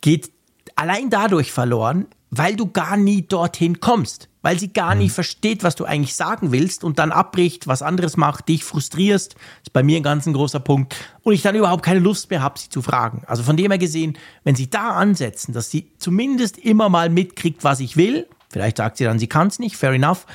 geht 0.01 0.31
allein 0.77 1.11
dadurch 1.11 1.51
verloren, 1.51 2.07
weil 2.39 2.57
du 2.57 2.71
gar 2.71 2.97
nie 2.97 3.23
dorthin 3.23 3.81
kommst. 3.81 4.29
Weil 4.43 4.59
sie 4.59 4.73
gar 4.73 4.95
nie 4.95 5.09
versteht, 5.09 5.63
was 5.63 5.75
du 5.75 5.87
eigentlich 5.87 6.15
sagen 6.15 6.53
willst 6.53 6.85
und 6.85 6.99
dann 6.99 7.13
abbricht, 7.13 7.67
was 7.67 7.81
anderes 7.81 8.19
macht, 8.19 8.49
dich 8.49 8.63
frustrierst. 8.63 9.37
ist 9.63 9.73
bei 9.73 9.83
mir 9.83 9.97
ein 9.97 10.03
ganz 10.03 10.27
ein 10.27 10.35
großer 10.35 10.61
Punkt. 10.61 10.95
Und 11.23 11.33
ich 11.33 11.41
dann 11.41 11.55
überhaupt 11.55 11.83
keine 11.83 12.01
Lust 12.01 12.29
mehr 12.29 12.43
habe, 12.43 12.59
sie 12.59 12.69
zu 12.69 12.83
fragen. 12.83 13.23
Also 13.27 13.43
von 13.43 13.57
dem 13.57 13.71
her 13.71 13.79
gesehen, 13.79 14.19
wenn 14.43 14.55
sie 14.55 14.69
da 14.69 14.91
ansetzen, 14.91 15.55
dass 15.55 15.71
sie 15.71 15.93
zumindest 15.99 16.59
immer 16.59 16.91
mal 16.91 17.09
mitkriegt, 17.09 17.65
was 17.65 17.81
ich 17.81 17.97
will, 17.97 18.29
vielleicht 18.51 18.77
sagt 18.77 18.99
sie 18.99 19.05
dann, 19.05 19.19
sie 19.19 19.29
kann 19.29 19.49
es 19.49 19.59
nicht, 19.59 19.77
fair 19.77 19.93
enough. 19.93 20.27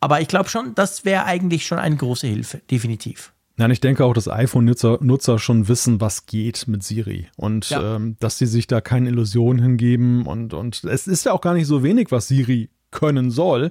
Aber 0.00 0.20
ich 0.20 0.26
glaube 0.26 0.48
schon, 0.48 0.74
das 0.74 1.04
wäre 1.04 1.24
eigentlich 1.24 1.64
schon 1.64 1.78
eine 1.78 1.96
große 1.96 2.26
Hilfe, 2.26 2.62
definitiv. 2.68 3.32
Nein, 3.62 3.70
ich 3.70 3.80
denke 3.80 4.04
auch, 4.04 4.12
dass 4.12 4.26
iPhone-Nutzer 4.28 4.98
Nutzer 5.02 5.38
schon 5.38 5.68
wissen, 5.68 6.00
was 6.00 6.26
geht 6.26 6.66
mit 6.66 6.82
Siri 6.82 7.28
und 7.36 7.70
Ja. 7.70 7.96
ähm, 7.96 8.16
dass 8.18 8.36
sie 8.38 8.46
sich 8.46 8.66
da 8.66 8.80
keine 8.80 9.08
Illusionen 9.10 9.62
hingeben 9.62 10.26
und, 10.26 10.52
und 10.52 10.82
es 10.84 11.06
ist 11.06 11.24
ja 11.26 11.32
auch 11.32 11.40
gar 11.40 11.54
nicht 11.54 11.66
so 11.68 11.82
wenig, 11.84 12.10
was 12.10 12.26
Siri 12.26 12.70
können 12.90 13.30
soll. 13.30 13.70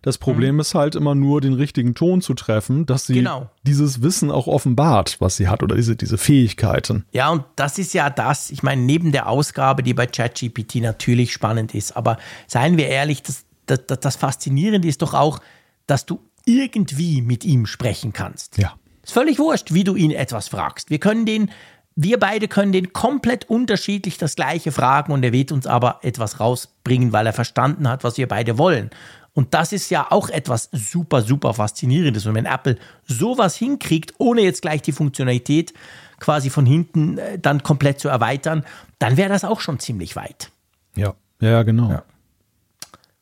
Das 0.00 0.16
Problem 0.18 0.60
ist 0.60 0.74
halt 0.74 0.94
immer 0.94 1.14
nur, 1.16 1.40
den 1.40 1.52
richtigen 1.54 1.94
Ton 1.94 2.22
zu 2.22 2.34
treffen, 2.34 2.86
dass 2.86 3.06
sie 3.06 3.14
Genau. 3.14 3.50
dieses 3.64 4.00
Wissen 4.02 4.30
auch 4.30 4.46
offenbart, 4.46 5.16
was 5.20 5.36
sie 5.36 5.48
hat 5.48 5.62
oder 5.62 5.74
diese, 5.76 5.96
diese 5.96 6.18
Fähigkeiten. 6.18 7.04
Ja, 7.12 7.30
und 7.30 7.44
das 7.56 7.78
ist 7.78 7.92
ja 7.94 8.10
das, 8.10 8.50
ich 8.50 8.62
meine, 8.62 8.80
neben 8.82 9.10
der 9.12 9.28
Ausgabe, 9.28 9.82
die 9.82 9.92
bei 9.94 10.06
ChatGPT 10.06 10.76
natürlich 10.76 11.32
spannend 11.32 11.74
ist, 11.74 11.96
aber 11.96 12.16
seien 12.46 12.76
wir 12.76 12.86
ehrlich, 12.88 13.22
das, 13.22 13.44
das, 13.66 13.86
das, 13.86 14.00
das 14.00 14.16
Faszinierende 14.16 14.86
ist 14.88 15.02
doch 15.02 15.14
auch, 15.14 15.40
dass 15.86 16.06
du 16.06 16.20
irgendwie 16.46 17.22
mit 17.22 17.44
ihm 17.44 17.66
sprechen 17.66 18.12
kannst. 18.12 18.58
Ja. 18.58 18.74
Ist 19.02 19.12
völlig 19.12 19.38
wurscht, 19.38 19.72
wie 19.72 19.84
du 19.84 19.96
ihn 19.96 20.10
etwas 20.10 20.48
fragst. 20.48 20.90
Wir 20.90 20.98
können 20.98 21.26
den, 21.26 21.50
wir 21.96 22.18
beide 22.18 22.48
können 22.48 22.72
den 22.72 22.92
komplett 22.92 23.48
unterschiedlich 23.50 24.18
das 24.18 24.36
Gleiche 24.36 24.72
fragen 24.72 25.12
und 25.12 25.24
er 25.24 25.32
wird 25.32 25.52
uns 25.52 25.66
aber 25.66 26.00
etwas 26.02 26.40
rausbringen, 26.40 27.12
weil 27.12 27.26
er 27.26 27.32
verstanden 27.32 27.88
hat, 27.88 28.04
was 28.04 28.18
wir 28.18 28.28
beide 28.28 28.58
wollen. 28.58 28.90
Und 29.34 29.54
das 29.54 29.72
ist 29.72 29.90
ja 29.90 30.06
auch 30.10 30.28
etwas 30.28 30.68
super, 30.72 31.22
super 31.22 31.54
Faszinierendes. 31.54 32.26
Und 32.26 32.34
wenn 32.34 32.44
Apple 32.44 32.76
sowas 33.06 33.56
hinkriegt, 33.56 34.14
ohne 34.18 34.42
jetzt 34.42 34.62
gleich 34.62 34.82
die 34.82 34.92
Funktionalität 34.92 35.72
quasi 36.20 36.50
von 36.50 36.66
hinten 36.66 37.18
äh, 37.18 37.38
dann 37.38 37.62
komplett 37.62 37.98
zu 37.98 38.08
erweitern, 38.08 38.64
dann 38.98 39.16
wäre 39.16 39.30
das 39.30 39.44
auch 39.44 39.60
schon 39.60 39.78
ziemlich 39.78 40.16
weit. 40.16 40.50
Ja, 40.94 41.14
ja, 41.40 41.62
genau. 41.62 41.90
Ja. 41.90 42.04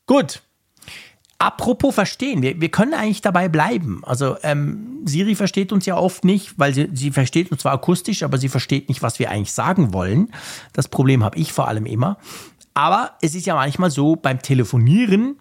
Gut. 0.07 0.43
Apropos 1.41 1.95
verstehen, 1.95 2.43
wir, 2.43 2.61
wir 2.61 2.69
können 2.69 2.93
eigentlich 2.93 3.23
dabei 3.23 3.49
bleiben. 3.49 4.03
Also 4.05 4.37
ähm, 4.43 5.01
Siri 5.07 5.35
versteht 5.35 5.73
uns 5.73 5.87
ja 5.87 5.97
oft 5.97 6.23
nicht, 6.23 6.59
weil 6.59 6.75
sie, 6.75 6.91
sie 6.93 7.11
versteht 7.11 7.51
uns 7.51 7.63
zwar 7.63 7.73
akustisch, 7.73 8.23
aber 8.23 8.37
sie 8.37 8.51
versteht 8.51 8.91
nicht, 8.91 9.01
was 9.01 9.19
wir 9.19 9.31
eigentlich 9.31 9.55
sagen 9.55 9.95
wollen. 9.95 10.33
Das 10.75 10.89
Problem 10.89 11.25
habe 11.25 11.39
ich 11.39 11.55
vor 11.55 11.67
allem 11.67 11.87
immer. 11.87 12.19
Aber 12.75 13.13
es 13.23 13.35
ist 13.35 13.47
ja 13.47 13.55
manchmal 13.55 13.91
so 13.91 14.17
beim 14.17 14.43
Telefonieren, 14.43 15.39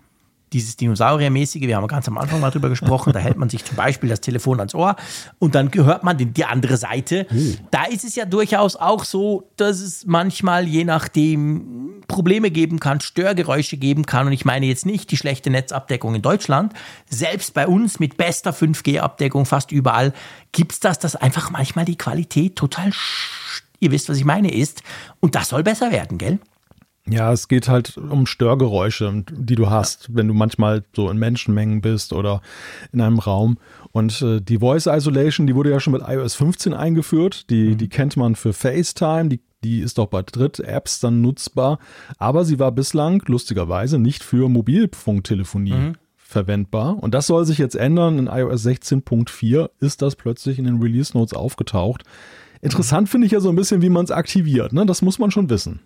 dieses 0.54 0.76
Dinosauriermäßige, 0.78 1.62
wir 1.62 1.78
haben 1.78 1.88
ganz 1.88 2.08
am 2.08 2.18
Anfang 2.18 2.40
mal 2.40 2.52
drüber 2.52 2.70
gesprochen, 2.70 3.14
da 3.14 3.20
hält 3.20 3.38
man 3.38 3.50
sich 3.50 3.64
zum 3.64 3.76
Beispiel 3.76 4.10
das 4.10 4.22
Telefon 4.22 4.60
ans 4.60 4.74
Ohr 4.76 4.96
und 5.38 5.56
dann 5.56 5.72
hört 5.74 6.04
man 6.04 6.18
die, 6.18 6.26
die 6.26 6.46
andere 6.46 6.78
Seite. 6.78 7.28
Uh. 7.32 7.56
Da 7.72 7.86
ist 7.86 8.04
es 8.04 8.16
ja 8.16 8.26
durchaus 8.26 8.76
auch 8.76 9.04
so, 9.04 9.50
dass 9.58 9.80
es 9.80 10.06
manchmal 10.06 10.68
je 10.68 10.84
nachdem 10.84 12.02
Probleme 12.08 12.52
geben 12.52 12.80
kann, 12.80 13.00
Störgeräusche 13.00 13.78
geben 13.78 14.06
kann 14.06 14.28
und 14.28 14.34
ich 14.34 14.46
meine 14.46 14.66
jetzt 14.66 14.86
nicht 14.86 15.12
die 15.12 15.18
schlechte 15.18 15.50
Netzabdeckung 15.50 16.16
in 16.16 16.22
Deutschland, 16.22 16.74
selbst 17.10 17.54
bei 17.54 17.68
uns 17.68 18.00
mit 18.00 18.18
bester 18.18 18.52
5G-Abdeckung 18.52 19.46
fast 19.46 19.72
überall 19.72 20.14
gibt 20.52 20.74
es 20.74 20.80
das, 20.80 21.00
dass 21.00 21.16
einfach 21.16 21.52
manchmal 21.52 21.86
die 21.86 21.98
Qualität 21.98 22.56
total, 22.56 22.92
ihr 23.80 23.92
wisst, 23.92 24.10
was 24.10 24.18
ich 24.18 24.26
meine, 24.26 24.54
ist 24.54 24.84
und 25.20 25.36
das 25.36 25.50
soll 25.50 25.64
besser 25.64 25.92
werden, 25.92 26.18
gell? 26.18 26.40
Ja, 27.12 27.32
es 27.32 27.48
geht 27.48 27.68
halt 27.68 27.98
um 27.98 28.26
Störgeräusche, 28.26 29.24
die 29.32 29.56
du 29.56 29.70
hast, 29.70 30.16
wenn 30.16 30.28
du 30.28 30.34
manchmal 30.34 30.84
so 30.96 31.10
in 31.10 31.18
Menschenmengen 31.18 31.82
bist 31.82 32.14
oder 32.14 32.42
in 32.92 33.02
einem 33.02 33.20
Raum. 33.20 33.58
Und 33.92 34.22
äh, 34.22 34.42
die 34.42 34.60
Voice 34.60 34.88
Isolation, 34.88 35.48
die 35.48 35.56
wurde 35.56 35.72
ja 35.72 35.80
schon 35.80 35.94
mit 35.94 36.04
iOS 36.06 36.36
15 36.36 36.74
eingeführt. 36.74 37.50
Die, 37.50 37.70
mhm. 37.70 37.78
die 37.78 37.90
kennt 37.90 38.18
man 38.18 38.36
für 38.36 38.54
FaceTime, 38.54 39.30
die, 39.30 39.42
die 39.64 39.80
ist 39.80 40.00
auch 40.00 40.08
bei 40.08 40.22
Dritt-Apps 40.22 41.00
dann 41.00 41.22
nutzbar. 41.22 41.80
Aber 42.18 42.46
sie 42.46 42.60
war 42.60 42.72
bislang 42.72 43.24
lustigerweise 43.26 44.00
nicht 44.00 44.24
für 44.24 44.50
Mobilfunktelefonie. 44.50 45.74
Mhm 45.74 45.96
verwendbar. 46.30 47.02
Und 47.02 47.16
das 47.16 47.26
soll 47.26 47.44
sich 47.46 47.58
jetzt 47.58 47.76
ändern. 47.76 48.20
In 48.20 48.28
iOS 48.28 48.64
16.4 48.64 49.72
ist 49.80 50.04
das 50.04 50.16
plötzlich 50.16 50.60
in 50.60 50.66
den 50.66 50.80
Release 50.80 51.18
Notes 51.18 51.34
aufgetaucht. 51.34 52.04
Interessant 52.62 53.08
mhm. 53.08 53.12
finde 53.12 53.26
ich 53.26 53.34
ja 53.34 53.40
so 53.40 53.50
ein 53.50 53.56
bisschen, 53.56 53.82
wie 53.82 53.90
man 53.90 54.06
es 54.06 54.12
aktiviert. 54.12 54.72
Ne? 54.72 54.86
Das 54.86 55.02
muss 55.02 55.18
man 55.18 55.32
schon 55.32 55.50
wissen. 55.50 55.80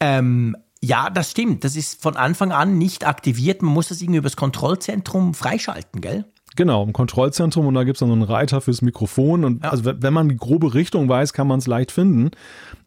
Ähm, 0.00 0.56
ja, 0.82 1.10
das 1.10 1.30
stimmt. 1.30 1.64
Das 1.64 1.76
ist 1.76 2.02
von 2.02 2.16
Anfang 2.16 2.52
an 2.52 2.78
nicht 2.78 3.06
aktiviert. 3.06 3.62
Man 3.62 3.72
muss 3.72 3.88
das 3.88 4.00
irgendwie 4.00 4.18
übers 4.18 4.36
Kontrollzentrum 4.36 5.34
freischalten, 5.34 6.00
gell? 6.00 6.24
Genau, 6.56 6.82
im 6.82 6.92
Kontrollzentrum 6.92 7.66
und 7.66 7.74
da 7.74 7.84
gibt 7.84 7.96
es 7.96 8.00
dann 8.00 8.08
so 8.08 8.14
einen 8.14 8.22
Reiter 8.22 8.60
fürs 8.60 8.82
Mikrofon. 8.82 9.44
Und 9.44 9.62
ja. 9.62 9.70
also 9.70 9.84
wenn 9.84 10.12
man 10.12 10.28
die 10.28 10.36
grobe 10.36 10.74
Richtung 10.74 11.08
weiß, 11.08 11.32
kann 11.32 11.46
man 11.46 11.60
es 11.60 11.66
leicht 11.66 11.92
finden. 11.92 12.30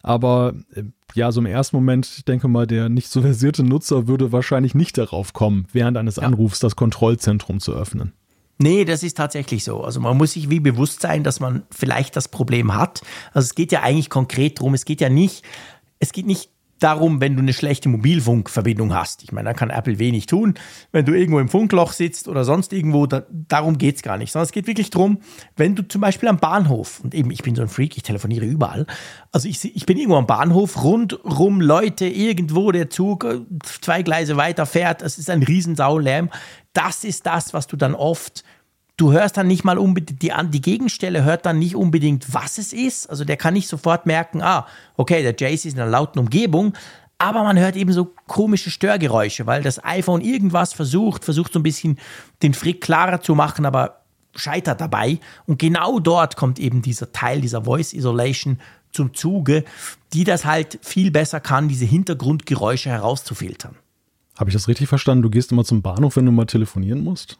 Aber 0.01 0.53
äh, 0.75 0.83
ja, 1.13 1.31
so 1.31 1.39
im 1.39 1.45
ersten 1.45 1.77
Moment, 1.77 2.11
ich 2.17 2.25
denke 2.25 2.47
mal, 2.47 2.67
der 2.67 2.89
nicht 2.89 3.09
so 3.09 3.21
versierte 3.21 3.63
Nutzer 3.63 4.07
würde 4.07 4.31
wahrscheinlich 4.31 4.75
nicht 4.75 4.97
darauf 4.97 5.33
kommen, 5.33 5.67
während 5.71 5.97
eines 5.97 6.17
ja. 6.17 6.23
Anrufs 6.23 6.59
das 6.59 6.75
Kontrollzentrum 6.75 7.59
zu 7.59 7.73
öffnen. 7.73 8.11
Nee, 8.59 8.85
das 8.85 9.03
ist 9.03 9.17
tatsächlich 9.17 9.63
so. 9.63 9.83
Also 9.83 9.99
man 9.99 10.17
muss 10.17 10.33
sich 10.33 10.49
wie 10.49 10.59
bewusst 10.59 11.01
sein, 11.01 11.23
dass 11.23 11.39
man 11.39 11.63
vielleicht 11.71 12.15
das 12.15 12.27
Problem 12.27 12.75
hat. 12.75 13.01
Also 13.33 13.45
es 13.45 13.55
geht 13.55 13.71
ja 13.71 13.81
eigentlich 13.81 14.09
konkret 14.09 14.59
darum, 14.59 14.73
es 14.73 14.85
geht 14.85 15.01
ja 15.01 15.09
nicht, 15.09 15.43
es 15.99 16.11
geht 16.11 16.27
nicht 16.27 16.52
darum, 16.83 17.21
wenn 17.21 17.35
du 17.35 17.41
eine 17.41 17.53
schlechte 17.53 17.89
Mobilfunkverbindung 17.89 18.93
hast. 18.93 19.23
Ich 19.23 19.31
meine, 19.31 19.49
da 19.49 19.53
kann 19.53 19.69
Apple 19.69 19.99
wenig 19.99 20.25
tun. 20.25 20.55
Wenn 20.91 21.05
du 21.05 21.13
irgendwo 21.13 21.39
im 21.39 21.47
Funkloch 21.47 21.93
sitzt 21.93 22.27
oder 22.27 22.43
sonst 22.43 22.73
irgendwo, 22.73 23.05
da, 23.05 23.23
darum 23.29 23.77
geht 23.77 23.95
es 23.95 24.01
gar 24.01 24.17
nicht. 24.17 24.31
Sondern 24.31 24.45
es 24.45 24.51
geht 24.51 24.67
wirklich 24.67 24.89
darum, 24.89 25.19
wenn 25.55 25.75
du 25.75 25.87
zum 25.87 26.01
Beispiel 26.01 26.29
am 26.29 26.37
Bahnhof, 26.37 26.99
und 27.03 27.15
eben, 27.15 27.31
ich 27.31 27.41
bin 27.41 27.55
so 27.55 27.61
ein 27.61 27.69
Freak, 27.69 27.95
ich 27.95 28.03
telefoniere 28.03 28.45
überall. 28.45 28.85
Also 29.31 29.47
ich, 29.47 29.63
ich 29.75 29.85
bin 29.85 29.97
irgendwo 29.97 30.17
am 30.17 30.27
Bahnhof, 30.27 30.83
rundrum 30.83 31.61
Leute, 31.61 32.05
irgendwo 32.05 32.71
der 32.71 32.89
Zug 32.89 33.23
äh, 33.23 33.39
zwei 33.63 34.03
Gleise 34.03 34.37
weiter 34.37 34.65
fährt. 34.65 35.01
Es 35.01 35.17
ist 35.17 35.29
ein 35.29 35.43
Riesensaulärm. 35.43 36.29
Das 36.73 37.03
ist 37.03 37.25
das, 37.25 37.53
was 37.53 37.67
du 37.67 37.77
dann 37.77 37.95
oft 37.95 38.43
Du 39.03 39.11
hörst 39.11 39.35
dann 39.35 39.47
nicht 39.47 39.65
mal 39.65 39.77
unbedingt, 39.77 40.21
die, 40.21 40.31
die 40.51 40.61
Gegenstelle 40.61 41.25
hört 41.25 41.45
dann 41.45 41.59
nicht 41.59 41.75
unbedingt, 41.75 42.33
was 42.33 42.57
es 42.57 42.71
ist. 42.71 43.09
Also 43.09 43.25
der 43.25 43.35
kann 43.35 43.53
nicht 43.53 43.67
sofort 43.67 44.05
merken, 44.05 44.41
ah, 44.41 44.65
okay, 44.95 45.21
der 45.21 45.35
Jace 45.37 45.65
ist 45.65 45.73
in 45.73 45.81
einer 45.81 45.91
lauten 45.91 46.19
Umgebung, 46.19 46.71
aber 47.17 47.43
man 47.43 47.59
hört 47.59 47.75
eben 47.75 47.91
so 47.91 48.13
komische 48.27 48.69
Störgeräusche, 48.69 49.45
weil 49.45 49.61
das 49.61 49.83
iPhone 49.83 50.21
irgendwas 50.21 50.71
versucht, 50.71 51.25
versucht 51.25 51.51
so 51.51 51.59
ein 51.59 51.63
bisschen 51.63 51.99
den 52.43 52.53
Frick 52.53 52.79
klarer 52.79 53.19
zu 53.19 53.35
machen, 53.35 53.65
aber 53.65 54.05
scheitert 54.35 54.79
dabei. 54.79 55.19
Und 55.47 55.59
genau 55.59 55.99
dort 55.99 56.37
kommt 56.37 56.57
eben 56.57 56.81
dieser 56.81 57.11
Teil 57.11 57.41
dieser 57.41 57.65
Voice 57.65 57.91
Isolation 57.91 58.61
zum 58.93 59.13
Zuge, 59.13 59.65
die 60.13 60.23
das 60.23 60.45
halt 60.45 60.79
viel 60.81 61.11
besser 61.11 61.41
kann, 61.41 61.67
diese 61.67 61.83
Hintergrundgeräusche 61.83 62.89
herauszufiltern. 62.89 63.75
Habe 64.37 64.49
ich 64.49 64.53
das 64.53 64.69
richtig 64.69 64.87
verstanden? 64.87 65.23
Du 65.23 65.29
gehst 65.29 65.51
immer 65.51 65.65
zum 65.65 65.81
Bahnhof, 65.81 66.15
wenn 66.15 66.25
du 66.25 66.31
mal 66.31 66.45
telefonieren 66.45 67.03
musst? 67.03 67.37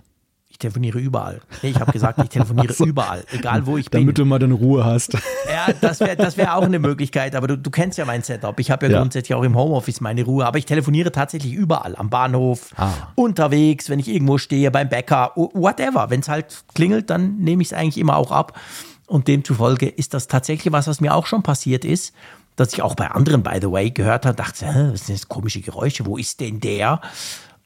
Ich 0.53 0.59
telefoniere 0.59 0.99
überall. 0.99 1.41
Ich 1.63 1.79
habe 1.79 1.91
gesagt, 1.91 2.19
ich 2.21 2.29
telefoniere 2.29 2.73
so. 2.73 2.85
überall, 2.85 3.23
egal 3.31 3.65
wo 3.65 3.75
ich 3.75 3.89
bin. 3.89 4.01
Damit 4.01 4.19
du 4.19 4.25
mal 4.25 4.37
deine 4.37 4.53
Ruhe 4.53 4.85
hast. 4.85 5.13
Ja, 5.49 5.73
das 5.81 5.99
wäre 5.99 6.15
das 6.15 6.37
wär 6.37 6.55
auch 6.55 6.61
eine 6.61 6.77
Möglichkeit, 6.77 7.35
aber 7.35 7.47
du, 7.47 7.57
du 7.57 7.71
kennst 7.71 7.97
ja 7.97 8.05
mein 8.05 8.21
Setup. 8.21 8.59
Ich 8.59 8.69
habe 8.69 8.85
ja, 8.85 8.91
ja, 8.91 8.99
grundsätzlich 8.99 9.35
auch 9.35 9.41
im 9.41 9.57
Homeoffice 9.57 9.99
meine 9.99 10.23
Ruhe, 10.23 10.45
aber 10.45 10.59
ich 10.59 10.65
telefoniere 10.65 11.11
tatsächlich 11.11 11.53
überall. 11.53 11.95
Am 11.95 12.11
Bahnhof, 12.11 12.69
ah. 12.77 12.91
unterwegs, 13.15 13.89
wenn 13.89 13.97
ich 13.97 14.07
irgendwo 14.07 14.37
stehe, 14.37 14.69
beim 14.69 14.89
Bäcker, 14.89 15.31
whatever. 15.35 16.11
Wenn 16.11 16.19
es 16.19 16.29
halt 16.29 16.63
klingelt, 16.75 17.09
dann 17.09 17.39
nehme 17.39 17.63
ich 17.63 17.69
es 17.69 17.73
eigentlich 17.73 17.97
immer 17.97 18.15
auch 18.17 18.31
ab. 18.31 18.59
Und 19.07 19.27
demzufolge 19.27 19.89
ist 19.89 20.13
das 20.13 20.27
tatsächlich 20.27 20.71
was, 20.71 20.85
was 20.85 21.01
mir 21.01 21.15
auch 21.15 21.25
schon 21.25 21.41
passiert 21.41 21.83
ist, 21.83 22.13
dass 22.57 22.73
ich 22.73 22.83
auch 22.83 22.93
bei 22.93 23.09
anderen, 23.09 23.41
by 23.41 23.57
the 23.59 23.71
way, 23.71 23.89
gehört 23.89 24.27
habe, 24.27 24.35
dachte, 24.35 24.91
was 24.93 25.07
sind 25.07 25.17
das 25.17 25.27
komische 25.27 25.61
Geräusche, 25.61 26.05
wo 26.05 26.15
ist 26.15 26.39
denn 26.41 26.59
der? 26.59 27.01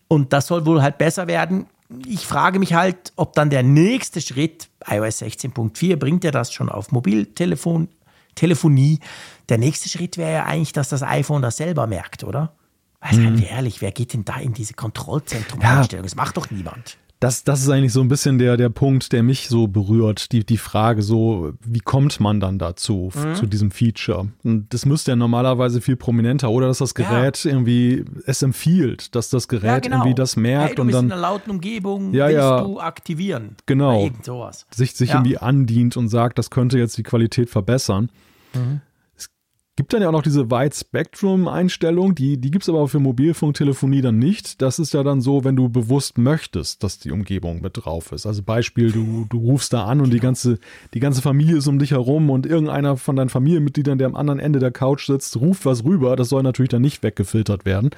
Und 0.07 0.31
das 0.31 0.47
soll 0.47 0.65
wohl 0.65 0.81
halt 0.81 0.97
besser 0.97 1.27
werden 1.27 1.65
ich 2.05 2.25
frage 2.25 2.59
mich 2.59 2.73
halt, 2.73 3.13
ob 3.15 3.33
dann 3.33 3.49
der 3.49 3.63
nächste 3.63 4.21
Schritt, 4.21 4.69
iOS 4.85 5.21
16.4, 5.21 5.95
bringt 5.95 6.23
ja 6.23 6.31
das 6.31 6.51
schon 6.51 6.69
auf 6.69 6.91
Mobiltelefon, 6.91 7.87
Telefonie. 8.35 8.99
Der 9.49 9.57
nächste 9.57 9.89
Schritt 9.89 10.17
wäre 10.17 10.33
ja 10.33 10.45
eigentlich, 10.45 10.73
dass 10.73 10.89
das 10.89 11.01
iPhone 11.01 11.41
das 11.41 11.57
selber 11.57 11.87
merkt, 11.87 12.23
oder? 12.23 12.53
Weil, 12.99 13.17
mhm. 13.17 13.43
ehrlich, 13.43 13.81
wer 13.81 13.91
geht 13.91 14.13
denn 14.13 14.25
da 14.25 14.37
in 14.37 14.53
diese 14.53 14.73
Kontrollzentrum-Einstellung? 14.73 16.03
Ja. 16.03 16.03
Das 16.03 16.15
macht 16.15 16.37
doch 16.37 16.51
niemand 16.51 16.97
das, 17.19 17.43
das 17.43 17.61
ist 17.61 17.69
eigentlich 17.69 17.93
so 17.93 18.01
ein 18.01 18.09
bisschen 18.09 18.37
der, 18.37 18.57
der 18.57 18.69
Punkt, 18.69 19.11
der 19.11 19.23
mich 19.23 19.49
so 19.49 19.67
berührt. 19.67 20.31
Die, 20.31 20.45
die 20.45 20.57
Frage 20.57 21.01
so, 21.01 21.53
wie 21.65 21.79
kommt 21.79 22.19
man 22.19 22.39
dann 22.39 22.59
dazu, 22.59 23.11
mhm. 23.15 23.35
zu 23.35 23.47
diesem 23.47 23.71
Feature? 23.71 24.27
Und 24.43 24.71
das 24.71 24.85
müsste 24.85 25.11
ja 25.11 25.15
normalerweise 25.15 25.81
viel 25.81 25.95
prominenter 25.95 26.51
oder 26.51 26.67
dass 26.67 26.77
das 26.77 26.93
Gerät 26.93 27.43
ja. 27.43 27.51
irgendwie 27.51 28.05
es 28.25 28.43
empfiehlt, 28.43 29.15
dass 29.15 29.29
das 29.31 29.47
Gerät 29.47 29.63
ja, 29.63 29.79
genau. 29.79 29.95
irgendwie 29.97 30.15
das 30.15 30.35
merkt 30.35 30.69
hey, 30.69 30.75
du 30.75 30.81
und 30.83 30.87
bist 30.89 30.97
dann. 30.97 31.05
in 31.05 31.11
einer 31.11 31.21
lauten 31.21 31.49
Umgebung, 31.49 32.13
ja, 32.13 32.27
willst 32.27 32.37
ja, 32.37 32.61
du 32.61 32.79
aktivieren. 32.79 33.55
Genau. 33.65 34.09
Sich, 34.69 34.93
sich 34.93 35.09
irgendwie 35.09 35.39
andient 35.39 35.97
und 35.97 36.09
sagt, 36.09 36.37
das 36.37 36.51
könnte 36.51 36.77
jetzt 36.77 36.97
die 36.97 37.03
Qualität 37.03 37.49
verbessern. 37.49 38.11
Mhm. 38.53 38.81
Gibt 39.77 39.93
dann 39.93 40.01
ja 40.01 40.07
auch 40.07 40.13
noch 40.13 40.23
diese 40.23 40.49
Wide 40.49 40.75
Spectrum 40.75 41.47
Einstellung, 41.47 42.15
die, 42.15 42.37
die 42.37 42.49
gibt 42.49 42.63
es 42.63 42.69
aber 42.69 42.87
für 42.87 42.97
Mobilfunktelefonie 42.99 44.01
dann 44.01 44.17
nicht. 44.17 44.59
Das 44.63 44.79
ist 44.79 44.91
ja 44.91 45.03
dann 45.03 45.21
so, 45.21 45.43
wenn 45.43 45.55
du 45.55 45.69
bewusst 45.69 46.17
möchtest, 46.17 46.81
dass 46.81 46.97
die 46.97 47.11
Umgebung 47.11 47.61
mit 47.61 47.85
drauf 47.85 48.11
ist. 48.11 48.25
Also 48.25 48.41
Beispiel, 48.41 48.91
du, 48.91 49.27
du 49.29 49.37
rufst 49.37 49.73
da 49.73 49.85
an 49.85 50.01
und 50.01 50.09
die 50.09 50.19
ganze, 50.19 50.57
die 50.95 50.99
ganze 50.99 51.21
Familie 51.21 51.57
ist 51.57 51.67
um 51.67 51.77
dich 51.77 51.91
herum 51.91 52.31
und 52.31 52.47
irgendeiner 52.47 52.97
von 52.97 53.15
deinen 53.15 53.29
Familienmitgliedern, 53.29 53.99
der 53.99 54.07
am 54.07 54.15
anderen 54.15 54.39
Ende 54.39 54.57
der 54.57 54.71
Couch 54.71 55.05
sitzt, 55.05 55.37
ruft 55.37 55.63
was 55.67 55.83
rüber. 55.83 56.15
Das 56.15 56.29
soll 56.29 56.41
natürlich 56.41 56.69
dann 56.69 56.81
nicht 56.81 57.03
weggefiltert 57.03 57.63
werden. 57.63 57.91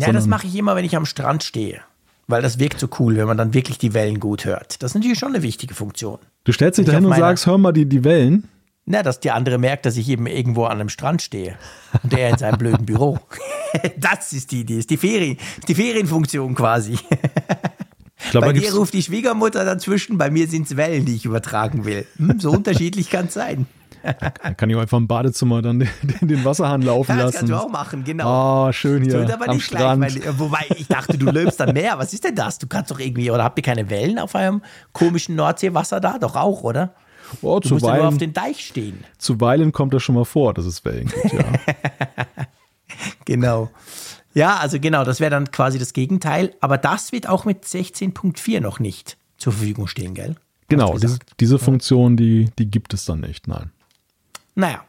Ja, 0.00 0.10
das 0.12 0.26
mache 0.26 0.46
ich 0.46 0.56
immer, 0.56 0.76
wenn 0.76 0.86
ich 0.86 0.96
am 0.96 1.04
Strand 1.04 1.44
stehe. 1.44 1.82
Weil 2.26 2.40
das 2.40 2.58
wirkt 2.58 2.80
so 2.80 2.88
cool, 2.98 3.16
wenn 3.16 3.26
man 3.26 3.36
dann 3.36 3.52
wirklich 3.52 3.76
die 3.76 3.92
Wellen 3.92 4.18
gut 4.18 4.46
hört. 4.46 4.82
Das 4.82 4.92
ist 4.92 4.94
natürlich 4.94 5.18
schon 5.18 5.34
eine 5.34 5.42
wichtige 5.42 5.74
Funktion. 5.74 6.20
Du 6.44 6.52
stellst 6.52 6.78
dich 6.78 6.86
da 6.86 6.92
hin 6.92 7.04
und 7.04 7.14
sagst, 7.14 7.46
hör 7.46 7.58
mal 7.58 7.72
die, 7.72 7.84
die 7.84 8.02
Wellen. 8.02 8.48
Na, 8.90 9.02
dass 9.02 9.20
der 9.20 9.34
andere 9.34 9.58
merkt, 9.58 9.84
dass 9.84 9.98
ich 9.98 10.08
eben 10.08 10.26
irgendwo 10.26 10.64
an 10.64 10.80
einem 10.80 10.88
Strand 10.88 11.20
stehe 11.20 11.56
und 12.02 12.14
er 12.14 12.30
in 12.30 12.38
seinem 12.38 12.56
blöden 12.56 12.86
Büro. 12.86 13.18
das 13.98 14.32
ist 14.32 14.50
die 14.50 14.60
Idee, 14.60 14.78
ist 14.78 14.88
die 14.88 14.96
Ferien, 14.96 15.36
die 15.68 15.74
Ferienfunktion 15.74 16.54
quasi. 16.54 16.98
Glaub, 18.30 18.44
bei 18.44 18.54
dir 18.54 18.74
ruft 18.74 18.94
die 18.94 19.02
Schwiegermutter 19.02 19.66
dazwischen, 19.66 20.16
bei 20.16 20.30
mir 20.30 20.48
sind 20.48 20.70
es 20.70 20.76
Wellen, 20.78 21.04
die 21.04 21.16
ich 21.16 21.26
übertragen 21.26 21.84
will. 21.84 22.06
Hm, 22.16 22.40
so 22.40 22.50
unterschiedlich 22.50 23.10
kann 23.10 23.26
es 23.26 23.34
sein. 23.34 23.66
Dann 24.42 24.56
kann 24.56 24.70
ich 24.70 24.76
auch 24.76 24.80
einfach 24.80 24.96
im 24.96 25.06
Badezimmer 25.06 25.60
dann 25.60 25.80
den, 25.80 25.88
den 26.22 26.44
Wasserhahn 26.46 26.80
laufen 26.80 27.10
ja, 27.10 27.24
das 27.24 27.34
lassen. 27.34 27.48
Das 27.48 27.58
kannst 27.58 27.64
du 27.64 27.68
auch 27.68 27.72
machen, 27.72 28.04
genau. 28.04 28.68
Oh, 28.68 28.72
schön 28.72 29.02
hier 29.02 29.20
Tut 29.20 29.30
aber 29.30 29.50
am 29.50 29.60
Strand. 29.60 30.00
Gleich, 30.00 30.24
weil, 30.24 30.38
wobei, 30.38 30.66
ich 30.76 30.86
dachte, 30.86 31.18
du 31.18 31.30
löbst 31.30 31.60
dann 31.60 31.74
mehr. 31.74 31.98
Was 31.98 32.14
ist 32.14 32.24
denn 32.24 32.34
das? 32.34 32.58
Du 32.58 32.66
kannst 32.66 32.90
doch 32.90 33.00
irgendwie, 33.00 33.30
oder 33.30 33.44
habt 33.44 33.58
ihr 33.58 33.64
keine 33.64 33.90
Wellen 33.90 34.18
auf 34.18 34.34
eurem 34.34 34.62
komischen 34.92 35.36
Nordseewasser 35.36 36.00
da? 36.00 36.18
Doch 36.18 36.36
auch, 36.36 36.62
oder? 36.62 36.94
Oh, 37.42 37.60
du 37.60 37.74
musst 37.74 37.84
ja 37.86 37.96
nur 37.96 38.08
auf 38.08 38.18
den 38.18 38.32
Deich 38.32 38.64
stehen. 38.66 39.04
Zuweilen 39.18 39.72
kommt 39.72 39.94
das 39.94 40.02
schon 40.02 40.14
mal 40.14 40.24
vor, 40.24 40.54
dass 40.54 40.64
es 40.64 40.84
Wellen 40.84 41.08
gibt, 41.08 41.32
ja. 41.32 41.44
genau. 43.24 43.70
Ja, 44.34 44.56
also 44.56 44.78
genau, 44.78 45.04
das 45.04 45.20
wäre 45.20 45.30
dann 45.30 45.50
quasi 45.50 45.78
das 45.78 45.92
Gegenteil. 45.92 46.54
Aber 46.60 46.78
das 46.78 47.12
wird 47.12 47.28
auch 47.28 47.44
mit 47.44 47.64
16.4 47.64 48.60
noch 48.60 48.78
nicht 48.78 49.16
zur 49.36 49.52
Verfügung 49.52 49.86
stehen, 49.86 50.14
gell? 50.14 50.36
Genau, 50.68 50.98
diese, 50.98 51.18
diese 51.40 51.58
Funktion, 51.58 52.16
die, 52.16 52.50
die 52.58 52.70
gibt 52.70 52.92
es 52.92 53.04
dann 53.06 53.20
nicht, 53.20 53.48
nein. 53.48 53.70
Naja, 54.54 54.84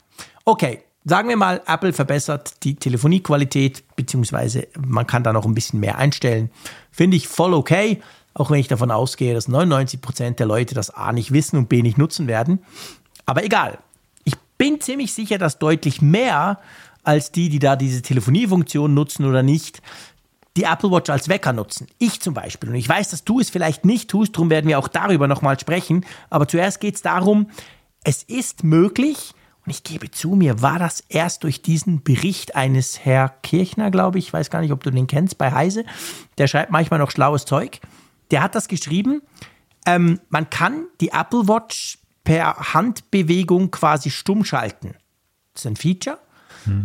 okay. 0.45 0.83
Sagen 1.05 1.29
wir 1.29 1.37
mal, 1.37 1.61
Apple 1.65 1.93
verbessert 1.93 2.63
die 2.63 2.75
Telefoniequalität, 2.75 3.83
beziehungsweise 3.95 4.67
man 4.77 5.07
kann 5.07 5.23
da 5.23 5.31
noch 5.31 5.45
ein 5.45 5.55
bisschen 5.55 5.79
mehr 5.79 5.97
einstellen. 5.97 6.51
Finde 6.91 7.15
ich 7.15 7.27
voll 7.27 7.53
okay, 7.53 8.01
auch 8.33 8.51
wenn 8.51 8.59
ich 8.59 8.67
davon 8.67 8.91
ausgehe, 8.91 9.33
dass 9.33 9.49
99% 9.49 10.35
der 10.35 10.45
Leute 10.45 10.75
das 10.75 10.89
A 10.89 11.11
nicht 11.11 11.31
wissen 11.31 11.57
und 11.57 11.69
B 11.69 11.81
nicht 11.81 11.97
nutzen 11.97 12.27
werden. 12.27 12.59
Aber 13.25 13.43
egal. 13.43 13.79
Ich 14.23 14.35
bin 14.57 14.81
ziemlich 14.81 15.13
sicher, 15.13 15.37
dass 15.37 15.59
deutlich 15.59 16.01
mehr 16.01 16.59
als 17.03 17.31
die, 17.31 17.49
die 17.49 17.59
da 17.59 17.75
diese 17.75 18.01
Telefoniefunktion 18.01 18.93
nutzen 18.93 19.25
oder 19.25 19.41
nicht, 19.43 19.81
die 20.57 20.63
Apple 20.63 20.91
Watch 20.91 21.09
als 21.09 21.29
Wecker 21.29 21.53
nutzen. 21.53 21.87
Ich 21.97 22.19
zum 22.21 22.33
Beispiel. 22.33 22.69
Und 22.69 22.75
ich 22.75 22.89
weiß, 22.89 23.09
dass 23.09 23.23
du 23.23 23.39
es 23.39 23.49
vielleicht 23.49 23.85
nicht 23.85 24.09
tust, 24.09 24.35
darum 24.35 24.49
werden 24.49 24.67
wir 24.67 24.79
auch 24.79 24.87
darüber 24.87 25.27
nochmal 25.27 25.59
sprechen. 25.59 26.05
Aber 26.29 26.47
zuerst 26.47 26.81
geht 26.81 26.95
es 26.95 27.01
darum, 27.01 27.49
es 28.03 28.23
ist 28.23 28.63
möglich, 28.63 29.33
und 29.65 29.71
ich 29.71 29.83
gebe 29.83 30.09
zu, 30.09 30.29
mir 30.35 30.61
war 30.61 30.79
das 30.79 31.03
erst 31.09 31.43
durch 31.43 31.61
diesen 31.61 32.01
Bericht 32.01 32.55
eines 32.55 33.05
Herr 33.05 33.29
Kirchner, 33.29 33.91
glaube 33.91 34.17
ich, 34.17 34.27
ich 34.27 34.33
weiß 34.33 34.49
gar 34.49 34.61
nicht, 34.61 34.71
ob 34.71 34.83
du 34.83 34.89
den 34.89 35.07
kennst, 35.07 35.37
bei 35.37 35.51
Heise, 35.51 35.85
der 36.37 36.47
schreibt 36.47 36.71
manchmal 36.71 36.99
noch 36.99 37.11
schlaues 37.11 37.45
Zeug. 37.45 37.79
Der 38.31 38.43
hat 38.43 38.55
das 38.55 38.67
geschrieben, 38.67 39.21
ähm, 39.85 40.19
man 40.29 40.49
kann 40.49 40.85
die 41.01 41.09
Apple 41.09 41.47
Watch 41.47 41.99
per 42.23 42.73
Handbewegung 42.73 43.71
quasi 43.71 44.09
stumm 44.11 44.45
schalten. 44.45 44.95
Das 45.53 45.65
ist 45.65 45.67
ein 45.67 45.75
Feature. 45.75 46.19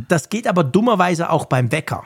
Das 0.08 0.28
geht 0.28 0.46
aber 0.46 0.64
dummerweise 0.64 1.30
auch 1.30 1.46
beim 1.46 1.72
Wecker. 1.72 2.04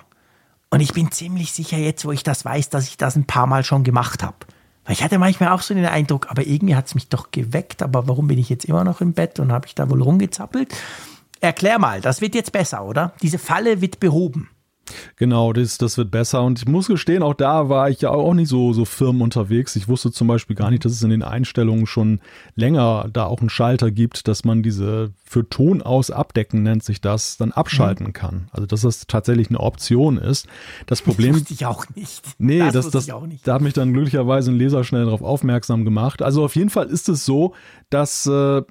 Und 0.70 0.80
ich 0.80 0.92
bin 0.92 1.12
ziemlich 1.12 1.52
sicher 1.52 1.78
jetzt, 1.78 2.04
wo 2.04 2.12
ich 2.12 2.22
das 2.22 2.44
weiß, 2.44 2.70
dass 2.70 2.88
ich 2.88 2.96
das 2.96 3.16
ein 3.16 3.26
paar 3.26 3.46
Mal 3.46 3.64
schon 3.64 3.84
gemacht 3.84 4.22
habe. 4.22 4.36
Weil 4.84 4.94
ich 4.94 5.02
hatte 5.02 5.18
manchmal 5.18 5.50
auch 5.50 5.62
so 5.62 5.74
den 5.74 5.86
Eindruck, 5.86 6.30
aber 6.30 6.46
irgendwie 6.46 6.74
hat 6.74 6.86
es 6.86 6.94
mich 6.94 7.08
doch 7.08 7.30
geweckt, 7.30 7.82
aber 7.82 8.08
warum 8.08 8.28
bin 8.28 8.38
ich 8.38 8.48
jetzt 8.48 8.64
immer 8.64 8.84
noch 8.84 9.00
im 9.00 9.12
Bett 9.12 9.38
und 9.38 9.52
habe 9.52 9.66
ich 9.66 9.74
da 9.74 9.88
wohl 9.90 10.02
rumgezappelt? 10.02 10.74
Erklär 11.40 11.78
mal, 11.78 12.00
das 12.00 12.20
wird 12.20 12.34
jetzt 12.34 12.52
besser, 12.52 12.84
oder? 12.84 13.12
Diese 13.22 13.38
Falle 13.38 13.80
wird 13.80 14.00
behoben. 14.00 14.50
Genau, 15.16 15.52
das, 15.52 15.78
das 15.78 15.98
wird 15.98 16.10
besser. 16.10 16.42
Und 16.42 16.58
ich 16.58 16.68
muss 16.68 16.88
gestehen, 16.88 17.22
auch 17.22 17.34
da 17.34 17.68
war 17.68 17.90
ich 17.90 18.00
ja 18.00 18.10
auch 18.10 18.34
nicht 18.34 18.48
so, 18.48 18.72
so 18.72 18.84
firm 18.84 19.22
unterwegs. 19.22 19.76
Ich 19.76 19.88
wusste 19.88 20.12
zum 20.12 20.28
Beispiel 20.28 20.56
gar 20.56 20.70
nicht, 20.70 20.84
dass 20.84 20.92
es 20.92 21.02
in 21.02 21.10
den 21.10 21.22
Einstellungen 21.22 21.86
schon 21.86 22.20
länger 22.54 23.08
da 23.12 23.24
auch 23.24 23.40
einen 23.40 23.50
Schalter 23.50 23.90
gibt, 23.90 24.28
dass 24.28 24.44
man 24.44 24.62
diese 24.62 25.12
für 25.24 25.48
Ton 25.48 25.82
aus 25.82 26.10
abdecken, 26.10 26.62
nennt 26.62 26.82
sich 26.82 27.00
das, 27.00 27.36
dann 27.36 27.52
abschalten 27.52 28.12
kann. 28.12 28.48
Also, 28.52 28.66
dass 28.66 28.82
das 28.82 29.06
tatsächlich 29.06 29.48
eine 29.48 29.60
Option 29.60 30.16
ist. 30.16 30.46
Das 30.86 31.02
Problem. 31.02 31.34
Wusste 31.34 31.52
ich 31.52 31.66
auch 31.66 31.84
nicht. 31.94 32.24
Nee, 32.38 32.58
das, 32.58 32.76
wusste 32.76 32.90
das, 32.92 33.04
ich 33.06 33.12
auch 33.12 33.26
nicht. 33.26 33.46
da 33.46 33.54
hat 33.54 33.62
mich 33.62 33.74
dann 33.74 33.92
glücklicherweise 33.92 34.50
ein 34.50 34.56
Leser 34.56 34.84
schnell 34.84 35.04
darauf 35.04 35.22
aufmerksam 35.22 35.84
gemacht. 35.84 36.22
Also 36.22 36.44
auf 36.44 36.56
jeden 36.56 36.70
Fall 36.70 36.86
ist 36.86 37.08
es 37.08 37.24
so, 37.24 37.54
dass 37.90 38.26
äh, 38.26 38.62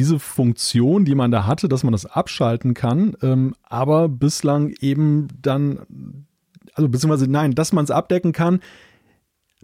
diese 0.00 0.18
Funktion, 0.18 1.04
die 1.04 1.14
man 1.14 1.30
da 1.30 1.46
hatte, 1.46 1.68
dass 1.68 1.84
man 1.84 1.92
das 1.92 2.06
abschalten 2.06 2.72
kann, 2.72 3.14
ähm, 3.20 3.54
aber 3.62 4.08
bislang 4.08 4.70
eben 4.80 5.28
dann, 5.42 6.24
also 6.72 6.88
beziehungsweise 6.88 7.30
nein, 7.30 7.52
dass 7.52 7.74
man 7.74 7.84
es 7.84 7.90
abdecken 7.90 8.32
kann, 8.32 8.60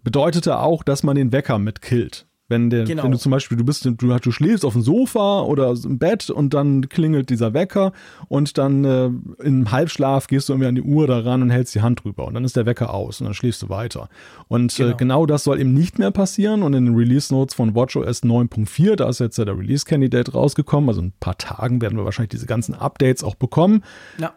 bedeutete 0.02 0.58
auch, 0.58 0.82
dass 0.82 1.02
man 1.02 1.16
den 1.16 1.32
Wecker 1.32 1.58
mit 1.58 1.80
killt. 1.80 2.26
Wenn, 2.48 2.70
der, 2.70 2.84
Genau. 2.84 3.02
wenn 3.02 3.10
du 3.10 3.18
zum 3.18 3.32
Beispiel, 3.32 3.58
du 3.58 3.64
bist, 3.64 3.84
du, 3.84 3.90
du 3.92 4.30
schläfst 4.30 4.64
auf 4.64 4.74
dem 4.74 4.82
Sofa 4.82 5.40
oder 5.42 5.74
im 5.84 5.98
Bett 5.98 6.30
und 6.30 6.54
dann 6.54 6.88
klingelt 6.88 7.28
dieser 7.28 7.54
Wecker 7.54 7.92
und 8.28 8.56
dann 8.56 8.84
äh, 8.84 9.10
im 9.42 9.72
Halbschlaf 9.72 10.28
gehst 10.28 10.48
du 10.48 10.52
irgendwie 10.52 10.68
an 10.68 10.74
die 10.76 10.82
Uhr 10.82 11.06
daran 11.08 11.42
und 11.42 11.50
hältst 11.50 11.74
die 11.74 11.80
Hand 11.82 12.04
drüber 12.04 12.26
und 12.26 12.34
dann 12.34 12.44
ist 12.44 12.56
der 12.56 12.64
Wecker 12.66 12.94
aus 12.94 13.20
und 13.20 13.24
dann 13.24 13.34
schläfst 13.34 13.62
du 13.62 13.68
weiter. 13.68 14.08
Und 14.46 14.74
genau, 14.76 14.86
Genau. 14.86 14.94
äh, 14.94 14.98
genau 14.98 15.26
das 15.26 15.42
soll 15.44 15.60
eben 15.60 15.74
nicht 15.74 15.98
mehr 15.98 16.12
passieren 16.12 16.62
und 16.62 16.72
in 16.74 16.84
den 16.84 16.94
Release 16.94 17.34
Notes 17.34 17.54
von 17.54 17.74
WatchOS 17.74 18.22
9.4, 18.22 18.94
da 18.94 19.08
ist 19.08 19.18
jetzt 19.18 19.38
ja 19.38 19.44
der 19.44 19.58
Release 19.58 19.84
Candidate 19.84 20.30
rausgekommen, 20.32 20.88
also 20.88 21.00
in 21.00 21.08
ein 21.08 21.12
paar 21.18 21.38
Tagen 21.38 21.80
werden 21.80 21.98
wir 21.98 22.04
wahrscheinlich 22.04 22.30
diese 22.30 22.46
ganzen 22.46 22.74
Updates 22.74 23.24
auch 23.24 23.34
bekommen. 23.34 23.82
Ja. 24.20 24.32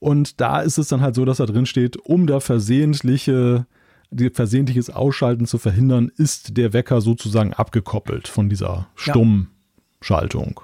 Und 0.00 0.40
da 0.40 0.60
ist 0.62 0.78
es 0.78 0.88
dann 0.88 1.00
halt 1.00 1.14
so, 1.14 1.24
dass 1.24 1.36
da 1.36 1.46
drin 1.46 1.64
steht, 1.66 1.96
um 1.96 2.26
da 2.26 2.40
versehentliche, 2.40 3.66
die 4.12 4.30
versehentliches 4.30 4.90
Ausschalten 4.90 5.46
zu 5.46 5.58
verhindern, 5.58 6.10
ist 6.16 6.56
der 6.56 6.72
Wecker 6.72 7.00
sozusagen 7.00 7.52
abgekoppelt 7.52 8.28
von 8.28 8.48
dieser 8.48 8.88
Stummschaltung. 8.94 10.60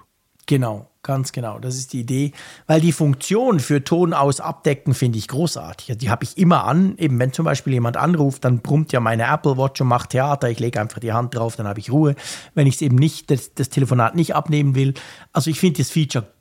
Genau, 0.46 0.90
ganz 1.02 1.32
genau. 1.32 1.58
Das 1.58 1.76
ist 1.76 1.92
die 1.92 2.00
Idee. 2.00 2.32
Weil 2.66 2.80
die 2.80 2.92
Funktion 2.92 3.60
für 3.60 3.84
Ton 3.84 4.14
aus 4.14 4.40
Abdecken 4.40 4.94
finde 4.94 5.18
ich 5.18 5.28
großartig. 5.28 5.98
Die 5.98 6.08
habe 6.08 6.24
ich 6.24 6.38
immer 6.38 6.64
an. 6.64 6.96
Eben 6.96 7.18
wenn 7.18 7.34
zum 7.34 7.44
Beispiel 7.44 7.74
jemand 7.74 7.98
anruft, 7.98 8.46
dann 8.46 8.60
brummt 8.60 8.92
ja 8.92 9.00
meine 9.00 9.24
Apple 9.24 9.58
Watch 9.58 9.82
und 9.82 9.88
macht 9.88 10.10
Theater. 10.10 10.48
Ich 10.48 10.58
lege 10.58 10.80
einfach 10.80 11.00
die 11.00 11.12
Hand 11.12 11.34
drauf, 11.34 11.56
dann 11.56 11.66
habe 11.66 11.80
ich 11.80 11.92
Ruhe. 11.92 12.14
Wenn 12.54 12.66
ich 12.66 12.76
es 12.76 12.82
eben 12.82 12.96
nicht, 12.96 13.30
das, 13.30 13.52
das 13.52 13.68
Telefonat 13.68 14.14
nicht 14.14 14.34
abnehmen 14.34 14.74
will. 14.74 14.94
Also 15.34 15.50
ich 15.50 15.60
finde 15.60 15.78
das 15.78 15.90
Feature 15.90 16.32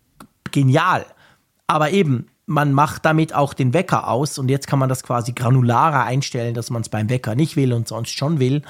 genial. 0.51 1.05
Aber 1.67 1.91
eben, 1.91 2.27
man 2.47 2.73
macht 2.73 3.05
damit 3.05 3.35
auch 3.35 3.53
den 3.53 3.73
Wecker 3.73 4.07
aus 4.07 4.39
und 4.39 4.49
jetzt 4.49 4.67
kann 4.67 4.79
man 4.79 4.89
das 4.89 5.03
quasi 5.03 5.33
granularer 5.33 6.03
einstellen, 6.05 6.53
dass 6.53 6.69
man 6.69 6.81
es 6.81 6.89
beim 6.89 7.09
Wecker 7.09 7.35
nicht 7.35 7.55
will 7.57 7.73
und 7.73 7.87
sonst 7.87 8.17
schon 8.17 8.39
will. 8.39 8.63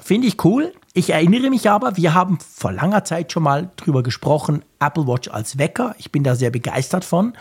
Finde 0.00 0.26
ich 0.26 0.42
cool. 0.44 0.72
Ich 0.94 1.10
erinnere 1.10 1.48
mich 1.50 1.68
aber, 1.70 1.96
wir 1.96 2.14
haben 2.14 2.38
vor 2.40 2.72
langer 2.72 3.04
Zeit 3.04 3.30
schon 3.32 3.42
mal 3.44 3.70
drüber 3.76 4.02
gesprochen, 4.02 4.64
Apple 4.80 5.06
Watch 5.06 5.28
als 5.28 5.58
Wecker. 5.58 5.94
Ich 5.98 6.10
bin 6.12 6.22
da 6.24 6.34
sehr 6.34 6.50
begeistert 6.50 7.04
von. 7.04 7.34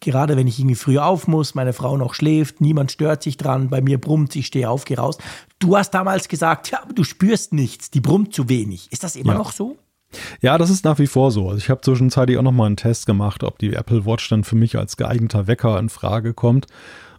Gerade 0.00 0.36
wenn 0.36 0.46
ich 0.48 0.58
irgendwie 0.58 0.74
früh 0.76 0.98
auf 0.98 1.28
muss, 1.28 1.54
meine 1.54 1.72
Frau 1.72 1.96
noch 1.96 2.14
schläft, 2.14 2.60
niemand 2.60 2.90
stört 2.92 3.22
sich 3.22 3.36
dran, 3.36 3.68
bei 3.68 3.80
mir 3.80 4.00
brummt, 4.00 4.34
ich 4.34 4.46
stehe 4.46 4.68
auf, 4.68 4.84
gehe 4.86 4.96
raus. 4.96 5.18
Du 5.58 5.76
hast 5.76 5.90
damals 5.92 6.28
gesagt, 6.28 6.70
ja, 6.70 6.82
aber 6.82 6.92
du 6.94 7.04
spürst 7.04 7.52
nichts, 7.52 7.90
die 7.90 8.00
brummt 8.00 8.34
zu 8.34 8.48
wenig. 8.48 8.90
Ist 8.90 9.04
das 9.04 9.14
immer 9.16 9.32
Ja. 9.32 9.38
noch 9.38 9.52
so? 9.52 9.76
Ja, 10.40 10.58
das 10.58 10.70
ist 10.70 10.84
nach 10.84 10.98
wie 10.98 11.06
vor 11.06 11.30
so. 11.30 11.48
Also 11.48 11.58
ich 11.58 11.70
habe 11.70 11.80
zwischenzeitlich 11.80 12.38
auch 12.38 12.42
noch 12.42 12.52
mal 12.52 12.66
einen 12.66 12.76
Test 12.76 13.06
gemacht, 13.06 13.44
ob 13.44 13.58
die 13.58 13.74
Apple 13.74 14.06
Watch 14.06 14.28
dann 14.28 14.44
für 14.44 14.56
mich 14.56 14.76
als 14.76 14.96
geeigneter 14.96 15.46
Wecker 15.46 15.78
in 15.78 15.88
Frage 15.88 16.34
kommt. 16.34 16.66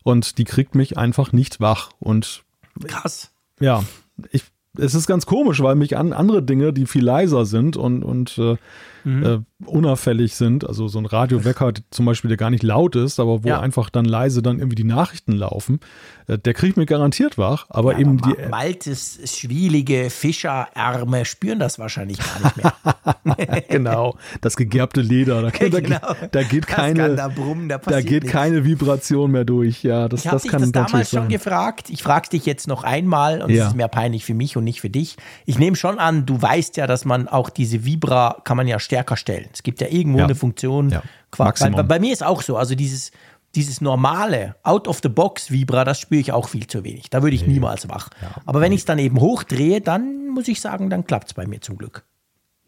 Und 0.03 0.37
die 0.37 0.45
kriegt 0.45 0.75
mich 0.75 0.97
einfach 0.97 1.31
nicht 1.31 1.59
wach. 1.59 1.91
Und 1.99 2.43
Krass. 2.85 3.31
ja, 3.59 3.83
ich, 4.31 4.43
es 4.77 4.95
ist 4.95 5.07
ganz 5.07 5.25
komisch, 5.25 5.61
weil 5.61 5.75
mich 5.75 5.97
an 5.97 6.13
andere 6.13 6.41
Dinge, 6.41 6.73
die 6.73 6.85
viel 6.85 7.03
leiser 7.03 7.45
sind 7.45 7.77
und, 7.77 8.03
und 8.03 8.37
äh, 8.37 8.57
Mhm. 9.03 9.23
äh, 9.23 9.39
unauffällig 9.65 10.35
sind, 10.35 10.67
also 10.67 10.87
so 10.87 10.97
ein 10.99 11.05
Radiowecker 11.05 11.73
zum 11.91 12.05
Beispiel, 12.05 12.29
der 12.29 12.37
gar 12.37 12.49
nicht 12.49 12.63
laut 12.63 12.95
ist, 12.95 13.19
aber 13.19 13.43
wo 13.43 13.47
Ja. 13.47 13.59
einfach 13.59 13.89
dann 13.89 14.05
leise 14.05 14.41
dann 14.41 14.57
irgendwie 14.59 14.75
die 14.75 14.83
Nachrichten 14.83 15.33
laufen, 15.33 15.79
äh, 16.27 16.37
der 16.37 16.53
kriegt 16.53 16.77
mich 16.77 16.87
garantiert 16.87 17.37
wach, 17.37 17.65
aber 17.69 17.93
Ja, 17.93 17.99
eben 17.99 18.19
aber 18.23 18.35
die 18.35 18.41
Ma- 18.43 18.49
Maltes 18.49 19.19
schwielige 19.25 20.09
Fischerarme 20.09 21.25
spüren 21.25 21.59
das 21.59 21.79
wahrscheinlich 21.79 22.17
gar 22.19 22.43
nicht 22.43 22.57
mehr. 22.57 23.61
genau, 23.69 24.15
das 24.41 24.55
gegerbte 24.55 25.01
Leder, 25.01 25.41
da, 25.41 25.49
da, 25.69 25.79
Genau. 25.79 25.99
da 26.31 26.43
geht 26.43 26.67
keine, 26.67 27.15
da 27.15 27.27
brummen, 27.27 27.69
da 27.69 27.77
da 27.77 28.01
geht 28.01 28.23
nichts. 28.23 28.31
keine 28.31 28.65
Vibration 28.65 29.31
mehr 29.31 29.45
durch. 29.45 29.83
Ja, 29.83 30.07
das, 30.07 30.21
Ich 30.25 30.31
habe 30.31 30.41
dich 30.41 30.51
kann 30.51 30.61
das 30.61 30.71
damals 30.71 31.09
schon 31.09 31.21
sein. 31.21 31.29
gefragt. 31.29 31.89
Ich 31.89 32.03
frage 32.03 32.29
dich 32.29 32.45
jetzt 32.45 32.67
noch 32.67 32.83
einmal 32.83 33.41
und 33.41 33.51
es 33.51 33.57
Ja. 33.57 33.67
ist 33.67 33.75
mehr 33.75 33.87
peinlich 33.87 34.25
für 34.25 34.33
mich 34.33 34.57
und 34.57 34.63
nicht 34.63 34.81
für 34.81 34.89
dich. 34.89 35.17
Ich 35.45 35.59
nehme 35.59 35.75
schon 35.75 35.99
an, 35.99 36.25
du 36.25 36.41
weißt 36.41 36.77
ja, 36.77 36.87
dass 36.87 37.05
man 37.05 37.27
auch 37.27 37.49
diese 37.49 37.85
Vibra 37.85 38.37
kann 38.43 38.57
man 38.57 38.67
ja 38.67 38.79
stärker 38.91 39.15
stellen. 39.15 39.47
Es 39.53 39.63
gibt 39.63 39.79
ja 39.79 39.87
irgendwo 39.87 40.19
Ja. 40.19 40.25
eine 40.25 40.35
Funktion. 40.35 40.89
Ja. 40.89 41.01
Bei, 41.37 41.83
bei 41.83 41.99
mir 41.99 42.11
ist 42.11 42.23
auch 42.23 42.41
so. 42.41 42.57
Also 42.57 42.75
dieses, 42.75 43.11
dieses 43.55 43.79
normale 43.79 44.55
Out-of-the-Box-Vibra, 44.63 45.85
das 45.85 45.99
spüre 45.99 46.19
ich 46.19 46.31
auch 46.33 46.49
viel 46.49 46.67
zu 46.67 46.83
wenig. 46.83 47.09
Da 47.09 47.23
würde 47.23 47.35
ich 47.35 47.47
niemals 47.47 47.87
wach. 47.87 48.09
Aber 48.45 48.59
wenn 48.59 48.73
ich 48.73 48.81
es 48.81 48.85
dann 48.85 48.99
eben 48.99 49.19
hochdrehe, 49.19 49.79
dann 49.79 50.27
muss 50.27 50.47
ich 50.49 50.59
sagen, 50.59 50.89
dann 50.89 51.05
klappt 51.05 51.27
es 51.29 51.33
bei 51.33 51.47
mir 51.47 51.61
zum 51.61 51.77
Glück. 51.77 52.03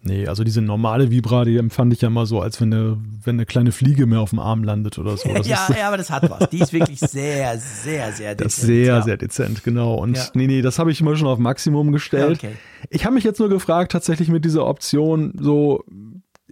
Nee, 0.05 0.27
also 0.27 0.43
diese 0.43 0.61
normale 0.61 1.11
Vibra, 1.11 1.45
die 1.45 1.55
empfand 1.57 1.93
ich 1.93 2.01
ja 2.01 2.09
immer 2.09 2.25
so, 2.25 2.41
als 2.41 2.59
wenn 2.59 2.73
eine, 2.73 2.97
wenn 3.23 3.37
eine 3.37 3.45
kleine 3.45 3.71
Fliege 3.71 4.05
mir 4.05 4.19
auf 4.19 4.31
dem 4.31 4.39
Arm 4.39 4.63
landet 4.63 4.99
oder 4.99 5.15
so. 5.15 5.29
Ja, 5.33 5.39
ist, 5.39 5.47
ja, 5.77 5.87
aber 5.87 5.97
das 5.97 6.09
hat 6.09 6.29
was. 6.29 6.49
Die 6.49 6.59
ist 6.59 6.73
wirklich 6.73 6.99
sehr, 6.99 7.57
sehr, 7.57 8.11
sehr 8.11 8.35
Das 8.35 8.57
ist 8.57 8.63
dezent, 8.63 8.67
sehr, 8.67 8.85
ja. 8.85 9.01
sehr 9.01 9.17
dezent, 9.17 9.63
genau. 9.63 9.95
Und 9.95 10.17
Ja. 10.17 10.25
nee, 10.33 10.47
nee, 10.47 10.61
das 10.61 10.77
habe 10.77 10.91
ich 10.91 10.99
immer 10.99 11.15
schon 11.15 11.27
auf 11.27 11.39
Maximum 11.39 11.93
gestellt. 11.93 12.39
Okay. 12.43 12.53
Ich 12.89 13.05
habe 13.05 13.15
mich 13.15 13.23
jetzt 13.23 13.39
nur 13.39 13.47
gefragt, 13.47 13.93
tatsächlich 13.93 14.27
mit 14.27 14.43
dieser 14.43 14.65
Option, 14.67 15.33
so, 15.39 15.85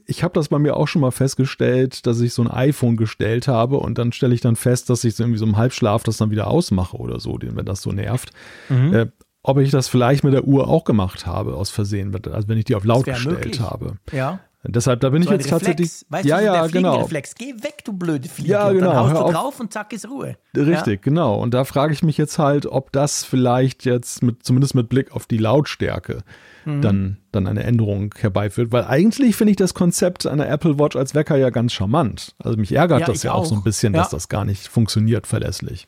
ich 0.06 0.24
habe 0.24 0.34
das 0.34 0.48
bei 0.48 0.58
mir 0.60 0.78
auch 0.78 0.88
schon 0.88 1.02
mal 1.02 1.12
festgestellt, 1.12 2.08
dass 2.08 2.22
ich 2.22 2.34
so 2.34 2.42
ein 2.44 2.50
iPhone 2.50 2.96
gestellt 2.96 3.50
habe 3.50 3.78
und 3.78 3.98
dann 3.98 4.14
stelle 4.14 4.34
ich 4.34 4.42
dann 4.42 4.56
fest, 4.56 4.90
dass 4.90 5.04
ich 5.04 5.16
so 5.16 5.24
irgendwie 5.24 5.40
so 5.40 5.46
im 5.46 5.58
Halbschlaf 5.58 6.04
das 6.04 6.16
dann 6.18 6.32
wieder 6.32 6.48
ausmache 6.48 6.96
oder 6.96 7.20
so, 7.20 7.38
wenn 7.42 7.66
das 7.66 7.82
so 7.82 7.92
nervt. 7.92 8.32
Mhm. 8.70 8.94
Äh, 8.94 9.08
ob 9.44 9.58
ich 9.60 9.72
das 9.72 9.88
vielleicht 9.88 10.24
mit 10.24 10.34
der 10.34 10.46
Uhr 10.46 10.68
auch 10.68 10.84
gemacht 10.84 11.26
habe, 11.26 11.56
aus 11.56 11.70
Versehen, 11.70 12.16
also 12.32 12.48
wenn 12.48 12.58
ich 12.58 12.66
die 12.66 12.76
auf 12.76 12.84
laut 12.86 13.06
gestellt 13.06 13.38
möglich. 13.38 13.60
habe. 13.60 13.98
Ja. 14.12 14.40
Deshalb, 14.64 15.00
da 15.00 15.10
bin 15.10 15.24
ich 15.24 15.30
jetzt 15.32 15.50
tatsächlich. 15.50 15.88
Reflex. 15.90 16.06
Weißt 16.10 16.26
ja, 16.26 16.38
du, 16.38 16.46
ja, 16.46 16.52
der 16.62 16.70
genau. 16.72 16.92
Fliegenreflex. 16.92 17.34
Geh 17.34 17.54
weg, 17.64 17.82
du 17.84 17.94
blöde 17.94 18.30
Fliege. 18.30 18.52
Ja, 18.52 18.68
Und 18.68 18.76
genau, 18.76 18.90
dann 18.92 18.98
haust 18.98 19.14
hör 19.14 19.20
du 19.22 19.26
auf. 19.26 19.32
drauf 19.34 19.60
und 19.60 19.74
zack 19.74 19.92
ist 19.92 20.08
Ruhe. 20.08 20.36
Richtig, 20.56 21.02
genau. 21.02 21.34
Und 21.42 21.56
da 21.56 21.64
frage 21.64 21.94
ich 21.94 22.04
mich 22.04 22.16
jetzt 22.18 22.38
halt, 22.38 22.68
ob 22.68 22.92
das 22.92 23.24
vielleicht 23.24 23.86
jetzt 23.86 24.22
mit, 24.22 24.44
zumindest 24.46 24.76
mit 24.76 24.88
Blick 24.88 25.14
auf 25.14 25.26
die 25.26 25.38
Lautstärke, 25.40 26.20
Mhm. 26.66 26.82
dann, 26.84 27.18
dann 27.32 27.48
eine 27.48 27.64
Änderung 27.64 28.14
herbeiführt. 28.20 28.72
Weil 28.72 28.84
eigentlich 28.86 29.36
finde 29.36 29.50
ich 29.50 29.58
das 29.58 29.74
Konzept 29.74 30.28
einer 30.28 30.48
Apple 30.48 30.78
Watch 30.78 30.96
als 30.96 31.16
Wecker 31.16 31.38
ja 31.38 31.50
ganz 31.50 31.74
charmant. 31.74 32.36
Also 32.38 32.56
mich 32.60 32.72
ärgert 32.74 33.00
Ja, 33.00 33.06
das 33.08 33.24
ja 33.24 33.34
auch 33.34 33.46
so 33.46 33.56
ein 33.56 33.62
auch. 33.62 33.64
bisschen, 33.64 33.96
Ja. 33.96 34.02
dass 34.02 34.12
das 34.12 34.30
gar 34.30 34.46
nicht 34.46 34.68
funktioniert 34.68 35.26
verlässlich. 35.26 35.88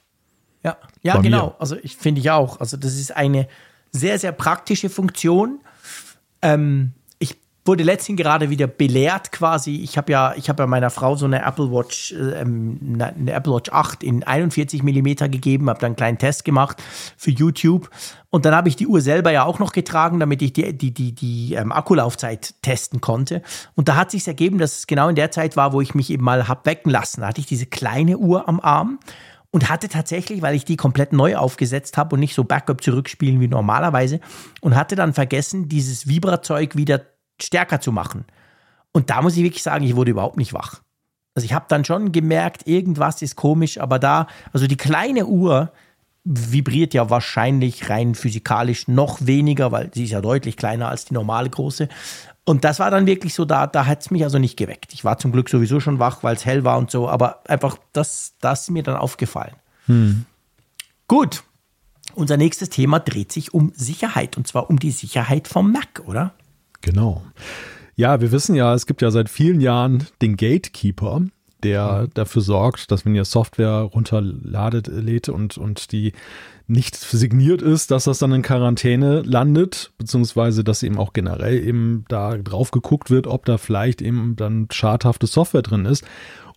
Ja, 0.63 0.77
ja 1.01 1.15
Bei 1.15 1.21
genau. 1.21 1.47
mir. 1.47 1.55
Also 1.59 1.75
ich 1.81 1.95
finde 1.97 2.21
ich 2.21 2.31
auch. 2.31 2.59
Also 2.59 2.77
das 2.77 2.93
ist 2.93 3.15
eine 3.15 3.47
sehr, 3.91 4.17
sehr 4.17 4.31
praktische 4.31 4.89
Funktion. 4.89 5.59
Ähm, 6.41 6.93
ich 7.19 7.37
wurde 7.65 7.83
letztens 7.83 8.17
gerade 8.17 8.49
wieder 8.49 8.67
belehrt 8.67 9.31
quasi. 9.31 9.81
Ich 9.83 9.97
habe 9.97 10.11
ja, 10.11 10.33
ich 10.35 10.49
habe 10.49 10.63
ja 10.63 10.67
meiner 10.67 10.89
Frau 10.89 11.15
so 11.15 11.25
eine 11.25 11.43
Apple 11.43 11.71
Watch, 11.71 12.13
ähm, 12.13 12.97
eine 12.97 13.31
Apple 13.31 13.53
Watch 13.53 13.71
8 13.71 14.03
in 14.03 14.23
41 14.23 14.83
Millimeter 14.83 15.29
gegeben, 15.29 15.69
habe 15.69 15.79
dann 15.79 15.87
einen 15.87 15.95
kleinen 15.95 16.17
Test 16.17 16.43
gemacht 16.43 16.81
für 17.17 17.31
YouTube. 17.31 17.89
Und 18.29 18.45
dann 18.45 18.55
habe 18.55 18.67
ich 18.67 18.75
die 18.75 18.87
Uhr 18.87 18.99
selber 18.99 19.31
ja 19.31 19.43
auch 19.43 19.59
noch 19.59 19.73
getragen, 19.73 20.19
damit 20.19 20.41
ich 20.41 20.53
die, 20.53 20.75
die, 20.75 20.91
die, 20.91 21.13
die 21.13 21.53
ähm, 21.53 21.71
Akkulaufzeit 21.71 22.55
testen 22.63 22.99
konnte. 22.99 23.43
Und 23.75 23.89
da 23.89 23.95
hat 23.95 24.11
sich 24.11 24.27
ergeben, 24.27 24.57
dass 24.57 24.79
es 24.79 24.87
genau 24.87 25.07
in 25.07 25.15
der 25.15 25.29
Zeit 25.29 25.55
war, 25.55 25.71
wo 25.71 25.81
ich 25.81 25.93
mich 25.93 26.09
eben 26.09 26.23
mal 26.23 26.47
hab 26.47 26.65
wecken 26.65 26.89
lassen. 26.89 27.21
Da 27.21 27.27
hatte 27.27 27.41
ich 27.41 27.47
diese 27.47 27.67
kleine 27.67 28.17
Uhr 28.17 28.49
am 28.49 28.59
Arm 28.59 28.99
und 29.53 29.69
hatte 29.69 29.87
tatsächlich, 29.87 30.41
weil 30.41 30.55
ich 30.55 30.65
die 30.65 30.77
komplett 30.77 31.13
neu 31.13 31.35
aufgesetzt 31.35 31.95
habe 31.95 32.15
und 32.15 32.19
nicht 32.19 32.33
so 32.33 32.43
Backup 32.43 32.83
zurückspielen 32.83 33.39
wie 33.39 33.47
normalerweise, 33.47 34.19
und 34.61 34.75
hatte 34.75 34.95
dann 34.95 35.13
vergessen, 35.13 35.69
dieses 35.69 36.07
Vibra-Zeug 36.07 36.75
wieder 36.75 37.01
stärker 37.39 37.79
zu 37.79 37.91
machen. 37.91 38.25
Und 38.93 39.11
da 39.11 39.21
muss 39.21 39.37
ich 39.37 39.43
wirklich 39.43 39.61
sagen, 39.61 39.85
ich 39.85 39.95
wurde 39.95 40.09
überhaupt 40.09 40.37
nicht 40.37 40.53
wach. 40.53 40.81
Also 41.35 41.45
ich 41.45 41.53
habe 41.53 41.65
dann 41.67 41.85
schon 41.85 42.11
gemerkt, 42.11 42.67
irgendwas 42.67 43.21
ist 43.21 43.35
komisch, 43.35 43.79
aber 43.79 43.99
da, 43.99 44.25
also 44.53 44.65
die 44.65 44.75
kleine 44.77 45.27
Uhr 45.27 45.71
vibriert 46.23 46.95
ja 46.95 47.11
wahrscheinlich 47.11 47.91
rein 47.91 48.15
physikalisch 48.15 48.87
noch 48.87 49.19
weniger, 49.27 49.71
weil 49.71 49.91
sie 49.93 50.05
ist 50.05 50.11
ja 50.11 50.21
deutlich 50.21 50.57
kleiner 50.57 50.89
als 50.89 51.05
die 51.05 51.13
normale 51.13 51.49
große. 51.49 51.89
Und 52.45 52.65
das 52.65 52.79
war 52.79 52.91
dann 52.91 53.05
wirklich 53.05 53.33
so, 53.33 53.45
da, 53.45 53.67
da 53.67 53.85
hat 53.85 54.01
es 54.01 54.11
mich 54.11 54.23
also 54.23 54.37
nicht 54.37 54.57
geweckt. 54.57 54.93
Ich 54.93 55.05
war 55.05 55.17
zum 55.17 55.31
Glück 55.31 55.49
sowieso 55.49 55.79
schon 55.79 55.99
wach, 55.99 56.23
weil 56.23 56.35
es 56.35 56.45
hell 56.45 56.63
war 56.63 56.77
und 56.77 56.91
so, 56.91 57.07
aber 57.07 57.47
einfach, 57.49 57.77
das, 57.93 58.33
das 58.41 58.63
ist 58.63 58.71
mir 58.71 58.83
dann 58.83 58.97
aufgefallen. 58.97 59.55
Hm. 59.85 60.25
Gut. 61.07 61.43
Unser 62.15 62.37
nächstes 62.37 62.69
Thema 62.69 62.99
dreht 62.99 63.31
sich 63.31 63.53
um 63.53 63.71
Sicherheit 63.75 64.37
und 64.37 64.45
zwar 64.45 64.69
um 64.69 64.77
die 64.77 64.91
Sicherheit 64.91 65.47
vom 65.47 65.71
Mac, 65.71 66.03
oder? 66.05 66.33
Genau. 66.81 67.23
Ja, 67.95 68.19
wir 68.21 68.31
wissen 68.31 68.55
ja, 68.55 68.73
es 68.73 68.85
gibt 68.85 69.01
ja 69.01 69.09
seit 69.09 69.29
vielen 69.29 69.61
Jahren 69.61 70.05
den 70.21 70.35
Gatekeeper, 70.35 71.21
der 71.63 72.03
mhm. 72.03 72.09
dafür 72.13 72.41
sorgt, 72.41 72.91
dass 72.91 73.05
wenn 73.05 73.15
ihr 73.15 73.25
Software 73.25 73.81
runterladet, 73.81 74.87
lädt 74.87 75.29
und, 75.29 75.57
und 75.57 75.91
die 75.91 76.13
nicht 76.67 76.95
signiert 76.95 77.61
ist, 77.61 77.91
dass 77.91 78.05
das 78.05 78.19
dann 78.19 78.31
in 78.31 78.41
Quarantäne 78.41 79.21
landet, 79.21 79.91
beziehungsweise 79.97 80.63
dass 80.63 80.81
eben 80.81 80.97
auch 80.97 81.11
generell 81.13 81.61
eben 81.61 82.05
da 82.07 82.37
drauf 82.37 82.71
geguckt 82.71 83.09
wird, 83.09 83.27
ob 83.27 83.45
da 83.45 83.57
vielleicht 83.57 84.01
eben 84.01 84.35
dann 84.35 84.67
schadhafte 84.71 85.27
Software 85.27 85.61
drin 85.61 85.85
ist. 85.85 86.05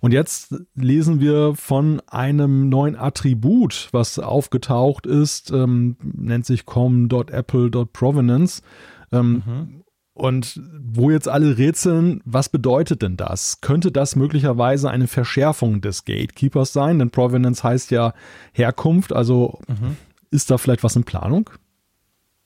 Und 0.01 0.13
jetzt 0.13 0.55
lesen 0.75 1.21
wir 1.21 1.55
von 1.55 2.01
einem 2.07 2.69
neuen 2.69 2.97
Attribut, 2.97 3.89
was 3.93 4.19
aufgetaucht 4.19 5.07
ist, 5.07 5.51
ähm, 5.51 5.97
nennt 6.03 6.47
sich 6.47 6.67
com.apple.provenance. 6.67 8.63
Ähm, 9.11 9.43
mhm. 9.47 9.83
Und 10.17 10.63
wo 10.81 11.11
jetzt 11.11 11.29
alle 11.29 11.59
rätseln, 11.59 12.23
was 12.25 12.49
bedeutet 12.49 13.03
denn 13.03 13.19
das? 13.19 13.61
Könnte 13.61 13.93
das 13.93 14.17
möglicherweise 14.17 14.89
eine 14.89 15.09
Verschärfung 15.09 15.83
des 15.83 16.07
Gatekeepers 16.07 16.73
sein? 16.73 16.99
Denn 16.99 17.11
Provenance 17.11 17.63
heißt 17.63 17.91
ja 17.91 18.15
Herkunft, 18.55 19.13
also 19.13 19.59
mhm. 19.69 19.99
ist 20.31 20.51
da 20.51 20.57
vielleicht 20.57 20.83
was 20.83 20.97
in 20.97 21.05
Planung? 21.05 21.51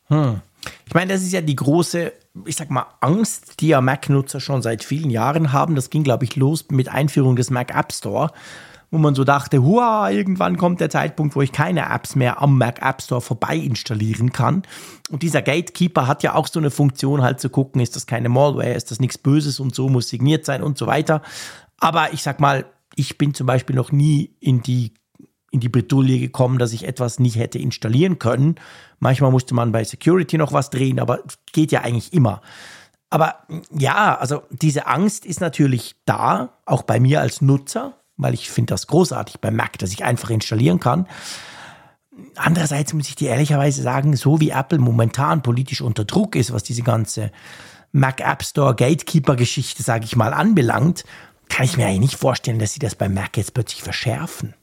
Hm. 0.06 0.40
Ich 0.84 0.94
meine, 0.94 1.12
das 1.12 1.22
ist 1.22 1.30
ja 1.30 1.42
die 1.42 1.54
große, 1.54 2.12
ich 2.44 2.56
sag 2.56 2.70
mal, 2.70 2.86
Angst, 3.00 3.60
die 3.60 3.68
ja 3.68 3.80
Mac-Nutzer 3.80 4.40
schon 4.40 4.62
seit 4.62 4.82
vielen 4.82 5.08
Jahren 5.08 5.52
haben. 5.52 5.76
Das 5.76 5.90
ging, 5.90 6.02
glaube 6.02 6.24
ich, 6.24 6.34
los 6.34 6.64
mit 6.72 6.88
Einführung 6.88 7.36
des 7.36 7.50
Mac 7.50 7.72
App 7.72 7.92
Store 7.92 8.32
wo 8.90 8.98
man 8.98 9.14
so 9.14 9.24
dachte, 9.24 9.62
hua, 9.62 10.10
irgendwann 10.10 10.56
kommt 10.56 10.80
der 10.80 10.90
Zeitpunkt, 10.90 11.36
wo 11.36 11.42
ich 11.42 11.52
keine 11.52 11.88
Apps 11.90 12.16
mehr 12.16 12.42
am 12.42 12.58
Mac 12.58 12.82
App 12.82 13.00
Store 13.02 13.20
vorbei 13.20 13.56
installieren 13.56 14.32
kann. 14.32 14.62
Und 15.10 15.22
dieser 15.22 15.42
Gatekeeper 15.42 16.06
hat 16.06 16.22
ja 16.22 16.34
auch 16.34 16.48
so 16.48 16.58
eine 16.58 16.70
Funktion, 16.70 17.22
halt 17.22 17.40
zu 17.40 17.50
gucken, 17.50 17.80
ist 17.80 17.94
das 17.94 18.06
keine 18.06 18.28
Malware, 18.28 18.74
ist 18.74 18.90
das 18.90 19.00
nichts 19.00 19.18
Böses 19.18 19.60
und 19.60 19.74
so, 19.74 19.88
muss 19.88 20.08
signiert 20.08 20.44
sein 20.44 20.62
und 20.62 20.76
so 20.76 20.86
weiter. 20.86 21.22
Aber 21.78 22.12
ich 22.12 22.22
sag 22.22 22.40
mal, 22.40 22.66
ich 22.96 23.16
bin 23.16 23.32
zum 23.32 23.46
Beispiel 23.46 23.76
noch 23.76 23.92
nie 23.92 24.36
in 24.40 24.62
die 24.62 24.94
in 25.52 25.58
die 25.58 25.68
Bredouille 25.68 26.20
gekommen, 26.20 26.58
dass 26.58 26.72
ich 26.72 26.86
etwas 26.86 27.18
nicht 27.18 27.36
hätte 27.36 27.58
installieren 27.58 28.20
können. 28.20 28.54
Manchmal 29.00 29.32
musste 29.32 29.54
man 29.54 29.72
bei 29.72 29.82
Security 29.82 30.38
noch 30.38 30.52
was 30.52 30.70
drehen, 30.70 31.00
aber 31.00 31.24
geht 31.52 31.72
ja 31.72 31.80
eigentlich 31.80 32.12
immer. 32.12 32.40
Aber 33.10 33.40
ja, 33.76 34.16
also 34.16 34.44
diese 34.50 34.86
Angst 34.86 35.26
ist 35.26 35.40
natürlich 35.40 35.96
da, 36.06 36.60
auch 36.66 36.82
bei 36.82 37.00
mir 37.00 37.20
als 37.20 37.40
Nutzer 37.40 37.99
weil 38.22 38.34
ich 38.34 38.50
finde 38.50 38.72
das 38.74 38.86
großartig 38.86 39.40
bei 39.40 39.50
Mac, 39.50 39.78
dass 39.78 39.92
ich 39.92 40.04
einfach 40.04 40.30
installieren 40.30 40.80
kann. 40.80 41.06
Andererseits 42.36 42.92
muss 42.92 43.08
ich 43.08 43.16
dir 43.16 43.30
ehrlicherweise 43.30 43.82
sagen, 43.82 44.14
so 44.16 44.40
wie 44.40 44.50
Apple 44.50 44.78
momentan 44.78 45.42
politisch 45.42 45.80
unter 45.80 46.04
Druck 46.04 46.36
ist, 46.36 46.52
was 46.52 46.62
diese 46.62 46.82
ganze 46.82 47.30
Mac 47.92 48.20
App 48.20 48.42
Store 48.42 48.74
Gatekeeper 48.74 49.36
Geschichte, 49.36 49.82
sage 49.82 50.04
ich 50.04 50.16
mal, 50.16 50.32
anbelangt, 50.32 51.04
kann 51.48 51.64
ich 51.64 51.76
mir 51.76 51.86
eigentlich 51.86 52.00
nicht 52.00 52.16
vorstellen, 52.16 52.58
dass 52.58 52.72
sie 52.72 52.78
das 52.78 52.94
bei 52.94 53.08
Mac 53.08 53.36
jetzt 53.36 53.54
plötzlich 53.54 53.82
verschärfen. 53.82 54.54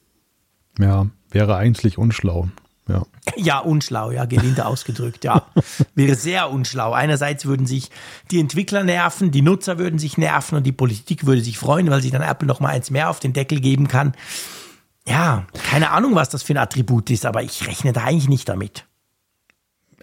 Ja, 0.79 1.07
wäre 1.31 1.55
eigentlich 1.55 1.97
unschlau. 1.97 2.47
Ja. 2.87 3.03
ja, 3.35 3.59
unschlau, 3.59 4.11
ja, 4.11 4.25
gelinde 4.25 4.65
ausgedrückt, 4.65 5.23
ja. 5.25 5.45
Wäre 5.95 6.15
sehr 6.15 6.49
unschlau. 6.49 6.93
Einerseits 6.93 7.45
würden 7.45 7.67
sich 7.67 7.91
die 8.31 8.39
Entwickler 8.39 8.83
nerven, 8.83 9.31
die 9.31 9.41
Nutzer 9.41 9.77
würden 9.77 9.99
sich 9.99 10.17
nerven 10.17 10.57
und 10.57 10.63
die 10.63 10.71
Politik 10.71 11.25
würde 11.25 11.41
sich 11.41 11.57
freuen, 11.57 11.89
weil 11.89 12.01
sie 12.01 12.11
dann 12.11 12.21
Apple 12.21 12.47
noch 12.47 12.59
mal 12.59 12.69
eins 12.69 12.89
mehr 12.89 13.09
auf 13.09 13.19
den 13.19 13.33
Deckel 13.33 13.59
geben 13.59 13.87
kann. 13.87 14.13
Ja, 15.05 15.45
keine 15.69 15.91
Ahnung, 15.91 16.15
was 16.15 16.29
das 16.29 16.43
für 16.43 16.53
ein 16.53 16.57
Attribut 16.57 17.09
ist, 17.09 17.25
aber 17.25 17.43
ich 17.43 17.67
rechne 17.67 17.93
da 17.93 18.03
eigentlich 18.03 18.29
nicht 18.29 18.49
damit. 18.49 18.86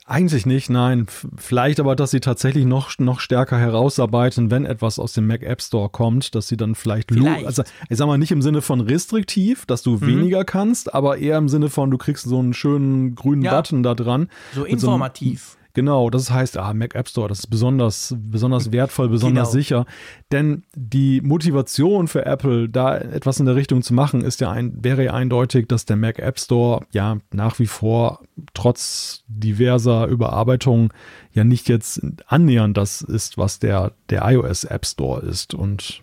Eigentlich 0.07 0.45
nicht, 0.45 0.69
nein. 0.69 1.07
Vielleicht 1.37 1.81
aber, 1.81 1.97
dass 1.97 2.11
sie 2.11 2.21
tatsächlich 2.21 2.67
noch, 2.67 2.91
noch 2.99 3.21
stärker 3.21 3.59
herausarbeiten, 3.59 4.51
wenn 4.51 4.67
etwas 4.67 4.99
aus 4.99 5.15
dem 5.15 5.27
Mac 5.27 5.43
App 5.43 5.63
Store 5.63 5.89
kommt, 5.89 6.35
dass 6.35 6.47
sie 6.47 6.59
dann 6.59 6.75
vielleicht, 6.75 7.11
vielleicht. 7.11 7.47
also 7.47 7.63
ich 7.89 7.97
sag 7.97 8.07
mal 8.07 8.19
nicht 8.19 8.31
im 8.31 8.43
Sinne 8.43 8.61
von 8.61 8.83
restriktiv, 8.83 9.65
dass 9.65 9.83
du 9.83 9.93
mhm. 9.93 10.07
weniger 10.07 10.45
kannst, 10.45 10.93
aber 10.93 11.17
eher 11.17 11.39
im 11.39 11.49
Sinne 11.49 11.71
von, 11.71 11.91
du 11.91 11.97
kriegst 11.97 12.25
so 12.25 12.39
einen 12.39 12.53
schönen 12.53 13.15
grünen 13.15 13.43
ja. 13.43 13.57
Button 13.57 13.83
da 13.83 13.95
dran. 13.95 14.29
So 14.55 14.65
informativ. 14.65 15.53
So 15.53 15.64
Genau, 15.75 16.09
das 16.09 16.31
heißt, 16.31 16.57
ah, 16.57 16.73
Mac 16.73 16.95
App 16.95 17.09
Store, 17.09 17.29
das 17.29 17.41
ist 17.41 17.47
besonders, 17.49 18.15
besonders 18.17 18.71
wertvoll, 18.71 19.09
besonders 19.09 19.51
genau. 19.51 19.61
sicher. 19.61 19.87
Denn 20.31 20.63
die 20.77 21.21
Motivation 21.21 22.07
für 22.07 22.25
Apple, 22.25 22.69
da 22.69 22.97
etwas 22.97 23.41
in 23.41 23.47
der 23.47 23.57
Richtung 23.57 23.83
zu 23.83 23.93
machen, 23.93 24.21
ist 24.21 24.41
ja 24.41 24.53
ein, 24.53 24.73
wäre 24.85 25.05
ja 25.05 25.15
eindeutig, 25.15 25.67
dass 25.67 25.85
der 25.85 25.97
Mac 25.97 26.21
App 26.21 26.39
Store 26.39 26.87
ja 26.93 27.19
nach 27.33 27.59
wie 27.59 27.67
vor 27.67 28.21
trotz 28.55 29.25
diverser 29.27 30.07
Überarbeitungen 30.07 30.91
ja 31.33 31.43
nicht 31.43 31.69
jetzt 31.69 32.01
annähernd 32.29 32.77
das 32.77 33.03
ist, 33.03 33.37
was 33.37 33.59
der, 33.59 33.93
der 34.11 34.31
iOS 34.31 34.63
App 34.63 34.87
Store 34.87 35.23
ist. 35.23 35.55
Und 35.55 36.03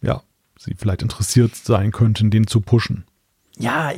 ja, 0.00 0.22
sie 0.58 0.74
vielleicht 0.76 1.02
interessiert 1.02 1.54
sein 1.54 1.92
könnten, 1.92 2.32
den 2.32 2.48
zu 2.48 2.60
pushen. 2.60 3.04
Ja, 3.56 3.92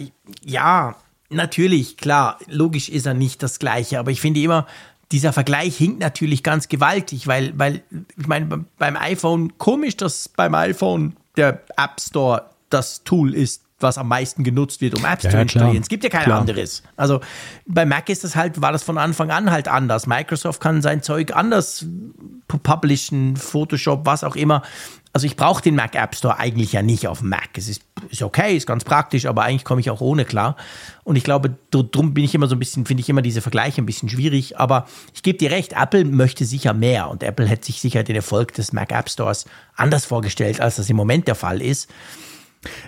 ja, 0.44 0.96
natürlich, 1.30 1.96
klar, 1.96 2.38
logisch 2.46 2.90
ist 2.90 3.06
er 3.06 3.14
nicht 3.14 3.42
das 3.42 3.58
gleiche, 3.58 3.98
aber 3.98 4.10
ich 4.10 4.20
finde 4.20 4.40
immer, 4.40 4.66
dieser 5.14 5.32
Vergleich 5.32 5.76
hinkt 5.76 6.00
natürlich 6.00 6.42
ganz 6.42 6.66
gewaltig, 6.66 7.28
weil, 7.28 7.56
weil 7.56 7.82
ich 8.18 8.26
meine, 8.26 8.64
beim 8.78 8.96
iPhone, 8.96 9.56
komisch, 9.58 9.96
dass 9.96 10.28
beim 10.28 10.56
iPhone 10.56 11.14
der 11.36 11.60
App 11.76 12.00
Store 12.00 12.50
das 12.68 13.04
Tool 13.04 13.32
ist, 13.32 13.62
was 13.78 13.96
am 13.96 14.08
meisten 14.08 14.42
genutzt 14.42 14.80
wird, 14.80 14.98
um 14.98 15.04
Apps 15.04 15.22
ja, 15.22 15.30
zu 15.30 15.38
installieren. 15.38 15.72
Klar. 15.74 15.82
Es 15.82 15.88
gibt 15.88 16.02
ja 16.02 16.10
kein 16.10 16.24
klar. 16.24 16.40
anderes. 16.40 16.82
Also 16.96 17.20
bei 17.64 17.86
Mac 17.86 18.08
ist 18.08 18.24
das 18.24 18.34
halt, 18.34 18.60
war 18.60 18.72
das 18.72 18.82
von 18.82 18.98
Anfang 18.98 19.30
an 19.30 19.52
halt 19.52 19.68
anders. 19.68 20.08
Microsoft 20.08 20.60
kann 20.60 20.82
sein 20.82 21.00
Zeug 21.00 21.36
anders 21.36 21.86
publishen, 22.48 23.36
Photoshop, 23.36 24.04
was 24.06 24.24
auch 24.24 24.34
immer. 24.34 24.62
Also 25.14 25.28
ich 25.28 25.36
brauche 25.36 25.62
den 25.62 25.76
Mac 25.76 25.94
App 25.94 26.16
Store 26.16 26.38
eigentlich 26.38 26.72
ja 26.72 26.82
nicht 26.82 27.06
auf 27.06 27.22
Mac. 27.22 27.50
Es 27.56 27.68
ist, 27.68 27.82
ist 28.10 28.20
okay, 28.20 28.56
ist 28.56 28.66
ganz 28.66 28.82
praktisch, 28.82 29.26
aber 29.26 29.44
eigentlich 29.44 29.64
komme 29.64 29.80
ich 29.80 29.88
auch 29.88 30.00
ohne 30.00 30.24
klar. 30.24 30.56
Und 31.04 31.14
ich 31.14 31.22
glaube, 31.22 31.56
darum 31.70 32.14
bin 32.14 32.24
ich 32.24 32.34
immer 32.34 32.48
so 32.48 32.56
ein 32.56 32.58
bisschen, 32.58 32.84
finde 32.84 33.00
ich 33.00 33.08
immer 33.08 33.22
diese 33.22 33.40
Vergleiche 33.40 33.80
ein 33.80 33.86
bisschen 33.86 34.08
schwierig. 34.08 34.58
Aber 34.58 34.88
ich 35.14 35.22
gebe 35.22 35.38
dir 35.38 35.52
recht, 35.52 35.74
Apple 35.80 36.04
möchte 36.04 36.44
sicher 36.44 36.74
mehr 36.74 37.08
und 37.08 37.22
Apple 37.22 37.46
hätte 37.46 37.66
sich 37.66 37.80
sicher 37.80 38.02
den 38.02 38.16
Erfolg 38.16 38.54
des 38.54 38.72
Mac 38.72 38.90
App 38.90 39.08
Stores 39.08 39.44
anders 39.76 40.04
vorgestellt, 40.04 40.60
als 40.60 40.76
das 40.76 40.90
im 40.90 40.96
Moment 40.96 41.28
der 41.28 41.36
Fall 41.36 41.62
ist. 41.62 41.88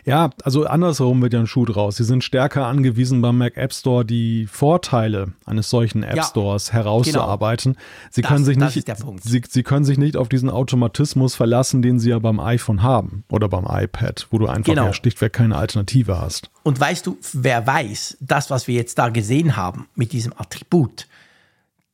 Ja, 0.04 0.30
also 0.42 0.66
andersherum 0.66 1.22
wird 1.22 1.32
ja 1.32 1.40
ein 1.40 1.46
Schuh 1.46 1.64
draus. 1.64 1.96
Sie 1.96 2.04
sind 2.04 2.24
stärker 2.24 2.66
angewiesen 2.66 3.22
beim 3.22 3.38
Mac 3.38 3.56
App 3.56 3.72
Store 3.72 4.04
die 4.04 4.46
Vorteile 4.46 5.32
eines 5.44 5.70
solchen 5.70 6.02
App 6.02 6.24
Stores 6.24 6.68
ja, 6.68 6.74
herauszuarbeiten. 6.74 7.74
Genau. 7.74 7.84
Sie 8.10 8.22
das, 8.22 8.30
können 8.30 8.44
sich 8.44 8.56
nicht, 8.56 8.86
Sie, 9.22 9.42
Sie 9.48 9.62
können 9.62 9.84
sich 9.84 9.98
nicht 9.98 10.16
auf 10.16 10.28
diesen 10.28 10.50
Automatismus 10.50 11.34
verlassen, 11.34 11.82
den 11.82 11.98
Sie 11.98 12.10
ja 12.10 12.18
beim 12.18 12.40
iPhone 12.40 12.82
haben 12.82 13.24
oder 13.30 13.48
beim 13.48 13.66
iPad, 13.68 14.26
wo 14.30 14.38
du 14.38 14.46
einfach 14.46 14.64
genau. 14.64 14.86
ja 14.86 14.92
schlichtweg 14.92 15.32
keine 15.32 15.56
Alternative 15.56 16.18
hast. 16.18 16.50
Und 16.62 16.78
weißt 16.80 17.06
du, 17.06 17.18
wer 17.32 17.66
weiß, 17.66 18.18
das, 18.20 18.50
was 18.50 18.66
wir 18.68 18.74
jetzt 18.74 18.98
da 18.98 19.08
gesehen 19.08 19.56
haben 19.56 19.88
mit 19.94 20.12
diesem 20.12 20.32
Attribut, 20.36 21.06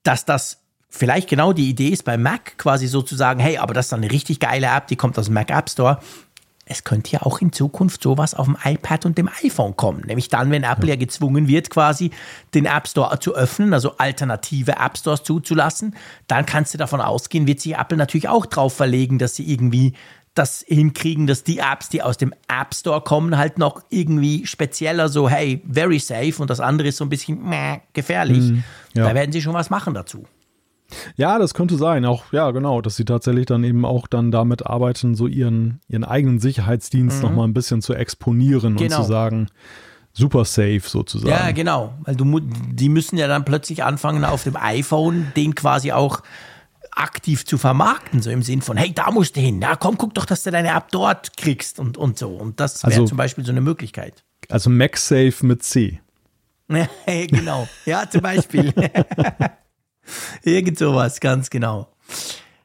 dass 0.03 0.25
das 0.25 0.59
vielleicht 0.93 1.29
genau 1.29 1.53
die 1.53 1.69
Idee 1.69 1.89
ist 1.89 2.05
bei 2.05 2.17
Mac 2.17 2.59
quasi 2.59 2.87
sozusagen, 2.87 3.41
hey, 3.41 3.57
aber 3.57 3.75
das 3.75 3.87
ist 3.87 3.93
eine 3.95 4.11
richtig 4.11 4.41
geile 4.41 4.67
App, 4.67 4.87
die 4.89 4.97
kommt 4.97 5.19
aus 5.19 5.27
dem 5.27 5.35
Mac 5.35 5.51
App 5.51 5.71
Store 5.71 5.99
es 6.73 6.85
könnte 6.85 7.13
ja 7.13 7.23
auch 7.23 7.41
in 7.41 7.53
Zukunft 7.53 8.03
sowas 8.03 8.35
auf 8.35 8.47
dem 8.47 8.57
iPad 8.65 9.07
und 9.07 9.19
dem 9.19 9.29
iPhone 9.45 9.77
kommen. 9.77 10.03
Nämlich 10.07 10.29
dann, 10.29 10.51
wenn 10.51 10.65
Apple 10.65 10.89
ja 10.89 10.97
gezwungen 10.97 11.47
wird, 11.47 11.71
quasi 11.71 12.11
den 12.55 12.67
App 12.67 12.89
Store 12.89 13.19
zu 13.21 13.35
öffnen, 13.35 13.75
also 13.75 13.97
alternative 13.99 14.73
App 14.73 14.97
Stores 14.97 15.23
zuzulassen, 15.23 15.95
dann 16.27 16.47
kannst 16.47 16.75
du 16.75 16.79
davon 16.79 17.01
ausgehen, 17.01 17.47
wird 17.47 17.61
sich 17.61 17.77
Apple 17.77 17.99
natürlich 17.99 18.29
auch 18.29 18.47
drauf 18.47 18.75
verlegen, 18.75 19.19
dass 19.19 19.37
sie 19.37 19.51
irgendwie 19.51 19.93
das 20.35 20.65
hinkriegen, 20.67 21.27
dass 21.27 21.45
die 21.45 21.59
Apps, 21.59 21.91
die 21.91 22.03
aus 22.03 22.17
dem 22.17 22.33
App 22.49 22.75
Store 22.75 23.03
kommen, 23.03 23.37
halt 23.37 23.59
noch 23.59 23.83
irgendwie 23.91 24.47
spezieller 24.47 25.09
so, 25.09 25.29
hey, 25.29 25.63
very 25.71 25.99
safe 25.99 26.35
und 26.39 26.49
das 26.49 26.61
andere 26.61 26.89
ist 26.89 26.97
so 26.97 27.05
ein 27.05 27.11
bisschen 27.11 27.47
meh, 27.47 27.81
gefährlich. 27.93 28.51
Mhm, 28.51 28.65
ja. 28.95 29.09
Da 29.09 29.15
werden 29.15 29.31
sie 29.31 29.43
schon 29.43 29.53
was 29.53 29.69
machen 29.69 29.93
dazu. 29.93 30.25
Ja, 31.17 31.39
das 31.39 31.55
könnte 31.55 31.77
sein. 31.77 32.05
Auch, 32.05 32.25
ja, 32.33 32.51
genau, 32.51 32.81
dass 32.81 32.97
sie 32.97 33.05
tatsächlich 33.05 33.47
dann 33.47 33.65
eben 33.65 33.85
auch 33.85 34.07
dann 34.07 34.31
damit 34.31 34.67
arbeiten, 34.67 35.15
so 35.15 35.27
ihren, 35.27 35.81
ihren 35.89 36.05
eigenen 36.05 36.39
Sicherheitsdienst 36.41 37.19
mhm. 37.19 37.23
nochmal 37.23 37.49
ein 37.49 37.55
bisschen 37.55 37.83
zu 37.83 37.95
exponieren 37.95 38.77
Genau. 38.77 38.97
und 38.99 39.03
zu 39.03 39.09
sagen, 39.09 39.49
super 40.13 40.45
safe 40.45 40.83
sozusagen. 40.85 41.31
Ja, 41.31 41.51
genau. 41.53 41.95
Weil 42.05 42.17
du, 42.17 42.41
die 42.41 42.89
müssen 42.89 43.17
ja 43.17 43.29
dann 43.29 43.45
plötzlich 43.45 43.83
anfangen, 43.85 44.25
auf 44.25 44.45
dem 44.45 44.57
iPhone 44.57 45.33
den 45.37 45.55
quasi 45.55 45.93
auch 45.93 46.23
aktiv 46.95 47.47
zu 47.47 47.57
vermarkten, 47.57 48.21
so 48.21 48.31
im 48.31 48.43
Sinn 48.43 48.61
von, 48.61 48.77
hey, 48.77 48.93
da 48.93 49.11
musst 49.11 49.37
du 49.37 49.41
hin, 49.41 49.59
na 49.59 49.77
komm, 49.77 49.97
guck 49.97 50.15
doch, 50.15 50.27
dass 50.27 50.43
du 50.43 50.51
deine 50.51 50.69
App 50.69 50.91
dort 50.91 51.37
kriegst 51.39 51.79
und, 51.81 51.97
und 51.97 52.19
so. 52.19 52.29
Und 52.31 52.61
das 52.61 52.83
wäre 52.83 52.93
Also- 52.93 53.07
zum 53.07 53.17
Beispiel 53.17 53.45
so 53.45 53.53
eine 53.53 53.63
Möglichkeit. 53.63 54.25
Also 54.49 54.69
MagSafe 54.69 55.47
mit 55.47 55.63
C. 55.63 56.01
genau. 57.07 57.69
Ja, 57.87 58.09
zum 58.09 58.21
Beispiel. 58.23 58.73
Irgend 60.43 60.79
sowas, 60.79 61.21
ganz 61.21 61.51
genau. 61.51 61.89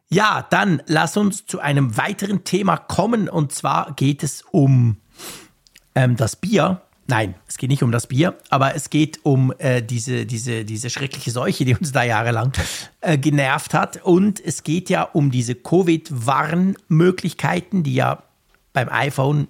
Ja, 0.09 0.47
dann 0.49 0.81
lass 0.87 1.17
uns 1.17 1.45
zu 1.45 1.59
einem 1.59 1.97
weiteren 1.97 2.45
Thema 2.45 2.77
kommen. 2.77 3.27
Und 3.27 3.51
zwar 3.51 3.91
geht 3.93 4.23
es 4.23 4.43
um 4.51 4.95
ähm, 5.95 6.15
das 6.15 6.37
Bier. 6.37 6.81
Nein, 7.07 7.35
es 7.47 7.57
geht 7.57 7.69
nicht 7.69 7.83
um 7.83 7.91
das 7.91 8.07
Bier, 8.07 8.37
aber 8.49 8.73
es 8.75 8.89
geht 8.89 9.19
um 9.23 9.53
äh, 9.59 9.81
diese, 9.81 10.25
diese, 10.25 10.65
diese 10.65 10.89
schreckliche 10.89 11.31
Seuche, 11.31 11.63
die 11.63 11.73
uns 11.75 11.93
da 11.93 12.03
jahrelang 12.03 12.51
äh, 12.99 13.17
genervt 13.17 13.73
hat. 13.73 14.03
Und 14.03 14.43
es 14.43 14.63
geht 14.63 14.89
ja 14.89 15.03
um 15.03 15.31
diese 15.31 15.55
Covid-Warnmöglichkeiten, 15.55 17.83
die 17.83 17.95
ja 17.95 18.23
beim 18.73 18.89
iPhone, 18.89 19.47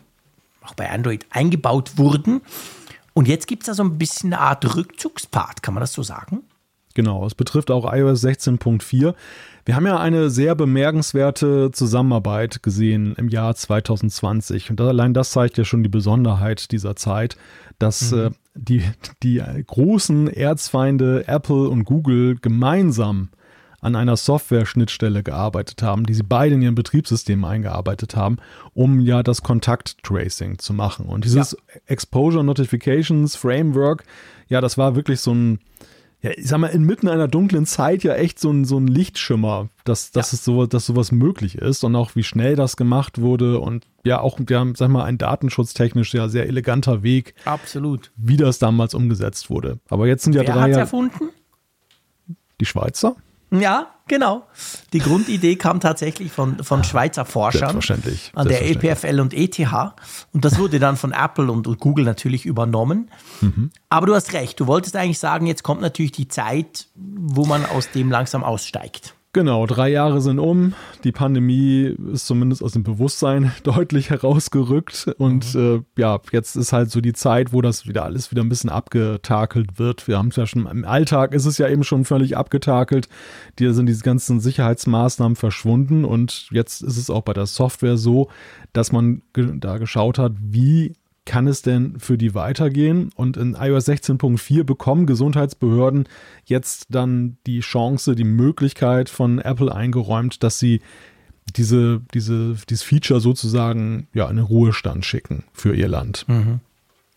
auch 0.61 0.75
bei 0.75 0.87
Android 0.89 1.25
eingebaut 1.31 1.97
wurden. 1.97 2.41
Und 3.13 3.27
jetzt 3.27 3.47
gibt 3.47 3.63
es 3.63 3.67
da 3.67 3.73
so 3.73 3.83
ein 3.83 3.97
bisschen 3.97 4.33
eine 4.33 4.41
Art 4.41 4.75
Rückzugspart, 4.75 5.63
kann 5.63 5.73
man 5.73 5.81
das 5.81 5.93
so 5.93 6.03
sagen? 6.03 6.43
Genau, 6.97 7.27
es 7.27 7.35
betrifft 7.35 7.69
auch 7.69 7.93
iOS 7.93 8.23
16.4. 8.23 9.13
Wir 9.65 9.75
haben 9.75 9.85
ja 9.85 9.99
eine 9.99 10.31
sehr 10.31 10.55
bemerkenswerte 10.55 11.69
Zusammenarbeit 11.71 12.63
gesehen 12.63 13.13
im 13.17 13.29
Jahr 13.29 13.53
2020. 13.53 14.71
Und 14.71 14.81
allein 14.81 15.13
das 15.13 15.29
zeigt 15.29 15.59
ja 15.59 15.63
schon 15.63 15.83
die 15.83 15.89
Besonderheit 15.89 16.71
dieser 16.71 16.95
Zeit, 16.95 17.37
dass 17.77 18.11
äh, 18.13 18.31
die, 18.55 18.81
die 19.21 19.43
großen 19.67 20.27
Erzfeinde 20.27 21.27
Apple 21.27 21.69
und 21.69 21.83
Google 21.83 22.37
gemeinsam 22.41 23.29
an 23.79 23.95
einer 23.95 24.17
Software-Schnittstelle 24.17 25.21
gearbeitet 25.21 25.83
haben, 25.83 26.07
die 26.07 26.15
sie 26.15 26.23
beide 26.23 26.55
in 26.55 26.63
ihren 26.63 26.73
Betriebssystemen 26.73 27.45
eingearbeitet 27.45 28.15
haben, 28.15 28.37
um 28.73 29.01
ja 29.01 29.21
das 29.21 29.43
Kontakt-Tracing 29.43 30.57
zu 30.57 30.73
machen. 30.73 31.05
Und 31.05 31.25
dieses 31.25 31.55
Exposure 31.85 32.43
Notifications 32.43 33.35
Framework, 33.35 34.03
ja, 34.47 34.61
das 34.61 34.79
war 34.79 34.95
wirklich 34.95 35.19
so 35.19 35.31
ein, 35.31 35.59
ja, 36.21 36.31
ich 36.35 36.47
sag 36.47 36.57
mal, 36.57 36.67
inmitten 36.67 37.07
einer 37.07 37.27
dunklen 37.27 37.65
Zeit 37.65 38.03
ja 38.03 38.15
echt 38.15 38.39
so 38.39 38.49
ein, 38.49 38.65
so 38.65 38.79
ein 38.79 38.87
Lichtschimmer, 38.87 39.69
dass, 39.83 40.11
dass, 40.11 40.33
es 40.33 40.43
so, 40.43 40.65
dass 40.65 40.87
sowas 40.87 41.11
möglich 41.11 41.57
ist 41.59 41.83
und 41.83 41.95
auch 41.95 42.15
wie 42.15 42.23
schnell 42.23 42.55
das 42.55 42.75
gemacht 42.75 43.21
wurde 43.21 43.59
und 43.59 43.85
ja 44.03 44.19
auch, 44.19 44.39
ja, 44.49 44.65
sag 44.75 44.89
mal, 44.89 45.03
ein 45.03 45.19
datenschutztechnisch 45.19 46.13
ja 46.15 46.27
sehr 46.27 46.47
eleganter 46.47 47.03
Weg, 47.03 47.35
Absolut. 47.45 48.11
wie 48.15 48.37
das 48.37 48.57
damals 48.57 48.95
umgesetzt 48.95 49.49
wurde. 49.51 49.79
Aber 49.89 50.07
jetzt 50.07 50.23
sind 50.23 50.33
ja 50.33 50.41
Wer 50.41 50.53
drei 50.53 50.61
hat 50.61 50.69
es 50.69 50.71
Jahre. 50.71 50.81
erfunden? 50.81 51.29
Die 52.59 52.65
Schweizer? 52.65 53.15
Ja, 53.49 53.87
genau. 54.07 54.45
Die 54.93 54.99
Grundidee 54.99 55.55
kam 55.55 55.79
tatsächlich 55.79 56.31
von, 56.31 56.63
von 56.63 56.83
Schweizer 56.83 57.25
Forschern 57.25 57.71
Selbstverständlich, 57.71 58.31
an 58.35 58.47
der. 58.47 58.69
EPFL 58.69 59.19
und 59.19 59.33
ETH. 59.33 59.59
Und 60.33 60.43
das 60.45 60.57
wurde 60.59 60.79
dann 60.79 60.97
von 60.97 61.11
Apple 61.13 61.51
und, 61.51 61.67
und 61.67 61.79
Google 61.79 62.05
natürlich 62.05 62.45
übernommen. 62.45 63.09
Mhm. 63.41 63.71
Aber 63.89 64.07
du 64.07 64.15
hast 64.15 64.33
recht, 64.33 64.59
du 64.59 64.67
wolltest 64.67 64.95
eigentlich 64.95 65.19
sagen, 65.19 65.45
jetzt 65.47 65.63
kommt 65.63 65.81
natürlich 65.81 66.11
die 66.11 66.27
Zeit, 66.27 66.87
wo 66.95 67.45
man 67.45 67.65
aus 67.65 67.89
dem 67.91 68.11
langsam 68.11 68.43
aussteigt. 68.43 69.16
Genau, 69.37 69.67
drei 69.67 69.89
Jahre 69.89 70.19
sind 70.19 70.39
um. 70.39 70.73
Die 71.03 71.11
Pandemie 71.11 71.95
ist 72.11 72.25
zumindest 72.25 72.63
aus 72.63 72.71
dem 72.71 72.81
Bewusstsein 72.81 73.51
deutlich 73.63 74.09
herausgerückt. 74.09 75.11
Und 75.19 75.53
äh, 75.53 75.81
ja, 75.95 76.19
jetzt 76.31 76.55
ist 76.55 76.73
halt 76.73 76.89
so 76.89 77.01
die 77.01 77.13
Zeit, 77.13 77.53
wo 77.53 77.61
das 77.61 77.85
wieder 77.85 78.03
alles 78.03 78.31
wieder 78.31 78.41
ein 78.41 78.49
bisschen 78.49 78.71
abgetakelt 78.71 79.77
wird. 79.77 80.07
Wir 80.07 80.17
haben 80.17 80.29
es 80.29 80.37
ja 80.37 80.47
schon 80.47 80.65
im 80.65 80.85
Alltag 80.85 81.35
ist 81.35 81.45
es 81.45 81.59
ja 81.59 81.67
eben 81.67 81.83
schon 81.83 82.03
völlig 82.03 82.35
abgetakelt. 82.35 83.09
Hier 83.59 83.75
sind 83.75 83.85
diese 83.85 84.03
ganzen 84.03 84.39
Sicherheitsmaßnahmen 84.39 85.35
verschwunden. 85.35 86.03
Und 86.03 86.47
jetzt 86.49 86.81
ist 86.81 86.97
es 86.97 87.11
auch 87.11 87.21
bei 87.21 87.33
der 87.33 87.45
Software 87.45 87.97
so, 87.97 88.29
dass 88.73 88.91
man 88.91 89.21
ge 89.33 89.53
da 89.59 89.77
geschaut 89.77 90.17
hat, 90.17 90.31
wie 90.41 90.95
kann 91.27 91.45
es 91.45 91.61
denn 91.61 91.99
für 91.99 92.17
die 92.17 92.33
weitergehen? 92.33 93.11
Und 93.15 93.37
in 93.37 93.53
iOS 93.53 93.87
16.4 93.87 94.63
bekommen 94.63 95.05
Gesundheitsbehörden 95.05 96.07
jetzt 96.45 96.87
dann 96.89 97.37
die 97.45 97.59
Chance, 97.59 98.15
die 98.15 98.23
Möglichkeit 98.23 99.09
von 99.09 99.37
Apple 99.37 99.73
eingeräumt, 99.73 100.41
dass 100.41 100.57
sie 100.57 100.81
diese, 101.55 102.01
diese, 102.13 102.55
dieses 102.67 102.83
Feature 102.83 103.19
sozusagen 103.19 104.07
ja, 104.13 104.27
in 104.29 104.37
den 104.37 104.45
Ruhestand 104.45 105.05
schicken 105.05 105.43
für 105.53 105.75
ihr 105.75 105.87
Land. 105.87 106.25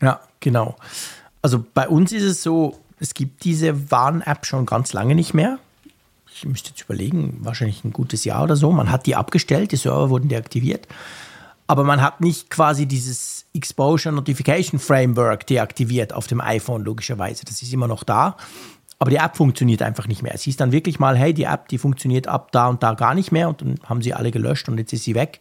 Ja, 0.03 0.21
genau. 0.41 0.77
Also 1.41 1.65
bei 1.73 1.89
uns 1.89 2.13
ist 2.13 2.25
es 2.25 2.43
so, 2.43 2.79
es 2.99 3.15
gibt 3.15 3.45
diese 3.45 3.91
Warn-App 3.91 4.45
schon 4.45 4.67
ganz 4.67 4.93
lange 4.93 5.15
nicht 5.15 5.35
mehr. 5.35 5.59
Ich 6.35 6.45
müsste 6.45 6.71
jetzt 6.71 6.83
überlegen, 6.83 7.39
wahrscheinlich 7.41 7.85
ein 7.85 7.93
gutes 7.93 8.25
Jahr 8.25 8.43
oder 8.43 8.57
so. 8.57 8.71
Man 8.73 8.91
hat 8.91 9.07
die 9.07 9.17
abgestellt, 9.17 9.73
die 9.73 9.77
Server 9.77 10.11
wurden 10.11 10.29
deaktiviert. 10.29 10.87
Aber 11.67 11.85
man 11.85 12.03
hat 12.03 12.21
nicht 12.21 12.51
quasi 12.51 12.87
dieses 12.87 13.40
Exposure 13.55 14.15
Notification 14.15 14.79
Framework 14.79 15.47
deaktiviert 15.47 16.13
auf 16.13 16.27
dem 16.27 16.41
iPhone, 16.41 16.85
logischerweise. 16.85 17.45
Das 17.45 17.63
ist 17.63 17.73
immer 17.73 17.89
noch 17.89 18.05
da. 18.05 18.37
Aber 18.99 19.11
die 19.11 19.17
App 19.17 19.37
funktioniert 19.37 19.81
einfach 19.81 20.07
nicht 20.07 20.23
mehr. 20.23 20.35
Es 20.35 20.43
hieß 20.43 20.57
dann 20.57 20.73
wirklich 20.73 20.99
mal, 20.99 21.17
hey, 21.17 21.33
die 21.33 21.45
App, 21.45 21.69
die 21.69 21.79
funktioniert 21.79 22.29
ab 22.29 22.53
da 22.53 22.69
und 22.69 22.83
da 22.83 22.93
gar 22.93 23.15
nicht 23.15 23.33
mehr. 23.33 23.49
Und 23.49 23.63
dann 23.63 23.75
haben 23.85 24.03
sie 24.03 24.13
alle 24.13 24.31
gelöscht 24.31 24.69
und 24.69 24.79
jetzt 24.79 24.93
ist 24.93 25.05
sie 25.05 25.15
weg. 25.15 25.41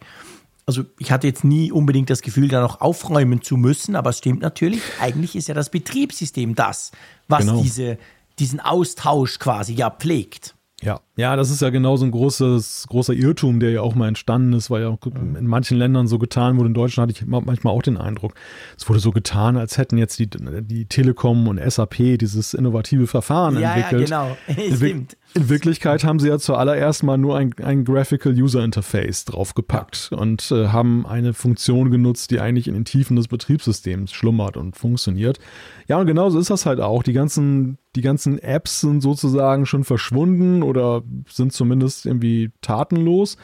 Also 0.66 0.84
ich 0.98 1.12
hatte 1.12 1.26
jetzt 1.26 1.44
nie 1.44 1.70
unbedingt 1.70 2.10
das 2.10 2.22
Gefühl, 2.22 2.48
da 2.48 2.60
noch 2.60 2.80
aufräumen 2.80 3.42
zu 3.42 3.56
müssen, 3.56 3.96
aber 3.96 4.10
es 4.10 4.18
stimmt 4.18 4.40
natürlich, 4.40 4.80
eigentlich 5.00 5.34
ist 5.34 5.48
ja 5.48 5.54
das 5.54 5.68
Betriebssystem 5.68 6.54
das, 6.54 6.92
was 7.28 7.40
Genau. 7.40 7.60
diese, 7.60 7.98
diesen 8.38 8.60
Austausch 8.60 9.38
quasi 9.38 9.74
ja 9.74 9.90
pflegt. 9.90 10.54
Ja, 10.80 11.00
ja, 11.20 11.36
das 11.36 11.50
ist 11.50 11.60
ja 11.62 11.70
genau 11.70 11.96
so 11.96 12.04
ein 12.04 12.10
großes, 12.10 12.86
großer 12.88 13.12
Irrtum, 13.14 13.60
der 13.60 13.70
ja 13.70 13.80
auch 13.82 13.94
mal 13.94 14.08
entstanden 14.08 14.52
ist, 14.54 14.70
weil 14.70 14.82
ja 14.82 14.88
auch 14.88 14.98
in 15.06 15.46
manchen 15.46 15.76
Ländern 15.78 16.06
so 16.08 16.18
getan 16.18 16.56
wurde. 16.56 16.68
In 16.68 16.74
Deutschland 16.74 17.10
hatte 17.12 17.20
ich 17.22 17.28
ma- 17.28 17.40
manchmal 17.44 17.74
auch 17.74 17.82
den 17.82 17.96
Eindruck, 17.96 18.34
es 18.76 18.88
wurde 18.88 19.00
so 19.00 19.10
getan, 19.12 19.56
als 19.56 19.78
hätten 19.78 19.98
jetzt 19.98 20.18
die, 20.18 20.28
die 20.28 20.86
Telekom 20.86 21.46
und 21.48 21.60
SAP 21.70 22.18
dieses 22.18 22.54
innovative 22.54 23.06
Verfahren 23.06 23.54
Ja, 23.54 23.60
ja, 23.60 23.74
entwickelt. 23.74 24.06
genau. 24.06 24.36
In, 24.48 24.56
Wir- 24.80 24.88
Stimmt. 24.90 25.16
in 25.34 25.48
Wirklichkeit 25.48 26.02
haben 26.04 26.18
sie 26.18 26.28
ja 26.28 26.38
zuallererst 26.38 27.02
mal 27.04 27.16
nur 27.18 27.36
ein, 27.36 27.54
ein 27.62 27.84
Graphical 27.84 28.32
User 28.32 28.64
Interface 28.64 29.24
draufgepackt 29.26 30.10
und 30.12 30.50
äh, 30.50 30.68
haben 30.68 31.06
eine 31.06 31.34
Funktion 31.34 31.90
genutzt, 31.90 32.30
die 32.32 32.40
eigentlich 32.40 32.66
in 32.66 32.74
den 32.74 32.84
Tiefen 32.84 33.14
des 33.16 33.28
Betriebssystems 33.28 34.12
schlummert 34.12 34.56
und 34.56 34.76
funktioniert. 34.76 35.38
Ja, 35.86 35.98
und 35.98 36.06
genauso 36.06 36.38
ist 36.38 36.50
das 36.50 36.66
halt 36.66 36.80
auch. 36.80 37.02
Die 37.02 37.12
ganzen, 37.12 37.78
die 37.96 38.00
ganzen 38.00 38.38
Apps 38.38 38.80
sind 38.80 39.00
sozusagen 39.02 39.66
schon 39.66 39.84
verschwunden 39.84 40.62
oder 40.62 41.02
sind 41.28 41.52
zumindest 41.52 42.06
irgendwie 42.06 42.50
tatenlos. 42.60 43.36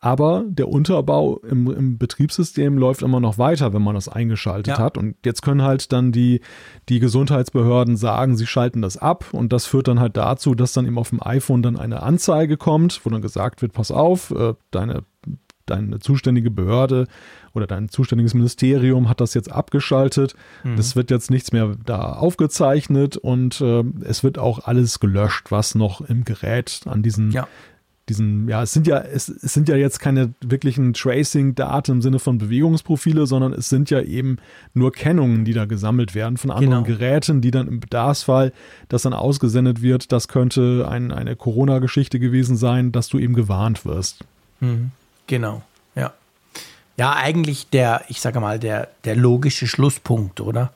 Aber 0.00 0.44
der 0.46 0.68
Unterbau 0.68 1.38
im, 1.38 1.68
im 1.72 1.98
Betriebssystem 1.98 2.78
läuft 2.78 3.02
immer 3.02 3.18
noch 3.18 3.36
weiter, 3.36 3.72
wenn 3.72 3.82
man 3.82 3.96
das 3.96 4.08
eingeschaltet 4.08 4.78
Ja. 4.78 4.78
hat. 4.78 4.96
Und 4.96 5.16
jetzt 5.24 5.42
können 5.42 5.62
halt 5.62 5.92
dann 5.92 6.12
die, 6.12 6.40
die 6.88 7.00
Gesundheitsbehörden 7.00 7.96
sagen, 7.96 8.36
sie 8.36 8.46
schalten 8.46 8.80
das 8.80 8.96
ab. 8.96 9.24
Und 9.32 9.52
das 9.52 9.66
führt 9.66 9.88
dann 9.88 9.98
halt 9.98 10.16
dazu, 10.16 10.54
dass 10.54 10.72
dann 10.72 10.86
eben 10.86 10.98
auf 10.98 11.10
dem 11.10 11.20
iPhone 11.20 11.62
dann 11.62 11.76
eine 11.76 12.00
Anzeige 12.02 12.56
kommt, 12.56 13.00
wo 13.04 13.10
dann 13.10 13.22
gesagt 13.22 13.60
wird, 13.60 13.72
pass 13.72 13.90
auf, 13.90 14.30
äh, 14.30 14.54
deine, 14.70 15.02
deine 15.70 15.98
zuständige 16.00 16.50
Behörde 16.50 17.06
oder 17.54 17.66
dein 17.66 17.88
zuständiges 17.88 18.34
Ministerium 18.34 19.08
hat 19.08 19.20
das 19.20 19.34
jetzt 19.34 19.50
abgeschaltet. 19.50 20.34
Es 20.78 20.96
wird 20.96 21.10
jetzt 21.10 21.30
nichts 21.30 21.52
mehr 21.52 21.74
da 21.86 22.12
aufgezeichnet 22.14 23.16
und 23.16 23.60
äh, 23.60 23.84
es 24.04 24.22
wird 24.24 24.38
auch 24.38 24.64
alles 24.66 25.00
gelöscht, 25.00 25.50
was 25.50 25.74
noch 25.74 26.00
im 26.00 26.24
Gerät 26.24 26.80
an 26.86 27.02
diesen 27.02 27.30
Ja. 27.32 27.46
diesen, 28.08 28.48
ja, 28.48 28.62
es 28.62 28.72
sind 28.72 28.86
ja, 28.86 28.98
es, 29.00 29.28
es 29.28 29.52
sind 29.52 29.68
ja 29.68 29.76
jetzt 29.76 29.98
keine 30.00 30.32
wirklichen 30.40 30.94
Tracing-Daten 30.94 31.92
im 31.92 32.00
Sinne 32.02 32.18
von 32.18 32.38
Bewegungsprofile, 32.38 33.26
sondern 33.26 33.52
es 33.52 33.68
sind 33.68 33.90
ja 33.90 34.00
eben 34.00 34.38
nur 34.72 34.92
Kennungen, 34.92 35.44
die 35.44 35.52
da 35.52 35.66
gesammelt 35.66 36.14
werden 36.14 36.38
von 36.38 36.50
anderen 36.50 36.84
Genau. 36.84 36.98
Geräten, 36.98 37.42
die 37.42 37.50
dann 37.50 37.68
im 37.68 37.80
Bedarfsfall, 37.80 38.52
das 38.88 39.02
dann 39.02 39.12
ausgesendet 39.12 39.82
wird, 39.82 40.10
das 40.12 40.28
könnte 40.28 40.86
ein, 40.88 41.12
eine 41.12 41.36
Corona-Geschichte 41.36 42.18
gewesen 42.18 42.56
sein, 42.56 42.92
dass 42.92 43.08
du 43.08 43.18
eben 43.18 43.34
gewarnt 43.34 43.84
wirst. 43.84 44.24
Genau, 45.28 45.62
ja. 45.94 46.12
Ja, 46.96 47.12
eigentlich 47.12 47.68
der, 47.70 48.02
ich 48.08 48.20
sage 48.20 48.40
mal, 48.40 48.58
der, 48.58 48.88
der 49.04 49.14
logische 49.14 49.68
Schlusspunkt, 49.68 50.40
oder? 50.40 50.72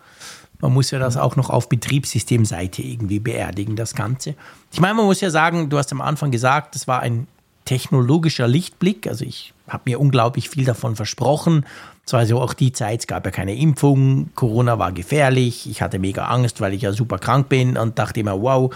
Man 0.60 0.72
muss 0.72 0.92
ja 0.92 1.00
das 1.00 1.16
auch 1.16 1.34
noch 1.34 1.50
auf 1.50 1.68
Betriebssystemseite 1.68 2.82
irgendwie 2.82 3.18
beerdigen, 3.18 3.74
das 3.74 3.96
Ganze. 3.96 4.36
Ich 4.70 4.80
meine, 4.80 4.94
man 4.94 5.06
muss 5.06 5.20
ja 5.20 5.30
sagen, 5.30 5.68
du 5.68 5.78
hast 5.78 5.90
am 5.90 6.00
Anfang 6.00 6.30
gesagt, 6.30 6.76
das 6.76 6.86
war 6.86 7.00
ein 7.00 7.26
technologischer 7.64 8.48
Lichtblick. 8.48 9.06
Also 9.06 9.24
ich 9.24 9.52
habe 9.68 9.82
mir 9.86 10.00
unglaublich 10.00 10.48
viel 10.48 10.64
davon 10.64 10.96
versprochen. 10.96 11.64
Es 12.04 12.12
war 12.12 12.26
so 12.26 12.40
auch 12.40 12.52
die 12.52 12.72
Zeit, 12.72 13.00
es 13.00 13.06
gab 13.06 13.24
ja 13.24 13.30
keine 13.30 13.54
Impfung, 13.54 14.30
Corona 14.34 14.76
war 14.78 14.90
gefährlich, 14.90 15.70
ich 15.70 15.82
hatte 15.82 16.00
mega 16.00 16.24
Angst, 16.24 16.60
weil 16.60 16.74
ich 16.74 16.82
ja 16.82 16.92
super 16.92 17.18
krank 17.18 17.48
bin 17.48 17.76
und 17.76 17.96
dachte 17.96 18.18
immer, 18.18 18.42
wow, 18.42 18.74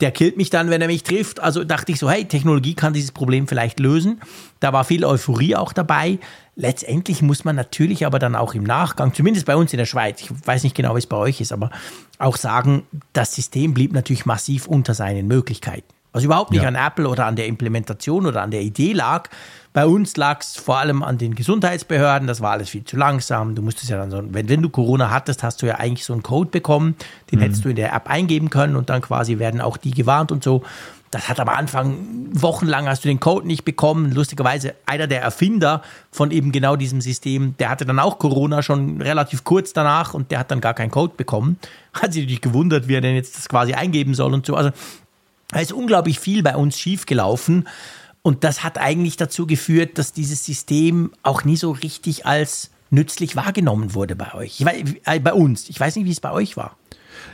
der 0.00 0.12
killt 0.12 0.36
mich 0.36 0.48
dann, 0.50 0.70
wenn 0.70 0.80
er 0.80 0.86
mich 0.86 1.02
trifft. 1.02 1.40
Also 1.40 1.64
dachte 1.64 1.90
ich 1.90 1.98
so, 1.98 2.08
hey, 2.08 2.24
Technologie 2.24 2.74
kann 2.74 2.92
dieses 2.92 3.10
Problem 3.10 3.48
vielleicht 3.48 3.80
lösen. 3.80 4.20
Da 4.60 4.72
war 4.72 4.84
viel 4.84 5.04
Euphorie 5.04 5.56
auch 5.56 5.72
dabei. 5.72 6.20
Letztendlich 6.54 7.20
muss 7.20 7.44
man 7.44 7.56
natürlich 7.56 8.06
aber 8.06 8.20
dann 8.20 8.36
auch 8.36 8.54
im 8.54 8.64
Nachgang, 8.64 9.12
zumindest 9.12 9.46
bei 9.46 9.56
uns 9.56 9.72
in 9.72 9.78
der 9.78 9.86
Schweiz, 9.86 10.20
ich 10.20 10.30
weiß 10.30 10.62
nicht 10.62 10.76
genau, 10.76 10.94
wie 10.94 11.00
es 11.00 11.06
bei 11.06 11.16
euch 11.16 11.40
ist, 11.40 11.52
aber 11.52 11.70
auch 12.18 12.36
sagen, 12.36 12.84
das 13.12 13.34
System 13.34 13.74
blieb 13.74 13.92
natürlich 13.92 14.24
massiv 14.24 14.68
unter 14.68 14.94
seinen 14.94 15.26
Möglichkeiten. 15.26 15.97
Was 16.12 16.24
überhaupt 16.24 16.50
nicht 16.50 16.62
ja. 16.62 16.68
an 16.68 16.74
Apple 16.74 17.08
oder 17.08 17.26
an 17.26 17.36
der 17.36 17.46
Implementation 17.46 18.26
oder 18.26 18.42
an 18.42 18.50
der 18.50 18.62
Idee 18.62 18.92
lag. 18.92 19.28
Bei 19.74 19.86
uns 19.86 20.16
lag 20.16 20.40
es 20.40 20.56
vor 20.56 20.78
allem 20.78 21.02
an 21.02 21.18
den 21.18 21.34
Gesundheitsbehörden, 21.34 22.26
das 22.26 22.40
war 22.40 22.52
alles 22.52 22.70
viel 22.70 22.84
zu 22.84 22.96
langsam. 22.96 23.54
Du 23.54 23.62
musstest 23.62 23.90
ja 23.90 23.98
dann 23.98 24.10
so, 24.10 24.22
wenn, 24.30 24.48
wenn 24.48 24.62
du 24.62 24.70
Corona 24.70 25.10
hattest, 25.10 25.42
hast 25.42 25.62
du 25.62 25.66
ja 25.66 25.76
eigentlich 25.76 26.04
so 26.04 26.14
einen 26.14 26.22
Code 26.22 26.50
bekommen, 26.50 26.96
den 27.30 27.38
mhm. 27.38 27.42
hättest 27.42 27.64
du 27.64 27.68
in 27.68 27.76
der 27.76 27.92
App 27.92 28.08
eingeben 28.08 28.50
können 28.50 28.74
und 28.74 28.88
dann 28.88 29.02
quasi 29.02 29.38
werden 29.38 29.60
auch 29.60 29.76
die 29.76 29.90
gewarnt 29.90 30.32
und 30.32 30.42
so. 30.42 30.62
Das 31.10 31.28
hat 31.28 31.40
am 31.40 31.48
Anfang, 31.48 31.96
wochenlang 32.32 32.86
hast 32.86 33.04
du 33.04 33.08
den 33.08 33.20
Code 33.20 33.46
nicht 33.46 33.64
bekommen. 33.64 34.12
Lustigerweise, 34.12 34.74
einer 34.84 35.06
der 35.06 35.22
Erfinder 35.22 35.82
von 36.10 36.30
eben 36.30 36.52
genau 36.52 36.76
diesem 36.76 37.00
System, 37.00 37.54
der 37.58 37.70
hatte 37.70 37.86
dann 37.86 37.98
auch 37.98 38.18
Corona 38.18 38.62
schon 38.62 39.00
relativ 39.00 39.44
kurz 39.44 39.72
danach 39.72 40.12
und 40.12 40.30
der 40.30 40.40
hat 40.40 40.50
dann 40.50 40.60
gar 40.60 40.74
keinen 40.74 40.90
Code 40.90 41.14
bekommen. 41.16 41.58
Hat 41.94 42.12
sich 42.12 42.24
natürlich 42.24 42.42
gewundert, 42.42 42.88
wie 42.88 42.94
er 42.94 43.00
denn 43.00 43.14
jetzt 43.14 43.38
das 43.38 43.48
quasi 43.48 43.72
eingeben 43.72 44.12
soll 44.14 44.34
und 44.34 44.44
so. 44.44 44.54
Also, 44.54 44.70
da 45.50 45.60
ist 45.60 45.72
unglaublich 45.72 46.20
viel 46.20 46.42
bei 46.42 46.56
uns 46.56 46.78
schiefgelaufen. 46.78 47.68
Und 48.22 48.44
das 48.44 48.62
hat 48.62 48.78
eigentlich 48.78 49.16
dazu 49.16 49.46
geführt, 49.46 49.96
dass 49.96 50.12
dieses 50.12 50.44
System 50.44 51.12
auch 51.22 51.44
nie 51.44 51.56
so 51.56 51.70
richtig 51.70 52.26
als 52.26 52.70
nützlich 52.90 53.36
wahrgenommen 53.36 53.94
wurde 53.94 54.16
bei 54.16 54.34
euch. 54.34 54.64
Weiß, 54.64 54.82
äh, 55.04 55.20
bei 55.20 55.32
uns. 55.32 55.68
Ich 55.68 55.78
weiß 55.78 55.96
nicht, 55.96 56.04
wie 56.04 56.10
es 56.10 56.20
bei 56.20 56.32
euch 56.32 56.56
war. 56.56 56.76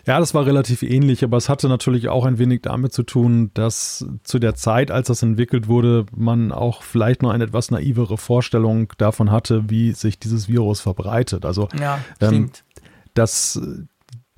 Ja, 0.06 0.18
das 0.18 0.34
war 0.34 0.46
relativ 0.46 0.82
ähnlich, 0.82 1.24
aber 1.24 1.36
es 1.36 1.48
hatte 1.48 1.68
natürlich 1.68 2.08
auch 2.08 2.24
ein 2.24 2.38
wenig 2.38 2.62
damit 2.62 2.92
zu 2.92 3.02
tun, 3.02 3.50
dass 3.54 4.06
zu 4.22 4.38
der 4.38 4.54
Zeit, 4.54 4.90
als 4.90 5.08
das 5.08 5.22
entwickelt 5.22 5.68
wurde, 5.68 6.06
man 6.14 6.52
auch 6.52 6.82
vielleicht 6.82 7.22
noch 7.22 7.30
eine 7.30 7.44
etwas 7.44 7.70
naivere 7.70 8.16
Vorstellung 8.16 8.92
davon 8.98 9.30
hatte, 9.30 9.68
wie 9.68 9.92
sich 9.92 10.18
dieses 10.18 10.48
Virus 10.48 10.80
verbreitet. 10.80 11.44
Also 11.44 11.68
ja, 11.78 11.98
ähm, 12.20 12.50
dass 13.14 13.60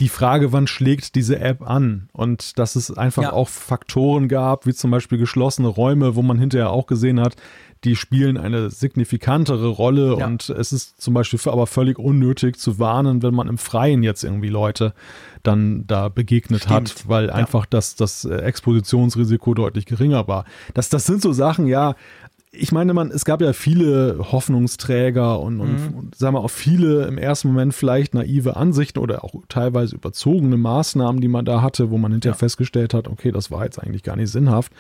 die 0.01 0.09
Frage, 0.11 0.53
wann 0.53 0.67
schlägt 0.67 1.15
diese 1.15 1.39
App 1.39 1.63
an? 1.63 2.09
Und 2.13 2.59
dass 2.59 2.77
es 2.77 2.97
einfach 2.97 3.23
ja. 3.23 3.33
auch 3.33 3.49
Faktoren 3.49 4.29
gab, 4.29 4.67
wie 4.67 4.75
zum 4.75 4.91
Beispiel 4.91 5.17
geschlossene 5.17 5.69
Räume, 5.69 6.15
wo 6.15 6.23
man 6.23 6.39
hinterher 6.39 6.71
auch 6.71 6.87
gesehen 6.87 7.19
hat, 7.21 7.37
die 7.85 7.97
spielen 7.97 8.37
eine 8.37 8.71
signifikantere 8.71 9.69
Rolle 9.69 10.17
ja. 10.19 10.27
und 10.27 10.49
es 10.51 10.73
ist 10.73 11.01
zum 11.01 11.15
Beispiel 11.15 11.39
aber 11.47 11.67
völlig 11.67 11.99
unnötig 11.99 12.59
zu 12.59 12.79
warnen, 12.79 13.23
wenn 13.23 13.35
man 13.35 13.49
im 13.49 13.59
Freien 13.59 14.03
jetzt 14.03 14.25
irgendwie 14.25 14.49
Leute 14.49 14.93
dann 15.43 15.87
da 15.87 16.09
begegnet 16.09 16.63
Stimmt. 16.63 16.75
hat, 16.75 17.09
weil 17.09 17.27
ja. 17.27 17.35
einfach 17.35 17.65
das, 17.65 17.95
das 17.95 18.25
Expositionsrisiko 18.25 19.55
deutlich 19.55 19.87
geringer 19.87 20.27
war. 20.27 20.45
Das, 20.75 20.89
das 20.89 21.07
sind 21.07 21.23
so 21.23 21.33
Sachen, 21.33 21.67
ja, 21.67 21.95
ich 22.59 22.73
meine, 22.73 22.95
man, 22.95 23.11
es 23.11 23.25
gab 23.25 23.41
ja 23.41 23.53
viele 23.53 24.19
Hoffnungsträger 24.33 25.41
und, 25.41 25.61
und, 25.61 25.93
mhm. 25.93 25.99
und 25.99 26.15
sagen 26.15 26.35
wir 26.35 26.41
auch 26.41 26.51
viele 26.51 27.07
im 27.07 27.19
ersten 27.19 27.49
Moment 27.49 27.75
vielleicht 27.75 28.15
naive 28.15 28.57
Ansichten 28.57 28.99
oder 28.99 29.25
auch 29.25 29.35
teilweise 29.49 29.97
überzogene 29.97 30.57
Maßnahmen, 30.57 31.21
die 31.21 31.29
man 31.29 31.45
da 31.45 31.63
hatte, 31.63 31.91
wo 31.91 31.99
man 31.99 32.13
hinterher 32.13 32.35
ja. 32.35 32.39
festgestellt 32.39 32.95
hat, 32.95 33.09
okay, 33.09 33.33
das 33.33 33.51
war 33.51 33.65
jetzt 33.65 33.79
eigentlich 33.79 34.03
gar 34.03 34.17
nicht 34.17 34.31
sinnhaft. 34.31 34.73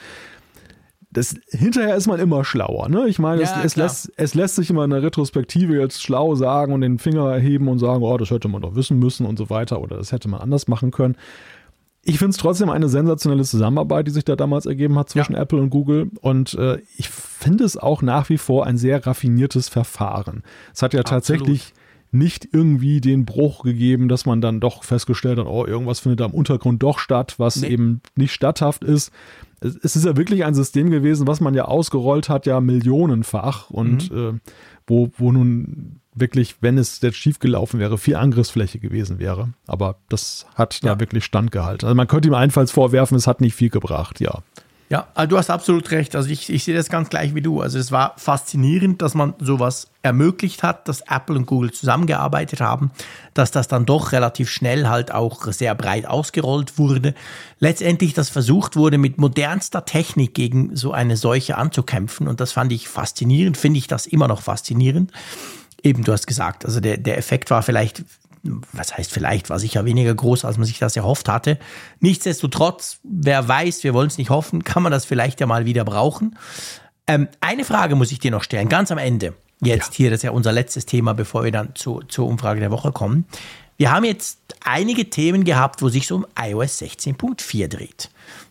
Das, 1.10 1.34
hinterher 1.48 1.96
ist 1.96 2.06
man 2.08 2.20
immer 2.20 2.44
schlauer. 2.44 2.88
Ne? 2.88 3.06
Ich 3.08 3.18
meine, 3.18 3.42
ja, 3.42 3.58
es, 3.58 3.64
es, 3.64 3.76
lässt, 3.76 4.12
es 4.16 4.34
lässt 4.34 4.56
sich 4.56 4.68
immer 4.68 4.84
in 4.84 4.90
der 4.90 5.02
Retrospektive 5.02 5.78
jetzt 5.78 6.02
schlau 6.02 6.34
sagen 6.34 6.72
und 6.72 6.82
den 6.82 6.98
Finger 6.98 7.30
erheben 7.30 7.68
und 7.68 7.78
sagen, 7.78 8.02
oh, 8.02 8.16
das 8.18 8.30
hätte 8.30 8.48
man 8.48 8.62
doch 8.62 8.74
wissen 8.74 8.98
müssen 8.98 9.24
und 9.24 9.38
so 9.38 9.48
weiter 9.48 9.80
oder 9.80 9.96
das 9.96 10.12
hätte 10.12 10.28
man 10.28 10.40
anders 10.40 10.68
machen 10.68 10.90
können. 10.90 11.16
Ich 12.08 12.18
finde 12.18 12.30
es 12.30 12.36
trotzdem 12.36 12.70
eine 12.70 12.88
sensationelle 12.88 13.42
Zusammenarbeit, 13.42 14.06
die 14.06 14.12
sich 14.12 14.24
da 14.24 14.36
damals 14.36 14.64
ergeben 14.64 14.96
hat 14.96 15.10
zwischen 15.10 15.32
ja. 15.32 15.40
Apple 15.40 15.58
und 15.58 15.70
Google. 15.70 16.08
Und 16.20 16.54
äh, 16.54 16.78
ich 16.96 17.08
finde 17.08 17.64
es 17.64 17.76
auch 17.76 18.00
nach 18.00 18.28
wie 18.28 18.38
vor 18.38 18.64
ein 18.64 18.78
sehr 18.78 19.04
raffiniertes 19.04 19.68
Verfahren. 19.68 20.44
Es 20.72 20.82
hat 20.82 20.94
ja 20.94 21.00
Absolut. 21.00 21.24
tatsächlich 21.24 21.74
nicht 22.12 22.48
irgendwie 22.52 23.00
den 23.00 23.24
Bruch 23.24 23.64
gegeben, 23.64 24.08
dass 24.08 24.24
man 24.24 24.40
dann 24.40 24.60
doch 24.60 24.84
festgestellt 24.84 25.40
hat, 25.40 25.46
oh, 25.46 25.66
irgendwas 25.66 25.98
findet 25.98 26.20
da 26.20 26.26
im 26.26 26.30
Untergrund 26.34 26.80
doch 26.80 27.00
statt, 27.00 27.34
was 27.38 27.56
nee. 27.56 27.70
eben 27.70 28.00
nicht 28.14 28.32
statthaft 28.32 28.84
ist. 28.84 29.10
Es 29.60 29.96
ist 29.96 30.04
ja 30.04 30.16
wirklich 30.16 30.44
ein 30.44 30.54
System 30.54 30.90
gewesen, 30.90 31.26
was 31.26 31.40
man 31.40 31.54
ja 31.54 31.64
ausgerollt 31.64 32.28
hat, 32.28 32.46
ja 32.46 32.60
millionenfach 32.60 33.68
und 33.70 34.12
mhm. 34.12 34.18
äh, 34.18 34.50
wo, 34.86 35.10
wo 35.18 35.32
nun 35.32 36.00
wirklich, 36.16 36.56
wenn 36.60 36.78
es 36.78 37.00
jetzt 37.00 37.18
schiefgelaufen 37.18 37.78
wäre, 37.78 37.98
viel 37.98 38.16
Angriffsfläche 38.16 38.78
gewesen 38.78 39.18
wäre. 39.18 39.50
Aber 39.66 39.96
das 40.08 40.46
hat 40.54 40.80
ja. 40.82 40.94
da 40.94 41.00
wirklich 41.00 41.24
standgehalten. 41.24 41.86
Also 41.86 41.94
man 41.94 42.08
könnte 42.08 42.28
ihm 42.28 42.34
einfalls 42.34 42.72
vorwerfen, 42.72 43.16
es 43.16 43.26
hat 43.26 43.40
nicht 43.40 43.54
viel 43.54 43.70
gebracht, 43.70 44.20
ja. 44.20 44.42
Ja, 44.88 45.08
also 45.14 45.30
du 45.30 45.38
hast 45.38 45.50
absolut 45.50 45.90
recht. 45.90 46.14
Also 46.14 46.30
ich, 46.30 46.48
ich 46.48 46.62
sehe 46.62 46.76
das 46.76 46.88
ganz 46.88 47.08
gleich 47.08 47.34
wie 47.34 47.42
du. 47.42 47.60
Also 47.60 47.76
es 47.76 47.90
war 47.90 48.14
faszinierend, 48.18 49.02
dass 49.02 49.14
man 49.14 49.34
sowas 49.40 49.90
ermöglicht 50.02 50.62
hat, 50.62 50.86
dass 50.86 51.00
Apple 51.00 51.34
und 51.34 51.46
Google 51.46 51.72
zusammengearbeitet 51.72 52.60
haben, 52.60 52.92
dass 53.34 53.50
das 53.50 53.66
dann 53.66 53.84
doch 53.84 54.12
relativ 54.12 54.48
schnell 54.48 54.86
halt 54.86 55.12
auch 55.12 55.50
sehr 55.50 55.74
breit 55.74 56.06
ausgerollt 56.06 56.78
wurde. 56.78 57.14
Letztendlich, 57.58 58.14
dass 58.14 58.28
versucht 58.28 58.76
wurde, 58.76 58.96
mit 58.96 59.18
modernster 59.18 59.84
Technik 59.84 60.34
gegen 60.34 60.76
so 60.76 60.92
eine 60.92 61.16
Seuche 61.16 61.56
anzukämpfen. 61.56 62.28
Und 62.28 62.38
das 62.38 62.52
fand 62.52 62.70
ich 62.70 62.88
faszinierend, 62.88 63.56
finde 63.56 63.78
ich 63.78 63.88
das 63.88 64.06
immer 64.06 64.28
noch 64.28 64.42
faszinierend 64.42 65.10
eben, 65.86 66.04
du 66.04 66.12
hast 66.12 66.26
gesagt, 66.26 66.64
also 66.64 66.80
der, 66.80 66.96
der 66.96 67.16
Effekt 67.16 67.50
war 67.50 67.62
vielleicht, 67.62 68.04
was 68.72 68.96
heißt 68.96 69.10
vielleicht, 69.12 69.50
war 69.50 69.58
sicher 69.58 69.84
weniger 69.84 70.14
groß, 70.14 70.44
als 70.44 70.58
man 70.58 70.66
sich 70.66 70.78
das 70.78 70.96
erhofft 70.96 71.28
hatte. 71.28 71.58
Nichtsdestotrotz, 72.00 72.98
wer 73.02 73.46
weiß, 73.46 73.84
wir 73.84 73.94
wollen 73.94 74.08
es 74.08 74.18
nicht 74.18 74.30
hoffen, 74.30 74.64
kann 74.64 74.82
man 74.82 74.92
das 74.92 75.04
vielleicht 75.04 75.40
ja 75.40 75.46
mal 75.46 75.64
wieder 75.64 75.84
brauchen. 75.84 76.36
Ähm, 77.06 77.28
eine 77.40 77.64
Frage 77.64 77.94
muss 77.94 78.12
ich 78.12 78.18
dir 78.18 78.30
noch 78.30 78.42
stellen, 78.42 78.68
ganz 78.68 78.90
am 78.90 78.98
Ende. 78.98 79.34
Jetzt 79.60 79.92
ja. 79.92 79.96
hier, 79.96 80.10
das 80.10 80.18
ist 80.18 80.22
ja 80.24 80.32
unser 80.32 80.52
letztes 80.52 80.86
Thema, 80.86 81.14
bevor 81.14 81.44
wir 81.44 81.52
dann 81.52 81.74
zu, 81.74 82.00
zur 82.08 82.26
Umfrage 82.26 82.60
der 82.60 82.70
Woche 82.70 82.92
kommen. 82.92 83.24
Wir 83.78 83.92
haben 83.92 84.04
jetzt 84.04 84.38
einige 84.64 85.08
Themen 85.08 85.44
gehabt, 85.44 85.82
wo 85.82 85.88
sich 85.88 86.06
so 86.06 86.16
um 86.16 86.26
iOS 86.38 86.80
16.4 86.80 87.68
dreht. 87.68 88.10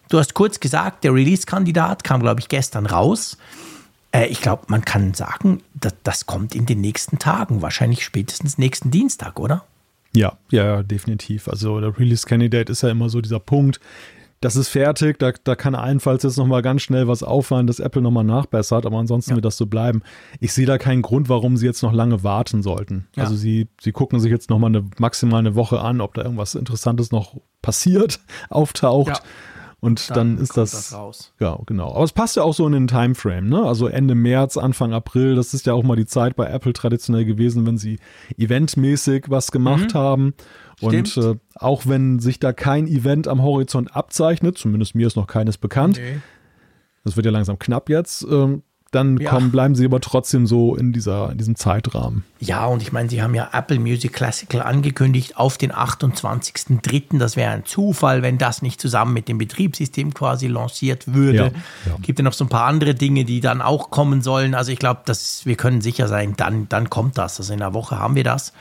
Du 0.10 0.20
hast 0.20 0.34
kurz 0.34 0.60
gesagt, 0.60 1.04
der 1.04 1.14
Release-Kandidat 1.14 2.04
kam, 2.04 2.22
glaube 2.22 2.40
ich, 2.40 2.48
gestern 2.48 2.86
raus. 2.86 3.38
Äh, 4.12 4.28
ich 4.28 4.42
glaube, 4.42 4.64
man 4.68 4.84
kann 4.84 5.14
sagen, 5.14 5.62
das, 5.74 5.96
das 6.04 6.26
kommt 6.26 6.56
in 6.56 6.66
den 6.66 6.82
nächsten 6.82 7.20
Tagen, 7.20 7.62
wahrscheinlich 7.62 8.04
spätestens 8.04 8.58
nächsten 8.58 8.92
Dienstag, 8.92 9.40
oder? 9.40 9.66
Ja, 10.14 10.38
ja, 10.50 10.84
definitiv. 10.84 11.48
Also 11.48 11.80
der 11.82 11.98
Release 11.98 12.26
Candidate 12.26 12.72
ist 12.72 12.84
ja 12.84 12.90
immer 12.90 13.10
so 13.10 13.22
dieser 13.22 13.40
Punkt, 13.40 13.80
das 14.42 14.56
ist 14.56 14.70
fertig, 14.70 15.18
da, 15.18 15.32
da 15.44 15.56
kann 15.56 15.74
allenfalls 15.76 16.24
jetzt 16.24 16.38
nochmal 16.38 16.62
ganz 16.62 16.84
schnell 16.84 17.08
was 17.08 17.24
auffallen, 17.24 17.68
dass 17.68 17.80
Apple 17.80 18.02
nochmal 18.02 18.24
nachbessert, 18.24 18.86
aber 18.86 18.98
ansonsten 18.98 19.32
ja. 19.32 19.36
wird 19.38 19.46
das 19.46 19.58
so 19.58 19.66
bleiben. 19.66 20.04
Ich 20.40 20.54
sehe 20.54 20.66
da 20.66 20.78
keinen 20.78 21.02
Grund, 21.02 21.30
warum 21.30 21.58
sie 21.58 21.66
jetzt 21.66 21.82
noch 21.82 21.94
lange 21.94 22.24
warten 22.24 22.62
sollten. 22.62 23.08
Ja. 23.16 23.24
Also 23.24 23.36
sie, 23.36 23.68
sie 23.82 23.92
gucken 23.92 24.20
sich 24.20 24.32
jetzt 24.32 24.50
nochmal 24.50 24.70
eine, 24.70 24.86
maximal 25.00 25.40
eine 25.40 25.56
Woche 25.56 25.80
an, 25.82 26.00
ob 26.00 26.14
da 26.14 26.22
irgendwas 26.22 26.54
Interessantes 26.54 27.12
noch 27.12 27.38
passiert, 27.62 28.20
auftaucht. 28.50 29.08
Ja. 29.08 29.20
Und 29.80 30.10
dann, 30.10 30.36
dann 30.36 30.38
ist 30.38 30.58
das, 30.58 30.72
das, 30.72 30.94
raus. 30.94 31.34
Ja, 31.40 31.60
genau. 31.66 31.94
Aber 31.94 32.04
es 32.04 32.12
passt 32.12 32.36
ja 32.36 32.44
auch 32.44 32.54
so 32.54 32.66
in 32.66 32.74
den 32.74 32.88
Timeframe, 32.88 33.48
ne? 33.48 33.64
Also 33.64 33.88
Ende 33.88 34.16
März, 34.16 34.58
Anfang 34.58 34.94
April, 34.94 35.36
das 35.36 35.54
ist 35.54 35.66
ja 35.66 35.74
auch 35.74 35.84
mal 35.84 35.96
die 35.96 36.06
Zeit 36.06 36.36
bei 36.36 36.48
Apple 36.48 36.74
traditionell 36.74 37.26
gewesen, 37.26 37.66
wenn 37.66 37.78
sie 37.78 38.00
eventmäßig 38.38 39.26
was 39.28 39.52
gemacht 39.52 39.94
mhm. 39.94 39.98
haben. 39.98 40.34
Und 40.82 41.18
äh, 41.18 41.36
auch 41.56 41.86
wenn 41.86 42.20
sich 42.20 42.40
da 42.40 42.52
kein 42.52 42.88
Event 42.88 43.28
am 43.28 43.42
Horizont 43.42 43.96
abzeichnet, 43.96 44.58
zumindest 44.58 44.96
mir 44.96 45.08
ist 45.08 45.16
noch 45.16 45.28
keines 45.28 45.58
bekannt, 45.58 45.98
okay. 45.98 46.20
das 47.04 47.16
wird 47.16 47.26
ja 47.26 47.32
langsam 47.32 47.60
knapp 47.60 47.90
jetzt, 47.90 48.26
ähm, 48.30 48.64
dann 48.92 49.18
ja. 49.18 49.30
kommen, 49.30 49.52
bleiben 49.52 49.76
sie 49.76 49.86
aber 49.86 50.00
trotzdem 50.00 50.48
so 50.48 50.76
in, 50.76 50.94
dieser, 50.94 51.32
in 51.32 51.38
diesem 51.38 51.56
Zeitrahmen. 51.56 52.24
Ja, 52.40 52.66
und 52.66 52.82
ich 52.82 52.92
meine, 52.92 53.10
sie 53.10 53.22
haben 53.22 53.36
ja 53.36 53.50
Apple 53.52 53.80
Music 53.80 54.14
Classical 54.14 54.62
angekündigt 54.62 55.38
auf 55.38 55.58
den 55.58 55.72
28.03. 55.72 57.18
Das 57.18 57.36
wäre 57.36 57.52
ein 57.52 57.66
Zufall, 57.66 58.22
wenn 58.22 58.38
das 58.38 58.62
nicht 58.62 58.80
zusammen 58.80 59.14
mit 59.14 59.28
dem 59.28 59.38
Betriebssystem 59.38 60.14
quasi 60.14 60.48
lanciert 60.48 61.14
würde. 61.14 61.38
Ja, 61.86 61.92
ja. 61.92 61.98
Gibt 62.02 62.20
ja 62.20 62.24
noch 62.24 62.34
so 62.34 62.46
ein 62.46 62.50
paar 62.50 62.68
andere 62.68 62.96
Dinge, 62.96 63.26
die 63.26 63.42
dann 63.42 63.62
auch 63.62 63.90
kommen 63.90 64.22
sollen. 64.22 64.56
Also 64.56 64.72
ich 64.72 64.80
glaube, 64.80 65.02
wir 65.06 65.56
können 65.56 65.82
sicher 65.82 66.08
sein, 66.08 66.36
dann, 66.38 66.70
dann 66.70 66.90
kommt 66.90 67.18
das. 67.18 67.40
Also 67.40 67.54
in 67.54 67.62
einer 67.62 67.74
Woche 67.74 68.00
haben 68.00 68.16
wir 68.16 68.24
das. 68.24 68.54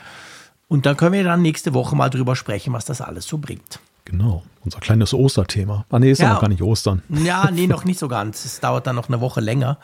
Und 0.67 0.85
dann 0.85 0.97
können 0.97 1.13
wir 1.13 1.23
dann 1.23 1.41
nächste 1.41 1.73
Woche 1.73 1.95
mal 1.95 2.09
drüber 2.09 2.35
sprechen, 2.35 2.73
was 2.73 2.85
das 2.85 2.99
alles 2.99 3.27
so 3.27 3.37
bringt. 3.37 3.79
Genau, 4.05 4.43
unser 4.63 4.79
kleines 4.79 5.13
Osterthema. 5.13 5.85
Ah, 5.89 5.99
nee, 5.99 6.11
ist 6.11 6.19
ja, 6.19 6.27
ja 6.27 6.33
noch 6.33 6.41
gar 6.41 6.47
nicht 6.47 6.61
Ostern. 6.61 7.01
Ja, 7.09 7.49
nee, 7.51 7.67
noch 7.67 7.83
nicht 7.83 7.99
so 7.99 8.07
ganz. 8.07 8.45
Es 8.45 8.59
dauert 8.59 8.87
dann 8.87 8.95
noch 8.95 9.09
eine 9.09 9.19
Woche 9.19 9.41
länger. 9.41 9.77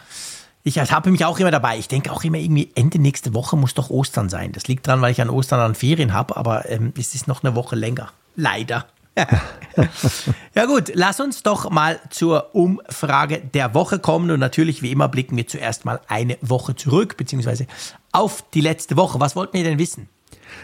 Ich 0.63 0.77
habe 0.77 1.09
mich 1.09 1.25
auch 1.25 1.39
immer 1.39 1.49
dabei. 1.49 1.79
Ich 1.79 1.87
denke 1.87 2.11
auch 2.11 2.23
immer 2.23 2.37
irgendwie, 2.37 2.69
Ende 2.75 2.99
nächste 2.99 3.33
Woche 3.33 3.57
muss 3.57 3.73
doch 3.73 3.89
Ostern 3.89 4.29
sein. 4.29 4.51
Das 4.51 4.67
liegt 4.67 4.87
daran, 4.87 5.01
weil 5.01 5.11
ich 5.11 5.21
an 5.21 5.31
Ostern 5.31 5.59
an 5.59 5.73
Ferien 5.73 6.13
habe, 6.13 6.37
aber 6.37 6.69
ähm, 6.69 6.93
es 6.97 7.15
ist 7.15 7.27
noch 7.27 7.43
eine 7.43 7.55
Woche 7.55 7.75
länger. 7.75 8.11
Leider. 8.35 8.85
ja 10.55 10.65
gut, 10.65 10.91
lass 10.93 11.19
uns 11.19 11.43
doch 11.43 11.69
mal 11.69 11.99
zur 12.11 12.55
Umfrage 12.55 13.39
der 13.39 13.73
Woche 13.73 13.99
kommen 13.99 14.31
und 14.31 14.39
natürlich 14.39 14.81
wie 14.81 14.91
immer 14.91 15.09
blicken 15.09 15.35
wir 15.35 15.47
zuerst 15.47 15.83
mal 15.83 15.99
eine 16.07 16.37
Woche 16.41 16.75
zurück, 16.75 17.17
beziehungsweise 17.17 17.67
auf 18.13 18.43
die 18.53 18.61
letzte 18.61 18.95
Woche. 18.95 19.19
Was 19.19 19.35
wollten 19.35 19.53
wir 19.53 19.63
denn 19.63 19.79
wissen? 19.79 20.07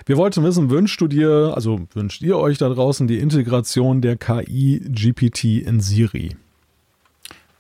Wir 0.08 0.16
wollten 0.16 0.42
wissen, 0.46 0.70
wünscht 0.70 1.02
du 1.02 1.08
dir, 1.10 1.52
also 1.54 1.82
wünscht 1.94 2.22
ihr 2.22 2.38
euch 2.38 2.58
da 2.58 2.70
draußen 2.70 3.08
die 3.08 3.20
Integration 3.20 4.00
der 4.02 4.16
KI 4.16 4.80
GPT 4.86 5.44
in 5.66 5.82
Siri? 5.82 6.38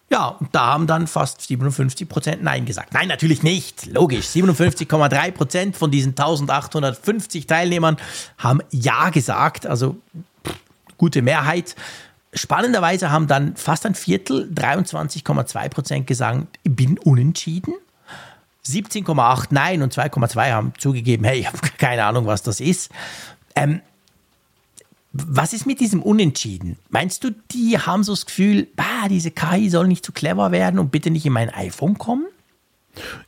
Ja, 0.10 0.40
da 0.54 0.68
haben 0.68 0.88
dann 0.88 1.08
fast 1.08 1.42
57 1.42 2.08
Prozent 2.08 2.42
Nein 2.42 2.64
gesagt. 2.66 2.94
Nein, 2.94 3.10
natürlich 3.10 3.44
nicht. 3.44 3.88
Logisch. 3.88 4.28
57,3 4.28 5.32
Prozent 5.32 5.76
von 5.76 5.92
diesen 5.92 6.12
1850 6.12 7.48
Teilnehmern 7.48 7.98
haben 8.38 8.62
Ja 8.72 9.10
gesagt. 9.10 9.68
Also 9.68 9.98
gute 10.98 11.22
Mehrheit. 11.22 11.76
Spannenderweise 12.32 13.12
haben 13.12 13.28
dann 13.28 13.58
fast 13.58 13.86
ein 13.86 13.96
Viertel, 13.96 14.50
23,2 14.56 15.70
Prozent 15.70 16.08
gesagt, 16.08 16.48
ich 16.64 16.74
bin 16.74 16.98
unentschieden. 16.98 17.74
17,8 18.70 19.48
Nein 19.52 19.82
und 19.82 19.94
2,2 19.94 20.52
haben 20.52 20.74
zugegeben, 20.78 21.26
hey, 21.26 21.40
ich 21.40 21.48
habe 21.48 21.58
keine 21.78 22.06
Ahnung, 22.06 22.26
was 22.26 22.44
das 22.44 22.60
ist. 22.60 22.92
Ähm, 23.56 23.82
was 25.14 25.54
ist 25.54 25.66
mit 25.66 25.80
diesem 25.80 26.04
Unentschieden? 26.04 26.78
Meinst 26.90 27.24
du, 27.24 27.32
die 27.52 27.80
haben 27.80 28.04
so 28.04 28.12
das 28.12 28.26
Gefühl, 28.26 28.68
bah, 28.76 29.08
diese 29.10 29.32
KI 29.32 29.70
soll 29.70 29.88
nicht 29.88 30.06
zu 30.06 30.12
clever 30.12 30.52
werden 30.52 30.80
und 30.80 30.92
bitte 30.92 31.10
nicht 31.10 31.26
in 31.26 31.34
mein 31.34 31.50
iPhone 31.50 31.98
kommen? 31.98 32.28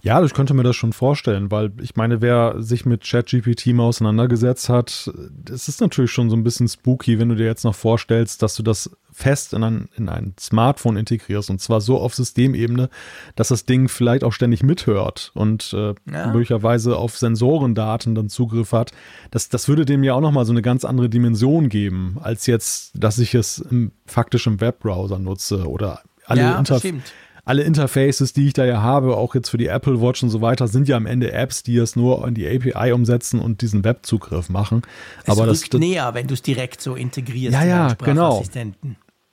Ja, 0.02 0.24
ich 0.24 0.34
könnte 0.34 0.54
mir 0.54 0.64
das 0.64 0.76
schon 0.76 0.94
vorstellen, 0.94 1.52
weil 1.52 1.72
ich 1.82 1.96
meine, 1.96 2.22
wer 2.22 2.56
sich 2.62 2.86
mit 2.86 3.04
ChatGPT 3.04 3.68
mal 3.68 3.84
auseinandergesetzt 3.84 4.70
hat, 4.70 5.12
es 5.52 5.68
ist 5.68 5.82
natürlich 5.82 6.12
schon 6.12 6.30
so 6.30 6.36
ein 6.36 6.44
bisschen 6.44 6.68
spooky, 6.68 7.20
wenn 7.20 7.30
du 7.30 7.36
dir 7.36 7.46
jetzt 7.46 7.64
noch 7.64 7.76
vorstellst, 7.76 8.42
dass 8.42 8.56
du 8.56 8.64
das 8.64 8.90
fest 9.20 9.54
in 9.54 9.64
ein, 9.64 9.90
in 9.98 10.08
ein 10.08 10.34
Smartphone 10.40 10.96
integrierst 10.96 11.50
und 11.50 11.60
zwar 11.60 11.82
so 11.82 12.00
auf 12.00 12.16
Systemebene, 12.16 12.90
dass 13.36 13.50
das 13.50 13.66
Ding 13.66 13.90
vielleicht 13.90 14.24
auch 14.24 14.32
ständig 14.32 14.64
mithört 14.64 15.32
und 15.34 15.74
äh, 15.74 15.94
ja. 16.12 16.28
möglicherweise 16.28 16.96
auf 16.98 17.18
Sensorendaten 17.18 18.16
dann 18.16 18.30
Zugriff 18.30 18.72
hat. 18.72 18.92
Das, 19.32 19.50
das 19.50 19.68
würde 19.68 19.86
dem 19.86 20.04
ja 20.04 20.14
auch 20.14 20.22
nochmal 20.22 20.46
so 20.46 20.54
eine 20.54 20.62
ganz 20.62 20.86
andere 20.86 21.10
Dimension 21.10 21.68
geben, 21.68 22.18
als 22.22 22.48
jetzt, 22.48 22.92
dass 22.96 23.20
ich 23.20 23.36
es 23.36 23.60
im, 23.60 23.92
faktisch 24.06 24.48
im 24.48 24.62
Webbrowser 24.62 25.20
nutze 25.20 25.68
oder 25.68 26.02
alle 26.26 26.42
ja, 26.42 26.58
Interfaces 26.58 27.02
alle 27.50 27.64
Interfaces, 27.64 28.32
die 28.32 28.46
ich 28.46 28.54
da 28.54 28.64
ja 28.64 28.84
habe, 28.84 29.18
auch 29.18 29.34
jetzt 29.34 29.50
für 29.50 29.58
die 29.58 29.66
Apple 29.66 30.00
Watch 30.00 30.22
und 30.22 30.30
so 30.30 30.40
weiter, 30.40 30.68
sind 30.68 30.88
ja 30.88 30.96
am 30.96 31.08
Ende 31.08 31.32
Apps, 31.32 31.64
die 31.64 31.78
es 31.78 31.96
nur 31.96 32.28
in 32.28 32.36
die 32.36 32.48
API 32.48 32.92
umsetzen 32.92 33.40
und 33.40 33.62
diesen 33.64 33.84
Webzugriff 33.84 34.50
machen. 34.50 34.84
Es 35.24 35.30
aber 35.30 35.48
rückt 35.48 35.74
das 35.74 35.80
näher, 35.80 36.14
wenn 36.14 36.28
du 36.28 36.36
es 36.36 36.44
direkt 36.44 36.80
so 36.80 36.94
integrierst. 36.94 37.56
Ja, 37.56 37.66
ja, 37.66 37.94
genau. 37.96 38.44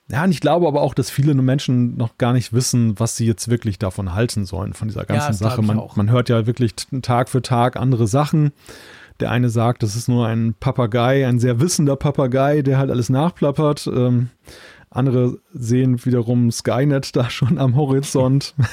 Ja, 0.09 0.23
und 0.23 0.31
ich 0.31 0.39
glaube 0.39 0.67
aber 0.67 0.81
auch, 0.81 0.93
dass 0.93 1.09
viele 1.09 1.33
Menschen 1.33 1.97
noch 1.97 2.17
gar 2.17 2.31
nicht 2.31 2.53
wissen, 2.53 2.97
was 2.97 3.17
sie 3.17 3.25
jetzt 3.25 3.49
wirklich 3.49 3.77
davon 3.77 4.13
halten 4.13 4.45
sollen, 4.45 4.73
von 4.73 4.87
dieser 4.87 5.03
ganzen 5.03 5.31
ja, 5.31 5.33
Sache. 5.33 5.61
Man, 5.61 5.81
man 5.95 6.09
hört 6.09 6.29
ja 6.29 6.47
wirklich 6.47 6.75
Tag 7.01 7.27
für 7.27 7.41
Tag 7.41 7.75
andere 7.75 8.07
Sachen. 8.07 8.53
Der 9.19 9.31
eine 9.31 9.49
sagt, 9.49 9.83
das 9.83 9.95
ist 9.95 10.07
nur 10.07 10.27
ein 10.27 10.53
Papagei, 10.57 11.27
ein 11.27 11.39
sehr 11.39 11.59
wissender 11.59 11.95
Papagei, 11.95 12.61
der 12.61 12.77
halt 12.77 12.89
alles 12.89 13.09
nachplappert. 13.09 13.87
Ähm, 13.87 14.29
andere 14.89 15.39
sehen 15.53 16.05
wiederum 16.05 16.51
Skynet 16.51 17.15
da 17.15 17.29
schon 17.29 17.57
am 17.57 17.75
Horizont. 17.75 18.53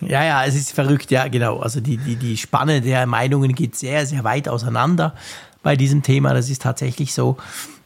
Ja, 0.00 0.24
ja, 0.24 0.44
es 0.44 0.56
ist 0.56 0.72
verrückt, 0.72 1.10
ja, 1.12 1.28
genau. 1.28 1.60
Also 1.60 1.80
die, 1.80 1.96
die, 1.96 2.16
die 2.16 2.36
Spanne 2.36 2.80
der 2.80 3.06
Meinungen 3.06 3.54
geht 3.54 3.76
sehr, 3.76 4.04
sehr 4.04 4.24
weit 4.24 4.48
auseinander 4.48 5.14
bei 5.62 5.76
diesem 5.76 6.02
Thema. 6.02 6.34
Das 6.34 6.50
ist 6.50 6.62
tatsächlich 6.62 7.14
so. 7.14 7.36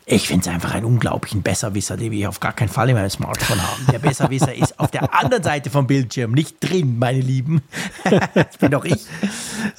Ich 0.07 0.29
finde 0.29 0.49
es 0.49 0.55
einfach 0.55 0.75
einen 0.75 0.85
unglaublichen 0.85 1.43
Besserwisser, 1.43 1.97
den 1.97 2.13
wir 2.13 2.29
auf 2.29 2.39
gar 2.39 2.53
keinen 2.53 2.69
Fall 2.69 2.91
in 2.91 2.95
meinem 2.95 3.09
Smartphone 3.09 3.63
haben. 3.63 3.87
Der 3.91 3.99
Besserwisser 3.99 4.55
ist 4.55 4.79
auf 4.79 4.91
der 4.91 5.15
anderen 5.15 5.43
Seite 5.43 5.71
vom 5.71 5.87
Bildschirm, 5.87 6.33
nicht 6.33 6.57
drin, 6.61 6.99
meine 6.99 7.21
Lieben. 7.21 7.63
das 8.35 8.59
bin 8.59 8.71
doch 8.71 8.85
ich. 8.85 9.07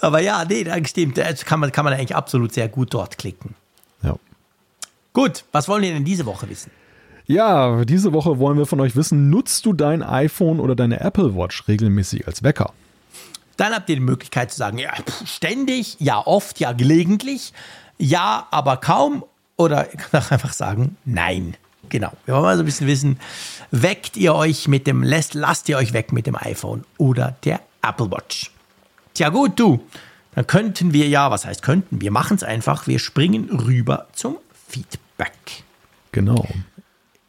Aber 0.01 0.21
ja, 0.21 0.43
nee, 0.45 0.63
das 0.63 0.89
stimmt. 0.89 1.19
Das 1.19 1.45
kann 1.45 1.59
man, 1.59 1.71
kann 1.71 1.85
man 1.85 1.93
eigentlich 1.93 2.15
absolut 2.15 2.53
sehr 2.53 2.67
gut 2.67 2.91
dort 2.95 3.19
klicken. 3.19 3.53
Ja. 4.01 4.15
Gut, 5.13 5.45
was 5.51 5.67
wollen 5.67 5.83
wir 5.83 5.93
denn 5.93 6.05
diese 6.05 6.25
Woche 6.25 6.49
wissen? 6.49 6.71
Ja, 7.27 7.85
diese 7.85 8.11
Woche 8.11 8.39
wollen 8.39 8.57
wir 8.57 8.65
von 8.65 8.79
euch 8.79 8.95
wissen, 8.95 9.29
nutzt 9.29 9.65
du 9.65 9.73
dein 9.73 10.01
iPhone 10.01 10.59
oder 10.59 10.75
deine 10.75 11.01
Apple 11.01 11.35
Watch 11.35 11.67
regelmäßig 11.67 12.27
als 12.27 12.41
Wecker? 12.41 12.73
Dann 13.57 13.73
habt 13.73 13.89
ihr 13.89 13.95
die 13.95 14.01
Möglichkeit 14.01 14.51
zu 14.51 14.57
sagen, 14.57 14.79
ja, 14.79 14.91
ständig, 15.25 15.97
ja, 15.99 16.25
oft, 16.25 16.59
ja, 16.59 16.73
gelegentlich, 16.73 17.53
ja, 17.97 18.47
aber 18.51 18.77
kaum. 18.77 19.23
Oder 19.57 19.91
ihr 19.91 19.97
könnt 19.99 20.23
auch 20.23 20.31
einfach 20.31 20.53
sagen, 20.53 20.97
nein. 21.05 21.55
Genau. 21.89 22.11
Wir 22.25 22.33
wollen 22.33 22.43
mal 22.43 22.57
so 22.57 22.63
ein 22.63 22.65
bisschen 22.65 22.87
wissen, 22.87 23.19
weckt 23.71 24.17
ihr 24.17 24.33
euch 24.33 24.67
mit 24.67 24.87
dem, 24.87 25.03
lasst, 25.03 25.33
lasst 25.33 25.69
ihr 25.69 25.77
euch 25.77 25.93
weg 25.93 26.11
mit 26.11 26.27
dem 26.27 26.35
iPhone 26.35 26.83
oder 26.97 27.35
der 27.43 27.61
Apple 27.81 28.11
Watch? 28.11 28.51
Tja 29.13 29.29
gut, 29.29 29.59
du, 29.59 29.85
dann 30.33 30.47
könnten 30.47 30.93
wir 30.93 31.07
ja, 31.07 31.31
was 31.31 31.45
heißt 31.45 31.61
könnten, 31.61 32.01
wir 32.01 32.11
machen 32.11 32.35
es 32.35 32.43
einfach, 32.43 32.87
wir 32.87 32.99
springen 32.99 33.49
rüber 33.49 34.07
zum 34.13 34.37
Feedback. 34.67 35.63
Genau. 36.11 36.47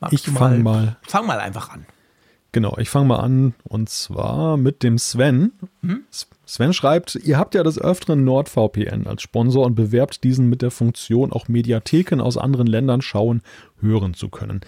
Magst 0.00 0.14
ich 0.14 0.32
fange 0.32 0.58
mal. 0.58 0.96
Fang 1.06 1.26
mal 1.26 1.38
einfach 1.38 1.70
an. 1.70 1.86
Genau, 2.52 2.76
ich 2.78 2.88
fange 2.88 3.06
mal 3.06 3.20
an 3.20 3.54
und 3.64 3.90
zwar 3.90 4.56
mit 4.56 4.82
dem 4.82 4.98
Sven. 4.98 5.52
Mhm. 5.82 6.04
Sven 6.48 6.72
schreibt, 6.72 7.16
ihr 7.16 7.38
habt 7.38 7.56
ja 7.56 7.64
des 7.64 7.76
Öfteren 7.76 8.24
NordVPN 8.24 9.08
als 9.08 9.22
Sponsor 9.22 9.66
und 9.66 9.74
bewerbt 9.74 10.22
diesen 10.22 10.48
mit 10.48 10.62
der 10.62 10.70
Funktion, 10.70 11.32
auch 11.32 11.48
Mediatheken 11.48 12.20
aus 12.20 12.38
anderen 12.38 12.68
Ländern 12.68 13.02
schauen 13.02 13.42
hören 13.80 14.14
zu 14.14 14.28
können. 14.28 14.60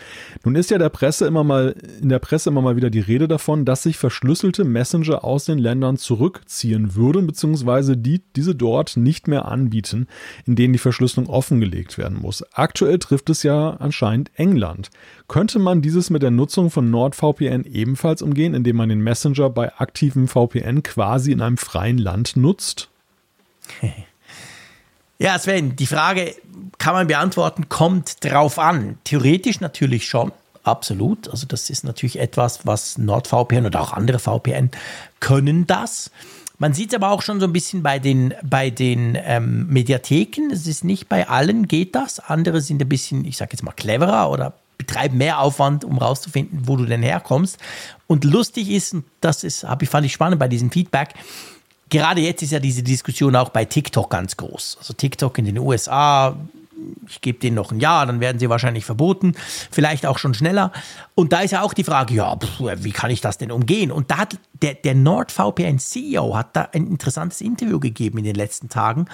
Nun 0.44 0.54
ist 0.54 0.70
ja 0.70 0.78
der 0.78 0.88
Presse 0.88 1.26
immer 1.26 1.44
mal, 1.44 1.74
in 2.00 2.08
der 2.08 2.18
Presse 2.18 2.50
immer 2.50 2.62
mal 2.62 2.76
wieder 2.76 2.90
die 2.90 3.00
Rede 3.00 3.28
davon, 3.28 3.64
dass 3.64 3.82
sich 3.82 3.96
verschlüsselte 3.96 4.64
Messenger 4.64 5.24
aus 5.24 5.44
den 5.44 5.58
Ländern 5.58 5.96
zurückziehen 5.96 6.94
würden, 6.94 7.26
beziehungsweise 7.26 7.96
die 7.96 8.22
diese 8.36 8.54
dort 8.54 8.96
nicht 8.96 9.28
mehr 9.28 9.46
anbieten, 9.46 10.06
in 10.46 10.56
denen 10.56 10.72
die 10.72 10.78
Verschlüsselung 10.78 11.28
offengelegt 11.28 11.98
werden 11.98 12.18
muss. 12.20 12.44
Aktuell 12.52 12.98
trifft 12.98 13.30
es 13.30 13.42
ja 13.42 13.70
anscheinend 13.70 14.30
England. 14.34 14.90
Könnte 15.26 15.58
man 15.58 15.82
dieses 15.82 16.10
mit 16.10 16.22
der 16.22 16.30
Nutzung 16.30 16.70
von 16.70 16.90
NordVPN 16.90 17.64
ebenfalls 17.64 18.22
umgehen, 18.22 18.54
indem 18.54 18.76
man 18.76 18.88
den 18.88 19.00
Messenger 19.00 19.50
bei 19.50 19.74
aktivem 19.76 20.28
VPN 20.28 20.82
quasi 20.82 21.32
in 21.32 21.40
einem 21.40 21.56
freien 21.56 21.98
Land 21.98 22.36
nutzt? 22.36 22.90
Ja, 25.20 25.36
Sven, 25.36 25.74
die 25.74 25.86
Frage 25.86 26.32
kann 26.78 26.94
man 26.94 27.06
beantworten, 27.06 27.68
kommt 27.68 28.24
drauf 28.24 28.58
an. 28.58 28.98
Theoretisch 29.04 29.60
natürlich 29.60 30.06
schon, 30.06 30.32
absolut. 30.62 31.28
Also 31.28 31.46
das 31.46 31.70
ist 31.70 31.84
natürlich 31.84 32.18
etwas, 32.18 32.66
was 32.66 32.98
NordVPN 32.98 33.66
oder 33.66 33.80
auch 33.80 33.92
andere 33.92 34.18
VPN 34.18 34.70
können 35.20 35.66
das. 35.66 36.10
Man 36.58 36.74
sieht 36.74 36.90
es 36.90 36.96
aber 36.96 37.10
auch 37.10 37.22
schon 37.22 37.38
so 37.38 37.46
ein 37.46 37.52
bisschen 37.52 37.82
bei 37.82 38.00
den, 38.00 38.34
bei 38.42 38.70
den 38.70 39.16
ähm, 39.20 39.68
Mediatheken. 39.68 40.50
Es 40.52 40.66
ist 40.66 40.84
nicht 40.84 41.08
bei 41.08 41.28
allen 41.28 41.68
geht 41.68 41.94
das. 41.94 42.18
Andere 42.18 42.60
sind 42.60 42.82
ein 42.82 42.88
bisschen, 42.88 43.24
ich 43.24 43.36
sage 43.36 43.52
jetzt 43.52 43.62
mal, 43.62 43.72
cleverer 43.72 44.30
oder 44.30 44.54
betreiben 44.76 45.18
mehr 45.18 45.40
Aufwand, 45.40 45.84
um 45.84 45.98
rauszufinden, 45.98 46.62
wo 46.66 46.76
du 46.76 46.84
denn 46.84 47.02
herkommst. 47.02 47.58
Und 48.06 48.24
lustig 48.24 48.70
ist, 48.70 48.94
und 48.94 49.04
das 49.20 49.44
ist, 49.44 49.66
ich, 49.80 49.88
fand 49.88 50.06
ich 50.06 50.12
spannend 50.12 50.38
bei 50.38 50.48
diesem 50.48 50.70
Feedback, 50.70 51.14
gerade 51.90 52.20
jetzt 52.20 52.42
ist 52.42 52.52
ja 52.52 52.60
diese 52.60 52.82
Diskussion 52.82 53.36
auch 53.36 53.50
bei 53.50 53.64
TikTok 53.64 54.10
ganz 54.10 54.36
groß. 54.36 54.78
Also 54.80 54.94
TikTok 54.94 55.38
in 55.38 55.44
den 55.44 55.58
USA, 55.58 56.36
ich 57.06 57.20
gebe 57.20 57.38
denen 57.38 57.56
noch 57.56 57.72
ein 57.72 57.80
Jahr, 57.80 58.06
dann 58.06 58.20
werden 58.20 58.38
sie 58.38 58.48
wahrscheinlich 58.48 58.84
verboten, 58.84 59.34
vielleicht 59.70 60.06
auch 60.06 60.18
schon 60.18 60.34
schneller. 60.34 60.72
Und 61.14 61.32
da 61.32 61.40
ist 61.40 61.52
ja 61.52 61.62
auch 61.62 61.74
die 61.74 61.84
Frage, 61.84 62.14
ja, 62.14 62.36
pff, 62.36 62.60
wie 62.82 62.92
kann 62.92 63.10
ich 63.10 63.20
das 63.20 63.38
denn 63.38 63.50
umgehen? 63.50 63.90
Und 63.90 64.10
da 64.10 64.18
hat 64.18 64.38
der, 64.62 64.74
der 64.74 64.94
NordVPN-CEO 64.94 66.36
hat 66.36 66.56
da 66.56 66.68
ein 66.72 66.86
interessantes 66.86 67.40
Interview 67.40 67.80
gegeben 67.80 68.18
in 68.18 68.24
den 68.24 68.34
letzten 68.34 68.68
Tagen, 68.68 69.06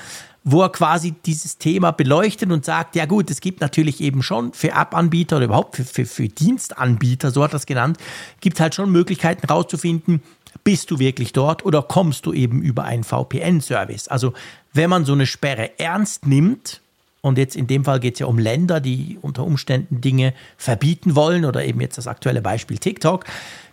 wo 0.43 0.63
er 0.63 0.71
quasi 0.71 1.13
dieses 1.25 1.59
Thema 1.59 1.91
beleuchtet 1.91 2.53
und 2.53 2.65
sagt, 2.65 2.97
ja 2.97 3.07
gut, 3.07 3.31
es 3.31 3.41
gibt 3.41 3.61
natürlich 3.61 4.01
eben 4.01 4.23
schon 4.23 4.53
für 4.53 4.73
App-Anbieter 4.73 5.37
oder 5.37 5.47
überhaupt 5.47 5.77
für, 5.77 5.85
für, 5.85 6.05
für 6.05 6.29
Dienstanbieter, 6.29 7.31
so 7.31 7.43
hat 7.43 7.55
er 7.55 7.57
es 7.57 7.67
genannt, 7.67 7.99
gibt 8.41 8.61
halt 8.61 8.75
schon 8.75 8.91
Möglichkeiten 8.91 9.47
herauszufinden, 9.47 10.23
bist 10.63 10.91
du 10.91 10.99
wirklich 10.99 11.33
dort 11.33 11.65
oder 11.65 11.83
kommst 11.83 12.27
du 12.27 12.33
eben 12.33 12.63
über 12.63 12.85
einen 12.85 13.05
VPN-Service? 13.05 14.09
Also 14.09 14.35
wenn 14.73 14.91
man 14.91 15.05
so 15.05 15.13
eine 15.13 15.27
Sperre 15.27 15.79
ernst 15.79 16.27
nimmt, 16.27 16.81
und 17.25 17.39
jetzt 17.39 17.57
in 17.57 17.67
dem 17.67 17.85
Fall 17.87 18.01
geht 18.01 18.15
es 18.15 18.21
ja 18.21 18.27
um 18.27 18.39
Länder, 18.39 18.81
die 18.81 19.19
unter 19.23 19.45
Umständen 19.45 20.03
Dinge 20.03 20.35
verbieten 20.59 21.17
wollen 21.17 21.47
oder 21.47 21.65
eben 21.65 21.81
jetzt 21.81 21.97
das 21.97 22.07
aktuelle 22.07 22.43
Beispiel 22.43 22.77
TikTok, 22.77 23.25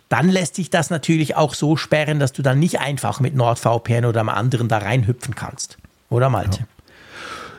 dann 0.08 0.30
lässt 0.30 0.54
sich 0.56 0.70
das 0.70 0.88
natürlich 0.88 1.36
auch 1.36 1.52
so 1.52 1.76
sperren, 1.76 2.18
dass 2.18 2.32
du 2.32 2.40
dann 2.42 2.58
nicht 2.58 2.80
einfach 2.80 3.20
mit 3.20 3.34
NordVPN 3.34 4.06
oder 4.06 4.20
einem 4.20 4.30
anderen 4.30 4.68
da 4.68 4.78
reinhüpfen 4.78 5.34
kannst. 5.34 5.76
Oder 6.08 6.30
Malte? 6.30 6.60
Ja. 6.60 6.66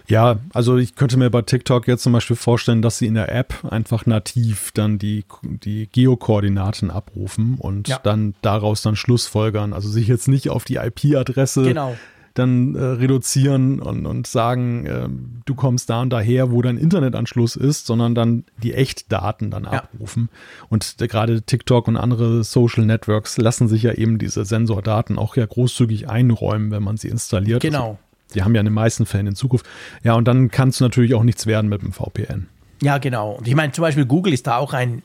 Ja, 0.09 0.35
also 0.53 0.75
ich 0.75 0.95
könnte 0.95 1.15
mir 1.15 1.29
bei 1.29 1.43
TikTok 1.43 1.87
jetzt 1.87 2.03
zum 2.03 2.11
Beispiel 2.11 2.35
vorstellen, 2.35 2.81
dass 2.81 2.97
sie 2.97 3.07
in 3.07 3.13
der 3.13 3.33
App 3.33 3.53
einfach 3.69 4.05
nativ 4.05 4.71
dann 4.73 4.99
die, 4.99 5.23
die 5.43 5.87
Geokoordinaten 5.91 6.91
abrufen 6.91 7.55
und 7.57 7.87
Ja. 7.87 7.99
dann 8.03 8.33
daraus 8.41 8.81
dann 8.81 8.97
Schlussfolgern. 8.97 9.71
Also 9.71 9.87
sich 9.89 10.07
jetzt 10.09 10.27
nicht 10.27 10.49
auf 10.49 10.65
die 10.65 10.75
IP-Adresse 10.75 11.63
Genau. 11.63 11.95
Dann 12.33 12.75
äh, 12.75 12.83
reduzieren 12.83 13.79
und, 13.79 14.05
und 14.05 14.25
sagen, 14.27 14.85
äh, 14.85 15.07
du 15.45 15.55
kommst 15.55 15.89
da 15.89 16.01
und 16.01 16.09
daher, 16.09 16.51
wo 16.51 16.61
dein 16.61 16.77
Internetanschluss 16.77 17.55
ist, 17.55 17.85
sondern 17.85 18.15
dann 18.15 18.43
die 18.61 18.73
Echtdaten 18.73 19.51
dann 19.51 19.65
Ja. 19.65 19.71
abrufen. 19.71 20.29
Und 20.69 20.95
äh, 20.99 21.07
gerade 21.07 21.41
TikTok 21.43 21.87
und 21.87 21.97
andere 21.97 22.43
Social 22.43 22.85
Networks 22.85 23.37
lassen 23.37 23.67
sich 23.67 23.83
ja 23.83 23.93
eben 23.93 24.17
diese 24.17 24.45
Sensordaten 24.45 25.17
auch 25.19 25.35
ja 25.35 25.45
großzügig 25.45 26.09
einräumen, 26.09 26.71
wenn 26.71 26.83
man 26.83 26.97
sie 26.97 27.09
installiert. 27.09 27.61
Genau. 27.61 27.83
Also, 27.83 27.97
die 28.35 28.41
haben 28.43 28.55
ja 28.55 28.61
in 28.61 28.65
den 28.65 28.73
meisten 28.73 29.05
Fällen 29.05 29.27
in 29.27 29.35
Zukunft. 29.35 29.65
Ja, 30.03 30.13
und 30.15 30.27
dann 30.27 30.49
kann 30.49 30.69
es 30.69 30.79
natürlich 30.79 31.13
auch 31.13 31.23
nichts 31.23 31.45
werden 31.45 31.69
mit 31.69 31.83
dem 31.83 31.91
VPN. 31.93 32.47
Ja, 32.81 32.97
genau. 32.97 33.33
Und 33.33 33.47
ich 33.47 33.55
meine, 33.55 33.71
zum 33.73 33.83
Beispiel 33.83 34.05
Google 34.05 34.33
ist 34.33 34.47
da 34.47 34.57
auch 34.57 34.73
ein, 34.73 35.03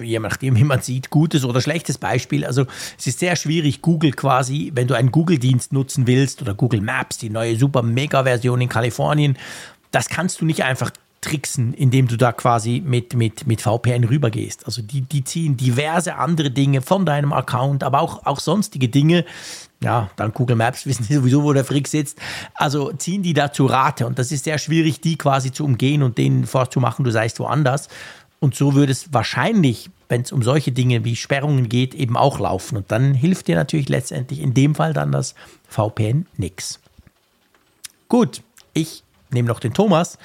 je 0.00 0.18
nachdem, 0.18 0.56
wie 0.56 0.64
man 0.64 0.80
sieht, 0.80 1.10
gutes 1.10 1.44
oder 1.44 1.60
schlechtes 1.60 1.98
Beispiel. 1.98 2.44
Also 2.44 2.66
es 2.98 3.06
ist 3.06 3.18
sehr 3.18 3.36
schwierig, 3.36 3.82
Google 3.82 4.12
quasi, 4.12 4.72
wenn 4.74 4.88
du 4.88 4.94
einen 4.94 5.10
Google-Dienst 5.10 5.72
nutzen 5.72 6.06
willst 6.06 6.42
oder 6.42 6.54
Google 6.54 6.80
Maps, 6.80 7.18
die 7.18 7.30
neue 7.30 7.56
super 7.56 7.82
Mega-Version 7.82 8.60
in 8.60 8.68
Kalifornien, 8.68 9.36
das 9.90 10.08
kannst 10.08 10.40
du 10.40 10.44
nicht 10.44 10.64
einfach 10.64 10.90
tricksen, 11.22 11.72
indem 11.72 12.08
du 12.08 12.16
da 12.16 12.32
quasi 12.32 12.82
mit, 12.84 13.14
mit, 13.14 13.46
mit 13.46 13.62
VPN 13.62 14.04
rübergehst. 14.04 14.66
Also 14.66 14.82
die, 14.82 15.02
die 15.02 15.24
ziehen 15.24 15.56
diverse 15.56 16.16
andere 16.16 16.50
Dinge 16.50 16.82
von 16.82 17.06
deinem 17.06 17.32
Account, 17.32 17.84
aber 17.84 18.00
auch, 18.00 18.26
auch 18.26 18.40
sonstige 18.40 18.88
Dinge. 18.88 19.24
Ja, 19.82 20.10
dann 20.16 20.32
Google 20.32 20.56
Maps 20.56 20.84
wissen 20.86 21.06
die 21.08 21.14
sowieso, 21.14 21.44
wo 21.44 21.52
der 21.52 21.64
Frick 21.64 21.88
sitzt. 21.88 22.18
Also 22.54 22.92
ziehen 22.92 23.22
die 23.22 23.34
da 23.34 23.52
zu 23.52 23.66
Rate 23.66 24.06
und 24.06 24.18
das 24.18 24.32
ist 24.32 24.44
sehr 24.44 24.58
schwierig, 24.58 25.00
die 25.00 25.16
quasi 25.16 25.52
zu 25.52 25.64
umgehen 25.64 26.02
und 26.02 26.18
denen 26.18 26.44
vorzumachen, 26.44 27.04
du 27.04 27.10
seist 27.10 27.38
woanders. 27.38 27.88
Und 28.42 28.56
so 28.56 28.74
würde 28.74 28.90
es 28.90 29.12
wahrscheinlich, 29.12 29.88
wenn 30.08 30.22
es 30.22 30.32
um 30.32 30.42
solche 30.42 30.72
Dinge 30.72 31.04
wie 31.04 31.14
Sperrungen 31.14 31.68
geht, 31.68 31.94
eben 31.94 32.16
auch 32.16 32.40
laufen. 32.40 32.76
Und 32.76 32.90
dann 32.90 33.14
hilft 33.14 33.46
dir 33.46 33.54
natürlich 33.54 33.88
letztendlich 33.88 34.40
in 34.40 34.52
dem 34.52 34.74
Fall 34.74 34.92
dann 34.92 35.12
das 35.12 35.36
VPN 35.68 36.26
nix. 36.36 36.80
Gut, 38.08 38.42
ich 38.74 39.04
nehme 39.30 39.46
noch 39.46 39.60
den 39.60 39.74
Thomas. 39.74 40.18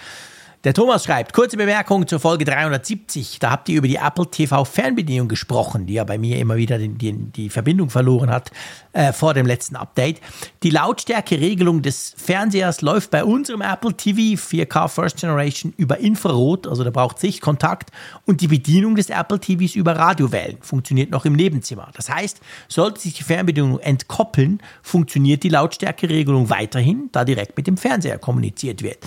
Der 0.67 0.73
Thomas 0.73 1.05
schreibt, 1.05 1.31
kurze 1.31 1.55
Bemerkung 1.55 2.05
zur 2.07 2.19
Folge 2.19 2.43
370. 2.43 3.39
Da 3.39 3.51
habt 3.51 3.69
ihr 3.69 3.77
über 3.77 3.87
die 3.87 3.95
Apple 3.95 4.29
TV 4.29 4.65
Fernbedienung 4.65 5.29
gesprochen, 5.29 5.85
die 5.85 5.93
ja 5.93 6.03
bei 6.03 6.17
mir 6.17 6.39
immer 6.39 6.57
wieder 6.57 6.77
den, 6.77 6.97
den, 6.97 7.31
die 7.31 7.49
Verbindung 7.49 7.89
verloren 7.89 8.29
hat 8.29 8.51
äh, 8.91 9.13
vor 9.13 9.33
dem 9.33 9.45
letzten 9.45 9.77
Update. 9.77 10.19
Die 10.63 10.69
Lautstärkeregelung 10.69 11.83
des 11.83 12.13
Fernsehers 12.17 12.81
läuft 12.81 13.11
bei 13.11 13.23
unserem 13.23 13.61
Apple 13.61 13.93
TV 13.93 14.37
4K 14.37 14.89
First 14.89 15.21
Generation 15.21 15.73
über 15.77 15.99
Infrarot, 15.99 16.67
also 16.67 16.83
da 16.83 16.89
braucht 16.89 17.19
Sichtkontakt, 17.19 17.91
und 18.25 18.41
die 18.41 18.49
Bedienung 18.49 18.95
des 18.97 19.09
Apple 19.09 19.39
TVs 19.39 19.73
über 19.73 19.95
Radiowellen 19.95 20.57
funktioniert 20.59 21.11
noch 21.11 21.23
im 21.23 21.31
Nebenzimmer. 21.31 21.91
Das 21.95 22.09
heißt, 22.09 22.41
sollte 22.67 22.99
sich 22.99 23.13
die 23.13 23.23
Fernbedienung 23.23 23.79
entkoppeln, 23.79 24.61
funktioniert 24.81 25.43
die 25.43 25.49
Lautstärkeregelung 25.49 26.49
weiterhin, 26.49 27.07
da 27.13 27.23
direkt 27.23 27.55
mit 27.55 27.67
dem 27.67 27.77
Fernseher 27.77 28.17
kommuniziert 28.17 28.83
wird. 28.83 28.97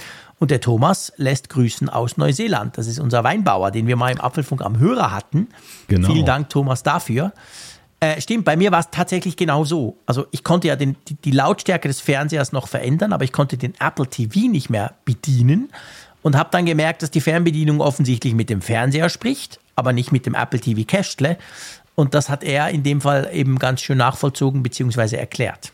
Und 0.41 0.51
der 0.51 0.63
Thomas 0.63 1.13
lässt 1.17 1.51
grüßen 1.51 1.91
aus 1.91 2.17
Neuseeland. 2.17 2.79
Das 2.79 2.87
ist 2.87 2.99
unser 2.99 3.23
Weinbauer, 3.23 3.71
den 3.71 3.87
wir 3.87 3.97
mal 3.97 4.11
im 4.11 4.21
Apfelfunk 4.21 4.63
am 4.63 4.79
Hörer 4.79 5.13
hatten. 5.13 5.49
Genau. 5.87 6.11
Vielen 6.11 6.25
Dank, 6.25 6.49
Thomas, 6.49 6.83
dafür. 6.83 7.33
Äh, 8.01 8.19
stimmt, 8.23 8.47
bei 8.47 8.57
mir 8.57 8.73
war 8.73 8.81
es 8.81 8.89
tatsächlich 8.91 9.37
genau 9.37 9.65
so. 9.65 9.99
Also 10.07 10.27
ich 10.31 10.43
konnte 10.43 10.69
ja 10.69 10.77
den, 10.77 10.97
die, 11.09 11.15
die 11.15 11.31
Lautstärke 11.31 11.89
des 11.89 12.01
Fernsehers 12.01 12.53
noch 12.53 12.69
verändern, 12.69 13.13
aber 13.13 13.25
ich 13.25 13.33
konnte 13.33 13.59
den 13.59 13.75
Apple 13.79 14.07
TV 14.07 14.49
nicht 14.49 14.71
mehr 14.71 14.95
bedienen 15.05 15.69
und 16.23 16.37
habe 16.37 16.49
dann 16.51 16.65
gemerkt, 16.65 17.03
dass 17.03 17.11
die 17.11 17.21
Fernbedienung 17.21 17.83
offensichtlich 17.83 18.35
mit 18.35 18.49
dem 18.49 18.63
Fernseher 18.63 19.11
spricht, 19.11 19.61
aber 19.77 19.93
nicht 19.93 20.11
mit 20.11 20.25
dem 20.25 20.35
Apple 20.35 20.59
TV 20.59 20.85
Kästle. 20.87 21.37
Und 21.95 22.15
das 22.15 22.31
hat 22.31 22.43
er 22.45 22.71
in 22.71 22.83
dem 22.83 23.03
Fall 23.03 23.29
eben 23.35 23.59
ganz 23.59 23.83
schön 23.83 23.99
nachvollzogen 23.99 24.63
bzw. 24.63 25.17
erklärt. 25.17 25.73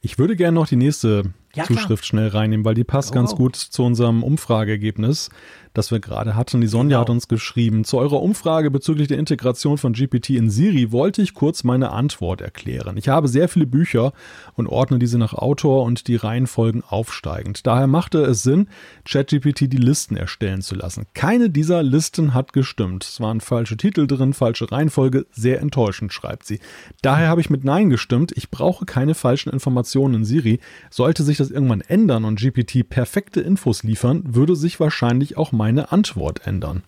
Ich 0.00 0.16
würde 0.16 0.36
gerne 0.36 0.54
noch 0.54 0.68
die 0.68 0.76
nächste 0.76 1.32
Ja, 1.54 1.64
klar. 1.64 1.78
Zuschrift 1.78 2.06
schnell 2.06 2.28
reinnehmen, 2.28 2.64
weil 2.64 2.74
die 2.74 2.84
passt 2.84 3.10
Go, 3.10 3.14
ganz 3.14 3.30
go. 3.32 3.36
gut 3.38 3.56
zu 3.56 3.82
unserem 3.82 4.22
Umfrageergebnis, 4.22 5.30
das 5.74 5.90
wir 5.90 6.00
gerade 6.00 6.34
hatten. 6.36 6.60
Die 6.60 6.66
Sonja 6.66 6.96
Genau. 6.96 7.00
hat 7.02 7.10
uns 7.10 7.28
geschrieben, 7.28 7.84
zu 7.84 7.98
eurer 7.98 8.22
Umfrage 8.22 8.70
bezüglich 8.70 9.08
der 9.08 9.18
Integration 9.18 9.78
von 9.78 9.92
GPT 9.92 10.30
in 10.30 10.50
Siri 10.50 10.90
wollte 10.92 11.22
ich 11.22 11.34
kurz 11.34 11.64
meine 11.64 11.90
Antwort 11.90 12.40
erklären. 12.40 12.96
Ich 12.96 13.08
habe 13.08 13.28
sehr 13.28 13.48
viele 13.48 13.66
Bücher 13.66 14.12
und 14.54 14.66
ordne 14.66 14.98
diese 14.98 15.18
nach 15.18 15.34
Autor 15.34 15.84
und 15.84 16.08
die 16.08 16.16
Reihenfolgen 16.16 16.82
aufsteigend. 16.86 17.66
Daher 17.66 17.86
machte 17.86 18.18
es 18.22 18.42
Sinn, 18.42 18.68
ChatGPT 19.04 19.72
die 19.72 19.76
Listen 19.76 20.16
erstellen 20.16 20.62
zu 20.62 20.74
lassen. 20.74 21.06
Keine 21.14 21.50
dieser 21.50 21.82
Listen 21.82 22.34
hat 22.34 22.52
gestimmt. 22.52 23.04
Es 23.04 23.20
waren 23.20 23.40
falsche 23.40 23.76
Titel 23.76 24.06
drin, 24.06 24.32
falsche 24.34 24.70
Reihenfolge, 24.70 25.26
sehr 25.30 25.60
enttäuschend, 25.60 26.12
schreibt 26.12 26.46
sie. 26.46 26.60
Daher 27.02 27.28
habe 27.28 27.40
ich 27.40 27.50
mit 27.50 27.64
Nein 27.64 27.90
gestimmt. 27.90 28.32
Ich 28.36 28.50
brauche 28.50 28.84
keine 28.84 29.14
falschen 29.14 29.50
Informationen 29.52 30.14
in 30.14 30.24
Siri. 30.24 30.60
Sollte 30.90 31.22
sich 31.22 31.36
das 31.38 31.50
irgendwann 31.50 31.80
ändern 31.80 32.24
und 32.24 32.40
GPT 32.40 32.88
perfekte 32.88 33.40
Infos 33.40 33.82
liefern, 33.82 34.22
würde 34.26 34.56
sich 34.56 34.80
wahrscheinlich 34.80 35.36
auch 35.36 35.52
meine 35.60 35.92
Antwort 35.92 36.46
ändern. 36.46 36.82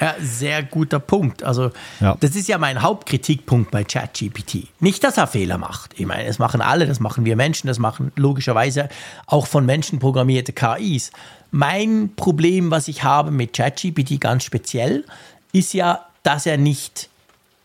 Ja, 0.00 0.14
sehr 0.18 0.62
guter 0.62 0.98
Punkt. 0.98 1.42
Also, 1.42 1.72
Ja. 2.00 2.16
das 2.20 2.34
ist 2.34 2.48
ja 2.48 2.56
mein 2.56 2.80
Hauptkritikpunkt 2.80 3.70
bei 3.70 3.84
ChatGPT. 3.84 4.68
Nicht, 4.80 5.04
dass 5.04 5.18
er 5.18 5.26
Fehler 5.26 5.58
macht. 5.58 5.92
Ich 6.00 6.06
meine, 6.06 6.26
das 6.26 6.38
machen 6.38 6.62
alle, 6.62 6.86
das 6.86 7.00
machen 7.00 7.26
wir 7.26 7.36
Menschen, 7.36 7.66
das 7.66 7.78
machen 7.78 8.10
logischerweise 8.16 8.88
auch 9.26 9.46
von 9.46 9.66
Menschen 9.66 9.98
programmierte 9.98 10.54
KIs. 10.54 11.10
Mein 11.50 12.12
Problem, 12.16 12.70
was 12.70 12.88
ich 12.88 13.02
habe 13.04 13.30
mit 13.30 13.52
ChatGPT 13.52 14.18
ganz 14.20 14.44
speziell, 14.44 15.04
ist 15.52 15.74
ja, 15.74 16.06
dass 16.22 16.46
er 16.46 16.56
nicht 16.56 17.10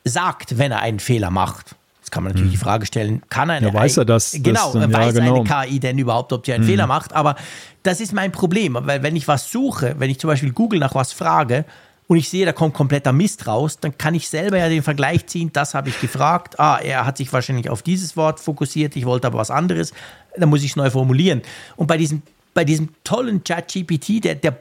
sagt, 0.04 0.58
wenn 0.58 0.74
er 0.74 0.82
einen 0.82 1.00
Fehler 1.00 1.32
macht. 1.32 1.76
Kann 2.16 2.24
man 2.24 2.32
natürlich 2.32 2.54
die 2.54 2.58
Frage 2.58 2.86
stellen, 2.86 3.22
kann 3.28 3.50
eine 3.50 3.68
Hm. 3.68 3.74
Ja, 3.76 3.82
weiß 3.82 3.98
er 3.98 4.06
das? 4.06 4.32
Genau, 4.32 4.72
Das 4.72 4.82
dann- 4.82 4.90
ja, 4.90 4.98
weiß 4.98 5.14
genau. 5.16 5.44
Hm. 5.44 5.52
eine 5.52 5.68
KI 5.68 5.80
denn 5.82 5.98
überhaupt, 5.98 6.32
ob 6.32 6.46
sie 6.46 6.54
einen 6.54 6.64
Fehler 6.64 6.88
macht? 6.88 7.12
Aber 7.12 7.36
das 7.84 8.00
ist 8.00 8.14
mein 8.14 8.32
Problem, 8.32 8.78
weil 8.80 9.04
wenn 9.04 9.18
ich 9.18 9.28
was 9.28 9.52
suche, 9.52 9.96
wenn 10.00 10.10
ich 10.10 10.18
zum 10.18 10.30
Beispiel 10.30 10.54
Google 10.54 10.80
nach 10.80 10.96
was 10.96 11.12
frage 11.12 11.66
und 12.08 12.16
ich 12.16 12.30
sehe, 12.30 12.46
da 12.46 12.54
kommt 12.54 12.74
kompletter 12.74 13.12
Mist 13.12 13.48
raus, 13.48 13.80
dann 13.82 13.98
kann 13.98 14.16
ich 14.16 14.30
selber 14.30 14.58
ja 14.58 14.70
den 14.70 14.82
Vergleich 14.82 15.26
ziehen, 15.28 15.50
das 15.52 15.74
habe 15.74 15.90
ich 15.90 16.00
gefragt, 16.00 16.58
ah, 16.58 16.78
er 16.82 17.06
hat 17.06 17.18
sich 17.18 17.34
wahrscheinlich 17.34 17.70
auf 17.70 17.82
dieses 17.82 18.16
Wort 18.16 18.40
fokussiert, 18.40 18.96
ich 18.96 19.06
wollte 19.06 19.28
aber 19.28 19.40
was 19.40 19.52
anderes, 19.52 19.92
dann 20.38 20.48
muss 20.48 20.64
ich 20.64 20.70
es 20.70 20.76
neu 20.78 20.90
formulieren. 20.90 21.42
Und 21.76 21.88
bei 21.88 21.98
diesem 21.98 22.22
bei 22.54 22.64
diesem 22.64 22.88
tollen 23.04 23.44
ChatGPT, 23.44 24.24
der, 24.24 24.36
der, 24.36 24.58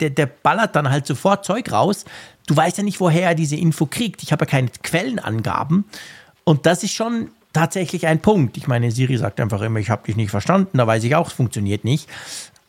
der, 0.00 0.10
der 0.10 0.26
ballert 0.26 0.76
dann 0.76 0.90
halt 0.90 1.06
sofort 1.06 1.46
Zeug 1.46 1.72
raus. 1.72 2.04
Du 2.46 2.54
weißt 2.54 2.76
ja 2.76 2.84
nicht, 2.84 3.00
woher 3.00 3.22
er 3.30 3.34
diese 3.34 3.56
Info 3.56 3.86
kriegt. 3.86 4.22
Ich 4.22 4.32
habe 4.32 4.44
ja 4.44 4.50
keine 4.50 4.68
Quellenangaben. 4.82 5.86
Und 6.48 6.64
das 6.64 6.82
ist 6.82 6.94
schon 6.94 7.28
tatsächlich 7.52 8.06
ein 8.06 8.20
Punkt. 8.20 8.56
Ich 8.56 8.66
meine, 8.66 8.90
Siri 8.90 9.18
sagt 9.18 9.38
einfach 9.38 9.60
immer, 9.60 9.80
ich 9.80 9.90
habe 9.90 10.06
dich 10.06 10.16
nicht 10.16 10.30
verstanden. 10.30 10.78
Da 10.78 10.86
weiß 10.86 11.04
ich 11.04 11.14
auch, 11.14 11.26
es 11.26 11.34
funktioniert 11.34 11.84
nicht. 11.84 12.08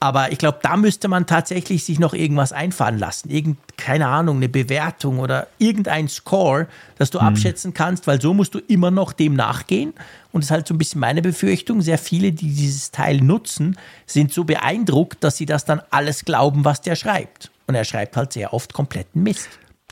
Aber 0.01 0.33
ich 0.33 0.37
glaube, 0.37 0.59
da 0.61 0.75
müsste 0.75 1.07
man 1.07 1.25
tatsächlich 1.27 1.85
sich 1.85 1.97
noch 1.97 2.13
irgendwas 2.13 2.51
einfallen 2.51 2.99
lassen. 2.99 3.29
Irgend, 3.29 3.57
keine 3.77 4.07
Ahnung, 4.07 4.35
eine 4.35 4.49
Bewertung 4.49 5.19
oder 5.19 5.47
irgendein 5.59 6.09
Score, 6.09 6.67
das 6.97 7.09
du 7.09 7.19
abschätzen 7.19 7.73
kannst, 7.73 8.05
weil 8.05 8.19
so 8.19 8.33
musst 8.33 8.53
du 8.53 8.59
immer 8.59 8.91
noch 8.91 9.13
dem 9.13 9.33
nachgehen. 9.35 9.93
Und 10.33 10.41
das 10.41 10.47
ist 10.47 10.51
halt 10.51 10.67
so 10.67 10.73
ein 10.73 10.77
bisschen 10.77 10.99
meine 10.99 11.21
Befürchtung. 11.21 11.81
Sehr 11.81 11.97
viele, 11.97 12.33
die 12.33 12.53
dieses 12.53 12.91
Teil 12.91 13.21
nutzen, 13.21 13.77
sind 14.05 14.33
so 14.33 14.43
beeindruckt, 14.43 15.23
dass 15.23 15.37
sie 15.37 15.45
das 15.45 15.63
dann 15.63 15.81
alles 15.89 16.25
glauben, 16.25 16.65
was 16.65 16.81
der 16.81 16.97
schreibt. 16.97 17.49
Und 17.65 17.75
er 17.75 17.85
schreibt 17.85 18.17
halt 18.17 18.33
sehr 18.33 18.53
oft 18.53 18.73
kompletten 18.73 19.23
Mist. 19.23 19.47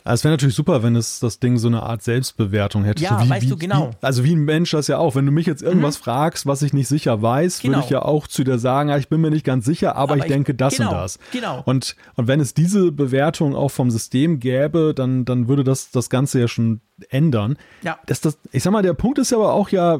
Also 0.07 0.21
es 0.21 0.23
wäre 0.23 0.33
natürlich 0.33 0.55
super, 0.55 0.83
wenn 0.83 0.95
es 0.95 1.19
das 1.19 1.39
Ding 1.39 1.57
so 1.57 1.67
eine 1.67 1.83
Art 1.83 2.01
Selbstbewertung 2.01 2.83
hätte. 2.85 3.03
Ja, 3.03 3.19
so 3.19 3.25
wie, 3.25 3.29
weißt 3.29 3.45
wie, 3.45 3.49
du, 3.49 3.57
genau. 3.57 3.91
Wie, 3.91 4.05
also 4.05 4.23
wie 4.23 4.33
ein 4.35 4.45
Mensch 4.45 4.71
das 4.71 4.87
ja 4.87 4.97
auch. 4.97 5.15
Wenn 5.15 5.25
du 5.25 5.31
mich 5.31 5.45
jetzt 5.45 5.61
irgendwas 5.61 5.97
fragst, 5.97 6.45
was 6.45 6.61
ich 6.61 6.73
nicht 6.73 6.87
sicher 6.87 7.21
weiß, 7.21 7.59
Genau. 7.61 7.75
würde 7.77 7.85
ich 7.85 7.89
ja 7.91 8.01
auch 8.03 8.27
zu 8.27 8.43
dir 8.43 8.57
sagen, 8.57 8.89
ja, 8.89 8.97
ich 8.97 9.09
bin 9.09 9.21
mir 9.21 9.29
nicht 9.31 9.45
ganz 9.45 9.65
sicher, 9.65 9.95
aber, 9.95 10.13
Aber 10.13 10.17
ich 10.17 10.23
ich- 10.25 10.31
denke 10.31 10.53
das 10.55 10.77
genau, 10.77 10.89
und 10.91 10.95
das. 10.97 11.19
genau. 11.31 11.61
Und, 11.65 11.95
und 12.15 12.27
wenn 12.27 12.39
es 12.39 12.53
diese 12.53 12.91
Bewertung 12.91 13.55
auch 13.55 13.69
vom 13.69 13.91
System 13.91 14.39
gäbe, 14.39 14.93
dann, 14.95 15.25
dann 15.25 15.47
würde 15.47 15.63
das 15.63 15.91
das 15.91 16.09
Ganze 16.09 16.39
ja 16.39 16.47
schon 16.47 16.81
ändern. 17.09 17.57
Ja. 17.83 17.97
Das, 18.05 18.21
das, 18.21 18.37
ich 18.51 18.63
sag 18.63 18.71
mal, 18.71 18.81
der 18.83 18.93
Punkt 18.93 19.19
ist 19.19 19.31
ja 19.31 19.37
aber 19.37 19.53
auch 19.53 19.69
ja, 19.69 19.99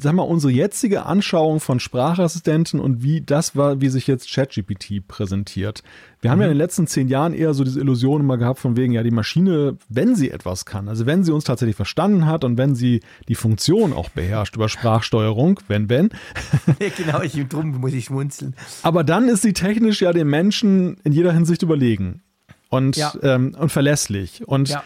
sag 0.00 0.12
mal, 0.14 0.22
unsere 0.22 0.52
jetzige 0.52 1.06
Anschauung 1.06 1.60
von 1.60 1.80
Sprachassistenten 1.80 2.78
und 2.80 3.02
wie 3.02 3.20
das 3.20 3.56
war, 3.56 3.80
wie 3.80 3.88
sich 3.88 4.06
jetzt 4.06 4.32
ChatGPT 4.32 5.06
präsentiert. 5.08 5.82
Wir 6.20 6.30
haben 6.30 6.40
ja 6.40 6.46
in 6.46 6.52
den 6.52 6.58
letzten 6.58 6.86
zehn 6.86 7.08
Jahren 7.08 7.34
eher 7.34 7.52
so 7.54 7.64
diese 7.64 7.80
Illusion 7.80 8.20
immer 8.20 8.36
gehabt 8.38 8.58
von 8.60 8.76
wegen, 8.76 8.92
ja, 8.92 9.02
die 9.02 9.10
Maschine, 9.10 9.76
wenn 9.88 10.14
sie 10.14 10.30
etwas 10.30 10.64
kann, 10.64 10.88
also 10.88 11.06
wenn 11.06 11.24
sie 11.24 11.32
uns 11.32 11.44
tatsächlich 11.44 11.76
verstanden 11.76 12.26
hat 12.26 12.44
und 12.44 12.58
wenn 12.58 12.74
sie 12.74 13.00
die 13.28 13.34
Funktion 13.34 13.92
auch 13.92 14.08
beherrscht 14.10 14.56
über 14.56 14.68
Sprachsteuerung, 14.68 15.60
wenn, 15.68 15.88
wenn, 15.88 16.10
genau, 16.96 17.20
ich, 17.22 17.34
drum 17.48 17.70
muss 17.78 17.92
ich 17.92 18.06
schmunzeln. 18.06 18.54
aber 18.82 19.04
dann 19.04 19.28
ist 19.28 19.42
sie 19.42 19.52
technisch 19.52 20.00
ja 20.00 20.12
dem 20.12 20.28
Menschen 20.30 20.96
in 21.04 21.12
jeder 21.12 21.32
Hinsicht 21.32 21.62
überlegen 21.62 22.22
und, 22.68 22.96
Ja. 22.96 23.12
ähm, 23.22 23.54
und 23.58 23.70
verlässlich. 23.70 24.46
Und 24.46 24.68
Ja. 24.68 24.82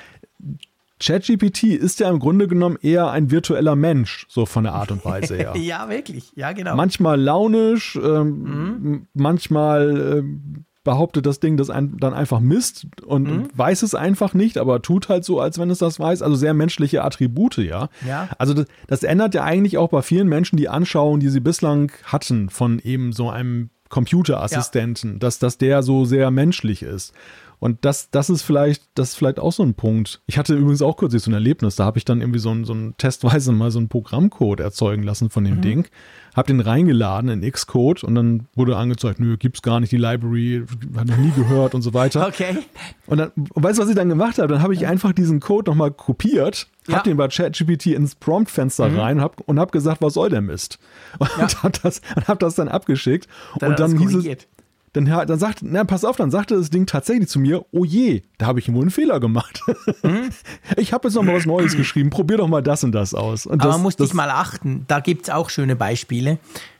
ChatGPT 1.03 1.65
ist 1.65 2.01
ja 2.01 2.09
im 2.09 2.19
Grunde 2.19 2.47
genommen 2.47 2.79
eher 2.81 3.11
ein 3.11 3.31
virtueller 3.31 3.75
Mensch, 3.75 4.27
so 4.29 4.47
von 4.47 4.65
der 4.65 4.75
Art 4.75 4.93
und 4.93 5.05
Weise 5.05 5.37
her. 5.37 5.55
ja, 5.57 5.89
wirklich. 5.89 6.33
Ja, 6.37 6.53
genau. 6.53 6.77
Manchmal 6.77 7.21
launisch, 7.21 7.99
ähm, 8.03 9.09
manchmal 9.13 10.19
ähm, 10.19 10.65
behauptet 10.85 11.27
das 11.27 11.41
Ding 11.41 11.57
das 11.57 11.71
ein, 11.71 11.97
dann 11.99 12.15
einfach 12.15 12.41
Mist 12.41 12.87
und 13.05 13.49
weiß 13.57 13.83
es 13.83 13.95
einfach 13.95 14.35
nicht, 14.35 14.59
aber 14.59 14.83
tut 14.83 15.09
halt 15.09 15.25
so, 15.25 15.41
als 15.41 15.59
wenn 15.59 15.71
es 15.71 15.79
das 15.79 15.99
weiß. 16.01 16.23
Also 16.23 16.37
sehr 16.37 16.55
menschliche 16.55 17.05
Attribute, 17.05 17.59
ja. 17.59 17.89
Ja. 18.07 18.29
Also 18.39 18.55
das, 18.55 18.67
das 18.87 19.03
ändert 19.03 19.35
ja 19.35 19.45
eigentlich 19.45 19.79
auch 19.79 19.91
bei 19.91 20.03
vielen 20.03 20.29
Menschen 20.29 20.57
die 20.57 20.69
Anschauung, 20.69 21.21
die 21.21 21.29
sie 21.29 21.41
bislang 21.41 21.93
hatten 22.05 22.49
von 22.49 22.79
eben 22.81 23.13
so 23.13 23.31
einem 23.31 23.71
Computerassistenten, 23.93 25.19
dass, 25.19 25.39
dass 25.39 25.59
der 25.59 25.83
so 25.83 26.05
sehr 26.05 26.31
menschlich 26.31 26.83
ist. 26.83 27.13
Und 27.63 27.85
das, 27.85 28.11
das 28.11 28.29
ist 28.29 28.43
vielleicht, 28.43 28.83
das 28.97 29.11
ist 29.11 29.15
vielleicht 29.15 29.39
auch 29.39 29.53
so 29.53 29.63
ein 29.63 29.75
Punkt. 29.75 30.21
Ich 30.27 30.37
hatte 30.37 30.57
übrigens 30.57 30.83
auch 30.83 30.97
kürzlich 30.97 31.23
so 31.23 31.31
ein 31.31 31.35
Erlebnis, 31.35 31.77
da 31.77 31.85
habe 31.85 31.97
ich 31.97 32.05
dann 32.05 32.21
irgendwie 32.21 32.41
so 32.41 32.51
ein, 32.51 32.65
so 32.65 32.75
ein 32.75 32.97
testweise 32.99 33.53
mal 33.53 33.71
so 33.71 33.79
einen 33.79 33.89
Programmcode 33.89 34.59
erzeugen 34.59 35.05
lassen 35.05 35.31
von 35.31 35.45
dem 35.45 35.61
Ding, 35.61 35.87
habe 36.35 36.49
den 36.49 36.59
reingeladen 36.59 37.31
in 37.31 37.49
Xcode 37.49 38.03
und 38.03 38.17
dann 38.17 38.49
wurde 38.57 38.77
angezeigt, 38.77 39.21
nö, 39.21 39.37
gibt's 39.37 39.63
gar 39.63 39.79
nicht, 39.79 39.93
die 39.93 39.97
Library, 39.97 40.65
hat 40.97 41.07
noch 41.07 41.17
nie 41.19 41.31
gehört 41.37 41.77
und 41.77 41.83
so 41.83 41.95
weiter. 41.95 42.27
Okay. 42.33 42.59
Und 43.07 43.19
dann, 43.19 43.31
weißt 43.37 43.79
du, 43.79 43.83
was 43.83 43.91
ich 43.91 43.95
dann 43.95 44.09
gemacht 44.09 44.39
habe? 44.39 44.49
Dann 44.49 44.63
habe 44.63 44.75
ich 44.75 44.87
einfach 44.87 45.13
diesen 45.13 45.39
Code 45.39 45.71
nochmal 45.71 45.91
kopiert, 45.93 46.67
Ja. 46.89 46.97
hab 46.97 47.05
den 47.05 47.17
bei 47.17 47.29
ChatGPT 47.29 47.89
ins 47.89 48.15
Prompt-Fenster 48.15 48.97
rein 48.97 49.19
und 49.19 49.23
hab, 49.23 49.41
und 49.43 49.61
hab 49.61 49.71
gesagt, 49.71 50.01
was 50.01 50.15
soll 50.15 50.31
der 50.31 50.41
Mist? 50.41 50.79
Und 51.21 51.63
hab 51.63 51.81
das, 51.83 52.01
und 52.17 52.27
hab 52.27 52.39
das 52.41 52.55
dann 52.55 52.69
abgeschickt. 52.69 53.29
Dann 53.59 53.71
und 53.71 53.81
dann 53.81 53.99
hieß 53.99 54.15
es. 54.17 54.37
Dann, 54.93 55.07
dann 55.07 55.39
sagt, 55.39 55.61
na, 55.63 55.85
pass 55.85 56.05
auf, 56.05 56.17
dann 56.17 56.31
sagte 56.31 56.55
das 56.55 56.69
Ding 56.69 56.85
tatsächlich 56.85 57.29
zu 57.29 57.41
mir, 57.41 57.65
oh 57.73 57.85
je, 57.85 58.23
da 58.37 58.47
habe 58.47 58.59
ich 58.59 58.73
wohl 58.73 58.83
einen 58.83 58.91
Fehler 58.91 59.21
gemacht. 59.21 59.63
Hm? 60.03 60.31
Ich 60.77 60.93
habe 60.93 61.09
jetzt 61.09 61.15
noch 61.15 61.23
mal 61.23 61.35
was 61.35 61.47
Neues 61.47 61.77
geschrieben, 61.77 62.11
probier 62.11 62.39
doch 62.39 62.49
mal 62.49 62.63
das 62.63 62.85
und 62.85 62.93
das 62.93 63.15
aus. 63.15 63.47
Und 63.47 63.61
Aber 63.61 63.69
das, 63.69 63.77
man 63.77 63.83
muss 63.83 63.97
dich 63.97 64.15
mal 64.15 64.31
achten, 64.31 64.85
da 64.89 65.01
gibt 65.01 65.25
es 65.25 65.31
auch 65.31 65.51
schöne 65.51 65.77
Beispiele. 65.77 66.39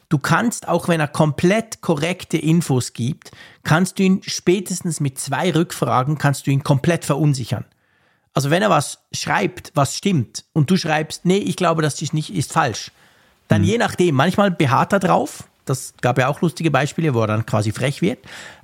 Du 0.09 0.19
kannst, 0.19 0.69
auch 0.69 0.89
wenn 0.89 1.01
er 1.01 1.09
komplett 1.09 1.81
korrekte 1.81 2.37
Infos 2.37 2.93
gibt, 2.93 3.31
kannst 3.63 3.99
du 3.99 4.03
ihn 4.03 4.21
spätestens 4.23 5.01
mit 5.01 5.19
zwei 5.19 5.55
Rückfragen, 5.55 6.19
kannst 6.19 6.47
du 6.47 6.51
ihn 6.51 6.63
komplett 6.63 7.05
verunsichern. 7.05 7.65
Also 8.35 8.51
wenn 8.51 8.63
er 8.63 8.71
was 8.71 8.99
schreibt, 9.13 9.73
was 9.75 9.97
stimmt, 9.97 10.45
und 10.53 10.71
du 10.71 10.77
schreibst, 10.77 11.25
nee, 11.25 11.39
ich 11.39 11.57
glaube, 11.57 11.83
das 11.83 12.01
ist 12.03 12.13
nicht, 12.13 12.35
ist 12.35 12.53
falsch, 12.53 12.91
dann 13.49 13.65
je 13.65 13.79
nachdem, 13.79 14.15
manchmal 14.15 14.51
beharrt 14.51 14.93
er 14.93 15.01
drauf, 15.01 15.45
das 15.65 15.95
gab 16.01 16.19
ja 16.19 16.29
auch 16.29 16.41
lustige 16.41 16.71
Beispiele, 16.71 17.15
wo 17.15 17.21
er 17.21 17.27
dann 17.27 17.47
quasi 17.47 17.73
frech 17.73 18.03
wird, 18.03 18.19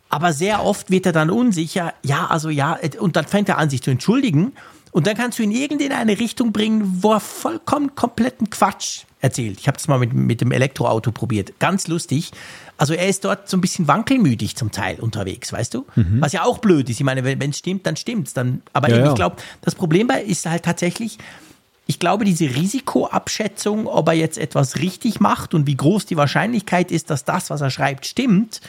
aber 0.09 0.33
sehr 0.33 0.65
oft 0.65 0.91
wird 0.91 1.07
er 1.07 1.13
dann 1.13 1.31
unsicher, 1.31 1.95
ja, 2.03 2.27
also 2.27 2.49
ja, 2.49 2.79
und 2.99 3.17
dann 3.17 3.27
fängt 3.27 3.49
er 3.49 3.59
an, 3.59 3.71
sich 3.71 3.83
zu 3.83 3.91
entschuldigen, 3.91 4.53
und 4.91 5.07
dann 5.07 5.17
kannst 5.17 5.39
du 5.39 5.43
ihn 5.43 5.51
irgendwie 5.51 5.85
in 5.85 5.93
eine 5.93 6.19
Richtung 6.19 6.53
bringen, 6.53 7.03
wo 7.03 7.13
er 7.13 7.21
vollkommen 7.21 7.95
kompletten 7.95 8.49
Quatsch 8.51 9.03
erzählt. 9.21 9.61
Ich 9.61 9.69
habe 9.69 9.77
das 9.77 9.87
mal 9.87 9.99
mit, 9.99 10.15
mit 10.15 10.41
dem 10.41 10.51
Elektroauto 10.51 11.13
probiert. 11.13 11.59
Ganz 11.59 11.89
lustig. 11.89 12.31
Also 12.79 12.95
er 12.95 13.07
ist 13.07 13.25
dort 13.25 13.49
so 13.49 13.57
ein 13.57 13.61
bisschen 13.61 13.87
wankelmütig 13.87 14.57
zum 14.57 14.71
Teil 14.71 14.99
unterwegs, 14.99 15.53
weißt 15.53 15.75
du? 15.75 15.87
Was 16.21 16.33
ja 16.33 16.45
auch 16.45 16.59
blöd 16.59 16.89
ist. 16.89 17.01
Ich 17.01 17.05
meine, 17.05 17.23
wenn 17.23 17.51
es 17.51 17.59
stimmt, 17.59 17.87
dann 17.87 17.97
stimmt's. 17.97 18.33
Dann, 18.33 18.63
aber 18.73 18.89
Ja, 18.89 18.97
eben, 18.97 19.05
ja. 19.05 19.11
ich 19.11 19.17
glaube, 19.17 19.37
das 19.61 19.75
Problem 19.75 20.07
bei 20.07 20.23
ist 20.23 20.47
halt 20.47 20.65
tatsächlich, 20.65 21.19
ich 21.91 21.99
glaube, 21.99 22.27
diese 22.27 22.45
Risikoabschätzung, 22.45 23.87
ob 23.87 24.09
er 24.09 24.15
jetzt 24.15 24.37
etwas 24.37 24.77
richtig 24.77 25.21
macht 25.21 25.55
und 25.55 25.67
wie 25.67 25.77
groß 25.77 26.05
die 26.05 26.19
Wahrscheinlichkeit 26.19 26.93
ist, 26.93 27.09
dass 27.09 27.25
das, 27.25 27.49
was 27.49 27.63
er 27.63 27.71
schreibt, 27.71 28.05
stimmt, 28.05 28.61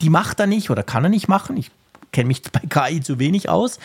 die 0.00 0.08
macht 0.08 0.40
er 0.40 0.46
nicht 0.46 0.70
oder 0.70 0.82
kann 0.82 1.04
er 1.04 1.10
nicht 1.10 1.28
machen. 1.28 1.58
Ich 1.58 1.70
kenne 2.12 2.28
mich 2.28 2.40
bei 2.50 2.60
KI 2.60 3.02
zu 3.02 3.18
wenig 3.18 3.50
aus. 3.50 3.78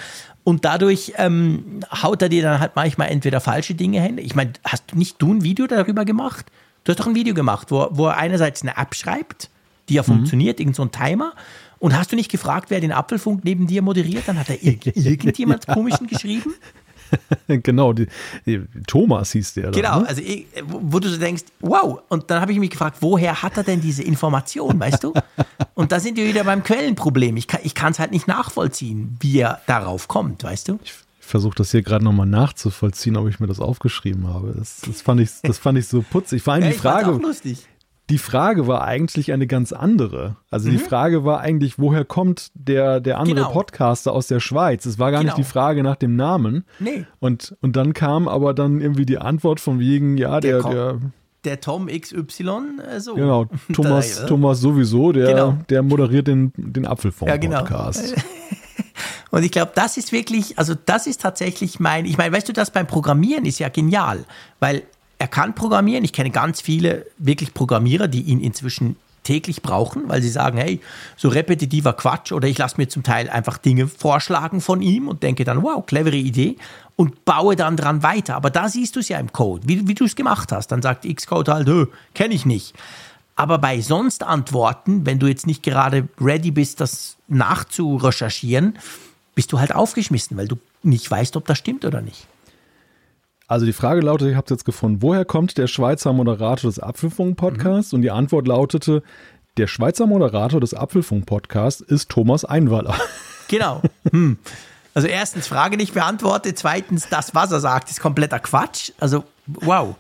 Und 0.46 0.64
dadurch 0.64 1.12
ähm, 1.18 1.82
haut 2.02 2.22
er 2.22 2.30
dir 2.30 2.42
dann 2.42 2.62
halt 2.62 2.78
manchmal 2.78 3.10
entweder 3.10 3.42
falsche 3.42 3.76
Dinge 3.76 4.02
hin. 4.02 4.18
Ich 4.20 4.36
meine, 4.36 4.54
hast 4.64 4.86
du 4.90 4.98
nicht 4.98 5.22
du 5.22 5.34
ein 5.34 5.44
Video 5.44 5.68
darüber 5.68 6.06
gemacht? 6.06 6.46
Du 6.86 6.92
hast 6.92 7.00
doch 7.02 7.08
ein 7.08 7.16
Video 7.16 7.34
gemacht, 7.34 7.72
wo, 7.72 7.90
wo 7.92 8.08
er 8.08 8.16
einerseits 8.16 8.62
eine 8.62 8.78
App 8.78 8.96
schreibt, 8.96 9.50
die 9.90 9.96
ja 9.96 10.04
funktioniert, 10.04 10.62
irgend 10.62 10.78
so 10.78 10.84
ein 10.84 10.94
Timer. 10.94 11.34
Und 11.80 11.98
hast 11.98 12.14
du 12.14 12.16
nicht 12.16 12.32
gefragt, 12.32 12.70
wer 12.70 12.80
den 12.80 12.94
Apfelfunk 12.94 13.44
neben 13.44 13.68
dir 13.68 13.82
moderiert? 13.82 14.24
Dann 14.28 14.40
hat 14.40 14.50
er 14.50 14.64
irg 14.64 14.86
irgendjemand 14.96 15.68
komischen 15.68 16.08
geschrieben. 16.08 16.54
genau, 17.48 17.94
die, 17.94 18.08
die, 18.46 18.64
Thomas 18.88 19.32
hieß 19.32 19.54
der. 19.56 19.72
Genau, 19.72 19.90
Dann, 19.90 20.02
ne? 20.04 20.10
also 20.10 20.22
ich, 20.22 20.48
wo 20.66 21.00
du 21.00 21.10
so 21.10 21.18
denkst, 21.18 21.44
wow. 21.60 22.00
Und 22.10 22.30
dann 22.30 22.42
habe 22.42 22.52
ich 22.52 22.60
mich 22.60 22.70
gefragt, 22.70 22.98
woher 23.02 23.42
hat 23.42 23.58
er 23.58 23.64
denn 23.64 23.82
diese 23.82 24.04
Information, 24.04 24.80
weißt 24.80 25.04
du? 25.04 25.14
Und 25.74 25.92
da 25.92 26.00
sind 26.00 26.18
wir 26.18 26.28
wieder 26.28 26.44
beim 26.44 26.64
Quellenproblem. 26.64 27.38
Ich 27.38 27.48
kann 27.48 27.92
es 27.92 28.00
halt 28.00 28.12
nicht 28.12 28.28
nachvollziehen, 28.28 29.18
wie 29.20 29.40
er 29.40 29.62
darauf 29.68 30.08
kommt, 30.08 30.44
weißt 30.44 30.70
du? 30.70 30.80
Ich 30.84 30.94
versuche 31.20 31.56
das 31.56 31.72
hier 31.72 31.82
gerade 31.82 32.04
nochmal 32.04 32.26
nachzuvollziehen, 32.26 33.18
ob 33.18 33.28
ich 33.28 33.40
mir 33.40 33.48
das 33.48 33.60
aufgeschrieben 33.60 34.28
habe. 34.28 34.54
Das, 34.58 34.82
das, 34.86 35.02
fand, 35.02 35.22
ich, 35.22 35.30
das 35.44 35.58
fand 35.58 35.78
ich 35.78 35.88
so 35.88 36.02
putzig. 36.02 36.42
Vor 36.42 36.54
allem 36.54 36.64
Ja, 36.64 36.70
die 36.70 36.78
Frage. 36.78 37.20
Die 38.10 38.18
Frage 38.18 38.68
war 38.68 38.84
eigentlich 38.86 39.34
eine 39.34 39.48
ganz 39.48 39.74
andere. 39.74 40.38
Also 40.50 40.68
Mhm. 40.70 40.72
die 40.74 40.78
Frage 40.80 41.26
war 41.26 41.42
eigentlich, 41.42 41.78
woher 41.78 42.06
kommt 42.06 42.52
der, 42.54 43.00
der 43.02 43.18
andere 43.20 43.36
Genau. 43.36 43.52
Podcaster 43.52 44.14
aus 44.14 44.28
der 44.28 44.40
Schweiz? 44.40 44.86
Es 44.86 44.98
war 44.98 45.12
gar 45.12 45.22
Genau. 45.22 45.34
nicht 45.36 45.46
die 45.46 45.50
Frage 45.52 45.84
nach 45.84 45.98
dem 45.98 46.16
Namen. 46.16 46.64
Nee. 46.80 47.06
Und, 47.20 47.56
und 47.62 47.76
dann 47.76 47.94
kam 47.94 48.28
aber 48.30 48.54
dann 48.54 48.80
irgendwie 48.80 49.06
die 49.06 49.18
Antwort 49.18 49.60
von 49.60 49.80
wegen, 49.80 50.18
ja, 50.18 50.40
der, 50.40 50.62
Der 50.62 50.72
der, 50.72 51.00
Der 51.44 51.60
Tom 51.62 51.88
XY, 51.88 52.80
äh, 52.90 53.00
so. 53.00 53.16
genau, 53.16 53.46
Thomas, 53.74 54.26
Thomas 54.26 54.62
sowieso, 54.62 55.12
der, 55.12 55.28
Genau. 55.28 55.58
der 55.70 55.84
moderiert 55.84 56.28
den, 56.28 56.52
den 56.56 56.66
Ja, 56.66 56.72
genau. 56.72 56.92
Apfelfunk-Podcast. 56.94 58.16
Und 59.32 59.44
ich 59.44 59.52
glaube, 59.52 59.74
das 59.76 59.98
ist 59.98 60.14
wirklich, 60.14 60.58
also 60.58 60.74
das 60.86 61.06
ist 61.08 61.22
tatsächlich 61.22 61.80
mein, 61.82 62.06
ich 62.06 62.18
meine, 62.18 62.34
weißt 62.34 62.48
du, 62.48 62.54
das 62.54 62.72
beim 62.72 62.88
Programmieren 62.88 63.46
ist 63.46 63.60
ja 63.60 63.68
genial, 63.70 64.24
weil 64.62 64.84
er 65.20 65.28
kann 65.28 65.56
programmieren. 65.56 66.04
Ich 66.04 66.14
kenne 66.14 66.30
ganz 66.30 66.62
viele 66.62 67.06
wirklich 67.18 67.54
Programmierer, 67.54 68.08
die 68.08 68.22
ihn 68.22 68.40
inzwischen 68.40 68.96
täglich 69.24 69.62
brauchen, 69.62 70.08
weil 70.08 70.22
sie 70.22 70.30
sagen, 70.30 70.58
hey, 70.58 70.80
so 71.18 71.28
repetitiver 71.28 71.92
Quatsch 71.94 72.32
oder 72.32 72.48
ich 72.48 72.58
lasse 72.58 72.78
mir 72.78 72.88
zum 72.88 73.04
Teil 73.04 73.30
einfach 73.30 73.58
Dinge 73.58 73.88
vorschlagen 73.88 74.62
von 74.62 74.82
ihm 74.82 75.10
und 75.10 75.22
denke 75.22 75.44
dann, 75.44 75.64
wow, 75.64 75.86
clevere 75.86 76.16
Idee 76.16 76.56
und 76.96 77.26
baue 77.26 77.58
dann 77.58 77.76
dran 77.76 78.04
weiter. 78.04 78.36
Aber 78.36 78.50
da 78.50 78.70
siehst 78.70 78.96
du 78.96 79.02
es 79.02 79.10
ja 79.10 79.20
im 79.20 79.34
Code, 79.34 79.68
wie, 79.68 79.88
wie 79.88 79.96
du 79.96 80.06
es 80.06 80.16
gemacht 80.16 80.54
hast. 80.54 80.68
Dann 80.68 80.82
sagt 80.82 81.06
Xcode 81.06 81.50
halt, 81.50 81.70
kenne 82.14 82.34
ich 82.34 82.46
nicht. 82.46 82.74
Aber 83.36 83.58
bei 83.58 83.82
sonst 83.82 84.24
Antworten, 84.24 85.06
wenn 85.06 85.20
du 85.20 85.28
jetzt 85.28 85.46
nicht 85.46 85.62
gerade 85.62 86.08
ready 86.22 86.52
bist, 86.52 86.80
das 86.80 87.18
nachzurecherchieren, 87.28 88.80
bist 89.36 89.52
du 89.52 89.60
halt 89.60 89.76
aufgeschmissen, 89.76 90.38
weil 90.38 90.48
du 90.48 90.58
nicht 90.84 91.12
weißt, 91.12 91.36
ob 91.36 91.46
das 91.46 91.58
stimmt 91.58 91.84
oder 91.84 92.02
nicht. 92.02 92.28
Also 93.48 93.66
die 93.66 93.74
Frage 93.74 94.02
lautet, 94.02 94.30
ich 94.30 94.36
habe 94.36 94.46
es 94.46 94.52
jetzt 94.52 94.66
gefunden, 94.66 95.02
woher 95.02 95.24
kommt 95.24 95.58
der 95.58 95.68
Schweizer 95.68 96.12
Moderator 96.12 96.70
des 96.70 96.80
Apfelfunk-Podcasts? 96.80 97.94
Und 97.94 98.02
die 98.02 98.12
Antwort 98.12 98.46
lautete, 98.46 99.04
der 99.56 99.68
Schweizer 99.68 100.06
Moderator 100.06 100.60
des 100.60 100.74
Apfelfunk-Podcasts 100.74 101.82
ist 101.82 102.10
Thomas 102.10 102.46
Einwaller. 102.46 102.96
Genau. 103.50 103.82
Hm. 104.12 104.38
Also 104.94 105.08
erstens 105.08 105.48
Frage 105.48 105.78
nicht 105.78 105.94
beantwortet, 105.94 106.60
zweitens 106.60 107.08
das, 107.08 107.34
was 107.34 107.50
er 107.50 107.62
sagt, 107.62 107.90
ist 107.90 108.02
kompletter 108.02 108.40
Quatsch. 108.40 108.92
Also 109.00 109.24
wow. 109.46 109.96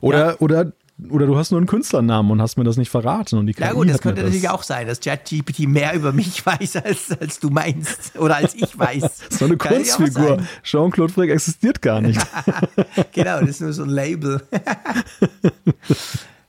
Oder, 0.00 0.40
oder, 0.40 0.72
oder 1.08 1.26
du 1.26 1.36
hast 1.36 1.50
nur 1.50 1.58
einen 1.58 1.66
Künstlernamen 1.66 2.30
und 2.30 2.42
hast 2.42 2.56
mir 2.56 2.64
das 2.64 2.76
nicht 2.76 2.90
verraten. 2.90 3.38
Und 3.38 3.46
die 3.46 3.54
Ja 3.58 3.68
KI 3.68 3.74
gut, 3.74 3.88
das 3.88 4.00
könnte 4.00 4.22
natürlich 4.22 4.48
auch 4.48 4.62
sein, 4.62 4.86
dass 4.86 5.00
ChatGPT 5.00 5.60
mehr 5.60 5.94
über 5.94 6.12
mich 6.12 6.44
weiß, 6.46 6.76
als, 6.76 7.12
als 7.20 7.40
du 7.40 7.50
meinst 7.50 8.18
oder 8.18 8.36
als 8.36 8.54
ich 8.54 8.78
weiß. 8.78 9.00
So 9.30 9.44
eine 9.46 9.56
Kann 9.56 9.72
ja 9.72 9.78
Kunstfigur. 9.78 10.38
Jean-Claude 10.62 11.12
Frick 11.12 11.30
existiert 11.30 11.80
gar 11.80 12.00
nicht. 12.00 12.20
Genau, 13.12 13.40
das 13.40 13.50
ist 13.50 13.60
nur 13.60 13.72
so 13.72 13.84
ein 13.84 13.88
Label. 13.88 14.42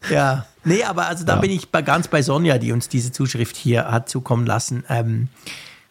ja, 0.09 0.45
nee, 0.63 0.83
aber 0.83 1.07
also 1.07 1.25
da 1.25 1.37
bin 1.37 1.51
ich 1.51 1.69
bei, 1.69 1.81
ganz 1.81 2.07
bei 2.07 2.21
Sonja, 2.21 2.57
die 2.57 2.71
uns 2.71 2.89
diese 2.89 3.11
Zuschrift 3.11 3.55
hier 3.55 3.91
hat 3.91 4.09
zukommen 4.09 4.45
lassen. 4.45 4.83
Ähm, 4.89 5.29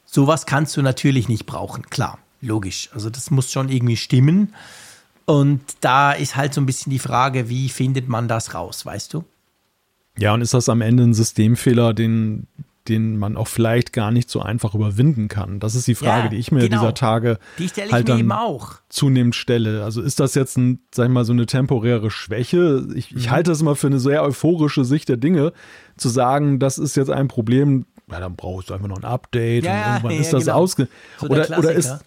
sowas 0.05 0.47
kannst 0.47 0.77
du 0.77 0.83
natürlich 0.83 1.29
nicht 1.29 1.47
brauchen, 1.47 1.89
klar, 1.89 2.19
logisch. 2.41 2.91
Also 2.93 3.11
das 3.11 3.31
muss 3.31 3.51
schon 3.51 3.69
irgendwie 3.69 3.97
stimmen. 3.97 4.55
Und 5.31 5.61
da 5.81 6.13
ist 6.13 6.35
halt 6.35 6.55
so 6.55 6.61
ein 6.61 6.67
bisschen 6.67 6.91
die 6.91 6.99
Frage, 6.99 7.49
wie 7.49 7.69
findet 7.69 8.09
man 8.09 8.27
das 8.27 8.55
raus, 8.55 8.85
weißt 8.85 9.15
du? 9.15 9.25
Ja, 10.19 10.35
und 10.35 10.41
ist 10.43 10.55
das 10.55 10.69
am 10.69 10.81
Ende 10.81 11.05
ein 11.05 11.15
Systemfehler, 11.15 11.95
den, 11.95 12.49
den 12.89 13.17
man 13.17 13.37
auch 13.37 13.47
vielleicht 13.47 13.93
gar 13.93 14.11
nicht 14.11 14.29
so 14.29 14.41
einfach 14.41 14.75
überwinden 14.75 15.29
kann? 15.29 15.61
Das 15.61 15.77
ist 15.77 15.87
die 15.87 15.95
Frage, 15.95 16.25
Ja, 16.25 16.29
die 16.31 16.37
ich 16.37 16.51
mir 16.51 16.61
genau. 16.69 16.81
dieser 16.81 16.95
Tage 16.95 17.39
Die 17.59 17.69
halt 17.69 18.09
dann 18.09 18.19
eben 18.19 18.33
auch. 18.33 18.75
zunehmend 18.89 19.37
stelle. 19.37 19.85
Also 19.85 20.03
ist 20.03 20.19
das 20.19 20.35
jetzt 20.35 20.59
ein, 20.59 20.81
sag 20.93 21.07
ich 21.07 21.13
mal, 21.13 21.25
so 21.25 21.33
eine 21.33 21.47
temporäre 21.47 22.11
Schwäche? 22.11 22.87
Ich, 22.97 23.13
Mhm. 23.13 23.19
ich 23.19 23.31
halte 23.31 23.53
das 23.53 23.61
immer 23.61 23.77
für 23.77 23.87
eine 23.87 24.01
sehr 24.01 24.25
euphorische 24.25 24.85
Sicht 24.85 25.09
der 25.09 25.17
Dinge, 25.17 25.53
zu 25.97 26.09
sagen, 26.09 26.59
das 26.59 26.77
ist 26.77 26.97
jetzt 26.97 27.11
ein 27.11 27.29
Problem, 27.29 27.87
ja, 28.11 28.19
dann 28.19 28.35
brauchst 28.35 28.71
du 28.71 28.75
einfach 28.75 28.89
noch 28.89 28.97
ein 28.99 29.05
Update 29.05 29.65
Ja, 29.65 29.73
und 29.75 29.91
irgendwann 29.93 30.13
ja, 30.15 30.21
ist 30.23 30.33
das 30.33 30.47
genau. 30.47 30.57
ausge... 30.57 30.89
So 31.19 31.29
der 31.29 31.47
oder, 31.49 31.59
oder, 31.61 31.73
ist, 31.73 31.99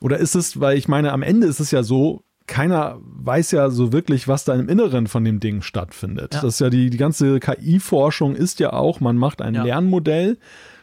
oder 0.00 0.18
ist 0.18 0.34
es, 0.34 0.58
weil 0.58 0.76
ich 0.76 0.88
meine, 0.88 1.12
am 1.12 1.22
Ende 1.22 1.46
ist 1.46 1.60
es 1.60 1.70
ja 1.70 1.84
so, 1.84 2.24
keiner 2.52 2.98
weiß 3.02 3.52
ja 3.52 3.70
so 3.70 3.94
wirklich, 3.94 4.28
was 4.28 4.44
da 4.44 4.52
im 4.54 4.68
Inneren 4.68 5.06
von 5.06 5.24
dem 5.24 5.40
Ding 5.40 5.62
stattfindet. 5.62 6.34
Ja. 6.34 6.42
Das 6.42 6.54
ist 6.54 6.60
ja 6.60 6.68
die, 6.68 6.90
die 6.90 6.98
ganze 6.98 7.40
KI-Forschung 7.40 8.36
ist 8.36 8.60
ja 8.60 8.74
auch, 8.74 9.00
man 9.00 9.16
macht 9.16 9.40
ein 9.40 9.54
Ja. 9.54 9.64
Lernmodell, 9.64 10.36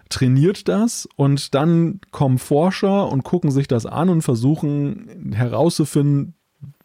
trainiert 0.09 0.67
das 0.67 1.07
und 1.15 1.53
dann 1.53 2.01
kommen 2.09 2.39
Forscher 2.39 3.07
und 3.11 3.23
gucken 3.23 3.51
sich 3.51 3.67
das 3.67 3.85
an 3.85 4.09
und 4.09 4.23
versuchen 4.23 5.31
herauszufinden, 5.35 6.33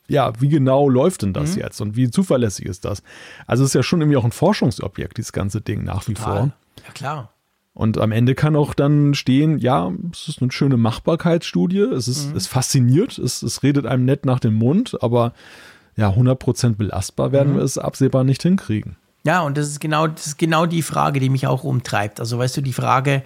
ja, 0.06 0.38
wie 0.38 0.50
genau 0.50 0.90
läuft 0.90 1.22
denn 1.22 1.32
das 1.32 1.56
mhm. 1.56 1.62
jetzt 1.62 1.80
und 1.80 1.96
wie 1.96 2.10
zuverlässig 2.10 2.66
ist 2.66 2.84
das? 2.84 3.02
Also 3.46 3.64
es 3.64 3.70
ist 3.70 3.74
ja 3.74 3.82
schon 3.82 4.02
irgendwie 4.02 4.18
auch 4.18 4.24
ein 4.26 4.32
Forschungsobjekt, 4.32 5.16
dieses 5.16 5.32
ganze 5.32 5.62
Ding 5.62 5.82
nach 5.82 6.06
wie 6.08 6.12
Total. 6.12 6.36
vor. 6.36 6.52
Ja, 6.86 6.92
klar. 6.92 7.33
Und 7.74 7.98
am 7.98 8.12
Ende 8.12 8.36
kann 8.36 8.54
auch 8.54 8.72
dann 8.72 9.14
stehen, 9.14 9.58
ja, 9.58 9.92
es 10.12 10.28
ist 10.28 10.40
eine 10.40 10.52
schöne 10.52 10.76
Machbarkeitsstudie, 10.76 11.80
es 11.80 12.06
ist, 12.06 12.30
mhm. 12.30 12.36
es 12.36 12.46
fasziniert, 12.46 13.18
es, 13.18 13.42
es 13.42 13.64
redet 13.64 13.84
einem 13.84 14.04
nett 14.04 14.24
nach 14.24 14.38
dem 14.38 14.54
Mund, 14.54 14.96
aber 15.02 15.32
ja, 15.96 16.10
100% 16.10 16.76
belastbar 16.76 17.32
werden 17.32 17.54
mhm. 17.54 17.56
wir 17.56 17.64
es 17.64 17.76
absehbar 17.76 18.22
nicht 18.22 18.42
hinkriegen. 18.42 18.96
Ja, 19.24 19.40
und 19.40 19.56
das 19.56 19.68
ist 19.68 19.80
genau, 19.80 20.06
das 20.06 20.26
ist 20.26 20.38
genau 20.38 20.66
die 20.66 20.82
Frage, 20.82 21.18
die 21.18 21.30
mich 21.30 21.46
auch 21.46 21.64
umtreibt. 21.64 22.20
Also 22.20 22.38
weißt 22.38 22.56
du, 22.56 22.60
die 22.60 22.72
Frage, 22.72 23.22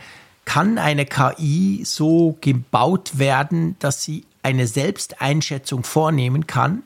kann 0.47 0.79
eine 0.79 1.05
KI 1.05 1.83
so 1.85 2.39
gebaut 2.41 3.19
werden, 3.19 3.77
dass 3.81 4.03
sie 4.03 4.25
eine 4.43 4.67
Selbsteinschätzung 4.67 5.85
vornehmen 5.85 6.47
kann 6.47 6.85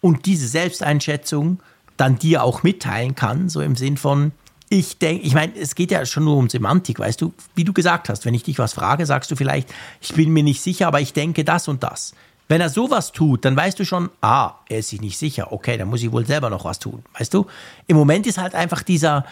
und 0.00 0.26
diese 0.26 0.48
Selbsteinschätzung 0.48 1.60
dann 1.96 2.18
dir 2.18 2.42
auch 2.42 2.64
mitteilen 2.64 3.14
kann, 3.14 3.48
so 3.48 3.60
im 3.60 3.76
Sinn 3.76 3.96
von, 3.96 4.32
ich 4.68 4.98
denke, 4.98 5.24
ich 5.24 5.34
meine, 5.34 5.56
es 5.56 5.74
geht 5.74 5.90
ja 5.90 6.04
schon 6.06 6.24
nur 6.24 6.36
um 6.36 6.48
Semantik, 6.48 6.98
weißt 6.98 7.20
du, 7.20 7.32
wie 7.54 7.64
du 7.64 7.72
gesagt 7.72 8.08
hast, 8.08 8.24
wenn 8.24 8.34
ich 8.34 8.42
dich 8.42 8.58
was 8.58 8.74
frage, 8.74 9.06
sagst 9.06 9.30
du 9.30 9.36
vielleicht, 9.36 9.72
ich 10.00 10.14
bin 10.14 10.32
mir 10.32 10.42
nicht 10.42 10.60
sicher, 10.60 10.88
aber 10.88 11.00
ich 11.00 11.12
denke 11.12 11.44
das 11.44 11.68
und 11.68 11.82
das. 11.82 12.14
Wenn 12.48 12.60
er 12.60 12.68
sowas 12.68 13.12
tut, 13.12 13.44
dann 13.44 13.56
weißt 13.56 13.78
du 13.78 13.84
schon, 13.84 14.10
ah, 14.20 14.54
er 14.68 14.78
ist 14.78 14.90
sich 14.90 15.00
nicht 15.00 15.18
sicher, 15.18 15.52
okay, 15.52 15.76
dann 15.76 15.88
muss 15.88 16.02
ich 16.02 16.12
wohl 16.12 16.26
selber 16.26 16.50
noch 16.50 16.64
was 16.64 16.78
tun, 16.78 17.04
weißt 17.18 17.32
du? 17.34 17.46
Im 17.86 17.96
Moment 17.96 18.26
ist 18.26 18.38
halt 18.38 18.54
einfach 18.54 18.82
dieser, 18.82 19.24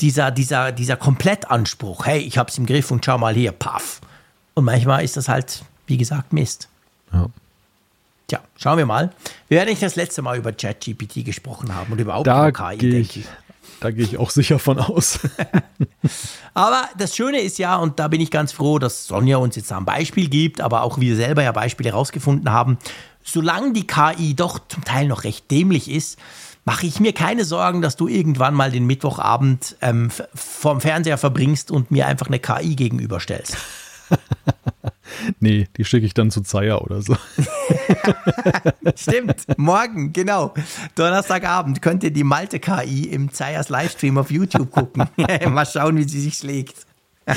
dieser, 0.00 0.30
dieser, 0.30 0.72
dieser 0.72 0.96
Komplettanspruch, 0.96 2.06
hey, 2.06 2.20
ich 2.20 2.38
hab's 2.38 2.58
im 2.58 2.66
Griff 2.66 2.90
und 2.90 3.04
schau 3.04 3.18
mal 3.18 3.34
hier, 3.34 3.52
paff. 3.52 4.00
Und 4.54 4.64
manchmal 4.64 5.04
ist 5.04 5.16
das 5.16 5.28
halt, 5.28 5.62
wie 5.86 5.96
gesagt, 5.96 6.32
Mist. 6.32 6.68
Ja. 7.12 7.26
Tja, 8.26 8.40
schauen 8.56 8.78
wir 8.78 8.86
mal. 8.86 9.10
Wir 9.48 9.58
werden 9.58 9.70
nicht 9.70 9.82
das 9.82 9.96
letzte 9.96 10.22
Mal 10.22 10.38
über 10.38 10.52
ChatGPT 10.52 11.24
gesprochen 11.24 11.74
haben 11.74 11.92
und 11.92 11.98
überhaupt 11.98 12.26
da 12.26 12.48
über 12.48 12.72
KI, 12.72 12.78
denke 12.78 13.20
ich. 13.20 13.26
Da 13.80 13.90
gehe 13.90 14.04
ich 14.04 14.18
auch 14.18 14.30
sicher 14.30 14.58
von 14.58 14.78
aus. 14.78 15.20
aber 16.54 16.88
das 16.98 17.16
Schöne 17.16 17.40
ist 17.40 17.58
ja, 17.58 17.76
und 17.76 17.98
da 17.98 18.08
bin 18.08 18.20
ich 18.20 18.30
ganz 18.30 18.52
froh, 18.52 18.78
dass 18.78 19.06
Sonja 19.06 19.38
uns 19.38 19.56
jetzt 19.56 19.72
ein 19.72 19.86
Beispiel 19.86 20.28
gibt, 20.28 20.60
aber 20.60 20.82
auch 20.82 21.00
wir 21.00 21.16
selber 21.16 21.42
ja 21.42 21.52
Beispiele 21.52 21.90
herausgefunden 21.90 22.52
haben. 22.52 22.78
Solange 23.24 23.72
die 23.72 23.86
KI 23.86 24.34
doch 24.34 24.60
zum 24.68 24.84
Teil 24.84 25.08
noch 25.08 25.24
recht 25.24 25.50
dämlich 25.50 25.90
ist, 25.90 26.18
mache 26.64 26.86
ich 26.86 27.00
mir 27.00 27.14
keine 27.14 27.44
Sorgen, 27.44 27.80
dass 27.80 27.96
du 27.96 28.06
irgendwann 28.06 28.54
mal 28.54 28.70
den 28.70 28.86
Mittwochabend 28.86 29.76
ähm, 29.80 30.10
vorm 30.34 30.80
Fernseher 30.80 31.18
verbringst 31.18 31.70
und 31.70 31.90
mir 31.90 32.06
einfach 32.06 32.26
eine 32.26 32.38
KI 32.38 32.76
gegenüberstellst. 32.76 33.56
nee, 35.40 35.68
die 35.76 35.84
schicke 35.84 36.06
ich 36.06 36.14
dann 36.14 36.30
zu 36.30 36.42
Zeier 36.42 36.82
oder 36.82 37.02
so. 37.02 37.16
Stimmt, 38.96 39.46
morgen, 39.56 40.12
genau. 40.12 40.54
Donnerstagabend 40.94 41.82
könnt 41.82 42.04
ihr 42.04 42.10
die 42.10 42.24
Malte 42.24 42.58
KI 42.60 43.04
im 43.04 43.32
Zeiers 43.32 43.68
Livestream 43.68 44.18
auf 44.18 44.30
YouTube 44.30 44.70
gucken. 44.70 45.08
mal 45.48 45.66
schauen, 45.66 45.96
wie 45.96 46.08
sie 46.08 46.20
sich 46.20 46.34
schlägt. 46.34 46.86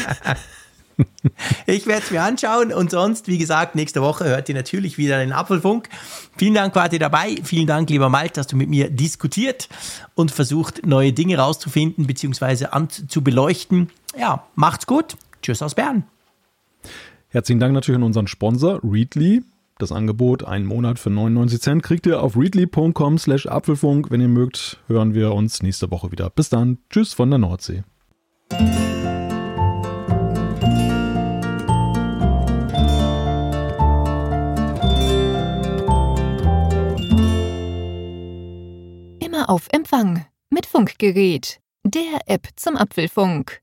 Ich 1.66 1.88
werde 1.88 2.04
es 2.04 2.12
mir 2.12 2.22
anschauen 2.22 2.72
und 2.72 2.92
sonst, 2.92 3.28
wie 3.28 3.38
gesagt, 3.38 3.76
nächste 3.76 4.02
Woche 4.02 4.26
hört 4.26 4.50
ihr 4.50 4.56
natürlich 4.56 4.98
wieder 4.98 5.18
den 5.18 5.32
Apfelfunk. 5.32 5.90
Vielen 6.38 6.54
Dank, 6.54 6.76
wart 6.76 6.94
ihr 6.94 7.00
dabei. 7.00 7.38
Vielen 7.44 7.68
Dank, 7.68 7.90
lieber 7.90 8.10
Malt, 8.10 8.38
dass 8.38 8.48
du 8.48 8.56
mit 8.56 8.70
mir 8.70 8.90
diskutiert 8.90 9.70
und 10.16 10.32
versucht, 10.32 10.86
neue 10.86 11.14
Dinge 11.14 11.38
rauszufinden 11.38 12.06
bzw. 12.06 12.68
zu 13.08 13.24
beleuchten. 13.24 13.90
Ja, 14.18 14.46
macht's 14.56 14.86
gut. 14.86 15.18
Tschüss 15.42 15.62
aus 15.62 15.76
Bern. 15.76 16.04
Herzlichen 17.34 17.60
Dank 17.60 17.74
natürlich 17.74 17.98
an 17.98 18.04
unseren 18.04 18.28
Sponsor 18.28 18.80
Readly. 18.84 19.42
Das 19.80 19.92
Angebot, 19.92 20.44
einen 20.44 20.68
Monat 20.68 21.00
für 21.00 21.10
99 21.10 21.60
Cent, 21.60 21.82
kriegt 21.82 22.06
ihr 22.06 22.22
auf 22.22 22.38
readly.com 22.38 23.18
slash 23.18 23.48
Apfelfunk. 23.48 24.12
Wenn 24.12 24.22
ihr 24.22 24.28
mögt, 24.28 24.78
hören 24.86 25.16
wir 25.16 25.34
uns 25.34 25.64
nächste 25.64 25.90
Woche 25.90 26.12
wieder. 26.12 26.30
Bis 26.30 26.50
dann. 26.50 26.78
Tschüss 26.92 27.14
von 27.14 27.32
der 27.32 27.40
Nordsee. 27.40 27.84
auf 39.46 39.68
Empfang 39.74 40.26
mit 40.50 40.66
Funkgerät, 40.66 41.60
der 41.84 42.22
App 42.28 42.48
zum 42.56 42.78
Apfelfunk. 42.78 43.63